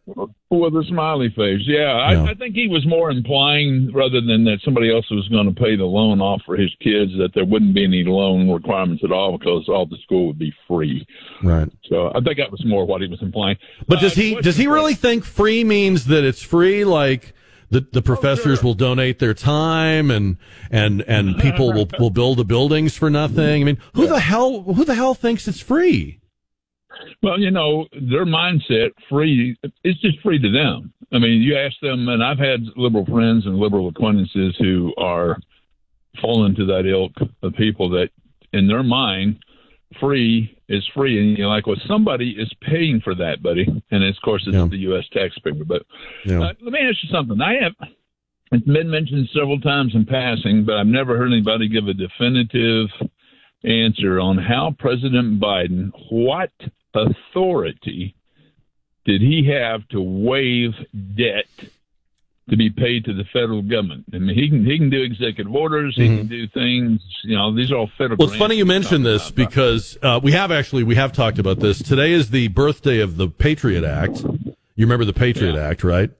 With 0.50 0.74
a 0.76 0.84
smiley 0.88 1.30
face. 1.30 1.62
Yeah, 1.64 1.92
I, 1.92 2.12
Yeah. 2.12 2.24
I 2.24 2.34
think 2.34 2.54
he 2.54 2.68
was 2.68 2.84
more 2.86 3.10
implying, 3.10 3.90
rather 3.92 4.20
than 4.20 4.44
that 4.44 4.58
somebody 4.64 4.92
else 4.92 5.10
was 5.10 5.26
going 5.28 5.52
to 5.52 5.60
pay 5.60 5.76
the 5.76 5.84
loan 5.84 6.20
off 6.20 6.42
for 6.44 6.56
his 6.56 6.70
kids, 6.80 7.10
that 7.18 7.30
there 7.34 7.44
wouldn't 7.44 7.74
be 7.74 7.84
any 7.84 8.04
loan 8.04 8.50
requirements 8.50 9.02
at 9.02 9.10
all 9.12 9.36
because 9.38 9.68
all 9.68 9.86
the 9.86 9.96
school 10.04 10.26
would 10.28 10.38
be 10.38 10.52
free. 10.68 11.06
Right. 11.42 11.70
So 11.88 12.10
I 12.14 12.20
think 12.20 12.36
that 12.38 12.50
was 12.52 12.64
more 12.64 12.84
what 12.84 13.00
he 13.00 13.08
was 13.08 13.22
implying. 13.22 13.56
But 13.88 14.00
does 14.00 14.16
Uh, 14.16 14.20
he 14.20 14.34
does 14.36 14.56
he 14.56 14.66
really 14.66 14.94
think 14.94 15.24
free 15.24 15.64
means 15.64 16.04
that 16.06 16.22
it's 16.24 16.42
free? 16.42 16.84
Like 16.84 17.34
the 17.72 17.80
the 17.90 17.98
oh, 17.98 18.02
professors 18.02 18.62
will 18.62 18.74
donate 18.74 19.18
their 19.18 19.34
time 19.34 20.10
and 20.10 20.36
and 20.70 21.02
and 21.08 21.38
people 21.40 21.72
will 21.72 21.88
will 21.98 22.10
build 22.10 22.38
the 22.38 22.44
buildings 22.44 22.96
for 22.96 23.10
nothing. 23.10 23.62
I 23.62 23.64
mean, 23.64 23.78
who 23.94 24.06
the 24.06 24.20
hell 24.20 24.62
who 24.62 24.84
the 24.84 24.94
hell 24.94 25.14
thinks 25.14 25.48
it's 25.48 25.60
free? 25.60 26.20
Well, 27.22 27.40
you 27.40 27.50
know, 27.50 27.86
their 27.92 28.26
mindset 28.26 28.90
free 29.08 29.56
it's 29.82 30.00
just 30.00 30.20
free 30.20 30.38
to 30.38 30.50
them. 30.50 30.92
I 31.12 31.18
mean, 31.18 31.42
you 31.42 31.56
ask 31.56 31.74
them 31.80 32.08
and 32.08 32.22
I've 32.22 32.38
had 32.38 32.60
liberal 32.76 33.06
friends 33.06 33.46
and 33.46 33.56
liberal 33.56 33.88
acquaintances 33.88 34.54
who 34.58 34.94
are 34.98 35.38
falling 36.20 36.54
to 36.56 36.66
that 36.66 36.86
ilk 36.86 37.12
of 37.42 37.54
people 37.54 37.88
that 37.90 38.10
in 38.52 38.68
their 38.68 38.82
mind 38.82 39.42
free 39.98 40.56
is 40.72 40.86
free 40.94 41.18
and 41.20 41.36
you're 41.36 41.48
like, 41.48 41.66
well 41.66 41.76
somebody 41.86 42.30
is 42.30 42.52
paying 42.60 43.00
for 43.00 43.14
that, 43.14 43.42
buddy. 43.42 43.66
And 43.90 44.04
of 44.04 44.16
course 44.24 44.42
it's 44.46 44.70
the 44.70 44.78
US 44.78 45.04
taxpayer. 45.12 45.64
But 45.64 45.82
Yeah. 46.24 46.42
uh, 46.42 46.52
let 46.60 46.72
me 46.72 46.80
ask 46.80 47.02
you 47.02 47.10
something. 47.10 47.40
I 47.40 47.62
have 47.62 47.74
it's 48.52 48.66
been 48.66 48.90
mentioned 48.90 49.28
several 49.32 49.60
times 49.60 49.94
in 49.94 50.04
passing, 50.04 50.64
but 50.64 50.76
I've 50.76 50.86
never 50.86 51.16
heard 51.16 51.32
anybody 51.32 51.68
give 51.68 51.88
a 51.88 51.94
definitive 51.94 52.88
answer 53.64 54.20
on 54.20 54.36
how 54.36 54.74
President 54.78 55.40
Biden, 55.40 55.90
what 56.10 56.50
authority 56.94 58.14
did 59.04 59.20
he 59.22 59.48
have 59.50 59.88
to 59.88 60.00
waive 60.00 60.72
debt 61.16 61.46
to 62.52 62.56
be 62.58 62.68
paid 62.68 63.02
to 63.06 63.14
the 63.14 63.24
federal 63.32 63.62
government? 63.62 64.04
I 64.12 64.18
mean, 64.18 64.36
he 64.36 64.46
can 64.48 64.62
he 64.64 64.76
can 64.76 64.90
do 64.90 65.02
executive 65.02 65.54
orders, 65.54 65.96
he 65.96 66.06
can 66.06 66.28
do 66.28 66.46
things. 66.48 67.00
You 67.24 67.34
know, 67.34 67.54
these 67.54 67.72
are 67.72 67.76
all 67.76 67.90
federal. 67.96 68.10
Mm-hmm. 68.10 68.20
Well, 68.20 68.28
it's 68.28 68.38
funny 68.38 68.56
you 68.56 68.66
we're 68.66 68.74
mention 68.74 69.02
this 69.02 69.30
because 69.30 69.96
uh, 70.02 70.20
we 70.22 70.32
have 70.32 70.52
actually 70.52 70.84
we 70.84 70.94
have 70.96 71.12
talked 71.12 71.38
about 71.38 71.60
this. 71.60 71.82
Today 71.82 72.12
is 72.12 72.30
the 72.30 72.48
birthday 72.48 73.00
of 73.00 73.16
the 73.16 73.28
Patriot 73.28 73.84
Act. 73.84 74.22
You 74.22 74.86
remember 74.86 75.06
the 75.06 75.14
Patriot 75.14 75.56
Act, 75.56 75.82
right? 75.82 76.10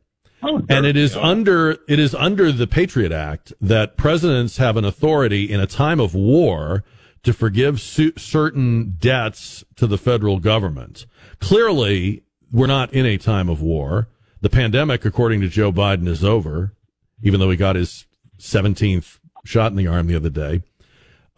and 0.43 0.87
it 0.87 0.97
is 0.97 1.15
under 1.17 1.73
it 1.87 1.99
is 1.99 2.15
under 2.15 2.51
the 2.51 2.67
Patriot 2.67 3.13
Act 3.13 3.53
that 3.61 3.99
presidents 3.99 4.57
have 4.57 4.79
an 4.79 4.87
authority 4.87 5.45
in 5.45 5.61
a 5.61 5.67
time 5.67 6.01
of 6.01 6.15
war 6.15 6.83
to 7.25 7.35
forgive 7.35 7.79
su- 7.79 8.15
certain 8.17 8.97
debts 8.99 9.65
to 9.77 9.87
the 9.87 9.99
federal 9.99 10.39
government. 10.39 11.05
Clearly, 11.41 12.23
we're 12.51 12.67
not 12.67 12.93
in 12.93 13.05
a 13.05 13.19
time 13.19 13.51
of 13.51 13.61
war. 13.61 14.09
The 14.43 14.51
pandemic, 14.51 15.05
according 15.05 15.41
to 15.43 15.49
Joe 15.49 15.73
Biden, 15.73 16.09
is 16.09 16.23
over, 16.25 16.75
even 17.23 17.39
though 17.41 17.49
he 17.49 17.57
got 17.57 17.77
his 17.77 18.07
seventeenth 18.39 19.21
shot 19.45 19.71
in 19.71 19.77
the 19.77 19.87
arm 19.87 20.09
the 20.09 20.17
other 20.17 20.31
day. 20.31 20.63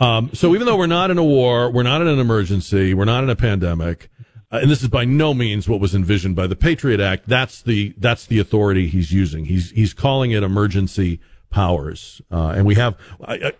Um, 0.00 0.30
so 0.32 0.54
even 0.54 0.66
though 0.66 0.76
we're 0.76 0.86
not 0.86 1.10
in 1.10 1.18
a 1.18 1.24
war, 1.24 1.70
we're 1.70 1.82
not 1.82 2.00
in 2.00 2.08
an 2.08 2.18
emergency, 2.18 2.94
we're 2.94 3.04
not 3.04 3.22
in 3.22 3.30
a 3.30 3.36
pandemic, 3.36 4.08
uh, 4.50 4.60
and 4.62 4.70
this 4.70 4.82
is 4.82 4.88
by 4.88 5.04
no 5.04 5.34
means 5.34 5.68
what 5.68 5.80
was 5.80 5.94
envisioned 5.94 6.34
by 6.34 6.46
the 6.46 6.56
Patriot 6.56 6.98
Act. 6.98 7.28
That's 7.28 7.62
the 7.62 7.94
that's 7.98 8.24
the 8.24 8.38
authority 8.38 8.88
he's 8.88 9.12
using. 9.12 9.44
He's 9.44 9.70
he's 9.70 9.92
calling 9.92 10.30
it 10.30 10.42
emergency 10.42 11.20
powers, 11.50 12.22
uh, 12.32 12.54
and 12.56 12.64
we 12.66 12.74
have. 12.76 12.96
I, 13.22 13.34
I, 13.34 13.52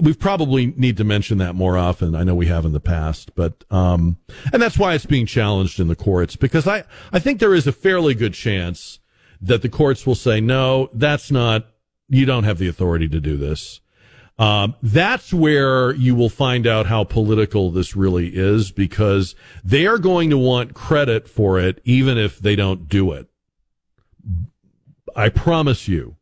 we 0.00 0.14
probably 0.14 0.66
need 0.76 0.96
to 0.96 1.04
mention 1.04 1.38
that 1.38 1.54
more 1.54 1.76
often. 1.76 2.14
I 2.14 2.24
know 2.24 2.34
we 2.34 2.46
have 2.46 2.64
in 2.64 2.72
the 2.72 2.80
past, 2.80 3.34
but 3.34 3.64
um, 3.70 4.18
and 4.52 4.60
that's 4.60 4.78
why 4.78 4.94
it's 4.94 5.06
being 5.06 5.26
challenged 5.26 5.78
in 5.78 5.88
the 5.88 5.96
courts 5.96 6.36
because 6.36 6.66
I 6.66 6.84
I 7.12 7.18
think 7.18 7.40
there 7.40 7.54
is 7.54 7.66
a 7.66 7.72
fairly 7.72 8.14
good 8.14 8.34
chance 8.34 8.98
that 9.40 9.62
the 9.62 9.68
courts 9.68 10.06
will 10.06 10.14
say 10.14 10.40
no, 10.40 10.88
that's 10.92 11.30
not. 11.30 11.66
You 12.08 12.26
don't 12.26 12.44
have 12.44 12.58
the 12.58 12.68
authority 12.68 13.08
to 13.08 13.20
do 13.20 13.36
this. 13.36 13.80
Um, 14.38 14.74
that's 14.82 15.32
where 15.32 15.94
you 15.94 16.14
will 16.14 16.28
find 16.28 16.66
out 16.66 16.86
how 16.86 17.04
political 17.04 17.70
this 17.70 17.94
really 17.94 18.28
is 18.34 18.72
because 18.72 19.34
they 19.62 19.86
are 19.86 19.98
going 19.98 20.30
to 20.30 20.38
want 20.38 20.74
credit 20.74 21.28
for 21.28 21.60
it 21.60 21.80
even 21.84 22.18
if 22.18 22.38
they 22.38 22.56
don't 22.56 22.88
do 22.88 23.12
it. 23.12 23.28
I 25.14 25.28
promise 25.28 25.86
you, 25.86 26.16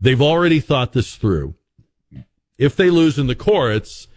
they've 0.00 0.22
already 0.22 0.60
thought 0.60 0.92
this 0.92 1.16
through. 1.16 1.54
If 2.58 2.76
they 2.76 2.90
lose 2.90 3.18
in 3.18 3.26
the 3.26 3.34
courts, 3.34 4.08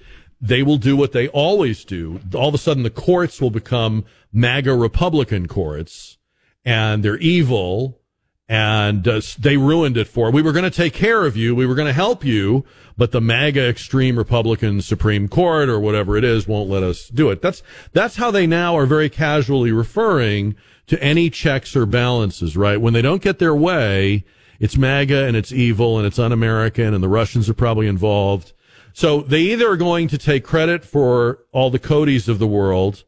they 0.42 0.62
will 0.62 0.78
do 0.78 0.96
what 0.96 1.12
they 1.12 1.28
always 1.30 1.86
do. 1.86 2.20
All 2.34 2.50
of 2.50 2.56
a 2.56 2.60
sudden, 2.60 2.84
the 2.84 2.90
courts 2.90 3.42
will 3.42 3.50
become 3.50 4.06
MAGA 4.32 4.76
Republican 4.76 5.48
courts 5.48 6.18
and 6.66 7.04
they're 7.04 7.18
evil 7.18 8.02
and 8.48 9.08
uh, 9.08 9.22
they 9.40 9.58
ruined 9.58 9.98
it 9.98 10.08
for. 10.08 10.30
We 10.30 10.42
were 10.42 10.52
going 10.52 10.66
to 10.66 10.72
take 10.72 10.94
care 10.94 11.26
of 11.26 11.36
you. 11.36 11.56
We 11.56 11.66
were 11.66 11.74
going 11.74 11.88
to 11.88 11.94
help 11.94 12.24
you, 12.24 12.64
but 12.96 13.12
the 13.12 13.22
MAGA 13.22 13.68
extreme 13.68 14.18
Republican 14.18 14.82
Supreme 14.82 15.28
Court 15.28 15.68
or 15.68 15.80
whatever 15.80 16.16
it 16.16 16.24
is 16.24 16.48
won't 16.48 16.70
let 16.70 16.84
us 16.84 17.08
do 17.08 17.32
it. 17.32 17.42
That's 17.42 17.64
that's 17.94 18.18
how 18.18 18.30
they 18.30 18.46
now 18.46 18.78
are 18.78 18.86
very 18.86 19.10
casually 19.10 19.72
referring 19.72 20.56
to 20.88 21.02
any 21.02 21.32
checks 21.32 21.76
or 21.76 21.88
balances. 21.88 22.56
Right 22.56 22.80
when 22.80 22.94
they 22.94 23.02
don't 23.02 23.22
get 23.22 23.40
their 23.40 23.56
way, 23.56 24.26
it's 24.60 24.78
MAGA 24.78 25.26
and 25.26 25.36
it's 25.36 25.52
evil 25.52 25.98
and 25.98 26.08
it's 26.08 26.20
un-American 26.20 26.94
and 26.94 27.04
the 27.04 27.10
Russians 27.10 27.50
are 27.50 27.54
probably 27.54 27.88
involved. 27.88 28.54
So 28.94 29.22
they 29.22 29.42
either 29.42 29.70
are 29.70 29.78
going 29.78 30.08
to 30.08 30.18
take 30.18 30.44
credit 30.44 30.86
for 30.86 31.40
all 31.52 31.70
the 31.70 31.80
Codys 31.80 32.30
of 32.30 32.40
the 32.40 32.48
world, 32.48 33.04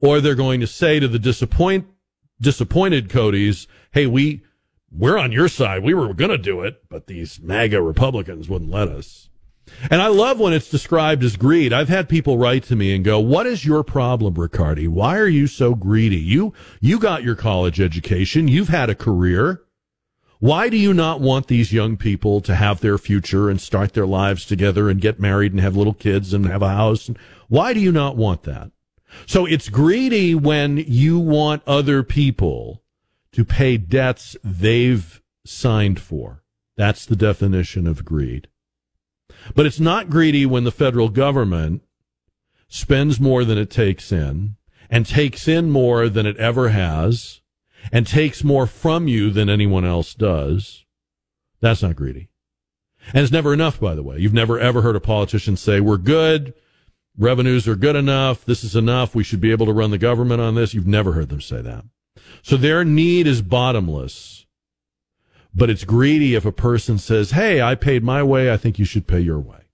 or 0.00 0.20
they're 0.20 0.34
going 0.34 0.60
to 0.60 0.66
say 0.66 1.00
to 1.00 1.08
the 1.08 1.18
disappoint 1.18 1.86
disappointed 2.40 3.08
Codys, 3.08 3.66
hey, 3.92 4.06
we 4.06 4.42
we're 4.92 5.18
on 5.18 5.30
your 5.30 5.48
side. 5.48 5.84
We 5.84 5.94
were 5.94 6.12
going 6.12 6.30
to 6.30 6.38
do 6.38 6.62
it, 6.62 6.82
but 6.88 7.06
these 7.06 7.40
MAGA 7.40 7.80
Republicans 7.80 8.48
wouldn't 8.48 8.70
let 8.70 8.88
us. 8.88 9.28
And 9.88 10.02
I 10.02 10.08
love 10.08 10.40
when 10.40 10.52
it's 10.52 10.68
described 10.68 11.22
as 11.22 11.36
greed. 11.36 11.72
I've 11.72 11.88
had 11.88 12.08
people 12.08 12.38
write 12.38 12.64
to 12.64 12.76
me 12.76 12.94
and 12.94 13.04
go, 13.04 13.20
"What 13.20 13.46
is 13.46 13.64
your 13.64 13.84
problem, 13.84 14.34
Riccardi? 14.34 14.88
Why 14.88 15.16
are 15.18 15.28
you 15.28 15.46
so 15.46 15.74
greedy? 15.74 16.16
You 16.16 16.52
you 16.80 16.98
got 16.98 17.22
your 17.22 17.36
college 17.36 17.80
education. 17.80 18.48
You've 18.48 18.68
had 18.68 18.90
a 18.90 18.94
career. 18.94 19.62
Why 20.40 20.70
do 20.70 20.76
you 20.78 20.94
not 20.94 21.20
want 21.20 21.46
these 21.48 21.72
young 21.72 21.98
people 21.98 22.40
to 22.40 22.54
have 22.54 22.80
their 22.80 22.96
future 22.96 23.50
and 23.50 23.60
start 23.60 23.92
their 23.92 24.06
lives 24.06 24.46
together 24.46 24.88
and 24.88 25.00
get 25.00 25.20
married 25.20 25.52
and 25.52 25.60
have 25.60 25.76
little 25.76 25.94
kids 25.94 26.32
and 26.32 26.46
have 26.46 26.62
a 26.62 26.70
house? 26.70 27.10
Why 27.48 27.74
do 27.74 27.80
you 27.80 27.92
not 27.92 28.16
want 28.16 28.44
that?" 28.44 28.72
So 29.26 29.44
it's 29.44 29.68
greedy 29.68 30.34
when 30.34 30.78
you 30.78 31.18
want 31.18 31.62
other 31.66 32.02
people 32.02 32.82
to 33.32 33.44
pay 33.44 33.76
debts 33.76 34.34
they've 34.42 35.20
signed 35.44 36.00
for. 36.00 36.42
That's 36.76 37.04
the 37.04 37.16
definition 37.16 37.86
of 37.86 38.04
greed. 38.04 38.48
But 39.54 39.66
it's 39.66 39.80
not 39.80 40.10
greedy 40.10 40.46
when 40.46 40.64
the 40.64 40.72
federal 40.72 41.10
government 41.10 41.82
spends 42.68 43.20
more 43.20 43.44
than 43.44 43.58
it 43.58 43.70
takes 43.70 44.10
in 44.10 44.56
and 44.88 45.04
takes 45.04 45.46
in 45.46 45.70
more 45.70 46.08
than 46.08 46.24
it 46.24 46.36
ever 46.38 46.70
has 46.70 47.39
and 47.92 48.06
takes 48.06 48.44
more 48.44 48.66
from 48.66 49.08
you 49.08 49.30
than 49.30 49.48
anyone 49.48 49.84
else 49.84 50.14
does. 50.14 50.84
That's 51.60 51.82
not 51.82 51.96
greedy. 51.96 52.28
And 53.12 53.22
it's 53.22 53.32
never 53.32 53.52
enough, 53.52 53.80
by 53.80 53.94
the 53.94 54.02
way. 54.02 54.18
You've 54.18 54.34
never 54.34 54.58
ever 54.58 54.82
heard 54.82 54.96
a 54.96 55.00
politician 55.00 55.56
say, 55.56 55.80
we're 55.80 55.96
good. 55.96 56.54
Revenues 57.18 57.66
are 57.66 57.76
good 57.76 57.96
enough. 57.96 58.44
This 58.44 58.62
is 58.62 58.76
enough. 58.76 59.14
We 59.14 59.24
should 59.24 59.40
be 59.40 59.50
able 59.50 59.66
to 59.66 59.72
run 59.72 59.90
the 59.90 59.98
government 59.98 60.40
on 60.40 60.54
this. 60.54 60.74
You've 60.74 60.86
never 60.86 61.12
heard 61.12 61.28
them 61.28 61.40
say 61.40 61.60
that. 61.62 61.84
So 62.42 62.56
their 62.56 62.84
need 62.84 63.26
is 63.26 63.42
bottomless. 63.42 64.46
But 65.54 65.70
it's 65.70 65.84
greedy 65.84 66.34
if 66.34 66.44
a 66.44 66.52
person 66.52 66.98
says, 66.98 67.32
Hey, 67.32 67.60
I 67.60 67.74
paid 67.74 68.04
my 68.04 68.22
way. 68.22 68.52
I 68.52 68.56
think 68.56 68.78
you 68.78 68.84
should 68.84 69.06
pay 69.06 69.20
your 69.20 69.40
way. 69.40 69.68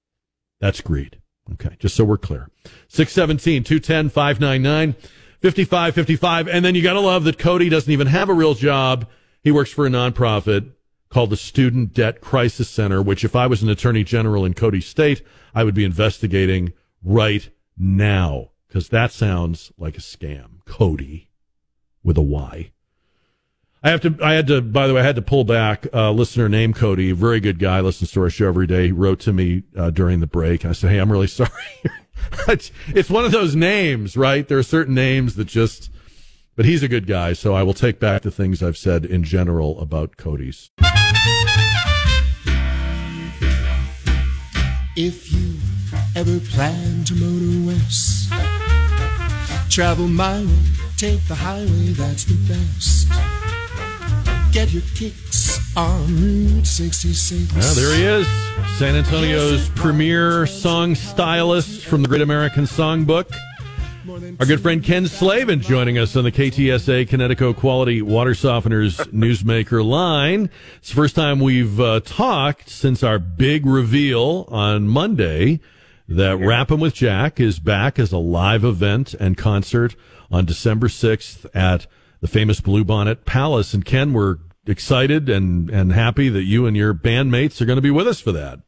That's 0.58 0.80
greed. 0.80 1.20
Okay. 1.52 1.76
Just 1.78 1.94
so 1.94 2.04
we're 2.04 2.16
clear. 2.16 2.48
617 2.88 3.62
210 3.62 4.08
599 4.08 4.96
5555. 5.42 6.48
And 6.48 6.64
then 6.64 6.74
you 6.74 6.82
got 6.82 6.94
to 6.94 7.00
love 7.00 7.24
that 7.24 7.38
Cody 7.38 7.68
doesn't 7.68 7.92
even 7.92 8.06
have 8.06 8.28
a 8.28 8.34
real 8.34 8.54
job. 8.54 9.08
He 9.42 9.50
works 9.50 9.70
for 9.70 9.86
a 9.86 9.90
nonprofit 9.90 10.72
called 11.08 11.30
the 11.30 11.36
Student 11.36 11.94
Debt 11.94 12.20
Crisis 12.20 12.68
Center, 12.68 13.00
which 13.00 13.24
if 13.24 13.36
I 13.36 13.46
was 13.46 13.62
an 13.62 13.68
attorney 13.68 14.04
general 14.04 14.44
in 14.44 14.54
Cody 14.54 14.80
State, 14.80 15.22
I 15.54 15.64
would 15.64 15.74
be 15.74 15.84
investigating 15.84 16.72
right 17.02 17.48
now 17.78 18.50
because 18.66 18.88
that 18.88 19.12
sounds 19.12 19.72
like 19.78 19.96
a 19.96 20.00
scam. 20.00 20.64
Cody 20.64 21.30
with 22.02 22.18
a 22.18 22.22
Y. 22.22 22.72
I 23.82 23.90
have 23.90 24.00
to. 24.00 24.16
I 24.22 24.32
had 24.32 24.48
to. 24.48 24.60
By 24.60 24.88
the 24.88 24.94
way, 24.94 25.00
I 25.00 25.04
had 25.04 25.16
to 25.16 25.22
pull 25.22 25.44
back. 25.44 25.86
A 25.86 25.98
uh, 25.98 26.10
listener 26.10 26.48
named 26.48 26.74
Cody, 26.74 27.12
very 27.12 27.38
good 27.38 27.58
guy, 27.58 27.80
listens 27.80 28.10
to 28.12 28.22
our 28.22 28.30
show 28.30 28.48
every 28.48 28.66
day. 28.66 28.86
He 28.86 28.92
wrote 28.92 29.20
to 29.20 29.32
me 29.32 29.62
uh, 29.76 29.90
during 29.90 30.18
the 30.18 30.26
break. 30.26 30.64
I 30.64 30.72
said, 30.72 30.90
"Hey, 30.90 30.98
I'm 30.98 31.12
really 31.12 31.26
sorry. 31.28 31.50
It's, 32.48 32.70
it's 32.88 33.10
one 33.10 33.24
of 33.24 33.32
those 33.32 33.54
names, 33.56 34.16
right? 34.16 34.46
There 34.46 34.58
are 34.58 34.62
certain 34.62 34.94
names 34.94 35.36
that 35.36 35.46
just." 35.46 35.90
But 36.54 36.64
he's 36.64 36.82
a 36.82 36.88
good 36.88 37.06
guy, 37.06 37.34
so 37.34 37.54
I 37.54 37.62
will 37.62 37.74
take 37.74 38.00
back 38.00 38.22
the 38.22 38.30
things 38.30 38.62
I've 38.62 38.78
said 38.78 39.04
in 39.04 39.24
general 39.24 39.78
about 39.78 40.16
Cody's. 40.16 40.70
If 44.96 45.30
you 45.30 45.56
ever 46.16 46.40
plan 46.40 47.04
to 47.04 47.14
motor 47.14 47.66
west, 47.66 48.32
travel 49.68 50.08
my 50.08 50.40
way 50.40 50.76
Take 50.96 51.28
the 51.28 51.34
highway, 51.34 51.92
that's 51.92 52.24
the 52.24 52.36
best. 52.48 53.10
Get 54.50 54.72
your 54.72 54.82
kicks 54.94 55.25
on 55.76 56.06
Route 56.16 56.66
66. 56.66 57.54
Well, 57.54 57.74
there 57.74 57.94
he 57.94 58.04
is. 58.04 58.26
San 58.78 58.94
Antonio's 58.94 59.68
premier 59.70 60.46
song 60.46 60.94
stylist 60.94 61.84
from 61.84 62.02
the 62.02 62.08
Great 62.08 62.22
American 62.22 62.64
Songbook. 62.64 63.30
Our 64.40 64.46
good 64.46 64.60
friend 64.60 64.82
Ken 64.82 65.06
Slavin 65.06 65.60
joining 65.60 65.98
us 65.98 66.16
on 66.16 66.24
the 66.24 66.32
KTSA 66.32 67.08
Kinetico 67.08 67.54
Quality 67.54 68.00
Water 68.00 68.30
Softeners 68.30 68.96
Newsmaker 69.12 69.84
line. 69.84 70.48
It's 70.78 70.88
the 70.88 70.94
first 70.94 71.14
time 71.14 71.40
we've 71.40 71.78
uh, 71.78 72.00
talked 72.00 72.70
since 72.70 73.02
our 73.02 73.18
big 73.18 73.66
reveal 73.66 74.46
on 74.48 74.88
Monday 74.88 75.60
that 76.08 76.38
Rapping 76.38 76.80
with 76.80 76.94
Jack 76.94 77.38
is 77.38 77.58
back 77.58 77.98
as 77.98 78.12
a 78.12 78.18
live 78.18 78.64
event 78.64 79.12
and 79.12 79.36
concert 79.36 79.94
on 80.30 80.46
December 80.46 80.88
6th 80.88 81.46
at 81.54 81.86
the 82.20 82.28
famous 82.28 82.62
Bluebonnet 82.62 83.26
Palace. 83.26 83.74
And 83.74 83.84
Ken, 83.84 84.12
we're 84.14 84.38
excited 84.66 85.28
and, 85.28 85.70
and 85.70 85.92
happy 85.92 86.28
that 86.28 86.44
you 86.44 86.66
and 86.66 86.76
your 86.76 86.94
bandmates 86.94 87.60
are 87.60 87.64
going 87.64 87.76
to 87.76 87.82
be 87.82 87.90
with 87.90 88.06
us 88.06 88.20
for 88.20 88.32
that. 88.32 88.60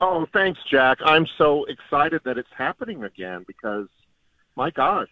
Oh, 0.00 0.26
thanks, 0.32 0.60
Jack. 0.70 0.98
I'm 1.04 1.26
so 1.38 1.64
excited 1.64 2.20
that 2.24 2.36
it's 2.36 2.52
happening 2.56 3.04
again 3.04 3.44
because, 3.46 3.88
my 4.54 4.70
gosh, 4.70 5.08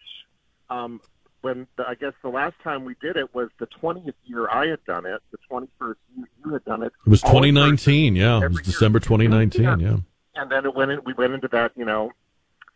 um, 0.69 1.01
when 1.41 1.67
the, 1.75 1.87
I 1.87 1.95
guess 1.95 2.13
the 2.21 2.29
last 2.29 2.55
time 2.63 2.85
we 2.85 2.95
did 3.01 3.17
it 3.17 3.33
was 3.33 3.49
the 3.59 3.67
20th 3.67 4.13
year 4.25 4.47
I 4.49 4.67
had 4.67 4.83
done 4.85 5.05
it, 5.05 5.21
the 5.31 5.37
21st 5.49 5.95
year 6.15 6.27
you 6.43 6.53
had 6.53 6.65
done 6.65 6.83
it. 6.83 6.91
It 7.05 7.09
was 7.09 7.21
2019, 7.21 8.15
yeah. 8.15 8.43
It 8.43 8.51
was 8.51 8.61
December 8.61 8.99
2019, 8.99 9.63
yeah. 9.63 9.75
yeah. 9.77 9.97
And 10.35 10.51
then 10.51 10.65
it 10.65 10.75
went 10.75 10.91
in, 10.91 10.99
we 11.05 11.13
went 11.13 11.33
into 11.33 11.47
that, 11.49 11.71
you 11.75 11.85
know, 11.85 12.11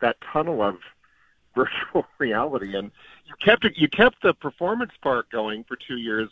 that 0.01 0.17
tunnel 0.33 0.61
of 0.61 0.77
virtual 1.55 2.05
reality, 2.19 2.75
and 2.75 2.91
you 3.25 3.33
kept 3.43 3.65
it. 3.65 3.73
You 3.75 3.89
kept 3.89 4.21
the 4.21 4.33
performance 4.33 4.91
part 5.01 5.29
going 5.29 5.63
for 5.63 5.75
two 5.75 5.97
years, 5.97 6.29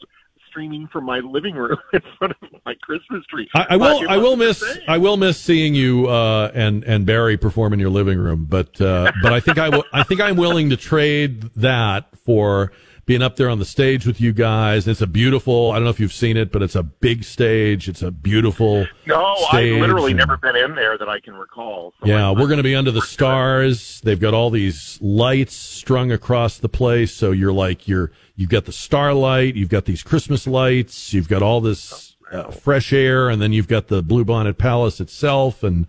streaming 0.57 0.87
from 0.87 1.05
my 1.05 1.19
living 1.19 1.55
room 1.55 1.77
in 1.93 2.01
front 2.17 2.33
of 2.41 2.49
my 2.65 2.73
Christmas 2.81 3.23
tree. 3.27 3.47
I, 3.53 3.67
I 3.71 3.77
will. 3.77 4.09
I 4.09 4.17
will 4.17 4.35
miss. 4.35 4.63
I 4.87 4.97
will 4.97 5.17
miss 5.17 5.39
seeing 5.39 5.75
you 5.75 6.07
uh, 6.07 6.51
and 6.53 6.83
and 6.83 7.05
Barry 7.05 7.37
perform 7.37 7.73
in 7.73 7.79
your 7.79 7.89
living 7.89 8.17
room. 8.17 8.47
But 8.49 8.79
uh, 8.81 9.11
but 9.21 9.33
I 9.33 9.39
think 9.39 9.59
I 9.59 9.69
will. 9.69 9.83
I 9.93 10.03
think 10.03 10.19
I'm 10.19 10.35
willing 10.35 10.71
to 10.71 10.77
trade 10.77 11.43
that 11.55 12.17
for 12.17 12.71
being 13.07 13.23
up 13.23 13.37
there 13.37 13.49
on 13.49 13.57
the 13.57 13.65
stage 13.65 14.05
with 14.05 14.19
you 14.19 14.33
guys. 14.33 14.85
It's 14.85 15.01
a 15.01 15.07
beautiful. 15.07 15.71
I 15.71 15.75
don't 15.75 15.85
know 15.85 15.89
if 15.89 15.99
you've 15.99 16.13
seen 16.13 16.35
it, 16.35 16.51
but 16.51 16.61
it's 16.61 16.75
a 16.75 16.83
big 16.83 17.23
stage. 17.23 17.87
It's 17.87 18.03
a 18.03 18.11
beautiful. 18.11 18.85
No, 19.07 19.35
I've 19.51 19.79
literally 19.79 20.11
and, 20.11 20.19
never 20.19 20.35
been 20.35 20.57
in 20.57 20.75
there 20.75 20.97
that 20.97 21.07
I 21.07 21.21
can 21.21 21.33
recall. 21.33 21.93
So 22.01 22.05
yeah, 22.05 22.31
we're 22.31 22.47
going 22.47 22.57
to 22.57 22.63
be 22.63 22.75
under 22.75 22.91
the 22.91 23.01
stars. 23.01 24.01
They've 24.01 24.19
got 24.19 24.33
all 24.33 24.49
these 24.49 24.99
lights 25.01 25.55
strung 25.55 26.11
across 26.11 26.57
the 26.57 26.69
place, 26.69 27.13
so 27.13 27.31
you're 27.31 27.53
like 27.53 27.87
you're 27.87 28.11
you've 28.35 28.49
got 28.49 28.65
the 28.65 28.73
starlight, 28.73 29.55
you've 29.55 29.69
got 29.69 29.85
these 29.85 30.03
Christmas 30.03 30.45
lights, 30.45 31.13
you've 31.13 31.29
got 31.29 31.41
all 31.41 31.61
this 31.61 32.17
uh, 32.31 32.51
fresh 32.51 32.91
air, 32.91 33.29
and 33.29 33.41
then 33.41 33.53
you've 33.53 33.69
got 33.69 33.87
the 33.87 34.03
Bluebonnet 34.03 34.57
Palace 34.57 34.99
itself, 34.99 35.63
and 35.63 35.87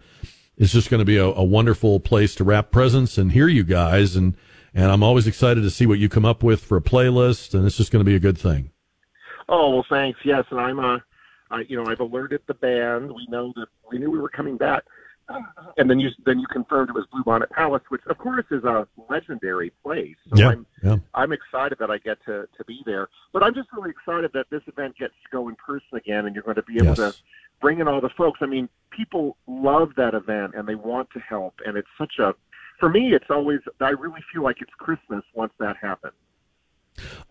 it's 0.57 0.73
just 0.73 0.89
going 0.89 1.01
to 1.01 1.05
be 1.05 1.17
a, 1.17 1.27
a 1.27 1.43
wonderful 1.43 1.99
place 1.99 2.37
to 2.37 2.45
wrap 2.45 2.71
presents 2.71 3.19
and 3.19 3.33
hear 3.33 3.49
you 3.49 3.65
guys. 3.65 4.15
And 4.15 4.37
and 4.79 4.93
I'm 4.93 5.03
always 5.03 5.27
excited 5.27 5.63
to 5.63 5.71
see 5.71 5.87
what 5.87 5.99
you 5.99 6.09
come 6.09 6.25
up 6.25 6.45
with 6.45 6.61
for 6.65 6.77
a 6.77 6.81
playlist, 6.81 7.53
and 7.53 7.67
it's 7.67 7.77
just 7.77 7.91
going 7.91 8.05
to 8.05 8.09
be 8.09 8.15
a 8.15 8.21
good 8.21 8.39
thing. 8.39 8.71
Oh 9.49 9.71
well, 9.71 9.87
thanks. 9.91 10.21
Yes, 10.25 10.45
and 10.51 10.61
I'm 10.61 10.79
uh, 10.79 10.99
I, 11.51 11.61
you 11.69 11.77
know, 11.77 11.91
I've 11.91 11.99
alerted 12.01 12.43
the 12.47 12.55
band. 12.55 13.11
We 13.11 13.27
know 13.29 13.53
that 13.57 13.67
we 13.91 13.99
knew 13.99 14.09
we 14.11 14.21
were 14.21 14.29
coming 14.29 14.57
back, 14.57 14.85
and 15.79 15.91
then 15.91 15.99
you 15.99 16.11
then 16.25 16.39
you 16.39 16.47
confirmed 16.47 16.91
it 16.91 16.95
was 16.95 17.07
Bluebonnet 17.13 17.51
Palace, 17.51 17.83
which 17.89 18.03
of 18.09 18.19
course 18.19 18.45
is 18.53 18.63
a 18.63 18.87
legendary 19.11 19.73
place. 19.83 20.15
So 20.31 20.37
Yeah, 20.39 20.49
I'm 20.51 20.67
yeah. 20.85 20.97
I'm 21.15 21.33
excited 21.33 21.79
that 21.81 21.91
I 21.91 21.99
get 21.99 22.19
to 22.27 22.47
to 22.57 22.65
be 22.67 22.81
there. 22.87 23.09
But 23.33 23.43
I'm 23.43 23.55
just 23.55 23.69
really 23.73 23.91
excited 23.91 24.31
that 24.35 24.47
this 24.51 24.63
event 24.69 24.97
gets 24.97 25.15
to 25.25 25.29
go 25.33 25.49
in 25.49 25.57
person 25.57 25.97
again, 25.97 26.27
and 26.27 26.37
you're 26.37 26.45
going 26.45 26.55
to 26.57 26.63
be 26.63 26.77
able 26.77 26.87
Yes. 26.89 26.97
to 26.99 27.15
bring 27.61 27.81
in 27.81 27.89
all 27.89 28.01
the 28.01 28.11
folks. 28.11 28.39
I 28.43 28.47
mean, 28.47 28.69
people 28.91 29.37
love 29.49 29.91
that 29.97 30.15
event 30.15 30.53
and 30.55 30.69
they 30.69 30.77
want 30.77 31.11
to 31.15 31.19
help, 31.19 31.55
and 31.67 31.77
it's 31.77 31.89
such 31.99 32.21
a 32.21 32.33
for 32.79 32.89
me, 32.89 33.13
it's 33.13 33.31
always 33.31 33.61
I 33.81 33.91
really 33.91 34.21
feel 34.33 34.43
like 34.43 34.61
it's 34.61 34.73
Christmas 34.79 35.25
once 35.35 35.53
that 35.59 35.77
happens. 35.77 36.15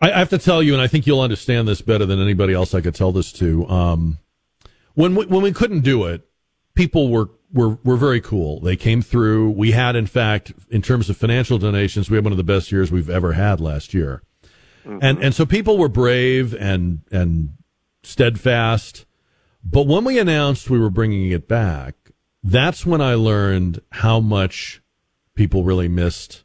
I, 0.00 0.12
I 0.12 0.18
have 0.18 0.30
to 0.30 0.38
tell 0.38 0.62
you, 0.62 0.72
and 0.72 0.82
I 0.82 0.86
think 0.86 1.06
you'll 1.06 1.20
understand 1.20 1.68
this 1.68 1.80
better 1.80 2.06
than 2.06 2.20
anybody 2.20 2.54
else 2.54 2.74
I 2.74 2.80
could 2.80 2.94
tell 2.94 3.12
this 3.12 3.32
to. 3.32 3.68
Um, 3.68 4.18
when 4.94 5.14
we, 5.14 5.26
when 5.26 5.42
we 5.42 5.52
couldn't 5.52 5.80
do 5.80 6.04
it, 6.04 6.28
people 6.74 7.08
were, 7.10 7.30
were 7.52 7.78
were 7.84 7.96
very 7.96 8.20
cool. 8.20 8.60
They 8.60 8.76
came 8.76 9.02
through. 9.02 9.50
We 9.50 9.72
had, 9.72 9.96
in 9.96 10.06
fact, 10.06 10.52
in 10.70 10.82
terms 10.82 11.10
of 11.10 11.16
financial 11.16 11.58
donations, 11.58 12.10
we 12.10 12.16
had 12.16 12.24
one 12.24 12.32
of 12.32 12.38
the 12.38 12.44
best 12.44 12.72
years 12.72 12.90
we've 12.90 13.10
ever 13.10 13.32
had 13.32 13.60
last 13.60 13.94
year, 13.94 14.22
and 14.84 15.22
and 15.22 15.34
so 15.34 15.46
people 15.46 15.78
were 15.78 15.88
brave 15.88 16.54
and 16.54 17.00
and 17.10 17.50
steadfast. 18.02 19.06
But 19.64 19.86
when 19.86 20.04
we 20.04 20.18
announced 20.18 20.70
we 20.70 20.78
were 20.78 20.90
bringing 20.90 21.30
it 21.30 21.48
back, 21.48 21.94
that's 22.42 22.86
when 22.86 23.00
I 23.00 23.14
learned 23.14 23.82
how 23.90 24.20
much 24.20 24.80
people 25.38 25.62
really 25.62 25.88
missed. 25.88 26.44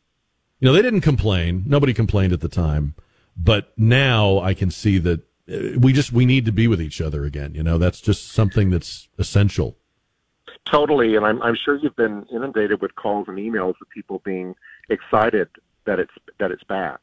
You 0.59 0.67
know, 0.67 0.73
they 0.73 0.81
didn't 0.81 1.01
complain. 1.01 1.63
Nobody 1.65 1.93
complained 1.93 2.31
at 2.31 2.39
the 2.39 2.47
time. 2.47 2.95
But 3.35 3.73
now 3.75 4.39
I 4.39 4.53
can 4.53 4.71
see 4.71 4.99
that 4.99 5.21
uh, 5.51 5.79
we 5.79 5.91
just 5.91 6.13
we 6.13 6.25
need 6.25 6.45
to 6.45 6.53
be 6.53 6.67
with 6.67 6.81
each 6.81 7.01
other 7.01 7.25
again. 7.25 7.55
You 7.55 7.63
know, 7.63 7.77
that's 7.77 7.99
just 7.99 8.31
something 8.31 8.69
that's 8.69 9.09
essential. 9.17 9.75
Totally, 10.71 11.15
and 11.17 11.25
I'm 11.25 11.41
I'm 11.41 11.57
sure 11.65 11.75
you've 11.75 11.95
been 11.95 12.25
inundated 12.31 12.81
with 12.81 12.95
calls 12.95 13.25
and 13.27 13.37
emails 13.37 13.73
of 13.81 13.89
people 13.93 14.21
being 14.23 14.55
excited 14.89 15.49
that 15.85 15.99
it's 15.99 16.13
that 16.39 16.51
it's 16.51 16.63
back. 16.63 17.01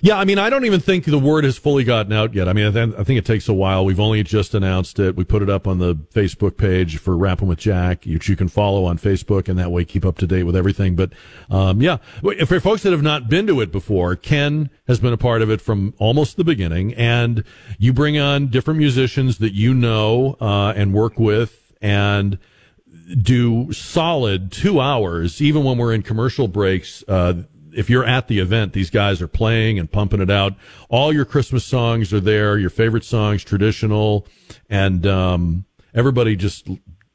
Yeah, 0.00 0.16
I 0.16 0.24
mean, 0.24 0.38
I 0.38 0.50
don't 0.50 0.64
even 0.64 0.80
think 0.80 1.04
the 1.04 1.18
word 1.18 1.44
has 1.44 1.56
fully 1.58 1.84
gotten 1.84 2.12
out 2.12 2.34
yet. 2.34 2.48
I 2.48 2.52
mean, 2.52 2.66
I, 2.66 2.70
th- 2.70 2.94
I 2.98 3.04
think 3.04 3.18
it 3.18 3.24
takes 3.24 3.48
a 3.48 3.52
while. 3.52 3.84
We've 3.84 4.00
only 4.00 4.22
just 4.22 4.54
announced 4.54 4.98
it. 4.98 5.16
We 5.16 5.24
put 5.24 5.42
it 5.42 5.50
up 5.50 5.66
on 5.66 5.78
the 5.78 5.94
Facebook 5.94 6.56
page 6.56 6.98
for 6.98 7.16
Rapping 7.16 7.48
with 7.48 7.58
Jack, 7.58 8.04
which 8.04 8.28
you 8.28 8.36
can 8.36 8.48
follow 8.48 8.84
on 8.84 8.98
Facebook, 8.98 9.48
and 9.48 9.58
that 9.58 9.70
way 9.70 9.84
keep 9.84 10.04
up 10.04 10.18
to 10.18 10.26
date 10.26 10.44
with 10.44 10.56
everything. 10.56 10.96
But 10.96 11.12
um, 11.50 11.80
yeah, 11.80 11.98
for 12.46 12.60
folks 12.60 12.82
that 12.82 12.92
have 12.92 13.02
not 13.02 13.28
been 13.28 13.46
to 13.46 13.60
it 13.60 13.72
before, 13.72 14.16
Ken 14.16 14.70
has 14.86 15.00
been 15.00 15.12
a 15.12 15.18
part 15.18 15.42
of 15.42 15.50
it 15.50 15.60
from 15.60 15.94
almost 15.98 16.36
the 16.36 16.44
beginning, 16.44 16.94
and 16.94 17.44
you 17.78 17.92
bring 17.92 18.18
on 18.18 18.48
different 18.48 18.78
musicians 18.78 19.38
that 19.38 19.54
you 19.54 19.74
know 19.74 20.36
uh, 20.40 20.72
and 20.76 20.92
work 20.92 21.18
with, 21.18 21.72
and 21.80 22.38
do 23.20 23.72
solid 23.72 24.52
two 24.52 24.80
hours, 24.80 25.42
even 25.42 25.64
when 25.64 25.78
we're 25.78 25.92
in 25.92 26.02
commercial 26.02 26.48
breaks. 26.48 27.04
Uh, 27.08 27.42
if 27.74 27.90
you're 27.90 28.04
at 28.04 28.28
the 28.28 28.38
event, 28.38 28.72
these 28.72 28.90
guys 28.90 29.22
are 29.22 29.28
playing 29.28 29.78
and 29.78 29.90
pumping 29.90 30.20
it 30.20 30.30
out. 30.30 30.54
All 30.88 31.12
your 31.12 31.24
Christmas 31.24 31.64
songs 31.64 32.12
are 32.12 32.20
there, 32.20 32.58
your 32.58 32.70
favorite 32.70 33.04
songs, 33.04 33.44
traditional, 33.44 34.26
and 34.68 35.06
um, 35.06 35.64
everybody 35.94 36.36
just 36.36 36.68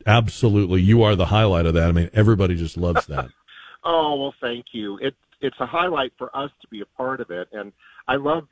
absolutely, 0.05 0.81
you 0.81 1.03
are 1.03 1.15
the 1.15 1.27
highlight 1.27 1.65
of 1.65 1.73
that. 1.75 1.89
I 1.89 1.91
mean, 1.91 2.09
everybody 2.13 2.55
just 2.55 2.77
loves 2.77 3.05
that. 3.07 3.29
Oh 3.89 4.15
well, 4.15 4.34
thank 4.41 4.65
you. 4.73 4.99
It's 5.01 5.15
it's 5.39 5.55
a 5.61 5.65
highlight 5.65 6.11
for 6.17 6.35
us 6.35 6.51
to 6.61 6.67
be 6.67 6.81
a 6.81 6.85
part 6.97 7.21
of 7.21 7.31
it, 7.31 7.47
and 7.53 7.71
I 8.05 8.17
love 8.17 8.45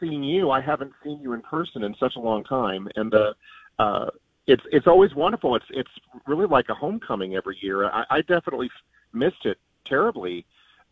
seeing 0.00 0.22
you. 0.22 0.50
I 0.50 0.62
haven't 0.62 0.92
seen 1.04 1.20
you 1.20 1.34
in 1.34 1.42
person 1.42 1.82
in 1.84 1.94
such 2.00 2.14
a 2.16 2.20
long 2.20 2.42
time, 2.44 2.88
and 2.96 3.12
uh, 3.12 3.34
uh, 3.78 4.06
it's 4.46 4.62
it's 4.72 4.86
always 4.86 5.14
wonderful. 5.14 5.56
It's 5.56 5.66
it's 5.70 5.90
really 6.26 6.46
like 6.46 6.70
a 6.70 6.74
homecoming 6.74 7.34
every 7.36 7.58
year. 7.60 7.84
I, 7.84 8.04
I 8.08 8.20
definitely 8.22 8.70
missed 9.12 9.44
it 9.44 9.58
terribly 9.84 10.46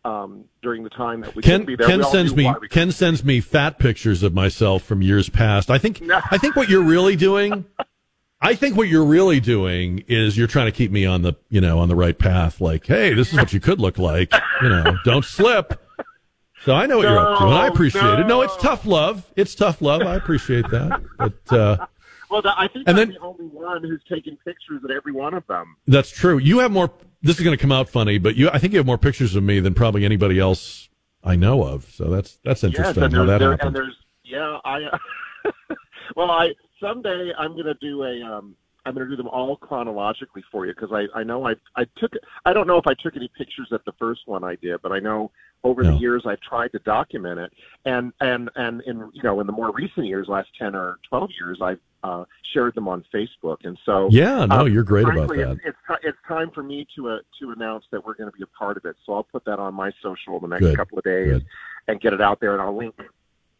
um, 0.07 0.45
during 0.61 0.83
the 0.83 0.89
time 0.89 1.21
that 1.21 1.35
we 1.35 1.41
Ken, 1.43 1.65
be 1.65 1.75
there. 1.75 1.87
Ken 1.87 2.03
sends 2.03 2.35
me 2.35 2.51
Ken 2.69 2.91
sends 2.91 3.23
me 3.23 3.41
fat 3.41 3.77
pictures 3.79 4.23
of 4.23 4.33
myself 4.33 4.83
from 4.83 5.01
years 5.01 5.29
past. 5.29 5.69
I 5.69 5.77
think 5.77 6.01
I 6.31 6.37
think 6.37 6.55
what 6.55 6.69
you're 6.69 6.83
really 6.83 7.15
doing 7.15 7.65
I 8.39 8.53
think 8.53 8.77
what 8.77 8.87
you're 8.87 9.03
really 9.05 9.39
doing 9.39 10.03
is 10.07 10.37
you're 10.37 10.47
trying 10.47 10.67
to 10.67 10.71
keep 10.71 10.91
me 10.91 11.05
on 11.05 11.23
the 11.23 11.33
you 11.49 11.59
know 11.59 11.79
on 11.79 11.89
the 11.89 11.95
right 11.95 12.17
path. 12.17 12.61
Like, 12.61 12.85
hey, 12.85 13.13
this 13.13 13.33
is 13.33 13.39
what 13.39 13.51
you 13.51 13.59
could 13.59 13.79
look 13.79 13.97
like. 13.97 14.31
You 14.61 14.69
know, 14.69 14.95
don't 15.05 15.25
slip. 15.25 15.81
So 16.63 16.73
I 16.75 16.85
know 16.85 16.97
what 16.97 17.07
you're 17.07 17.17
up 17.17 17.39
to, 17.39 17.45
and 17.45 17.53
I 17.55 17.67
No, 17.67 17.73
appreciate 17.73 18.19
it. 18.19 18.27
No, 18.27 18.41
it's 18.43 18.55
tough 18.57 18.85
love. 18.85 19.25
It's 19.35 19.55
tough 19.55 19.81
love. 19.81 20.01
I 20.03 20.15
appreciate 20.15 20.69
that. 20.69 21.01
But 21.17 21.53
uh, 21.57 21.87
Well, 22.29 22.41
I 22.45 22.67
think 22.67 22.87
And 22.87 22.89
I'm 22.89 22.95
then- 22.95 23.09
the 23.09 23.19
only 23.21 23.45
one 23.45 23.81
who's 23.83 24.01
taking 24.09 24.37
pictures 24.45 24.81
at 24.83 24.91
every 24.91 25.13
one 25.13 25.33
of 25.33 25.45
them. 25.47 25.75
that's 25.87 26.09
true. 26.11 26.37
You 26.37 26.59
have 26.59 26.71
more. 26.71 26.91
This 27.21 27.37
is 27.37 27.43
going 27.43 27.57
to 27.57 27.61
come 27.61 27.71
out 27.71 27.89
funny, 27.89 28.17
but 28.17 28.35
you 28.35 28.49
I 28.49 28.59
think 28.59 28.73
you 28.73 28.79
have 28.79 28.85
more 28.85 28.97
pictures 28.97 29.35
of 29.35 29.43
me 29.43 29.59
than 29.59 29.73
probably 29.73 30.05
anybody 30.05 30.39
else 30.39 30.89
I 31.23 31.35
know 31.35 31.63
of. 31.63 31.85
So 31.91 32.05
that's 32.09 32.37
that's 32.43 32.63
interesting 32.63 33.01
Yes, 33.01 33.05
and 33.05 33.13
how 33.13 33.25
that 33.25 33.39
there, 33.39 33.51
happened. 33.51 33.75
and 33.75 33.75
there's 33.75 33.97
yeah, 34.23 34.57
I. 34.65 34.79
Well, 36.15 36.31
I 36.31 36.49
someday 36.79 37.31
I'm 37.37 37.51
going 37.51 37.65
to 37.65 37.73
do 37.75 38.03
a. 38.03 38.21
Um, 38.23 38.55
I'm 38.87 38.93
going 38.93 39.07
to 39.07 39.09
do 39.09 39.17
them 39.17 39.27
all 39.27 39.57
chronologically 39.57 40.43
for 40.51 40.65
you 40.65 40.73
because 40.73 40.91
I 40.91 41.07
I 41.17 41.23
know 41.23 41.47
I 41.47 41.55
I 41.75 41.85
took 41.97 42.13
I 42.45 42.53
don't 42.53 42.67
know 42.67 42.77
if 42.77 42.87
I 42.87 42.93
took 42.93 43.15
any 43.15 43.29
pictures 43.37 43.67
at 43.71 43.83
the 43.85 43.91
first 43.93 44.21
one 44.25 44.43
I 44.43 44.55
did, 44.55 44.81
but 44.81 44.91
I 44.91 44.99
know 44.99 45.31
over 45.63 45.83
the 45.83 45.93
years 45.97 46.23
I've 46.25 46.39
tried 46.39 46.71
to 46.71 46.79
document 46.79 47.39
it, 47.39 47.53
and 47.85 48.13
and 48.21 48.49
and 48.55 48.81
in 48.83 49.09
you 49.13 49.23
know 49.23 49.39
in 49.41 49.47
the 49.47 49.53
more 49.53 49.71
recent 49.71 50.05
years, 50.05 50.27
last 50.27 50.49
ten 50.57 50.75
or 50.75 50.99
twelve 51.09 51.29
years, 51.39 51.59
I've 51.61 51.79
uh, 52.03 52.25
shared 52.53 52.75
them 52.75 52.87
on 52.87 53.03
Facebook, 53.13 53.57
and 53.65 53.77
so 53.85 54.07
Yeah, 54.11 54.45
no, 54.45 54.61
um, 54.61 54.71
you're 54.71 54.83
great 54.83 55.07
about 55.07 55.27
that. 55.29 55.51
It's, 55.51 55.61
it's 55.65 55.99
it's 56.03 56.17
time 56.27 56.51
for 56.51 56.63
me 56.63 56.87
to 56.95 57.09
uh, 57.09 57.17
to 57.39 57.51
announce 57.51 57.85
that 57.91 58.05
we're 58.05 58.13
going 58.13 58.31
to 58.31 58.37
be 58.37 58.43
a 58.43 58.57
part 58.57 58.77
of 58.77 58.85
it, 58.85 58.95
so 59.05 59.13
I'll 59.13 59.23
put 59.23 59.43
that 59.45 59.59
on 59.59 59.73
my 59.73 59.91
social 60.01 60.35
in 60.35 60.41
the 60.41 60.47
next 60.47 60.61
Good, 60.61 60.77
couple 60.77 60.97
of 60.97 61.03
days 61.03 61.41
and 61.87 61.99
get 61.99 62.13
it 62.13 62.21
out 62.21 62.39
there, 62.39 62.53
and 62.53 62.61
I'll 62.61 62.75
link 62.75 62.95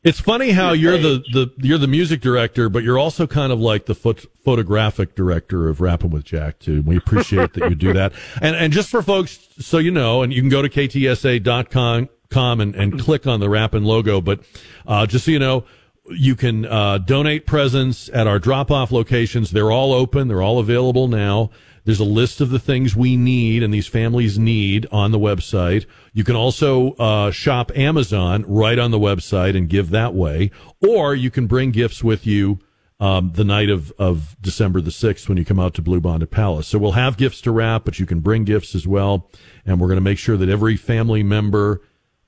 It's 0.04 0.20
funny 0.20 0.52
how 0.52 0.72
you're 0.72 0.98
the, 0.98 1.24
the 1.34 1.52
you're 1.58 1.78
the 1.78 1.88
music 1.88 2.22
director, 2.22 2.70
but 2.70 2.84
you're 2.84 3.00
also 3.00 3.28
kind 3.28 3.52
of 3.52 3.60
like 3.60 3.88
the 3.88 3.96
phot- 3.96 4.28
photographic 4.46 5.16
director 5.16 5.68
of 5.68 5.82
Rapping 5.82 6.12
with 6.12 6.24
Jack 6.24 6.60
too. 6.60 6.82
We 6.84 6.96
appreciate 6.98 7.54
that 7.54 7.70
you 7.70 7.76
do 7.76 7.94
that. 7.94 8.14
And 8.42 8.56
and 8.56 8.72
just 8.72 8.90
for 8.90 9.02
folks, 9.02 9.40
so 9.60 9.80
you 9.80 9.92
know, 9.92 10.22
and 10.22 10.32
you 10.32 10.42
can 10.42 10.50
go 10.50 10.62
to 10.62 10.70
ktsa.com 10.70 12.10
com 12.30 12.62
and, 12.62 12.76
and 12.76 13.00
click 13.00 13.28
on 13.28 13.40
the 13.40 13.50
Rappin 13.50 13.84
logo. 13.84 14.22
But 14.22 14.42
uh, 14.86 15.06
just 15.06 15.26
so 15.26 15.32
you 15.32 15.40
know, 15.40 15.66
you 16.10 16.36
can 16.36 16.66
uh, 16.66 17.00
donate 17.00 17.46
presents 17.46 18.10
at 18.14 18.28
our 18.28 18.40
drop 18.40 18.72
off 18.72 18.92
locations. 18.92 19.52
They're 19.52 19.72
all 19.72 19.94
open. 19.94 20.28
They're 20.28 20.42
all 20.42 20.60
available 20.60 21.08
now. 21.08 21.50
There's 21.88 22.02
a 22.02 22.04
list 22.04 22.42
of 22.42 22.50
the 22.50 22.60
things 22.60 22.98
we 22.98 23.16
need 23.16 23.64
and 23.64 23.74
these 23.74 23.88
families 23.88 24.38
need 24.38 24.88
on 24.92 25.12
the 25.12 25.18
website. 25.18 25.86
You 26.12 26.26
can 26.26 26.36
also 26.36 26.92
uh, 26.96 27.32
shop 27.32 27.72
Amazon 27.78 28.44
right 28.46 28.78
on 28.78 28.92
the 28.92 29.00
website 29.00 29.56
and 29.56 29.70
give 29.70 29.92
that 29.92 30.14
way, 30.14 30.52
or 30.86 31.16
you 31.16 31.32
can 31.32 31.48
bring 31.48 31.72
gifts 31.72 32.04
with 32.04 32.28
you 32.28 32.60
um, 33.00 33.32
the 33.36 33.46
night 33.46 33.70
of, 33.70 33.94
of 33.98 34.36
December 34.42 34.82
the 34.82 34.92
6th 34.92 35.30
when 35.30 35.38
you 35.38 35.46
come 35.46 35.62
out 35.62 35.74
to 35.76 35.82
Bluebonnet 35.82 36.30
Palace. 36.30 36.68
So 36.68 36.78
we'll 36.78 36.92
have 36.92 37.16
gifts 37.16 37.40
to 37.42 37.52
wrap, 37.52 37.86
but 37.86 38.00
you 38.00 38.06
can 38.06 38.20
bring 38.20 38.44
gifts 38.44 38.76
as 38.76 38.86
well. 38.86 39.32
And 39.66 39.80
we're 39.80 39.88
going 39.88 39.96
to 39.96 40.02
make 40.02 40.18
sure 40.18 40.36
that 40.36 40.50
every 40.50 40.76
family 40.76 41.24
member 41.24 41.82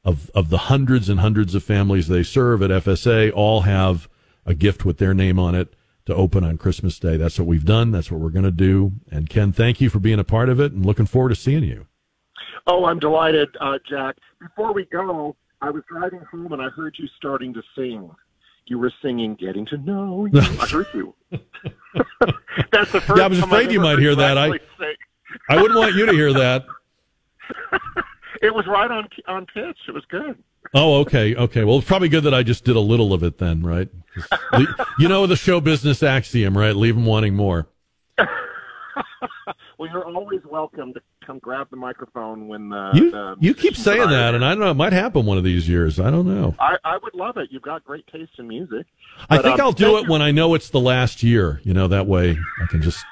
of, 0.06 0.30
of 0.30 0.50
the 0.50 0.58
hundreds 0.58 1.10
and 1.10 1.20
hundreds 1.20 1.54
of 1.54 1.66
families 1.66 2.08
they 2.08 2.24
serve 2.24 2.62
at 2.62 2.70
FSA 2.70 3.34
all 3.36 3.62
have 3.62 4.08
a 4.46 4.54
gift 4.54 4.86
with 4.86 5.00
their 5.00 5.14
name 5.14 5.38
on 5.38 5.54
it 5.54 5.74
to 6.10 6.16
open 6.16 6.44
on 6.44 6.58
Christmas 6.58 7.00
Day. 7.00 7.18
That's 7.18 7.40
what 7.40 7.48
we've 7.48 7.66
done. 7.66 7.92
That's 7.92 8.12
what 8.12 8.20
we're 8.20 8.30
going 8.30 8.44
to 8.46 8.52
do. 8.52 8.92
And 9.12 9.30
Ken, 9.30 9.52
thank 9.52 9.80
you 9.82 9.90
for 9.90 10.00
being 10.00 10.20
a 10.20 10.24
part 10.24 10.50
of 10.50 10.60
it 10.60 10.72
and 10.74 10.86
looking 10.86 11.06
forward 11.06 11.30
to 11.30 11.36
seeing 11.36 11.64
you. 11.64 11.88
Oh, 12.68 12.86
I'm 12.86 13.00
delighted, 13.00 13.50
uh, 13.60 13.80
Jack. 13.90 14.18
Before 14.40 14.74
we 14.74 14.86
go, 14.86 15.36
I 15.62 15.70
was 15.70 15.84
driving 15.90 16.22
home 16.32 16.52
and 16.54 16.62
I 16.62 16.70
heard 16.70 16.96
you 17.00 17.08
starting 17.18 17.54
to 17.54 17.64
sing. 17.76 18.10
You 18.68 18.78
were 18.78 18.94
singing 19.02 19.34
"Getting 19.36 19.66
to 19.68 19.78
Know 19.78 20.28
You." 20.32 20.40
I 20.40 20.44
heard 20.70 20.86
you. 20.94 21.16
That's 21.32 22.92
the 22.92 23.02
first. 23.02 23.18
Yeah, 23.18 23.24
I 23.26 23.28
was 23.28 23.40
afraid 23.40 23.72
you 23.72 23.80
might 23.80 23.98
hear 23.98 24.14
that. 24.16 24.38
I- 24.38 24.50
sing. 24.50 24.96
I 25.50 25.60
wouldn't 25.60 25.80
want 25.80 25.96
you 25.96 26.06
to 26.06 26.12
hear 26.12 26.34
that. 26.34 26.66
It 28.42 28.54
was 28.54 28.66
right 28.68 28.90
on 28.90 29.08
on 29.28 29.46
pitch. 29.48 29.78
It 29.88 29.92
was 29.92 30.06
good. 30.10 30.42
Oh, 30.74 31.00
okay, 31.02 31.36
okay. 31.36 31.64
Well, 31.64 31.78
it's 31.80 31.88
probably 31.88 32.10
good 32.10 32.24
that 32.26 32.34
I 32.34 32.44
just 32.44 32.64
did 32.64 32.76
a 32.76 32.80
little 32.82 33.12
of 33.14 33.24
it 33.24 33.38
then, 33.40 33.64
right? 33.64 33.90
You 35.00 35.08
know 35.08 35.26
the 35.26 35.36
show 35.36 35.60
business 35.62 36.04
axiom, 36.04 36.58
right? 36.58 36.76
Leave 36.76 36.96
them 36.96 37.06
wanting 37.06 37.36
more. 37.36 37.68
Well, 39.78 39.90
you're 39.90 40.06
always 40.06 40.42
welcome 40.44 40.94
to 40.94 41.00
come 41.26 41.40
grab 41.40 41.70
the 41.72 41.78
microphone 41.78 42.50
when 42.50 42.68
the 42.68 42.92
You 42.94 43.12
the 43.12 43.36
you 43.40 43.54
keep 43.54 43.78
saying 43.78 44.10
that, 44.10 44.36
and 44.36 44.44
I 44.44 44.50
don't 44.50 44.60
know. 44.60 44.72
It 44.72 44.76
might 44.76 44.92
happen 44.92 45.26
one 45.26 45.38
of 45.38 45.46
these 45.46 45.70
years. 45.70 46.02
I 46.02 46.12
don't 46.12 46.28
know. 46.28 46.54
I, 46.60 46.76
I 46.84 46.98
would 46.98 47.14
love 47.16 47.38
it. 47.38 47.48
You've 47.50 47.62
got 47.62 47.86
great 47.86 48.06
taste 48.08 48.34
in 48.40 48.48
music. 48.50 48.86
I 49.30 49.38
But, 49.38 49.44
think 49.44 49.60
um, 49.60 49.62
I'll 49.68 49.72
do 49.72 49.98
it 49.98 50.10
when 50.10 50.22
I 50.22 50.32
know 50.32 50.54
it's 50.54 50.70
the 50.70 50.82
last 50.82 51.24
year. 51.24 51.62
You 51.64 51.74
know, 51.74 51.88
that 51.88 52.08
way 52.08 52.38
I 52.62 52.66
can 52.66 52.82
just 52.82 53.06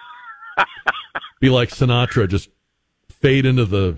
be 1.39 1.49
like 1.49 1.69
Sinatra, 1.69 2.27
just 2.27 2.49
fade 3.09 3.45
into 3.45 3.63
the 3.63 3.97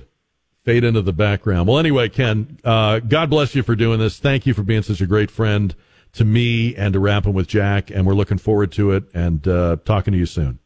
fade 0.64 0.84
into 0.84 1.02
the 1.02 1.14
background. 1.14 1.68
Well, 1.68 1.80
anyway, 1.80 2.10
Ken, 2.10 2.60
uh, 2.64 3.00
God 3.00 3.30
bless 3.30 3.56
you 3.56 3.64
for 3.64 3.76
doing 3.76 4.00
this. 4.00 4.20
Thank 4.20 4.46
you 4.46 4.54
for 4.54 4.64
being 4.64 4.82
such 4.82 5.02
a 5.02 5.08
great 5.08 5.32
friend 5.32 5.76
to 6.14 6.26
me 6.26 6.76
and 6.76 6.94
to 6.94 7.00
rapping 7.00 7.34
with 7.34 7.48
Jack, 7.48 7.90
and 7.92 8.06
we're 8.06 8.14
looking 8.14 8.38
forward 8.38 8.72
to 8.74 8.92
it 8.92 9.04
and 9.14 9.48
uh, 9.48 9.78
talking 9.86 10.12
to 10.14 10.18
you 10.18 10.26
soon. 10.26 10.60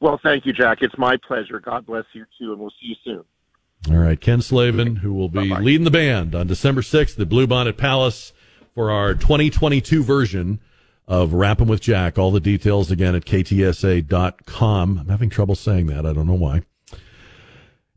Well, 0.00 0.18
thank 0.22 0.44
you, 0.46 0.52
Jack. 0.52 0.78
It's 0.80 0.96
my 0.98 1.16
pleasure. 1.26 1.60
God 1.60 1.86
bless 1.86 2.04
you 2.12 2.24
too, 2.38 2.52
and 2.52 2.60
we'll 2.60 2.70
see 2.70 2.88
you 2.88 2.96
soon. 3.04 3.24
All 3.90 4.00
right, 4.00 4.20
Ken 4.20 4.42
Slavin, 4.42 4.96
who 4.96 5.12
will 5.12 5.28
be 5.28 5.40
leading 5.40 5.84
the 5.84 5.90
band 5.90 6.34
on 6.34 6.46
December 6.46 6.82
6th 6.82 7.18
at 7.18 7.28
Blue 7.28 7.48
Bonnet 7.48 7.76
Palace 7.76 8.32
for 8.74 8.90
our 8.90 9.14
2022 9.14 10.04
version 10.04 10.60
of 11.08 11.32
Rapping 11.32 11.66
with 11.66 11.80
Jack. 11.80 12.16
All 12.16 12.30
the 12.30 12.40
details 12.40 12.90
again 12.90 13.14
at 13.14 13.24
ktsa.com. 13.24 14.98
I'm 14.98 15.08
having 15.08 15.30
trouble 15.30 15.54
saying 15.54 15.86
that. 15.86 16.06
I 16.06 16.12
don't 16.12 16.26
know 16.26 16.34
why. 16.34 16.62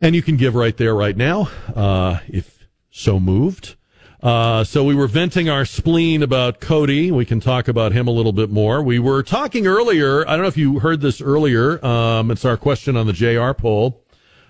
And 0.06 0.14
you 0.14 0.22
can 0.22 0.38
give 0.38 0.53
right 0.53 0.77
there, 0.77 0.94
right 0.94 1.18
now, 1.18 1.49
uh, 1.76 2.19
if 2.27 2.68
so 2.91 3.19
moved. 3.19 3.76
Uh, 4.22 4.64
so 4.64 4.84
we 4.84 4.94
were 4.94 5.07
venting 5.07 5.49
our 5.49 5.65
spleen 5.65 6.22
about 6.22 6.60
Cody. 6.60 7.11
We 7.11 7.26
can 7.26 7.40
talk 7.40 7.68
about 7.68 7.91
him 7.91 8.07
a 8.07 8.11
little 8.11 8.32
bit 8.32 8.52
more. 8.52 8.84
We 8.84 8.99
were 8.99 9.23
talking 9.23 9.65
earlier. 9.65 10.22
I 10.27 10.34
don't 10.34 10.44
know 10.44 10.48
if 10.48 10.57
you 10.57 10.77
heard 10.77 11.02
this 11.02 11.22
earlier. 11.22 11.84
Um, 11.84 12.30
it's 12.30 12.45
our 12.45 12.56
question 12.56 12.95
on 12.95 13.07
the 13.07 13.14
JR 13.14 13.53
poll. 13.53 14.06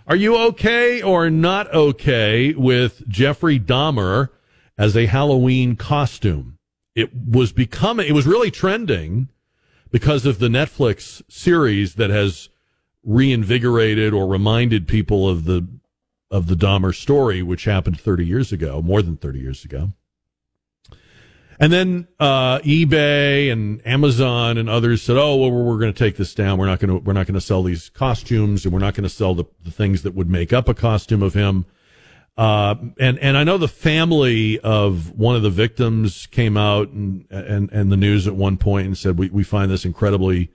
Are 0.08 0.18
you 0.18 0.38
okay 0.48 1.02
or 1.02 1.30
not 1.30 1.74
okay 1.74 2.54
with 2.54 3.08
Jeffrey 3.08 3.58
Dahmer 3.58 4.32
as 4.78 4.98
a 4.98 5.06
Halloween 5.06 5.78
costume? 5.78 6.58
It 6.96 7.16
was 7.16 7.54
becoming, 7.54 8.08
it 8.08 8.14
was 8.14 8.28
really 8.28 8.52
trending 8.52 9.30
because 9.90 10.26
of 10.26 10.40
the 10.40 10.50
Netflix 10.50 11.22
series 11.30 11.96
that 11.96 12.10
has 12.10 12.50
reinvigorated 13.06 14.14
or 14.14 14.28
reminded 14.28 14.88
people 14.88 15.30
of 15.30 15.46
the 15.46 15.68
of 16.32 16.48
the 16.48 16.56
Dahmer 16.56 16.94
story, 16.94 17.42
which 17.42 17.66
happened 17.66 18.00
30 18.00 18.26
years 18.26 18.52
ago, 18.52 18.82
more 18.82 19.02
than 19.02 19.16
30 19.16 19.40
years 19.40 19.64
ago. 19.64 19.92
And 21.60 21.72
then 21.72 22.08
uh, 22.20 22.60
eBay 22.60 23.50
and 23.52 23.86
Amazon 23.88 24.58
and 24.58 24.70
others 24.70 25.02
said, 25.02 25.16
"Oh, 25.16 25.38
well, 25.38 25.52
we're, 25.52 25.80
going 25.80 25.94
to 25.94 25.98
take 25.98 26.18
this 26.18 26.34
down. 26.34 26.58
We're 26.58 26.66
not 26.66 26.80
going 26.80 26.90
to 26.90 26.98
we're 26.98 27.14
not 27.14 27.28
going 27.28 27.36
to 27.36 27.42
sell 27.42 27.64
these 27.64 27.90
costumes, 27.90 28.66
and 28.66 28.74
we're 28.74 28.80
not 28.80 28.94
going 28.94 29.04
to 29.04 29.10
sell 29.10 29.34
the, 29.36 29.46
the 29.64 29.72
things 29.72 30.02
that 30.02 30.14
would 30.14 30.30
make 30.30 30.52
up 30.52 30.68
a 30.68 30.74
costume 30.74 31.24
of 31.24 31.34
him." 31.34 31.66
Uh, 32.38 32.76
and 33.00 33.18
and 33.20 33.38
I 33.38 33.46
know 33.46 33.58
the 33.58 33.70
family 33.70 34.60
of 34.60 35.18
one 35.18 35.38
of 35.38 35.44
the 35.44 35.50
victims 35.50 36.28
came 36.28 36.58
out 36.58 36.90
and 36.90 37.26
and 37.30 37.72
and 37.72 37.90
the 37.90 37.98
news 37.98 38.28
at 38.28 38.36
one 38.36 38.58
point 38.58 38.88
and 38.88 38.98
said, 38.98 39.18
"We 39.18 39.30
we 39.30 39.44
find 39.44 39.72
this 39.72 39.86
incredibly 39.86 40.52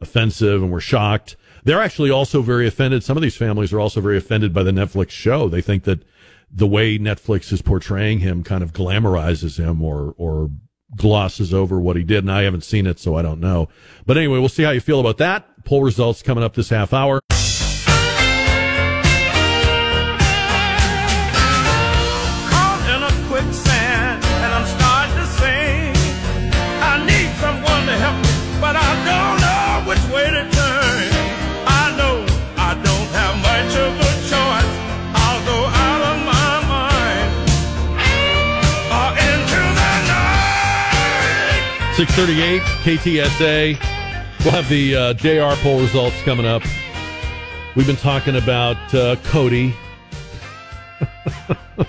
offensive, 0.00 0.62
and 0.62 0.70
we're 0.70 0.78
shocked." 0.78 1.36
They're 1.64 1.80
actually 1.80 2.10
also 2.10 2.42
very 2.42 2.66
offended. 2.66 3.02
Some 3.02 3.16
of 3.16 3.22
these 3.22 3.36
families 3.36 3.72
are 3.72 3.80
also 3.80 4.00
very 4.00 4.16
offended 4.16 4.52
by 4.52 4.62
the 4.62 4.70
Netflix 4.70 5.10
show. 5.10 5.48
They 5.48 5.62
think 5.62 5.84
that 5.84 6.00
the 6.50 6.66
way 6.66 6.98
Netflix 6.98 7.52
is 7.52 7.62
portraying 7.62 8.20
him 8.20 8.44
kind 8.44 8.62
of 8.62 8.72
glamorizes 8.72 9.58
him 9.58 9.82
or 9.82 10.14
or 10.16 10.50
glosses 10.96 11.52
over 11.52 11.80
what 11.80 11.96
he 11.96 12.04
did. 12.04 12.24
And 12.24 12.30
I 12.30 12.42
haven't 12.42 12.64
seen 12.64 12.86
it, 12.86 13.00
so 13.00 13.16
I 13.16 13.22
don't 13.22 13.40
know. 13.40 13.68
But 14.06 14.16
anyway, 14.16 14.38
we'll 14.38 14.48
see 14.48 14.62
how 14.62 14.70
you 14.70 14.80
feel 14.80 15.00
about 15.00 15.18
that. 15.18 15.64
Poll 15.64 15.82
results 15.82 16.22
coming 16.22 16.44
up 16.44 16.54
this 16.54 16.68
half 16.68 16.92
hour. 16.92 17.20
638 42.06 42.60
KTSA. 42.84 44.44
We'll 44.44 44.52
have 44.52 44.68
the 44.68 44.94
uh, 44.94 45.14
JR 45.14 45.58
poll 45.62 45.80
results 45.80 46.20
coming 46.22 46.44
up. 46.44 46.62
We've 47.74 47.86
been 47.86 47.96
talking 47.96 48.36
about 48.36 48.76
uh, 48.92 49.16
Cody. 49.24 49.74
A 51.48 51.86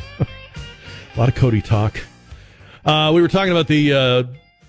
lot 1.17 1.27
of 1.27 1.35
Cody 1.35 1.61
talk. 1.61 1.99
Uh, 2.85 3.11
we 3.13 3.21
were 3.21 3.27
talking 3.27 3.51
about 3.51 3.67
the 3.67 3.91
uh, 3.91 4.23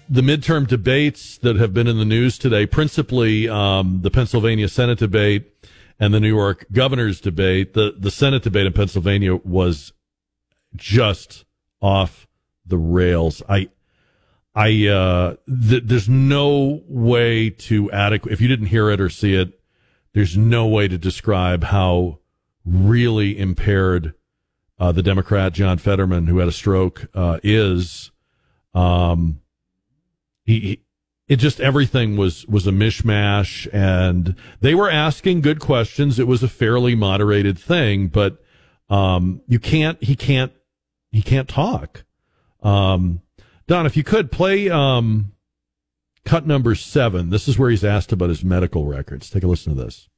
the 0.08 0.20
midterm 0.20 0.66
debates 0.66 1.38
that 1.38 1.54
have 1.54 1.72
been 1.72 1.86
in 1.86 1.98
the 1.98 2.04
news 2.04 2.38
today, 2.38 2.66
principally 2.66 3.48
um, 3.48 4.00
the 4.02 4.10
Pennsylvania 4.10 4.66
Senate 4.66 4.98
debate 4.98 5.52
and 6.00 6.12
the 6.12 6.18
New 6.18 6.34
York 6.34 6.66
governor's 6.72 7.20
debate. 7.20 7.74
The 7.74 7.94
the 7.96 8.10
Senate 8.10 8.42
debate 8.42 8.66
in 8.66 8.72
Pennsylvania 8.72 9.36
was 9.36 9.92
just 10.74 11.44
off 11.80 12.26
the 12.66 12.78
rails. 12.78 13.44
I 13.48 13.68
I 14.56 14.86
uh, 14.86 15.36
th- 15.68 15.82
there's 15.84 16.08
no 16.08 16.82
way 16.88 17.50
to 17.50 17.92
adequate. 17.92 18.32
If 18.32 18.40
you 18.40 18.48
didn't 18.48 18.66
hear 18.66 18.90
it 18.90 19.02
or 19.02 19.10
see 19.10 19.34
it, 19.34 19.60
there's 20.14 20.36
no 20.36 20.66
way 20.66 20.88
to 20.88 20.96
describe 20.96 21.64
how 21.64 22.20
really 22.64 23.38
impaired 23.38 24.14
uh, 24.78 24.92
the 24.92 25.02
Democrat 25.02 25.52
John 25.52 25.76
Fetterman, 25.76 26.26
who 26.26 26.38
had 26.38 26.48
a 26.48 26.52
stroke, 26.52 27.06
uh, 27.14 27.38
is. 27.42 28.10
Um, 28.72 29.42
he, 30.44 30.60
he 30.60 30.82
it 31.28 31.36
just 31.36 31.60
everything 31.60 32.16
was 32.16 32.46
was 32.46 32.66
a 32.66 32.70
mishmash, 32.70 33.68
and 33.74 34.36
they 34.60 34.74
were 34.74 34.90
asking 34.90 35.42
good 35.42 35.60
questions. 35.60 36.18
It 36.18 36.26
was 36.26 36.42
a 36.42 36.48
fairly 36.48 36.94
moderated 36.94 37.58
thing, 37.58 38.08
but 38.08 38.42
um, 38.88 39.42
you 39.48 39.58
can't. 39.58 40.02
He 40.02 40.16
can't. 40.16 40.52
He 41.10 41.20
can't 41.20 41.48
talk. 41.48 42.04
Um, 42.62 43.22
Don, 43.68 43.86
if 43.86 43.96
you 43.96 44.04
could 44.04 44.30
play 44.30 44.70
um, 44.70 45.32
cut 46.26 46.46
number 46.46 46.74
seven. 46.74 47.30
This 47.30 47.48
is 47.48 47.58
where 47.58 47.70
he's 47.70 47.84
asked 47.84 48.12
about 48.12 48.28
his 48.28 48.44
medical 48.44 48.84
records. 48.84 49.30
Take 49.30 49.44
a 49.44 49.46
listen 49.46 49.74
to 49.74 49.82
this. 49.82 50.08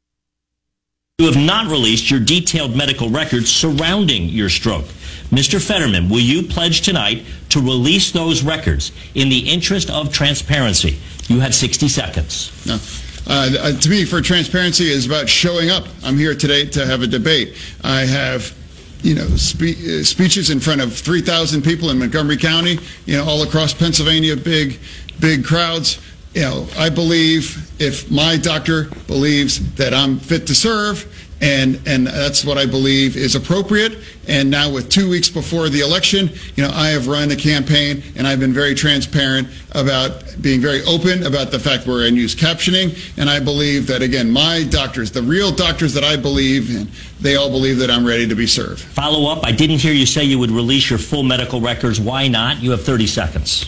You 1.18 1.26
have 1.26 1.36
not 1.36 1.66
released 1.66 2.10
your 2.10 2.20
detailed 2.20 2.76
medical 2.76 3.10
records 3.10 3.50
surrounding 3.50 4.24
your 4.24 4.48
stroke. 4.48 4.84
Mr. 5.30 5.60
Fetterman, 5.60 6.08
will 6.08 6.20
you 6.20 6.44
pledge 6.44 6.80
tonight 6.82 7.24
to 7.50 7.60
release 7.60 8.12
those 8.12 8.42
records 8.42 8.92
in 9.14 9.28
the 9.28 9.38
interest 9.38 9.90
of 9.90 10.12
transparency? 10.12 10.98
You 11.26 11.40
have 11.40 11.54
60 11.54 11.88
seconds. 11.88 12.66
No. 12.66 12.78
Uh, 13.26 13.50
uh, 13.58 13.72
to 13.78 13.90
me, 13.90 14.04
for 14.04 14.22
transparency 14.22 14.90
is 14.90 15.06
about 15.06 15.28
showing 15.28 15.70
up. 15.70 15.86
I'm 16.02 16.16
here 16.16 16.34
today 16.34 16.64
to 16.66 16.86
have 16.86 17.02
a 17.02 17.06
debate. 17.06 17.56
I 17.82 18.02
have, 18.02 18.56
you 19.02 19.14
know, 19.14 19.26
spe- 19.36 19.78
uh, 19.86 20.04
speeches 20.04 20.50
in 20.50 20.60
front 20.60 20.80
of 20.80 20.92
3,000 20.94 21.62
people 21.62 21.90
in 21.90 21.98
Montgomery 21.98 22.36
County, 22.36 22.78
you 23.06 23.16
know, 23.16 23.24
all 23.24 23.42
across 23.42 23.72
Pennsylvania, 23.72 24.36
big, 24.36 24.78
big 25.20 25.44
crowds. 25.44 26.00
You 26.34 26.42
know, 26.42 26.68
I 26.76 26.88
believe 26.88 27.70
if 27.80 28.10
my 28.10 28.36
doctor 28.36 28.84
believes 29.06 29.74
that 29.74 29.94
I'm 29.94 30.18
fit 30.18 30.46
to 30.48 30.54
serve, 30.54 31.17
and 31.40 31.80
and 31.86 32.06
that's 32.06 32.44
what 32.44 32.58
I 32.58 32.66
believe 32.66 33.16
is 33.16 33.34
appropriate. 33.34 33.98
And 34.26 34.50
now, 34.50 34.70
with 34.70 34.90
two 34.90 35.08
weeks 35.08 35.28
before 35.28 35.68
the 35.68 35.80
election, 35.80 36.30
you 36.56 36.62
know, 36.62 36.70
I 36.72 36.88
have 36.88 37.06
run 37.06 37.30
a 37.30 37.36
campaign, 37.36 38.02
and 38.16 38.26
I've 38.26 38.40
been 38.40 38.52
very 38.52 38.74
transparent 38.74 39.48
about 39.72 40.24
being 40.40 40.60
very 40.60 40.82
open 40.84 41.24
about 41.24 41.50
the 41.50 41.58
fact 41.58 41.86
we're 41.86 42.06
in 42.06 42.16
use 42.16 42.34
captioning. 42.34 42.98
And 43.16 43.30
I 43.30 43.40
believe 43.40 43.86
that 43.86 44.02
again, 44.02 44.30
my 44.30 44.64
doctors, 44.68 45.10
the 45.10 45.22
real 45.22 45.50
doctors 45.50 45.94
that 45.94 46.04
I 46.04 46.16
believe 46.16 46.74
in, 46.74 46.88
they 47.20 47.36
all 47.36 47.50
believe 47.50 47.78
that 47.78 47.90
I'm 47.90 48.06
ready 48.06 48.26
to 48.28 48.34
be 48.34 48.46
served. 48.46 48.80
Follow 48.80 49.30
up. 49.30 49.44
I 49.46 49.52
didn't 49.52 49.78
hear 49.78 49.92
you 49.92 50.06
say 50.06 50.24
you 50.24 50.38
would 50.38 50.50
release 50.50 50.90
your 50.90 50.98
full 50.98 51.22
medical 51.22 51.60
records. 51.60 52.00
Why 52.00 52.28
not? 52.28 52.60
You 52.62 52.72
have 52.72 52.82
30 52.82 53.06
seconds. 53.06 53.66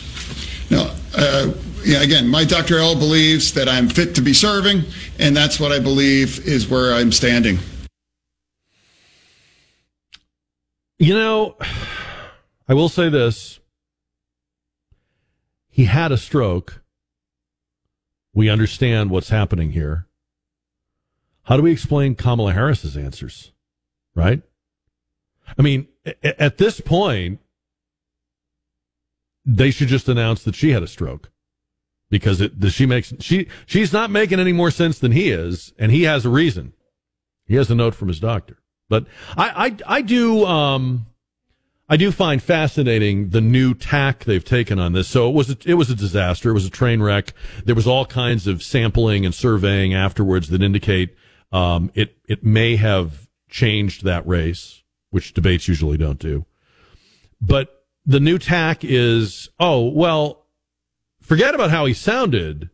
No, 0.71 0.93
uh, 1.17 1.53
yeah, 1.85 2.03
again, 2.03 2.29
my 2.29 2.45
Dr. 2.45 2.79
L 2.79 2.95
believes 2.95 3.53
that 3.55 3.69
I'm 3.69 3.89
fit 3.89 4.15
to 4.17 4.21
be 4.21 4.33
serving, 4.33 4.83
and 5.19 5.37
that's 5.37 5.59
what 5.59 5.73
I 5.73 5.79
believe 5.79 6.47
is 6.47 6.69
where 6.69 6.95
I'm 6.95 7.13
standing. 7.13 7.59
You 10.99 11.15
know, 11.15 11.57
I 12.69 12.75
will 12.75 12.89
say 12.89 13.09
this. 13.09 13.61
He 15.69 15.87
had 15.87 16.13
a 16.13 16.19
stroke. 16.19 16.83
We 18.35 18.51
understand 18.51 19.11
what's 19.11 19.31
happening 19.31 19.73
here. 19.73 20.07
How 21.45 21.57
do 21.57 21.63
we 21.63 21.73
explain 21.73 22.15
Kamala 22.15 22.53
Harris's 22.53 22.97
answers? 22.97 23.53
Right? 24.15 24.43
I 25.59 25.63
mean, 25.63 25.89
at 26.23 26.59
this 26.59 26.81
point, 26.81 27.41
they 29.45 29.71
should 29.71 29.89
just 29.89 30.09
announce 30.09 30.45
that 30.45 30.55
she 30.55 30.71
had 30.71 30.83
a 30.83 30.87
stroke 30.87 31.31
because 32.11 32.41
it, 32.41 32.53
she 32.71 32.85
makes 32.87 33.15
she 33.21 33.49
she's 33.67 33.93
not 33.93 34.11
making 34.11 34.41
any 34.41 34.53
more 34.53 34.71
sense 34.71 34.99
than 34.99 35.13
he 35.13 35.31
is, 35.31 35.73
and 35.79 35.91
he 35.93 36.03
has 36.03 36.27
a 36.27 36.31
reason. 36.31 36.75
He 37.47 37.57
has 37.57 37.71
a 37.71 37.75
note 37.75 37.95
from 37.95 38.09
his 38.09 38.21
doctor. 38.21 38.59
But 38.89 39.07
I, 39.37 39.67
I, 39.87 39.99
I 39.99 40.03
do, 40.03 40.45
um, 40.45 41.07
I 41.89 41.97
do 41.97 42.13
find 42.13 42.43
fascinating 42.43 43.31
the 43.31 43.41
new 43.41 43.73
tack 43.73 44.25
they've 44.25 44.45
taken 44.45 44.79
on 44.79 44.93
this. 44.93 45.09
So 45.09 45.29
it 45.29 45.35
was 45.35 45.51
a, 45.51 45.57
it 45.65 45.75
was 45.75 45.91
a 45.91 45.95
disaster. 45.95 46.51
It 46.51 46.55
was 46.55 46.67
a 46.67 46.71
train 46.71 47.03
wreck. 47.03 47.33
There 47.65 47.75
was 47.75 47.87
all 47.87 48.05
kinds 48.05 48.47
of 48.47 48.63
sampling 48.63 49.25
and 49.25 49.35
surveying 49.35 49.95
afterwards 49.95 50.49
that 50.51 50.63
indicate 50.63 51.17
um, 51.53 51.91
it 51.95 52.17
it 52.29 52.45
may 52.45 52.77
have 52.77 53.29
changed 53.49 54.05
that 54.05 54.27
race, 54.27 54.83
which 55.11 55.35
debates 55.35 55.67
usually 55.67 55.97
don't 55.97 56.19
do. 56.19 56.47
But 57.41 57.85
the 58.07 58.21
new 58.21 58.39
tack 58.39 58.85
is 58.85 59.49
oh 59.59 59.89
well, 59.89 60.40
forget 61.31 61.55
about 61.55 61.71
how 61.71 61.87
he 61.87 61.95
sounded. 61.95 62.71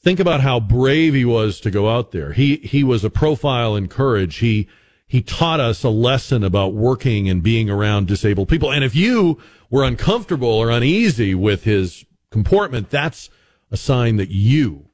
Think 0.00 0.20
about 0.20 0.40
how 0.40 0.58
brave 0.58 1.12
he 1.12 1.26
was 1.26 1.60
to 1.60 1.70
go 1.70 1.90
out 1.90 2.12
there. 2.12 2.32
He 2.32 2.56
he 2.56 2.82
was 2.82 3.04
a 3.04 3.10
profile 3.10 3.76
in 3.76 3.88
courage. 3.88 4.36
He 4.36 4.68
he 5.06 5.20
taught 5.20 5.60
us 5.60 5.84
a 5.84 5.90
lesson 5.90 6.42
about 6.42 6.72
working 6.72 7.28
and 7.28 7.42
being 7.42 7.68
around 7.68 8.08
disabled 8.08 8.48
people. 8.48 8.72
And 8.72 8.82
if 8.82 8.96
you 8.96 9.38
were 9.68 9.84
uncomfortable 9.84 10.48
or 10.48 10.70
uneasy 10.70 11.34
with 11.34 11.64
his 11.64 12.06
comportment, 12.30 12.88
that's 12.88 13.28
a 13.70 13.76
sign 13.76 14.16
that 14.16 14.30
you 14.30 14.88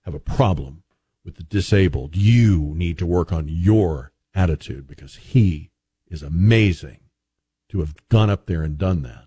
have 0.00 0.14
a 0.14 0.18
problem 0.18 0.82
with 1.24 1.36
the 1.36 1.44
disabled. 1.44 2.16
You 2.16 2.72
need 2.74 2.98
to 2.98 3.06
work 3.06 3.32
on 3.32 3.46
your 3.46 4.10
attitude 4.34 4.88
because 4.88 5.14
he 5.14 5.70
is 6.08 6.24
amazing 6.24 7.02
to 7.68 7.78
have 7.78 7.94
gone 8.08 8.30
up 8.30 8.46
there 8.46 8.64
and 8.64 8.76
done 8.76 9.02
that. 9.02 9.25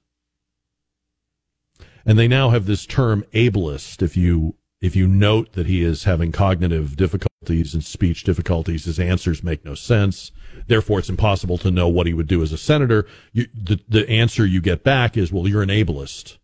And 2.10 2.18
they 2.18 2.28
now 2.28 2.50
have 2.50 2.66
this 2.66 2.88
term 2.88 3.24
ableist. 3.36 4.02
If 4.02 4.18
you 4.18 4.56
if 4.82 4.96
you 4.96 5.08
note 5.08 5.54
that 5.54 5.68
he 5.68 5.84
is 5.84 6.06
having 6.06 6.32
cognitive 6.32 6.96
difficulties 6.96 7.76
and 7.76 7.84
speech 7.84 8.24
difficulties, 8.24 8.86
his 8.86 9.00
answers 9.00 9.44
make 9.44 9.64
no 9.64 9.76
sense. 9.76 10.32
Therefore, 10.66 10.98
it's 10.98 11.10
impossible 11.10 11.60
to 11.60 11.70
know 11.70 11.88
what 11.88 12.08
he 12.08 12.16
would 12.16 12.26
do 12.26 12.42
as 12.42 12.52
a 12.52 12.58
senator. 12.58 13.06
You, 13.32 13.46
the, 13.54 13.80
the 13.88 14.10
answer 14.10 14.44
you 14.44 14.60
get 14.60 14.84
back 14.84 15.18
is, 15.18 15.32
well, 15.32 15.48
you're 15.48 15.62
an 15.62 15.70
ableist. 15.70 16.40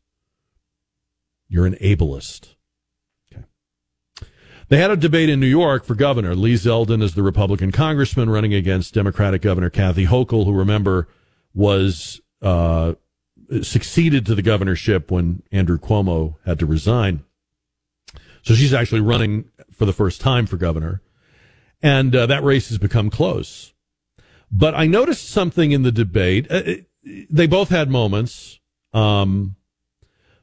You're 1.47 1.65
an 1.65 1.77
ableist. 1.81 2.53
Okay. 3.33 3.45
They 4.67 4.77
had 4.77 4.91
a 4.91 4.95
debate 4.95 5.29
in 5.29 5.39
New 5.39 5.47
York 5.47 5.83
for 5.83 5.95
governor. 5.95 6.35
Lee 6.35 6.53
Zeldin 6.53 7.01
is 7.01 7.15
the 7.15 7.23
Republican 7.23 7.71
congressman 7.71 8.29
running 8.29 8.53
against 8.53 8.93
Democratic 8.93 9.41
Governor 9.41 9.71
Kathy 9.71 10.05
Hochul, 10.05 10.45
who 10.45 10.53
remember 10.53 11.07
was 11.55 12.21
uh, 12.43 12.93
succeeded 13.61 14.25
to 14.25 14.35
the 14.35 14.41
governorship 14.41 15.11
when 15.11 15.43
Andrew 15.51 15.77
Cuomo 15.77 16.35
had 16.45 16.59
to 16.59 16.65
resign. 16.65 17.23
So 18.41 18.53
she's 18.53 18.73
actually 18.73 19.01
running 19.01 19.45
for 19.71 19.85
the 19.85 19.93
first 19.93 20.21
time 20.21 20.45
for 20.45 20.57
governor. 20.57 21.01
And 21.81 22.15
uh, 22.15 22.25
that 22.27 22.43
race 22.43 22.69
has 22.69 22.77
become 22.77 23.09
close. 23.09 23.73
But 24.51 24.75
I 24.75 24.87
noticed 24.87 25.29
something 25.29 25.71
in 25.71 25.83
the 25.83 25.91
debate. 25.91 26.47
Uh, 26.49 26.75
they 27.29 27.47
both 27.47 27.69
had 27.69 27.89
moments. 27.89 28.59
Um, 28.93 29.55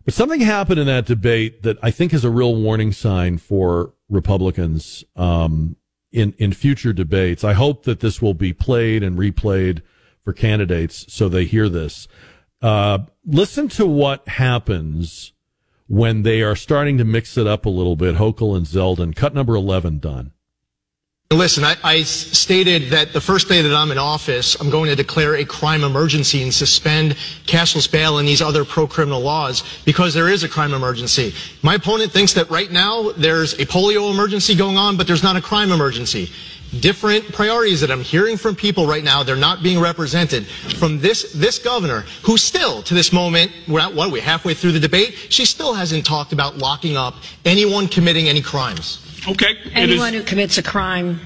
but 0.04 0.14
something 0.14 0.40
happened 0.40 0.80
in 0.80 0.86
that 0.86 1.06
debate 1.06 1.62
that 1.62 1.78
I 1.82 1.90
think 1.90 2.12
is 2.12 2.24
a 2.24 2.30
real 2.30 2.56
warning 2.56 2.92
sign 2.92 3.38
for 3.38 3.94
Republicans 4.08 5.04
um, 5.16 5.76
in, 6.10 6.34
in 6.38 6.52
future 6.52 6.92
debates. 6.92 7.44
I 7.44 7.52
hope 7.52 7.84
that 7.84 8.00
this 8.00 8.20
will 8.20 8.34
be 8.34 8.52
played 8.52 9.02
and 9.02 9.16
replayed 9.16 9.82
for 10.24 10.32
candidates 10.32 11.06
so 11.12 11.28
they 11.28 11.44
hear 11.44 11.68
this. 11.68 12.08
Uh, 12.62 12.98
listen 13.26 13.68
to 13.68 13.84
what 13.84 14.26
happens 14.28 15.32
when 15.88 16.22
they 16.22 16.40
are 16.42 16.56
starting 16.56 16.96
to 16.98 17.04
mix 17.04 17.36
it 17.36 17.46
up 17.46 17.66
a 17.66 17.68
little 17.68 17.96
bit. 17.96 18.14
Hochul 18.14 18.56
and 18.56 18.64
Zeldin, 18.64 19.14
cut 19.14 19.34
number 19.34 19.54
11 19.54 19.98
done. 19.98 20.32
Listen, 21.32 21.64
I, 21.64 21.76
I, 21.82 22.02
stated 22.02 22.90
that 22.90 23.14
the 23.14 23.20
first 23.20 23.48
day 23.48 23.62
that 23.62 23.74
I'm 23.74 23.90
in 23.90 23.96
office, 23.96 24.54
I'm 24.60 24.68
going 24.68 24.90
to 24.90 24.96
declare 24.96 25.34
a 25.36 25.46
crime 25.46 25.82
emergency 25.82 26.42
and 26.42 26.52
suspend 26.52 27.16
cashless 27.46 27.90
bail 27.90 28.18
and 28.18 28.28
these 28.28 28.42
other 28.42 28.66
pro-criminal 28.66 29.22
laws 29.22 29.64
because 29.86 30.12
there 30.12 30.28
is 30.28 30.44
a 30.44 30.48
crime 30.48 30.74
emergency. 30.74 31.32
My 31.62 31.76
opponent 31.76 32.12
thinks 32.12 32.34
that 32.34 32.50
right 32.50 32.70
now 32.70 33.12
there's 33.12 33.54
a 33.54 33.64
polio 33.64 34.10
emergency 34.12 34.54
going 34.54 34.76
on, 34.76 34.98
but 34.98 35.06
there's 35.06 35.22
not 35.22 35.36
a 35.36 35.40
crime 35.40 35.72
emergency. 35.72 36.30
Different 36.80 37.32
priorities 37.32 37.82
that 37.82 37.90
I'm 37.90 38.00
hearing 38.00 38.38
from 38.38 38.56
people 38.56 38.86
right 38.86 39.04
now, 39.04 39.22
they're 39.22 39.36
not 39.36 39.62
being 39.62 39.78
represented 39.78 40.46
from 40.46 41.00
this, 41.00 41.32
this 41.32 41.58
governor 41.58 42.04
who 42.22 42.38
still, 42.38 42.82
to 42.84 42.94
this 42.94 43.12
moment, 43.12 43.52
we're 43.68 43.80
at, 43.80 43.94
what 43.94 44.08
are 44.08 44.12
we, 44.12 44.20
halfway 44.20 44.54
through 44.54 44.72
the 44.72 44.80
debate? 44.80 45.14
She 45.28 45.44
still 45.44 45.74
hasn't 45.74 46.06
talked 46.06 46.32
about 46.32 46.56
locking 46.56 46.96
up 46.96 47.16
anyone 47.44 47.88
committing 47.88 48.26
any 48.26 48.40
crimes. 48.40 49.06
Okay. 49.28 49.58
Anyone 49.72 50.14
who 50.14 50.22
commits 50.22 50.56
a 50.56 50.62
crime 50.62 51.20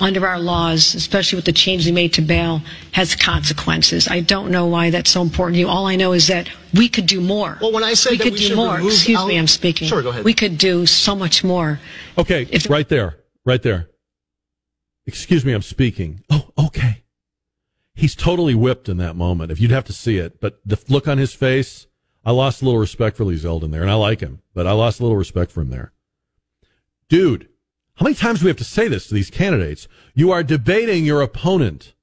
under 0.00 0.26
our 0.26 0.38
laws, 0.38 0.94
especially 0.94 1.36
with 1.36 1.44
the 1.44 1.52
change 1.52 1.84
we 1.84 1.92
made 1.92 2.12
to 2.14 2.22
bail, 2.22 2.62
has 2.92 3.14
consequences. 3.14 4.08
I 4.08 4.20
don't 4.20 4.50
know 4.50 4.66
why 4.66 4.90
that's 4.90 5.10
so 5.10 5.22
important 5.22 5.56
to 5.56 5.60
you. 5.60 5.68
All 5.68 5.86
I 5.86 5.96
know 5.96 6.12
is 6.12 6.28
that 6.28 6.48
we 6.72 6.88
could 6.88 7.06
do 7.06 7.20
more. 7.20 7.58
Well, 7.60 7.72
when 7.72 7.84
I 7.84 7.94
say 7.94 8.12
we 8.12 8.16
that 8.18 8.24
could 8.24 8.32
we 8.34 8.48
do 8.48 8.56
more. 8.56 8.80
Excuse 8.80 9.18
out- 9.18 9.28
me, 9.28 9.36
I'm 9.38 9.46
speaking. 9.46 9.88
Sure, 9.88 10.02
go 10.02 10.10
ahead. 10.10 10.24
We 10.24 10.34
could 10.34 10.56
do 10.56 10.86
so 10.86 11.14
much 11.14 11.44
more. 11.44 11.78
Okay, 12.16 12.48
right 12.68 12.88
there, 12.88 13.16
right 13.44 13.62
there. 13.62 13.87
Excuse 15.08 15.42
me, 15.42 15.54
I'm 15.54 15.62
speaking. 15.62 16.22
Oh, 16.28 16.50
okay. 16.58 17.02
He's 17.94 18.14
totally 18.14 18.54
whipped 18.54 18.90
in 18.90 18.98
that 18.98 19.16
moment. 19.16 19.50
If 19.50 19.58
you'd 19.58 19.70
have 19.70 19.86
to 19.86 19.92
see 19.94 20.18
it, 20.18 20.38
but 20.38 20.60
the 20.66 20.78
look 20.86 21.08
on 21.08 21.16
his 21.16 21.32
face, 21.32 21.86
I 22.26 22.32
lost 22.32 22.60
a 22.60 22.66
little 22.66 22.78
respect 22.78 23.16
for 23.16 23.24
Lee 23.24 23.36
Zeldin 23.36 23.70
there, 23.70 23.80
and 23.80 23.90
I 23.90 23.94
like 23.94 24.20
him, 24.20 24.42
but 24.52 24.66
I 24.66 24.72
lost 24.72 25.00
a 25.00 25.02
little 25.04 25.16
respect 25.16 25.50
for 25.50 25.62
him 25.62 25.70
there. 25.70 25.94
Dude, 27.08 27.48
how 27.94 28.04
many 28.04 28.16
times 28.16 28.40
do 28.40 28.44
we 28.44 28.50
have 28.50 28.58
to 28.58 28.64
say 28.64 28.86
this 28.86 29.08
to 29.08 29.14
these 29.14 29.30
candidates? 29.30 29.88
You 30.12 30.30
are 30.30 30.42
debating 30.42 31.06
your 31.06 31.22
opponent. 31.22 31.94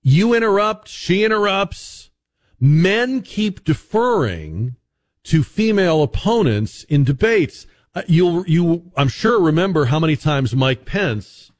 You 0.00 0.32
interrupt, 0.32 0.88
she 0.88 1.24
interrupts. 1.24 2.10
Men 2.58 3.20
keep 3.20 3.64
deferring 3.64 4.76
to 5.24 5.42
female 5.42 6.02
opponents 6.02 6.84
in 6.84 7.04
debates. 7.04 7.66
Uh, 7.94 8.00
you'll, 8.08 8.46
you, 8.46 8.90
I'm 8.96 9.08
sure 9.08 9.38
remember 9.38 9.84
how 9.84 10.00
many 10.00 10.16
times 10.16 10.56
Mike 10.56 10.86
Pence 10.86 11.52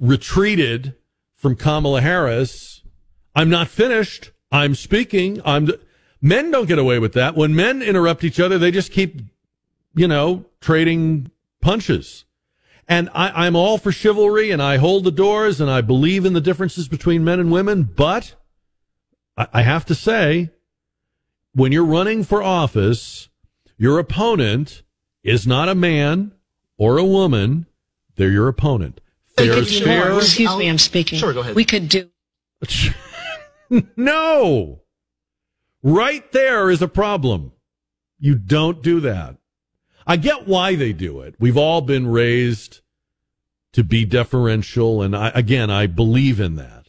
retreated 0.00 0.94
from 1.34 1.56
Kamala 1.56 2.00
Harris. 2.00 2.82
I'm 3.34 3.50
not 3.50 3.68
finished. 3.68 4.30
I'm 4.50 4.74
speaking. 4.74 5.40
I'm, 5.44 5.66
d-" 5.66 5.74
men 6.20 6.50
don't 6.50 6.66
get 6.66 6.78
away 6.78 6.98
with 6.98 7.12
that. 7.14 7.36
When 7.36 7.54
men 7.54 7.82
interrupt 7.82 8.24
each 8.24 8.40
other, 8.40 8.58
they 8.58 8.70
just 8.70 8.92
keep, 8.92 9.20
you 9.94 10.08
know, 10.08 10.46
trading 10.60 11.30
punches. 11.60 12.24
And 12.88 13.08
I, 13.14 13.46
I'm 13.46 13.56
all 13.56 13.78
for 13.78 13.92
chivalry 13.92 14.50
and 14.50 14.62
I 14.62 14.76
hold 14.76 15.04
the 15.04 15.10
doors 15.10 15.60
and 15.60 15.70
I 15.70 15.80
believe 15.80 16.24
in 16.24 16.34
the 16.34 16.40
differences 16.40 16.88
between 16.88 17.24
men 17.24 17.40
and 17.40 17.50
women, 17.50 17.82
but 17.84 18.34
I, 19.36 19.48
I 19.54 19.62
have 19.62 19.84
to 19.86 19.94
say, 19.94 20.50
when 21.54 21.72
you're 21.72 21.84
running 21.84 22.24
for 22.24 22.42
office, 22.42 23.28
your 23.76 23.98
opponent 23.98 24.82
is 25.22 25.46
not 25.46 25.68
a 25.68 25.74
man 25.74 26.32
or 26.76 26.98
a 26.98 27.04
woman. 27.04 27.66
They're 28.16 28.30
your 28.30 28.48
opponent. 28.48 29.00
We 29.38 29.46
Fair 29.46 29.54
could 29.54 29.66
do 29.66 29.86
more. 29.86 30.02
fair. 30.02 30.16
Excuse 30.18 30.56
me, 30.56 30.68
I'm 30.68 30.78
speaking. 30.78 31.18
Sure, 31.18 31.32
go 31.32 31.40
ahead. 31.40 31.56
We 31.56 31.64
could 31.64 31.88
do. 31.88 32.10
no. 33.96 34.80
Right 35.82 36.30
there 36.32 36.70
is 36.70 36.80
a 36.80 36.88
problem. 36.88 37.52
You 38.18 38.36
don't 38.36 38.82
do 38.82 39.00
that. 39.00 39.36
I 40.06 40.16
get 40.16 40.46
why 40.46 40.74
they 40.76 40.92
do 40.92 41.20
it. 41.20 41.34
We've 41.38 41.56
all 41.56 41.80
been 41.80 42.06
raised 42.06 42.80
to 43.72 43.82
be 43.82 44.04
deferential, 44.04 45.02
and 45.02 45.16
I, 45.16 45.30
again, 45.34 45.70
I 45.70 45.86
believe 45.86 46.40
in 46.40 46.56
that. 46.56 46.88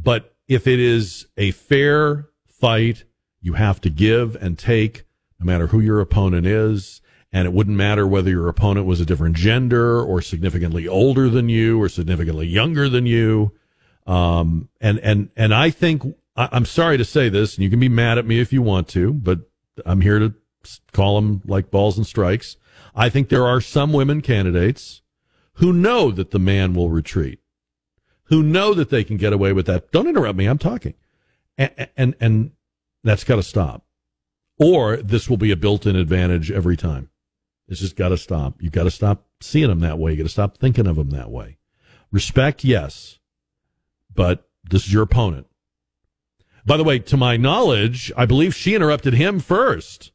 But 0.00 0.36
if 0.46 0.66
it 0.66 0.78
is 0.78 1.26
a 1.36 1.50
fair 1.50 2.28
fight, 2.46 3.04
you 3.40 3.54
have 3.54 3.80
to 3.80 3.90
give 3.90 4.36
and 4.36 4.58
take, 4.58 5.04
no 5.40 5.46
matter 5.46 5.68
who 5.68 5.80
your 5.80 6.00
opponent 6.00 6.46
is. 6.46 7.00
And 7.36 7.44
it 7.44 7.52
wouldn't 7.52 7.76
matter 7.76 8.06
whether 8.06 8.30
your 8.30 8.48
opponent 8.48 8.86
was 8.86 8.98
a 8.98 9.04
different 9.04 9.36
gender 9.36 10.02
or 10.02 10.22
significantly 10.22 10.88
older 10.88 11.28
than 11.28 11.50
you 11.50 11.78
or 11.78 11.86
significantly 11.86 12.46
younger 12.46 12.88
than 12.88 13.04
you. 13.04 13.52
Um, 14.06 14.70
and, 14.80 14.98
and, 15.00 15.28
and 15.36 15.52
I 15.52 15.68
think, 15.68 16.02
I, 16.34 16.48
I'm 16.50 16.64
sorry 16.64 16.96
to 16.96 17.04
say 17.04 17.28
this, 17.28 17.54
and 17.54 17.62
you 17.62 17.68
can 17.68 17.78
be 17.78 17.90
mad 17.90 18.16
at 18.16 18.24
me 18.24 18.40
if 18.40 18.54
you 18.54 18.62
want 18.62 18.88
to, 18.88 19.12
but 19.12 19.40
I'm 19.84 20.00
here 20.00 20.18
to 20.18 20.32
call 20.92 21.16
them 21.16 21.42
like 21.44 21.70
balls 21.70 21.98
and 21.98 22.06
strikes. 22.06 22.56
I 22.94 23.10
think 23.10 23.28
there 23.28 23.46
are 23.46 23.60
some 23.60 23.92
women 23.92 24.22
candidates 24.22 25.02
who 25.56 25.74
know 25.74 26.10
that 26.12 26.30
the 26.30 26.38
man 26.38 26.72
will 26.72 26.88
retreat, 26.88 27.40
who 28.24 28.42
know 28.42 28.72
that 28.72 28.88
they 28.88 29.04
can 29.04 29.18
get 29.18 29.34
away 29.34 29.52
with 29.52 29.66
that. 29.66 29.92
Don't 29.92 30.08
interrupt 30.08 30.38
me. 30.38 30.46
I'm 30.46 30.56
talking. 30.56 30.94
And, 31.58 31.90
and, 31.98 32.14
and 32.18 32.52
that's 33.04 33.24
got 33.24 33.36
to 33.36 33.42
stop. 33.42 33.84
Or 34.58 34.96
this 34.96 35.28
will 35.28 35.36
be 35.36 35.50
a 35.50 35.56
built 35.56 35.84
in 35.84 35.96
advantage 35.96 36.50
every 36.50 36.78
time. 36.78 37.10
It's 37.68 37.80
just 37.80 37.96
got 37.96 38.10
to 38.10 38.16
stop. 38.16 38.62
You've 38.62 38.72
got 38.72 38.84
to 38.84 38.90
stop 38.90 39.26
seeing 39.40 39.68
them 39.68 39.80
that 39.80 39.98
way. 39.98 40.12
You 40.12 40.18
got 40.18 40.22
to 40.24 40.28
stop 40.28 40.58
thinking 40.58 40.86
of 40.86 40.96
them 40.96 41.10
that 41.10 41.30
way. 41.30 41.58
Respect, 42.12 42.64
yes, 42.64 43.18
but 44.14 44.48
this 44.68 44.86
is 44.86 44.92
your 44.92 45.02
opponent. 45.02 45.46
By 46.64 46.76
the 46.76 46.84
way, 46.84 46.98
to 46.98 47.16
my 47.16 47.36
knowledge, 47.36 48.12
I 48.16 48.26
believe 48.26 48.54
she 48.54 48.74
interrupted 48.74 49.14
him 49.14 49.40
first. 49.40 50.12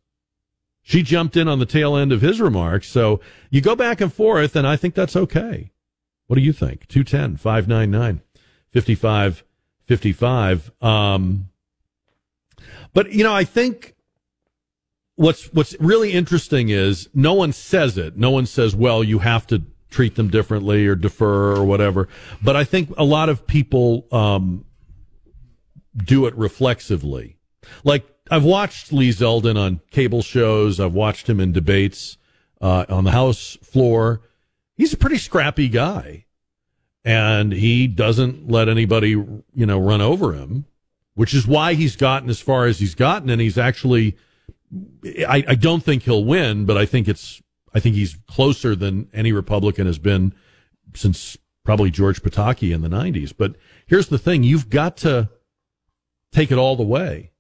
She 0.82 1.04
jumped 1.04 1.38
in 1.38 1.48
on 1.48 1.60
the 1.60 1.66
tail 1.66 1.96
end 1.96 2.12
of 2.12 2.22
his 2.22 2.42
remarks. 2.42 2.88
So 2.88 3.22
you 3.50 3.62
go 3.62 3.76
back 3.76 4.02
and 4.02 4.12
forth, 4.14 4.56
and 4.56 4.68
I 4.68 4.76
think 4.76 4.96
that's 4.96 5.16
okay. 5.16 5.72
What 6.28 6.36
do 6.36 6.42
you 6.42 6.52
think? 6.54 6.88
210 6.88 7.38
599 7.38 8.22
5555. 8.74 10.72
Um, 10.82 11.50
but, 12.94 13.12
you 13.12 13.24
know, 13.24 13.34
I 13.34 13.44
think 13.44 13.96
what's 15.16 15.46
what's 15.54 15.76
really 15.80 16.14
interesting 16.14 16.70
is 16.70 17.10
no 17.14 17.34
one 17.34 17.54
says 17.54 17.98
it. 17.98 18.18
No 18.18 18.32
one 18.32 18.46
says, 18.46 18.76
well, 18.76 19.04
you 19.04 19.20
have 19.20 19.46
to 19.48 19.64
treat 19.90 20.16
them 20.16 20.30
differently 20.30 20.88
or 20.88 20.96
defer 20.96 21.56
or 21.56 21.64
whatever. 21.64 22.08
But 22.42 22.56
I 22.56 22.64
think 22.64 22.92
a 22.98 23.04
lot 23.04 23.30
of 23.30 23.46
people 23.46 24.08
um, 24.12 24.66
do 25.96 26.26
it 26.26 26.36
reflexively. 26.36 27.38
Like 27.84 28.08
I've 28.32 28.46
watched 28.46 28.94
Lee 28.94 29.10
Zeldin 29.10 29.58
on 29.58 29.82
cable 29.92 30.22
shows. 30.22 30.80
I've 30.80 30.94
watched 30.94 31.30
him 31.30 31.40
in 31.40 31.52
debates 31.52 32.18
uh, 32.62 32.86
on 32.90 33.04
the 33.04 33.12
House 33.12 33.58
floor. 33.62 34.22
He's 34.76 34.94
a 34.94 34.98
pretty 34.98 35.18
scrappy 35.18 35.68
guy, 35.68 36.26
and 37.04 37.52
he 37.52 37.88
doesn't 37.88 38.50
let 38.50 38.70
anybody, 38.70 39.10
you 39.10 39.66
know, 39.66 39.80
run 39.80 40.02
over 40.02 40.34
him, 40.34 40.66
which 41.14 41.34
is 41.34 41.46
why 41.46 41.74
he's 41.74 41.96
gotten 41.96 42.30
as 42.30 42.40
far 42.40 42.66
as 42.66 42.80
he's 42.80 42.96
gotten, 42.96 43.30
and 43.30 43.42
he's 43.42 43.58
actually. 43.58 44.18
I, 45.28 45.44
I 45.48 45.56
don't 45.56 45.84
think 45.84 46.04
he'll 46.04 46.24
win, 46.24 46.66
but 46.66 46.78
I 46.78 46.86
think 46.86 47.08
it's 47.08 47.42
I 47.74 47.80
think 47.80 47.96
he's 47.96 48.18
closer 48.28 48.76
than 48.76 49.10
any 49.14 49.32
Republican 49.32 49.86
has 49.86 50.00
been 50.00 50.34
since 50.94 51.38
probably 51.64 51.92
George 51.92 52.22
Pataki 52.22 52.74
in 52.74 52.82
the 52.82 52.90
90s. 52.90 53.34
But 53.38 53.56
here's 53.86 54.08
the 54.08 54.18
thing 54.18 54.44
you've 54.44 54.70
got 54.70 54.98
to 54.98 55.30
take 56.32 56.52
it 56.52 56.58
all 56.58 56.76
the 56.76 56.84
way. 56.84 57.32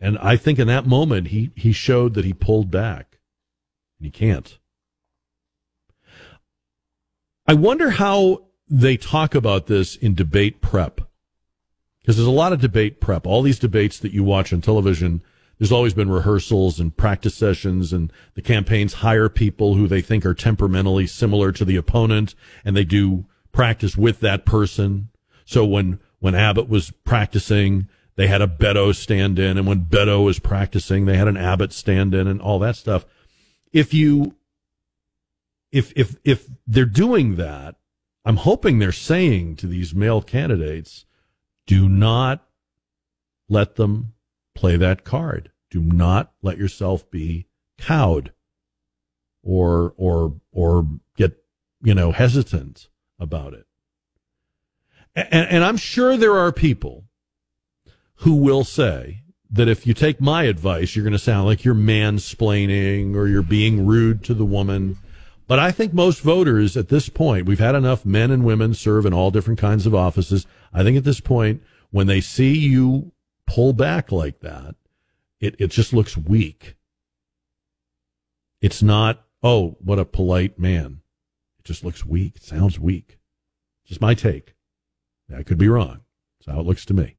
And 0.00 0.18
I 0.18 0.36
think 0.36 0.58
in 0.58 0.66
that 0.68 0.86
moment, 0.86 1.28
he, 1.28 1.50
he 1.56 1.72
showed 1.72 2.14
that 2.14 2.24
he 2.24 2.32
pulled 2.32 2.70
back. 2.70 3.18
And 3.98 4.06
he 4.06 4.10
can't. 4.10 4.58
I 7.46 7.54
wonder 7.54 7.90
how 7.90 8.46
they 8.68 8.96
talk 8.96 9.34
about 9.34 9.66
this 9.66 9.96
in 9.96 10.14
debate 10.14 10.60
prep. 10.60 11.00
Because 12.00 12.16
there's 12.16 12.26
a 12.26 12.32
lot 12.32 12.52
of 12.52 12.60
debate 12.60 13.00
prep. 13.00 13.26
All 13.26 13.42
these 13.42 13.58
debates 13.58 13.98
that 13.98 14.12
you 14.12 14.22
watch 14.22 14.52
on 14.52 14.60
television 14.60 15.22
there's 15.58 15.72
always 15.72 15.94
been 15.94 16.10
rehearsals 16.10 16.80
and 16.80 16.96
practice 16.96 17.34
sessions 17.34 17.92
and 17.92 18.12
the 18.34 18.42
campaigns 18.42 18.94
hire 18.94 19.28
people 19.28 19.74
who 19.74 19.86
they 19.86 20.00
think 20.00 20.26
are 20.26 20.34
temperamentally 20.34 21.06
similar 21.06 21.52
to 21.52 21.64
the 21.64 21.76
opponent 21.76 22.34
and 22.64 22.76
they 22.76 22.84
do 22.84 23.26
practice 23.52 23.96
with 23.96 24.20
that 24.20 24.44
person. 24.44 25.08
So 25.44 25.64
when, 25.64 26.00
when 26.18 26.34
Abbott 26.34 26.68
was 26.68 26.90
practicing, 26.90 27.88
they 28.16 28.26
had 28.26 28.42
a 28.42 28.46
Beto 28.46 28.94
stand 28.94 29.38
in 29.38 29.56
and 29.56 29.66
when 29.66 29.86
Beto 29.86 30.24
was 30.24 30.38
practicing, 30.38 31.04
they 31.04 31.16
had 31.16 31.28
an 31.28 31.36
Abbott 31.36 31.72
stand 31.72 32.14
in 32.14 32.26
and 32.26 32.40
all 32.40 32.58
that 32.60 32.76
stuff. 32.76 33.04
If 33.72 33.94
you, 33.94 34.34
if, 35.70 35.92
if, 35.96 36.16
if 36.24 36.48
they're 36.66 36.84
doing 36.84 37.36
that, 37.36 37.76
I'm 38.24 38.36
hoping 38.36 38.78
they're 38.78 38.92
saying 38.92 39.56
to 39.56 39.66
these 39.66 39.94
male 39.94 40.22
candidates, 40.22 41.04
do 41.66 41.88
not 41.88 42.46
let 43.48 43.76
them 43.76 44.14
play 44.54 44.76
that 44.76 45.04
card. 45.04 45.50
Do 45.70 45.80
not 45.80 46.32
let 46.42 46.58
yourself 46.58 47.10
be 47.10 47.46
cowed 47.78 48.32
or 49.42 49.94
or 49.96 50.36
or 50.52 50.86
get 51.16 51.36
you 51.82 51.94
know 51.94 52.12
hesitant 52.12 52.88
about 53.18 53.54
it. 53.54 53.66
And, 55.14 55.48
and 55.48 55.64
I'm 55.64 55.76
sure 55.76 56.16
there 56.16 56.36
are 56.36 56.52
people 56.52 57.04
who 58.16 58.34
will 58.34 58.64
say 58.64 59.22
that 59.50 59.68
if 59.68 59.86
you 59.86 59.94
take 59.94 60.20
my 60.20 60.44
advice, 60.44 60.96
you're 60.96 61.04
going 61.04 61.12
to 61.12 61.18
sound 61.18 61.46
like 61.46 61.64
you're 61.64 61.74
mansplaining 61.74 63.14
or 63.14 63.28
you're 63.28 63.42
being 63.42 63.86
rude 63.86 64.24
to 64.24 64.34
the 64.34 64.44
woman. 64.44 64.98
But 65.46 65.58
I 65.58 65.70
think 65.70 65.92
most 65.92 66.20
voters 66.20 66.76
at 66.76 66.88
this 66.88 67.08
point, 67.08 67.46
we've 67.46 67.60
had 67.60 67.74
enough 67.74 68.04
men 68.04 68.30
and 68.30 68.44
women 68.44 68.74
serve 68.74 69.06
in 69.06 69.12
all 69.12 69.30
different 69.30 69.60
kinds 69.60 69.86
of 69.86 69.94
offices. 69.94 70.46
I 70.72 70.82
think 70.82 70.96
at 70.96 71.04
this 71.04 71.20
point, 71.20 71.62
when 71.90 72.08
they 72.08 72.20
see 72.20 72.56
you 72.56 73.12
pull 73.46 73.72
back 73.72 74.10
like 74.12 74.40
that, 74.40 74.74
it, 75.40 75.56
it 75.58 75.70
just 75.70 75.92
looks 75.92 76.16
weak. 76.16 76.74
It's 78.60 78.82
not, 78.82 79.24
oh, 79.42 79.76
what 79.80 79.98
a 79.98 80.04
polite 80.04 80.58
man. 80.58 81.00
It 81.58 81.64
just 81.64 81.84
looks 81.84 82.04
weak. 82.04 82.36
It 82.36 82.42
sounds 82.42 82.78
weak. 82.78 83.18
Just 83.84 84.00
my 84.00 84.14
take. 84.14 84.54
I 85.34 85.42
could 85.42 85.58
be 85.58 85.68
wrong. 85.68 86.00
That's 86.38 86.54
how 86.54 86.60
it 86.60 86.66
looks 86.66 86.84
to 86.86 86.94
me. 86.94 87.16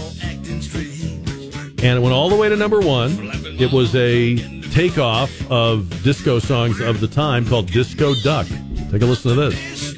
And 1.83 1.99
it 1.99 2.01
went 2.01 2.15
all 2.15 2.29
the 2.29 2.37
way 2.37 2.49
to 2.49 2.57
number 2.57 2.79
one. 2.79 3.11
It 3.59 3.73
was 3.73 3.97
a 3.97 4.37
takeoff 4.71 5.33
of 5.51 5.91
disco 6.05 6.39
songs 6.39 6.79
of 6.79 7.01
the 7.01 7.09
time 7.09 7.49
called 7.49 7.67
Disco 7.67 8.15
Duck. 8.23 8.47
Take 8.93 9.03
a 9.03 9.07
listen 9.07 9.35
to 9.35 9.51
this. 9.51 9.97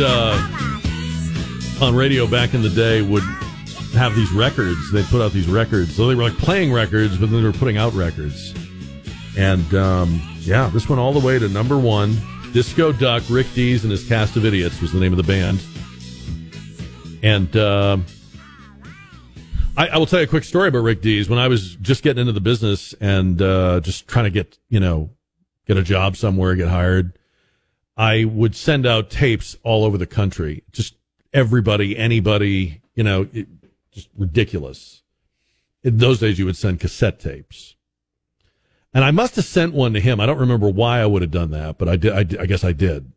Uh, 0.00 1.84
on 1.84 1.94
radio 1.94 2.26
back 2.26 2.54
in 2.54 2.62
the 2.62 2.70
day 2.70 3.02
would 3.02 3.22
have 3.94 4.14
these 4.14 4.30
records. 4.32 4.92
They'd 4.92 5.06
put 5.06 5.20
out 5.20 5.32
these 5.32 5.48
records. 5.48 5.94
So 5.94 6.06
they 6.06 6.14
were 6.14 6.22
like 6.22 6.36
playing 6.38 6.72
records, 6.72 7.16
but 7.18 7.30
then 7.30 7.42
they 7.42 7.46
were 7.46 7.52
putting 7.52 7.76
out 7.76 7.92
records. 7.94 8.54
And 9.36 9.74
um, 9.74 10.20
yeah, 10.40 10.70
this 10.72 10.88
went 10.88 11.00
all 11.00 11.12
the 11.12 11.24
way 11.24 11.38
to 11.38 11.48
number 11.48 11.78
one. 11.78 12.16
Disco 12.52 12.92
Duck, 12.92 13.22
Rick 13.28 13.46
Dees 13.54 13.84
and 13.84 13.90
his 13.90 14.06
cast 14.06 14.36
of 14.36 14.44
idiots 14.44 14.80
was 14.80 14.92
the 14.92 15.00
name 15.00 15.12
of 15.12 15.18
the 15.18 15.22
band. 15.22 15.60
And 17.22 17.56
uh, 17.56 17.98
I, 19.76 19.88
I 19.88 19.98
will 19.98 20.06
tell 20.06 20.20
you 20.20 20.24
a 20.24 20.28
quick 20.28 20.44
story 20.44 20.68
about 20.68 20.78
Rick 20.82 21.02
Dees. 21.02 21.28
When 21.28 21.38
I 21.38 21.48
was 21.48 21.76
just 21.76 22.02
getting 22.02 22.20
into 22.20 22.32
the 22.32 22.40
business 22.40 22.94
and 23.00 23.40
uh, 23.42 23.80
just 23.80 24.08
trying 24.08 24.24
to 24.24 24.30
get, 24.30 24.58
you 24.68 24.80
know, 24.80 25.10
get 25.66 25.76
a 25.76 25.82
job 25.82 26.16
somewhere, 26.16 26.54
get 26.54 26.68
hired, 26.68 27.18
I 27.96 28.24
would 28.24 28.54
send 28.54 28.86
out 28.86 29.10
tapes 29.10 29.56
all 29.62 29.84
over 29.84 29.96
the 29.96 30.06
country. 30.06 30.62
Just 30.70 30.94
everybody, 31.32 31.96
anybody, 31.96 32.82
you 32.94 33.02
know, 33.02 33.28
it, 33.32 33.46
just 33.90 34.08
ridiculous. 34.16 35.02
In 35.82 35.98
those 35.98 36.18
days, 36.18 36.38
you 36.38 36.44
would 36.44 36.56
send 36.56 36.80
cassette 36.80 37.20
tapes. 37.20 37.76
And 38.92 39.04
I 39.04 39.10
must 39.10 39.36
have 39.36 39.44
sent 39.44 39.74
one 39.74 39.92
to 39.94 40.00
him. 40.00 40.20
I 40.20 40.26
don't 40.26 40.38
remember 40.38 40.68
why 40.68 41.00
I 41.00 41.06
would 41.06 41.22
have 41.22 41.30
done 41.30 41.50
that, 41.50 41.78
but 41.78 41.88
I 41.88 41.96
did. 41.96 42.12
I, 42.12 42.42
I 42.42 42.46
guess 42.46 42.64
I 42.64 42.72
did. 42.72 43.12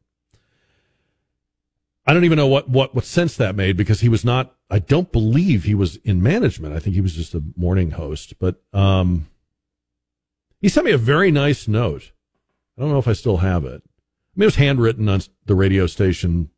I 2.06 2.14
don't 2.14 2.26
even 2.26 2.38
know 2.38 2.48
what, 2.48 2.68
what, 2.68 2.96
what 2.96 3.06
sense 3.06 3.38
that 3.38 3.56
made 3.56 3.78
because 3.78 4.00
he 4.00 4.10
was 4.10 4.26
not, 4.26 4.56
I 4.70 4.80
don't 4.80 5.12
believe 5.12 5.64
he 5.64 5.76
was 5.76 5.98
in 5.98 6.24
management. 6.24 6.74
I 6.74 6.80
think 6.80 6.96
he 6.96 7.02
was 7.02 7.14
just 7.14 7.36
a 7.36 7.44
morning 7.56 7.92
host, 7.92 8.40
but, 8.40 8.64
um, 8.74 9.28
he 10.60 10.70
sent 10.70 10.86
me 10.86 10.92
a 10.92 10.98
very 10.98 11.30
nice 11.30 11.68
note. 11.68 12.12
I 12.76 12.82
don't 12.82 12.92
know 12.92 12.98
if 12.98 13.08
I 13.08 13.14
still 13.14 13.38
have 13.38 13.64
it. 13.64 13.84
Mean, 14.40 14.46
it 14.46 14.48
was 14.48 14.56
handwritten 14.56 15.10
on 15.10 15.22
the 15.46 15.56
radio 15.56 15.86
station 15.86 16.50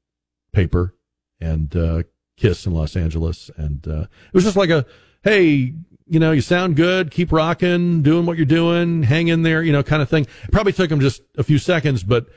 paper 0.53 0.93
and, 1.39 1.75
uh, 1.75 2.03
KIIS 2.39 2.67
in 2.67 2.73
Los 2.73 2.95
Angeles. 2.95 3.49
And, 3.57 3.87
uh, 3.87 4.01
it 4.01 4.33
was 4.33 4.43
just 4.43 4.55
like 4.55 4.69
a, 4.69 4.85
Hey, 5.23 5.73
you 6.07 6.19
know, 6.19 6.31
you 6.31 6.41
sound 6.41 6.75
good. 6.75 7.09
Keep 7.09 7.31
rocking, 7.31 8.03
doing 8.03 8.27
what 8.27 8.37
you're 8.37 8.45
doing. 8.45 9.01
Hang 9.01 9.29
in 9.29 9.41
there, 9.41 9.63
you 9.63 9.71
know, 9.71 9.81
kind 9.81 10.01
of 10.01 10.09
thing. 10.09 10.27
It 10.43 10.51
probably 10.51 10.73
took 10.73 10.91
him 10.91 10.99
just 10.99 11.23
a 11.37 11.43
few 11.43 11.57
seconds, 11.57 12.03
but 12.03 12.27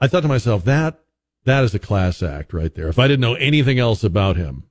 I 0.00 0.06
thought 0.06 0.20
to 0.20 0.28
myself, 0.28 0.64
that, 0.66 1.00
that 1.44 1.64
is 1.64 1.74
a 1.74 1.78
class 1.80 2.22
act 2.22 2.52
right 2.52 2.74
there. 2.74 2.88
If 2.88 2.98
I 2.98 3.08
didn't 3.08 3.20
know 3.20 3.34
anything 3.34 3.78
else 3.78 4.04
about 4.04 4.36
him, 4.36 4.64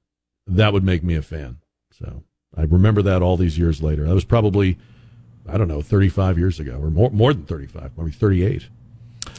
that 0.48 0.72
would 0.72 0.84
make 0.84 1.04
me 1.04 1.16
a 1.16 1.22
fan. 1.22 1.58
So 1.92 2.24
I 2.56 2.62
remember 2.64 3.02
that 3.02 3.22
all 3.22 3.36
these 3.36 3.58
years 3.58 3.82
later. 3.82 4.06
That 4.06 4.14
was 4.14 4.26
probably, 4.26 4.78
I 5.48 5.58
don't 5.58 5.68
know, 5.68 5.82
35 5.82 6.38
years 6.38 6.60
ago 6.60 6.80
or 6.82 6.90
more, 6.90 7.10
more 7.12 7.34
than 7.34 7.46
35, 7.46 7.98
maybe 7.98 8.12
38. 8.12 8.70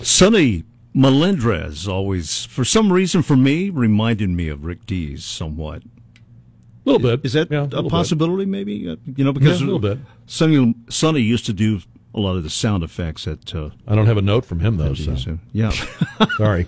Sonny 0.02 0.64
Melendrez 0.94 1.86
always, 1.88 2.44
for 2.46 2.64
some 2.64 2.92
reason, 2.92 3.22
for 3.22 3.36
me, 3.36 3.70
reminded 3.70 4.30
me 4.30 4.48
of 4.48 4.64
Rick 4.64 4.86
Dees 4.86 5.24
somewhat. 5.24 5.82
A 5.82 6.88
little 6.90 7.00
bit. 7.16 7.24
Is 7.24 7.32
that 7.34 7.50
Yeah, 7.50 7.58
a 7.58 7.62
a 7.62 7.64
little 7.64 7.82
bit. 7.84 7.90
possibility? 7.90 8.44
Maybe 8.46 8.88
uh, 8.88 8.96
you 9.16 9.24
know 9.24 9.32
because 9.32 9.60
Yeah, 9.60 9.64
a 9.64 9.68
little 9.72 9.80
bit. 9.80 9.98
Sonny 10.26 10.74
Sonny 10.88 11.20
used 11.20 11.46
to 11.46 11.52
do 11.52 11.80
a 12.14 12.20
lot 12.20 12.36
of 12.36 12.44
the 12.44 12.50
sound 12.50 12.82
effects 12.84 13.26
at. 13.26 13.54
Uh, 13.54 13.70
I 13.88 13.94
don't 13.94 14.06
have 14.06 14.16
a 14.16 14.22
note 14.22 14.44
from 14.44 14.60
him 14.60 14.76
though. 14.76 14.94
So. 14.94 15.38
yeah, 15.52 15.70
sorry. 16.36 16.64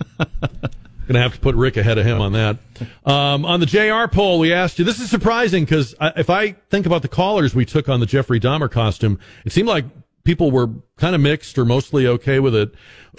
Gonna 1.07 1.21
have 1.21 1.33
to 1.33 1.39
put 1.39 1.55
Rick 1.55 1.77
ahead 1.77 1.97
of 1.97 2.05
him 2.05 2.21
on 2.21 2.33
that. 2.33 2.57
Um, 3.03 3.43
on 3.45 3.59
the 3.61 3.65
JR 3.65 4.13
poll, 4.13 4.37
we 4.37 4.53
asked 4.53 4.77
you. 4.77 4.85
This 4.85 4.99
is 4.99 5.09
surprising 5.09 5.63
because 5.63 5.95
if 6.01 6.29
I 6.29 6.51
think 6.69 6.85
about 6.85 7.01
the 7.01 7.07
callers 7.07 7.55
we 7.55 7.65
took 7.65 7.89
on 7.89 7.99
the 7.99 8.05
Jeffrey 8.05 8.39
Dahmer 8.39 8.69
costume, 8.69 9.19
it 9.43 9.51
seemed 9.51 9.67
like 9.69 9.85
people 10.23 10.51
were 10.51 10.69
kind 10.97 11.15
of 11.15 11.21
mixed 11.21 11.57
or 11.57 11.65
mostly 11.65 12.07
okay 12.07 12.39
with 12.39 12.55
it. 12.55 12.73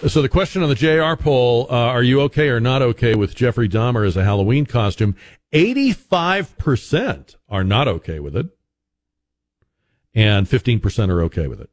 So 0.07 0.21
the 0.21 0.29
question 0.29 0.63
on 0.63 0.69
the 0.69 0.75
JR 0.75 1.21
poll, 1.21 1.67
uh, 1.69 1.75
are 1.75 2.03
you 2.03 2.21
okay 2.21 2.49
or 2.49 2.59
not 2.59 2.81
okay 2.81 3.15
with 3.15 3.35
Jeffrey 3.35 3.67
Dahmer 3.67 4.07
as 4.07 4.17
a 4.17 4.23
Halloween 4.23 4.65
costume? 4.65 5.15
85% 5.53 7.35
are 7.49 7.63
not 7.63 7.87
okay 7.87 8.19
with 8.19 8.35
it. 8.35 8.47
And 10.13 10.47
15% 10.47 11.09
are 11.09 11.21
okay 11.23 11.47
with 11.47 11.61
it. 11.61 11.69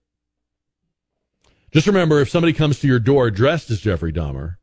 Just 1.72 1.86
remember, 1.86 2.20
if 2.20 2.30
somebody 2.30 2.52
comes 2.52 2.80
to 2.80 2.86
your 2.86 2.98
door 2.98 3.30
dressed 3.30 3.70
as 3.70 3.80
Jeffrey 3.80 4.12
Dahmer 4.12 4.56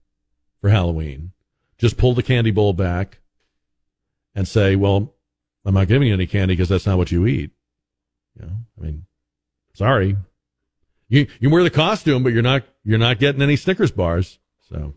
for 0.60 0.70
Halloween, 0.70 1.32
just 1.78 1.98
pull 1.98 2.14
the 2.14 2.24
candy 2.24 2.52
bowl 2.52 2.74
back 2.74 3.20
and 4.34 4.48
say, 4.48 4.76
well, 4.76 5.14
I'm 5.66 5.74
not 5.74 5.88
giving 5.88 6.08
you 6.08 6.14
any 6.14 6.28
candy 6.28 6.54
because 6.54 6.70
that's 6.70 6.86
not 6.86 6.98
what 6.98 7.12
you 7.12 7.26
eat. 7.28 7.52
You 8.40 8.48
know, 8.48 8.54
I 8.80 8.84
mean, 8.84 9.06
sorry. 9.74 10.18
You, 11.08 11.28
you 11.40 11.50
wear 11.50 11.64
the 11.64 11.70
costume, 11.70 12.24
but 12.24 12.34
you're 12.34 12.42
not, 12.42 12.64
you're 12.84 12.98
not 12.98 13.20
getting 13.20 13.42
any 13.42 13.56
Snickers 13.56 13.92
bars. 13.92 14.40
So, 14.70 14.96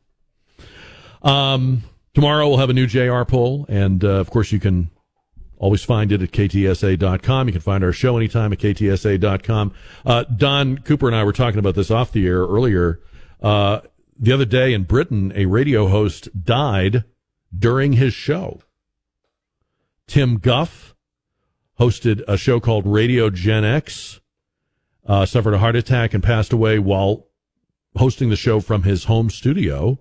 um, 1.23 1.83
tomorrow 2.15 2.49
we'll 2.49 2.59
have 2.59 2.71
a 2.71 2.75
new 2.75 2.87
JR 2.87 3.23
poll. 3.25 3.67
And, 3.69 4.03
uh, 4.03 4.09
of 4.09 4.31
course, 4.31 4.51
you 4.53 4.61
can 4.61 4.91
always 5.59 5.85
find 5.85 6.13
it 6.13 6.23
at 6.23 6.31
ktsa.com. 6.31 7.49
You 7.49 7.53
can 7.53 7.61
find 7.61 7.85
our 7.85 7.93
show 7.93 8.17
anytime 8.17 8.53
at 8.53 8.59
ktsa.com. 8.59 9.75
Uh, 10.07 10.25
Don 10.25 10.79
Cooper 10.79 11.07
and 11.07 11.17
I 11.17 11.25
were 11.25 11.33
talking 11.33 11.59
about 11.59 11.75
this 11.75 11.91
off 11.91 12.13
the 12.13 12.27
air 12.27 12.41
earlier. 12.41 13.01
Uh, 13.43 13.81
the 14.19 14.33
other 14.33 14.45
day 14.45 14.73
in 14.73 14.85
Britain, 14.85 15.33
a 15.35 15.47
radio 15.47 15.89
host 15.89 16.45
died 16.45 17.05
during 17.57 17.95
his 17.95 18.15
show. 18.15 18.61
Tim 20.07 20.39
Gough 20.39 20.95
hosted 21.79 22.23
a 22.27 22.37
show 22.37 22.59
called 22.59 22.87
Radio 22.87 23.31
Gen 23.31 23.65
X, 23.65 24.21
uh, 25.09 25.25
suffered 25.25 25.55
a 25.55 25.59
heart 25.59 25.75
attack 25.75 26.13
and 26.13 26.23
passed 26.23 26.53
away 26.53 26.79
while 26.79 27.27
hosting 27.97 28.29
the 28.29 28.37
show 28.37 28.61
from 28.61 28.83
his 28.83 29.05
home 29.05 29.31
studio. 29.31 29.99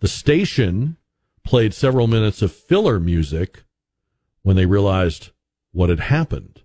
The 0.00 0.08
station 0.08 0.96
played 1.44 1.72
several 1.72 2.08
minutes 2.08 2.42
of 2.42 2.52
filler 2.52 2.98
music 2.98 3.62
when 4.42 4.56
they 4.56 4.66
realized 4.66 5.30
what 5.70 5.88
had 5.88 6.00
happened. 6.00 6.62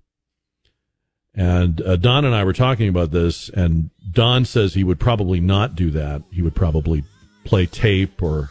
And 1.35 1.81
uh, 1.83 1.97
Don 1.97 2.25
and 2.25 2.33
I 2.33 2.43
were 2.43 2.53
talking 2.53 2.89
about 2.89 3.11
this, 3.11 3.49
and 3.49 3.91
Don 4.11 4.43
says 4.43 4.73
he 4.73 4.83
would 4.83 4.99
probably 4.99 5.39
not 5.39 5.75
do 5.75 5.91
that. 5.91 6.23
He 6.31 6.41
would 6.41 6.55
probably 6.55 7.03
play 7.43 7.67
tape 7.67 8.23
or 8.23 8.49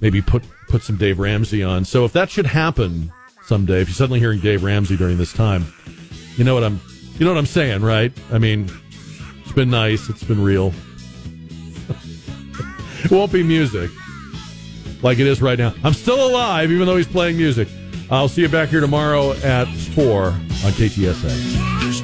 maybe 0.00 0.22
put 0.22 0.44
put 0.68 0.82
some 0.82 0.96
Dave 0.96 1.18
Ramsey 1.18 1.64
on. 1.64 1.84
So 1.84 2.04
if 2.04 2.12
that 2.12 2.30
should 2.30 2.46
happen 2.46 3.12
someday, 3.44 3.80
if 3.80 3.88
you're 3.88 3.94
suddenly 3.94 4.20
hearing 4.20 4.38
Dave 4.38 4.62
Ramsey 4.62 4.96
during 4.96 5.18
this 5.18 5.32
time, 5.32 5.66
you 6.36 6.44
know 6.44 6.54
what 6.54 6.62
I'm 6.62 6.80
you 7.18 7.24
know 7.24 7.32
what 7.32 7.38
I'm 7.38 7.46
saying, 7.46 7.82
right? 7.82 8.12
I 8.32 8.38
mean, 8.38 8.70
it's 9.42 9.52
been 9.52 9.70
nice, 9.70 10.08
it's 10.08 10.24
been 10.24 10.42
real. 10.42 10.72
it 13.04 13.10
won't 13.10 13.32
be 13.32 13.42
music 13.42 13.90
like 15.02 15.18
it 15.18 15.26
is 15.26 15.42
right 15.42 15.58
now. 15.58 15.74
I'm 15.84 15.92
still 15.92 16.26
alive, 16.26 16.72
even 16.72 16.86
though 16.86 16.96
he's 16.96 17.06
playing 17.06 17.36
music. 17.36 17.68
I'll 18.10 18.28
see 18.28 18.42
you 18.42 18.48
back 18.48 18.70
here 18.70 18.80
tomorrow 18.80 19.32
at 19.32 19.66
4 19.66 20.26
on 20.26 20.34
KTSA. 20.72 22.03